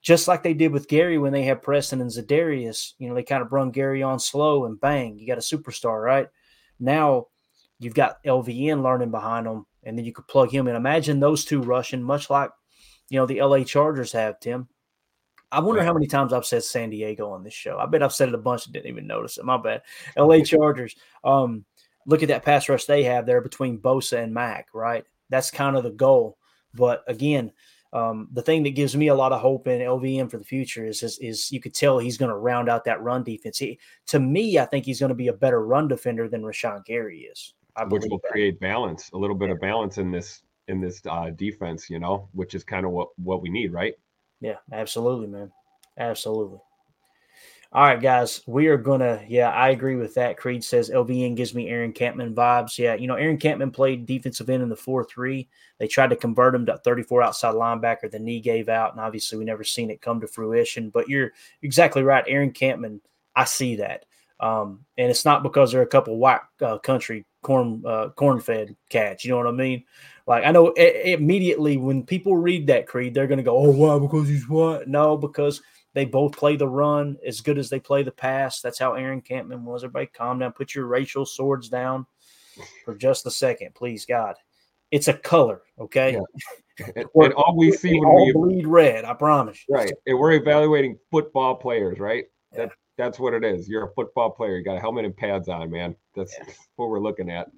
just 0.00 0.28
like 0.28 0.42
they 0.42 0.54
did 0.54 0.72
with 0.72 0.88
Gary 0.88 1.18
when 1.18 1.32
they 1.32 1.42
had 1.42 1.62
Preston 1.62 2.00
and 2.00 2.10
Za'Darius, 2.10 2.92
you 2.98 3.08
know, 3.08 3.14
they 3.14 3.24
kind 3.24 3.42
of 3.42 3.50
brung 3.50 3.72
Gary 3.72 4.02
on 4.02 4.20
slow 4.20 4.64
and 4.64 4.80
bang, 4.80 5.18
you 5.18 5.26
got 5.26 5.38
a 5.38 5.40
superstar, 5.40 6.02
right? 6.02 6.28
Now 6.78 7.26
you've 7.78 7.94
got 7.94 8.22
LVN 8.24 8.82
learning 8.82 9.10
behind 9.10 9.46
them, 9.46 9.66
and 9.82 9.98
then 9.98 10.04
you 10.04 10.12
could 10.12 10.28
plug 10.28 10.50
him 10.50 10.68
in. 10.68 10.76
Imagine 10.76 11.20
those 11.20 11.44
two 11.44 11.60
rushing, 11.60 12.02
much 12.02 12.30
like 12.30 12.50
you 13.08 13.18
know 13.18 13.26
the 13.26 13.42
LA 13.42 13.64
Chargers 13.64 14.12
have, 14.12 14.40
Tim. 14.40 14.68
I 15.52 15.60
wonder 15.60 15.82
how 15.84 15.92
many 15.92 16.06
times 16.06 16.32
I've 16.32 16.44
said 16.44 16.64
San 16.64 16.90
Diego 16.90 17.30
on 17.30 17.44
this 17.44 17.54
show. 17.54 17.78
I 17.78 17.86
bet 17.86 18.02
I've 18.02 18.12
said 18.12 18.28
it 18.28 18.34
a 18.34 18.38
bunch 18.38 18.66
and 18.66 18.74
didn't 18.74 18.88
even 18.88 19.06
notice 19.06 19.38
it. 19.38 19.44
My 19.44 19.56
bad. 19.56 19.82
LA 20.16 20.40
Chargers. 20.44 20.96
Um, 21.22 21.64
look 22.04 22.22
at 22.22 22.28
that 22.28 22.44
pass 22.44 22.68
rush 22.68 22.84
they 22.84 23.04
have 23.04 23.26
there 23.26 23.40
between 23.40 23.78
Bosa 23.78 24.22
and 24.22 24.34
Mack, 24.34 24.68
right? 24.74 25.04
That's 25.30 25.50
kind 25.50 25.76
of 25.76 25.84
the 25.84 25.90
goal. 25.90 26.38
But 26.74 27.02
again, 27.06 27.52
um, 27.92 28.28
the 28.32 28.42
thing 28.42 28.62
that 28.64 28.74
gives 28.74 28.96
me 28.96 29.08
a 29.08 29.14
lot 29.14 29.32
of 29.32 29.40
hope 29.40 29.68
in 29.68 29.80
LVN 29.80 30.30
for 30.30 30.38
the 30.38 30.44
future 30.44 30.86
is 30.86 31.02
is, 31.02 31.18
is 31.18 31.50
you 31.52 31.60
could 31.60 31.74
tell 31.74 31.98
he's 31.98 32.18
going 32.18 32.30
to 32.30 32.36
round 32.36 32.68
out 32.68 32.84
that 32.84 33.02
run 33.02 33.22
defense. 33.22 33.58
He, 33.58 33.78
to 34.08 34.20
me, 34.20 34.58
I 34.58 34.66
think 34.66 34.84
he's 34.84 35.00
going 35.00 35.10
to 35.10 35.14
be 35.14 35.28
a 35.28 35.32
better 35.32 35.64
run 35.64 35.88
defender 35.88 36.28
than 36.28 36.42
Rashan 36.42 36.84
Gary 36.84 37.20
is. 37.20 37.54
Which 37.88 38.04
will 38.08 38.18
that. 38.18 38.30
create 38.30 38.58
balance, 38.58 39.10
a 39.12 39.18
little 39.18 39.36
bit 39.36 39.50
of 39.50 39.60
balance 39.60 39.98
in 39.98 40.10
this 40.10 40.42
in 40.68 40.80
this 40.80 41.00
uh, 41.08 41.30
defense, 41.30 41.88
you 41.88 41.98
know, 41.98 42.28
which 42.32 42.54
is 42.54 42.64
kind 42.64 42.84
of 42.84 42.92
what 42.92 43.08
what 43.16 43.42
we 43.42 43.48
need, 43.48 43.72
right? 43.72 43.94
Yeah, 44.40 44.56
absolutely, 44.72 45.28
man, 45.28 45.50
absolutely. 45.98 46.58
All 47.76 47.82
right, 47.82 48.00
guys, 48.00 48.40
we 48.46 48.68
are 48.68 48.78
gonna. 48.78 49.22
Yeah, 49.28 49.50
I 49.50 49.68
agree 49.68 49.96
with 49.96 50.14
that. 50.14 50.38
Creed 50.38 50.64
says 50.64 50.88
LVN 50.88 51.36
gives 51.36 51.54
me 51.54 51.68
Aaron 51.68 51.92
Kampman 51.92 52.32
vibes. 52.32 52.78
Yeah, 52.78 52.94
you 52.94 53.06
know, 53.06 53.16
Aaron 53.16 53.36
Kampman 53.36 53.70
played 53.70 54.06
defensive 54.06 54.48
end 54.48 54.62
in 54.62 54.70
the 54.70 54.76
four 54.76 55.04
three. 55.04 55.46
They 55.78 55.86
tried 55.86 56.08
to 56.08 56.16
convert 56.16 56.54
him 56.54 56.64
to 56.64 56.78
thirty 56.78 57.02
four 57.02 57.20
outside 57.20 57.54
linebacker. 57.54 58.10
The 58.10 58.18
knee 58.18 58.40
gave 58.40 58.70
out, 58.70 58.92
and 58.92 59.00
obviously 59.02 59.36
we 59.36 59.44
never 59.44 59.62
seen 59.62 59.90
it 59.90 60.00
come 60.00 60.22
to 60.22 60.26
fruition. 60.26 60.88
But 60.88 61.10
you're 61.10 61.32
exactly 61.60 62.02
right, 62.02 62.24
Aaron 62.26 62.50
Kampman. 62.50 63.00
I 63.34 63.44
see 63.44 63.76
that, 63.76 64.06
um, 64.40 64.86
and 64.96 65.10
it's 65.10 65.26
not 65.26 65.42
because 65.42 65.70
they're 65.70 65.82
a 65.82 65.86
couple 65.86 66.16
white 66.16 66.40
uh, 66.62 66.78
country 66.78 67.26
corn 67.42 67.82
uh, 67.86 68.08
corn 68.16 68.40
fed 68.40 68.74
cats. 68.88 69.22
You 69.22 69.32
know 69.32 69.36
what 69.36 69.48
I 69.48 69.50
mean? 69.50 69.84
Like 70.26 70.46
I 70.46 70.50
know 70.50 70.68
it, 70.78 71.18
immediately 71.20 71.76
when 71.76 72.04
people 72.04 72.38
read 72.38 72.68
that 72.68 72.86
creed, 72.86 73.12
they're 73.12 73.26
to 73.26 73.42
go, 73.42 73.54
"Oh, 73.54 73.70
why? 73.70 73.98
Because 73.98 74.28
he's 74.28 74.48
what?" 74.48 74.88
No, 74.88 75.18
because 75.18 75.60
They 75.96 76.04
both 76.04 76.36
play 76.36 76.56
the 76.56 76.68
run 76.68 77.16
as 77.26 77.40
good 77.40 77.56
as 77.56 77.70
they 77.70 77.80
play 77.80 78.02
the 78.02 78.12
pass. 78.12 78.60
That's 78.60 78.78
how 78.78 78.92
Aaron 78.92 79.22
Kampman 79.22 79.62
was. 79.62 79.82
Everybody 79.82 80.04
calm 80.04 80.38
down. 80.38 80.52
Put 80.52 80.74
your 80.74 80.84
racial 80.84 81.24
swords 81.24 81.70
down 81.70 82.04
for 82.84 82.94
just 82.94 83.24
a 83.24 83.30
second, 83.30 83.74
please, 83.74 84.04
God. 84.04 84.34
It's 84.90 85.08
a 85.08 85.14
color, 85.14 85.62
okay? 85.78 86.12
Yeah. 86.12 86.86
And, 86.96 87.06
and 87.14 87.32
all 87.32 87.56
we 87.56 87.72
see 87.72 87.98
when 87.98 88.14
we 88.14 88.32
bleed 88.34 88.66
red, 88.66 89.06
I 89.06 89.14
promise. 89.14 89.58
right, 89.70 89.90
and 90.06 90.18
we're 90.18 90.32
evaluating 90.32 90.98
football 91.10 91.54
players, 91.54 91.98
right? 91.98 92.26
That 92.52 92.72
that's 92.98 93.18
what 93.18 93.32
it 93.32 93.42
is. 93.42 93.66
You're 93.66 93.86
a 93.86 93.94
football 93.94 94.28
player. 94.28 94.58
You 94.58 94.64
got 94.64 94.76
a 94.76 94.80
helmet 94.80 95.06
and 95.06 95.16
pads 95.16 95.48
on, 95.48 95.70
man. 95.70 95.96
That's 96.14 96.36
what 96.76 96.90
we're 96.90 97.00
looking 97.00 97.30
at. 97.30 97.48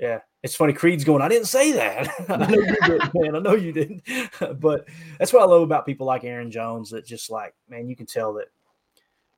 Yeah, 0.00 0.18
it's 0.44 0.54
funny. 0.54 0.74
Creed's 0.74 1.04
going. 1.04 1.22
I 1.22 1.28
didn't 1.28 1.46
say 1.48 1.72
that. 1.72 2.06
I 2.28 2.36
know 2.36 2.58
you 2.58 2.76
didn't, 2.76 3.14
man. 3.14 3.34
I 3.34 3.38
know 3.38 3.54
you 3.54 3.72
didn't. 3.72 4.02
but 4.60 4.86
that's 5.18 5.32
what 5.32 5.40
I 5.42 5.46
love 5.46 5.62
about 5.62 5.86
people 5.86 6.06
like 6.06 6.22
Aaron 6.22 6.50
Jones. 6.50 6.90
That 6.90 7.06
just 7.06 7.30
like, 7.30 7.54
man, 7.66 7.88
you 7.88 7.96
can 7.96 8.04
tell 8.04 8.34
that 8.34 8.48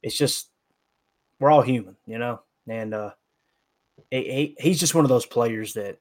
it's 0.02 0.18
just 0.18 0.50
we're 1.38 1.52
all 1.52 1.62
human, 1.62 1.96
you 2.07 2.18
know. 2.18 2.40
And 2.68 2.92
uh, 2.92 3.12
he, 4.11 4.22
he- 4.24 4.57
he's 4.59 4.80
just 4.80 4.96
one 4.96 5.04
of 5.04 5.09
those 5.09 5.24
players 5.26 5.74
that 5.74 6.00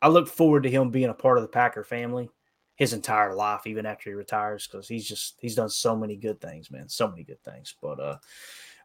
I 0.00 0.08
look 0.08 0.28
forward 0.28 0.62
to 0.62 0.70
him 0.70 0.90
being 0.90 1.10
a 1.10 1.14
part 1.14 1.36
of 1.36 1.42
the 1.42 1.48
Packer 1.48 1.84
family 1.84 2.30
his 2.76 2.94
entire 2.94 3.34
life, 3.34 3.66
even 3.66 3.84
after 3.84 4.08
he 4.08 4.14
retires, 4.14 4.66
because 4.66 4.88
he's 4.88 5.06
just 5.06 5.36
he's 5.42 5.56
done 5.56 5.68
so 5.68 5.94
many 5.94 6.16
good 6.16 6.40
things, 6.40 6.70
man. 6.70 6.88
So 6.88 7.06
many 7.06 7.22
good 7.22 7.42
things. 7.44 7.74
But 7.82 8.00
uh 8.00 8.16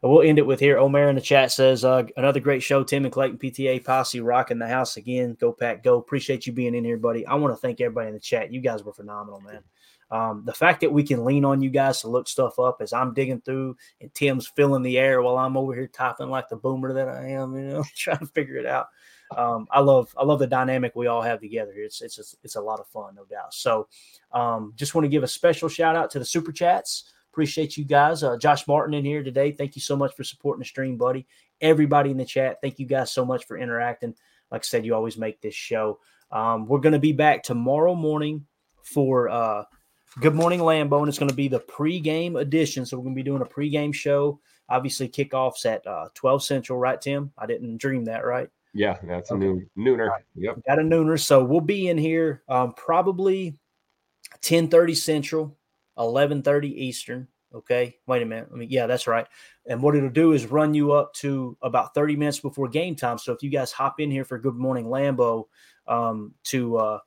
we'll 0.02 0.22
end 0.22 0.38
it 0.38 0.46
with 0.46 0.60
here. 0.60 0.78
Omer 0.78 1.08
in 1.08 1.14
the 1.14 1.20
chat 1.20 1.52
says, 1.52 1.84
uh, 1.84 2.04
another 2.16 2.40
great 2.40 2.62
show. 2.62 2.82
Tim 2.82 3.04
and 3.04 3.12
Clayton 3.12 3.38
PTA 3.38 3.84
posse 3.84 4.20
rocking 4.20 4.58
the 4.58 4.68
house 4.68 4.96
again. 4.96 5.36
Go 5.40 5.52
Pack, 5.52 5.82
go. 5.82 5.98
Appreciate 5.98 6.46
you 6.46 6.52
being 6.52 6.74
in 6.74 6.84
here, 6.84 6.96
buddy. 6.96 7.26
I 7.26 7.34
want 7.34 7.52
to 7.52 7.60
thank 7.60 7.80
everybody 7.80 8.08
in 8.08 8.14
the 8.14 8.20
chat. 8.20 8.52
You 8.52 8.60
guys 8.60 8.82
were 8.82 8.92
phenomenal, 8.92 9.40
man. 9.40 9.62
Um, 10.10 10.42
the 10.44 10.52
fact 10.52 10.80
that 10.80 10.92
we 10.92 11.04
can 11.04 11.24
lean 11.24 11.44
on 11.44 11.62
you 11.62 11.70
guys 11.70 12.00
to 12.00 12.08
look 12.08 12.26
stuff 12.26 12.58
up 12.58 12.78
as 12.80 12.92
I'm 12.92 13.14
digging 13.14 13.40
through 13.42 13.76
and 14.00 14.12
Tim's 14.12 14.48
filling 14.48 14.82
the 14.82 14.98
air 14.98 15.22
while 15.22 15.38
I'm 15.38 15.56
over 15.56 15.72
here 15.72 15.86
typing 15.86 16.30
like 16.30 16.48
the 16.48 16.56
boomer 16.56 16.92
that 16.94 17.08
I 17.08 17.28
am, 17.28 17.54
you 17.54 17.68
know, 17.68 17.84
trying 17.94 18.18
to 18.18 18.26
figure 18.26 18.56
it 18.56 18.66
out. 18.66 18.88
Um, 19.36 19.68
I 19.70 19.78
love 19.78 20.12
I 20.18 20.24
love 20.24 20.40
the 20.40 20.46
dynamic 20.48 20.96
we 20.96 21.06
all 21.06 21.22
have 21.22 21.40
together. 21.40 21.72
It's 21.76 22.02
it's 22.02 22.34
it's 22.42 22.56
a 22.56 22.60
lot 22.60 22.80
of 22.80 22.88
fun, 22.88 23.14
no 23.14 23.24
doubt. 23.24 23.54
So, 23.54 23.86
um, 24.32 24.72
just 24.74 24.94
want 24.94 25.04
to 25.04 25.08
give 25.08 25.22
a 25.22 25.28
special 25.28 25.68
shout 25.68 25.94
out 25.94 26.10
to 26.10 26.18
the 26.18 26.24
super 26.24 26.50
chats. 26.50 27.12
Appreciate 27.32 27.76
you 27.76 27.84
guys. 27.84 28.22
Uh, 28.22 28.36
Josh 28.36 28.66
Martin 28.66 28.94
in 28.94 29.04
here 29.04 29.22
today. 29.22 29.52
Thank 29.52 29.76
you 29.76 29.82
so 29.82 29.96
much 29.96 30.14
for 30.14 30.24
supporting 30.24 30.60
the 30.60 30.66
stream, 30.66 30.96
buddy. 30.96 31.26
Everybody 31.60 32.10
in 32.10 32.16
the 32.16 32.24
chat, 32.24 32.58
thank 32.62 32.78
you 32.78 32.86
guys 32.86 33.12
so 33.12 33.24
much 33.24 33.46
for 33.46 33.56
interacting. 33.56 34.14
Like 34.50 34.62
I 34.62 34.64
said, 34.64 34.84
you 34.84 34.94
always 34.94 35.16
make 35.16 35.40
this 35.40 35.54
show. 35.54 36.00
Um, 36.32 36.66
we're 36.66 36.80
going 36.80 36.92
to 36.92 36.98
be 36.98 37.12
back 37.12 37.42
tomorrow 37.42 37.94
morning 37.94 38.46
for 38.82 39.28
uh, 39.28 39.64
Good 40.20 40.34
Morning 40.34 40.60
Lambeau, 40.60 41.00
and 41.00 41.08
it's 41.08 41.18
going 41.18 41.28
to 41.28 41.34
be 41.34 41.48
the 41.48 41.60
pregame 41.60 42.40
edition. 42.40 42.84
So 42.84 42.96
we're 42.96 43.04
going 43.04 43.14
to 43.14 43.18
be 43.18 43.22
doing 43.22 43.42
a 43.42 43.46
pregame 43.46 43.94
show. 43.94 44.40
Obviously, 44.68 45.08
kickoffs 45.08 45.66
at 45.66 45.86
uh, 45.86 46.08
12 46.14 46.42
Central, 46.42 46.78
right, 46.78 47.00
Tim? 47.00 47.32
I 47.38 47.46
didn't 47.46 47.78
dream 47.78 48.04
that, 48.06 48.24
right? 48.24 48.48
Yeah, 48.72 48.98
that's 49.02 49.30
a 49.30 49.36
new 49.36 49.66
nooner. 49.76 50.10
Yep. 50.36 50.60
Got 50.66 50.78
a 50.78 50.82
nooner. 50.82 51.18
So 51.18 51.44
we'll 51.44 51.60
be 51.60 51.88
in 51.88 51.98
here 51.98 52.42
um, 52.48 52.72
probably 52.72 53.56
10:30 54.42 54.96
Central, 54.96 55.56
11:30 56.00 56.68
Eastern. 56.68 57.28
Okay. 57.54 57.96
Wait 58.06 58.22
a 58.22 58.26
minute. 58.26 58.48
I 58.52 58.56
mean, 58.56 58.70
yeah, 58.70 58.86
that's 58.86 59.06
right. 59.06 59.26
And 59.66 59.82
what 59.82 59.96
it'll 59.96 60.08
do 60.08 60.32
is 60.32 60.46
run 60.46 60.72
you 60.72 60.92
up 60.92 61.12
to 61.14 61.56
about 61.62 61.94
30 61.94 62.16
minutes 62.16 62.38
before 62.38 62.68
game 62.68 62.94
time. 62.94 63.18
So 63.18 63.32
if 63.32 63.42
you 63.42 63.50
guys 63.50 63.72
hop 63.72 63.98
in 63.98 64.10
here 64.10 64.24
for 64.24 64.38
Good 64.38 64.54
Morning 64.54 64.86
Lambeau 64.86 65.46
um, 65.88 66.32
to 66.44 66.76
uh, 66.76 66.98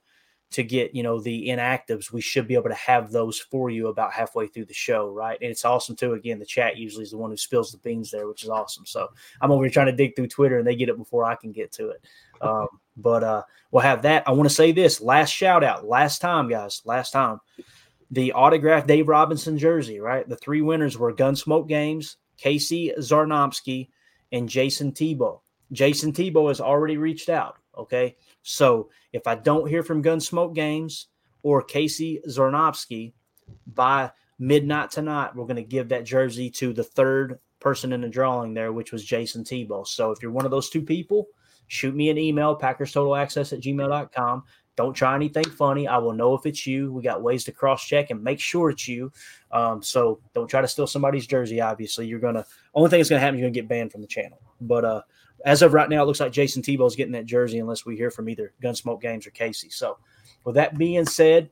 to 0.51 0.63
get 0.63 0.93
you 0.93 1.01
know 1.01 1.19
the 1.19 1.47
inactives, 1.47 2.11
we 2.11 2.21
should 2.21 2.47
be 2.47 2.55
able 2.55 2.69
to 2.69 2.75
have 2.75 3.11
those 3.11 3.39
for 3.39 3.69
you 3.69 3.87
about 3.87 4.11
halfway 4.11 4.47
through 4.47 4.65
the 4.65 4.73
show, 4.73 5.09
right? 5.09 5.37
And 5.41 5.49
it's 5.49 5.65
awesome 5.65 5.95
too. 5.95 6.13
Again, 6.13 6.39
the 6.39 6.45
chat 6.45 6.77
usually 6.77 7.03
is 7.03 7.11
the 7.11 7.17
one 7.17 7.31
who 7.31 7.37
spills 7.37 7.71
the 7.71 7.77
beans 7.79 8.11
there, 8.11 8.27
which 8.27 8.43
is 8.43 8.49
awesome. 8.49 8.85
So 8.85 9.07
I'm 9.41 9.51
over 9.51 9.63
here 9.63 9.71
trying 9.71 9.87
to 9.87 9.95
dig 9.95 10.15
through 10.15 10.27
Twitter, 10.27 10.57
and 10.57 10.67
they 10.67 10.75
get 10.75 10.89
it 10.89 10.97
before 10.97 11.23
I 11.23 11.35
can 11.35 11.51
get 11.51 11.71
to 11.73 11.89
it. 11.89 12.05
Um, 12.41 12.67
but 12.97 13.23
uh, 13.23 13.43
we'll 13.71 13.81
have 13.81 14.01
that. 14.03 14.27
I 14.27 14.31
want 14.31 14.49
to 14.49 14.55
say 14.55 14.71
this 14.71 15.01
last 15.01 15.31
shout 15.31 15.63
out, 15.63 15.85
last 15.85 16.19
time, 16.19 16.49
guys, 16.49 16.81
last 16.85 17.11
time. 17.11 17.39
The 18.11 18.33
autographed 18.33 18.87
Dave 18.87 19.07
Robinson 19.07 19.57
jersey, 19.57 19.99
right? 19.99 20.27
The 20.27 20.35
three 20.35 20.61
winners 20.61 20.97
were 20.97 21.13
Gunsmoke 21.13 21.67
Games, 21.67 22.17
Casey 22.37 22.91
Zarnomsky, 22.99 23.89
and 24.31 24.49
Jason 24.49 24.91
Tebow. 24.91 25.39
Jason 25.71 26.11
Tebow 26.11 26.49
has 26.49 26.61
already 26.61 26.97
reached 26.97 27.29
out. 27.29 27.57
Okay. 27.77 28.15
So 28.43 28.89
if 29.13 29.25
I 29.27 29.35
don't 29.35 29.67
hear 29.67 29.83
from 29.83 30.03
Gunsmoke 30.03 30.53
Games 30.53 31.07
or 31.41 31.61
Casey 31.61 32.21
Zarnovsky 32.27 33.13
by 33.73 34.11
midnight 34.39 34.91
tonight, 34.91 35.35
we're 35.35 35.45
going 35.45 35.55
to 35.55 35.63
give 35.63 35.89
that 35.89 36.05
jersey 36.05 36.49
to 36.51 36.73
the 36.73 36.83
third 36.83 37.39
person 37.59 37.93
in 37.93 38.01
the 38.01 38.09
drawing 38.09 38.53
there, 38.53 38.73
which 38.73 38.91
was 38.91 39.03
Jason 39.03 39.43
Tebow. 39.43 39.87
So 39.87 40.11
if 40.11 40.21
you're 40.21 40.31
one 40.31 40.45
of 40.45 40.51
those 40.51 40.69
two 40.69 40.81
people, 40.81 41.27
shoot 41.67 41.95
me 41.95 42.09
an 42.09 42.17
email, 42.17 42.57
packerstotalaccess 42.57 42.93
Total 42.93 43.15
Access 43.15 43.53
at 43.53 43.61
gmail.com. 43.61 44.43
Don't 44.75 44.93
try 44.93 45.13
anything 45.15 45.45
funny. 45.45 45.87
I 45.87 45.97
will 45.97 46.13
know 46.13 46.33
if 46.33 46.45
it's 46.45 46.65
you. 46.65 46.91
We 46.91 47.03
got 47.03 47.21
ways 47.21 47.43
to 47.45 47.51
cross 47.51 47.85
check 47.85 48.09
and 48.09 48.23
make 48.23 48.39
sure 48.39 48.71
it's 48.71 48.87
you. 48.87 49.11
Um, 49.51 49.83
so 49.83 50.19
don't 50.33 50.47
try 50.47 50.61
to 50.61 50.67
steal 50.67 50.87
somebody's 50.87 51.27
jersey. 51.27 51.61
Obviously, 51.61 52.07
you're 52.07 52.19
gonna 52.19 52.45
only 52.73 52.89
thing 52.89 52.99
that's 52.99 53.09
gonna 53.09 53.19
happen. 53.19 53.35
Is 53.35 53.41
you're 53.41 53.49
gonna 53.49 53.53
get 53.53 53.67
banned 53.67 53.91
from 53.91 54.01
the 54.01 54.07
channel. 54.07 54.39
But 54.61 54.83
uh, 54.83 55.01
as 55.45 55.61
of 55.61 55.73
right 55.73 55.89
now, 55.89 56.01
it 56.01 56.05
looks 56.05 56.19
like 56.19 56.31
Jason 56.31 56.63
Tebow's 56.63 56.95
getting 56.95 57.13
that 57.13 57.25
jersey 57.25 57.59
unless 57.59 57.85
we 57.85 57.95
hear 57.95 58.09
from 58.09 58.29
either 58.29 58.53
Gunsmoke 58.63 59.01
Games 59.01 59.27
or 59.27 59.31
Casey. 59.31 59.69
So, 59.69 59.97
with 60.43 60.55
that 60.55 60.77
being 60.77 61.05
said, 61.05 61.51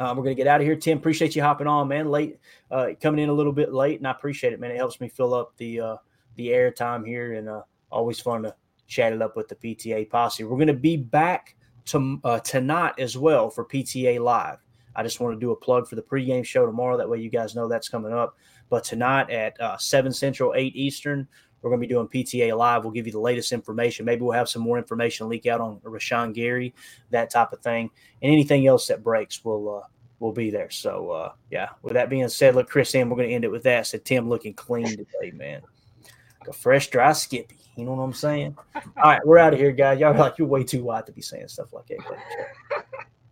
uh, 0.00 0.12
we're 0.16 0.24
gonna 0.24 0.34
get 0.34 0.48
out 0.48 0.60
of 0.60 0.66
here. 0.66 0.76
Tim, 0.76 0.98
appreciate 0.98 1.36
you 1.36 1.42
hopping 1.42 1.68
on, 1.68 1.86
man. 1.86 2.08
Late, 2.08 2.38
uh, 2.70 2.88
coming 3.00 3.22
in 3.22 3.28
a 3.28 3.34
little 3.34 3.52
bit 3.52 3.72
late, 3.72 3.98
and 3.98 4.08
I 4.08 4.10
appreciate 4.10 4.52
it, 4.52 4.58
man. 4.58 4.72
It 4.72 4.76
helps 4.76 5.00
me 5.00 5.08
fill 5.08 5.34
up 5.34 5.56
the 5.56 5.80
uh, 5.80 5.96
the 6.34 6.52
air 6.52 6.72
time 6.72 7.04
here, 7.04 7.34
and 7.34 7.48
uh, 7.48 7.62
always 7.92 8.18
fun 8.18 8.42
to 8.42 8.54
chat 8.88 9.12
it 9.12 9.22
up 9.22 9.36
with 9.36 9.46
the 9.48 9.54
PTA 9.54 10.10
posse. 10.10 10.42
We're 10.42 10.58
gonna 10.58 10.72
be 10.72 10.96
back 10.96 11.54
to 11.86 12.20
uh, 12.24 12.40
tonight 12.40 12.94
as 12.98 13.16
well 13.16 13.50
for 13.50 13.64
PTA 13.64 14.20
Live. 14.20 14.58
I 14.94 15.02
just 15.02 15.20
want 15.20 15.34
to 15.34 15.40
do 15.40 15.52
a 15.52 15.56
plug 15.56 15.88
for 15.88 15.96
the 15.96 16.02
pregame 16.02 16.44
show 16.44 16.66
tomorrow. 16.66 16.96
That 16.96 17.08
way, 17.08 17.18
you 17.18 17.30
guys 17.30 17.54
know 17.54 17.68
that's 17.68 17.88
coming 17.88 18.12
up. 18.12 18.36
But 18.68 18.84
tonight 18.84 19.30
at 19.30 19.60
uh, 19.60 19.76
7 19.76 20.12
Central, 20.12 20.52
8 20.54 20.74
Eastern, 20.74 21.28
we're 21.62 21.70
going 21.70 21.80
to 21.80 21.86
be 21.86 21.92
doing 21.92 22.08
PTA 22.08 22.56
Live. 22.56 22.84
We'll 22.84 22.92
give 22.92 23.06
you 23.06 23.12
the 23.12 23.20
latest 23.20 23.52
information. 23.52 24.04
Maybe 24.04 24.22
we'll 24.22 24.32
have 24.32 24.48
some 24.48 24.62
more 24.62 24.78
information 24.78 25.28
leak 25.28 25.46
out 25.46 25.60
on 25.60 25.78
Rashan 25.80 26.34
Gary, 26.34 26.74
that 27.10 27.30
type 27.30 27.52
of 27.52 27.60
thing. 27.60 27.90
And 28.22 28.32
anything 28.32 28.66
else 28.66 28.86
that 28.88 29.02
breaks, 29.04 29.44
we'll, 29.44 29.76
uh, 29.76 29.86
we'll 30.18 30.32
be 30.32 30.50
there. 30.50 30.70
So, 30.70 31.10
uh, 31.10 31.32
yeah, 31.50 31.70
with 31.82 31.94
that 31.94 32.08
being 32.08 32.28
said, 32.28 32.54
look, 32.54 32.68
Chris, 32.68 32.94
and 32.94 33.10
we're 33.10 33.16
going 33.16 33.28
to 33.28 33.34
end 33.34 33.44
it 33.44 33.50
with 33.50 33.64
that. 33.64 33.86
Said 33.86 34.04
Tim 34.04 34.28
looking 34.28 34.54
clean 34.54 34.88
today, 34.88 35.32
man. 35.34 35.62
Like 36.40 36.48
a 36.48 36.52
fresh, 36.52 36.88
dry 36.88 37.12
Skippy. 37.12 37.59
You 37.76 37.84
know 37.84 37.94
what 37.94 38.02
I'm 38.02 38.12
saying? 38.12 38.56
All 38.74 38.82
right, 39.04 39.24
we're 39.24 39.38
out 39.38 39.54
of 39.54 39.58
here, 39.58 39.72
guys. 39.72 40.00
Y'all 40.00 40.16
like, 40.16 40.38
you're 40.38 40.48
way 40.48 40.64
too 40.64 40.82
white 40.84 41.06
to 41.06 41.12
be 41.12 41.22
saying 41.22 41.48
stuff 41.48 41.72
like 41.72 41.86
that. 41.86 41.98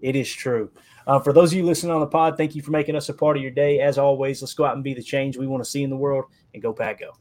It 0.00 0.16
is 0.16 0.32
true. 0.32 0.70
Uh, 1.06 1.18
for 1.18 1.32
those 1.32 1.52
of 1.52 1.58
you 1.58 1.64
listening 1.64 1.92
on 1.92 2.00
the 2.00 2.06
pod, 2.06 2.36
thank 2.36 2.54
you 2.54 2.62
for 2.62 2.70
making 2.70 2.94
us 2.94 3.08
a 3.08 3.14
part 3.14 3.36
of 3.36 3.42
your 3.42 3.50
day. 3.50 3.80
As 3.80 3.98
always, 3.98 4.40
let's 4.40 4.54
go 4.54 4.64
out 4.64 4.74
and 4.74 4.84
be 4.84 4.94
the 4.94 5.02
change 5.02 5.36
we 5.36 5.46
want 5.46 5.64
to 5.64 5.68
see 5.68 5.82
in 5.82 5.90
the 5.90 5.96
world 5.96 6.26
and 6.54 6.62
go, 6.62 6.72
Pack, 6.72 7.00
go. 7.00 7.14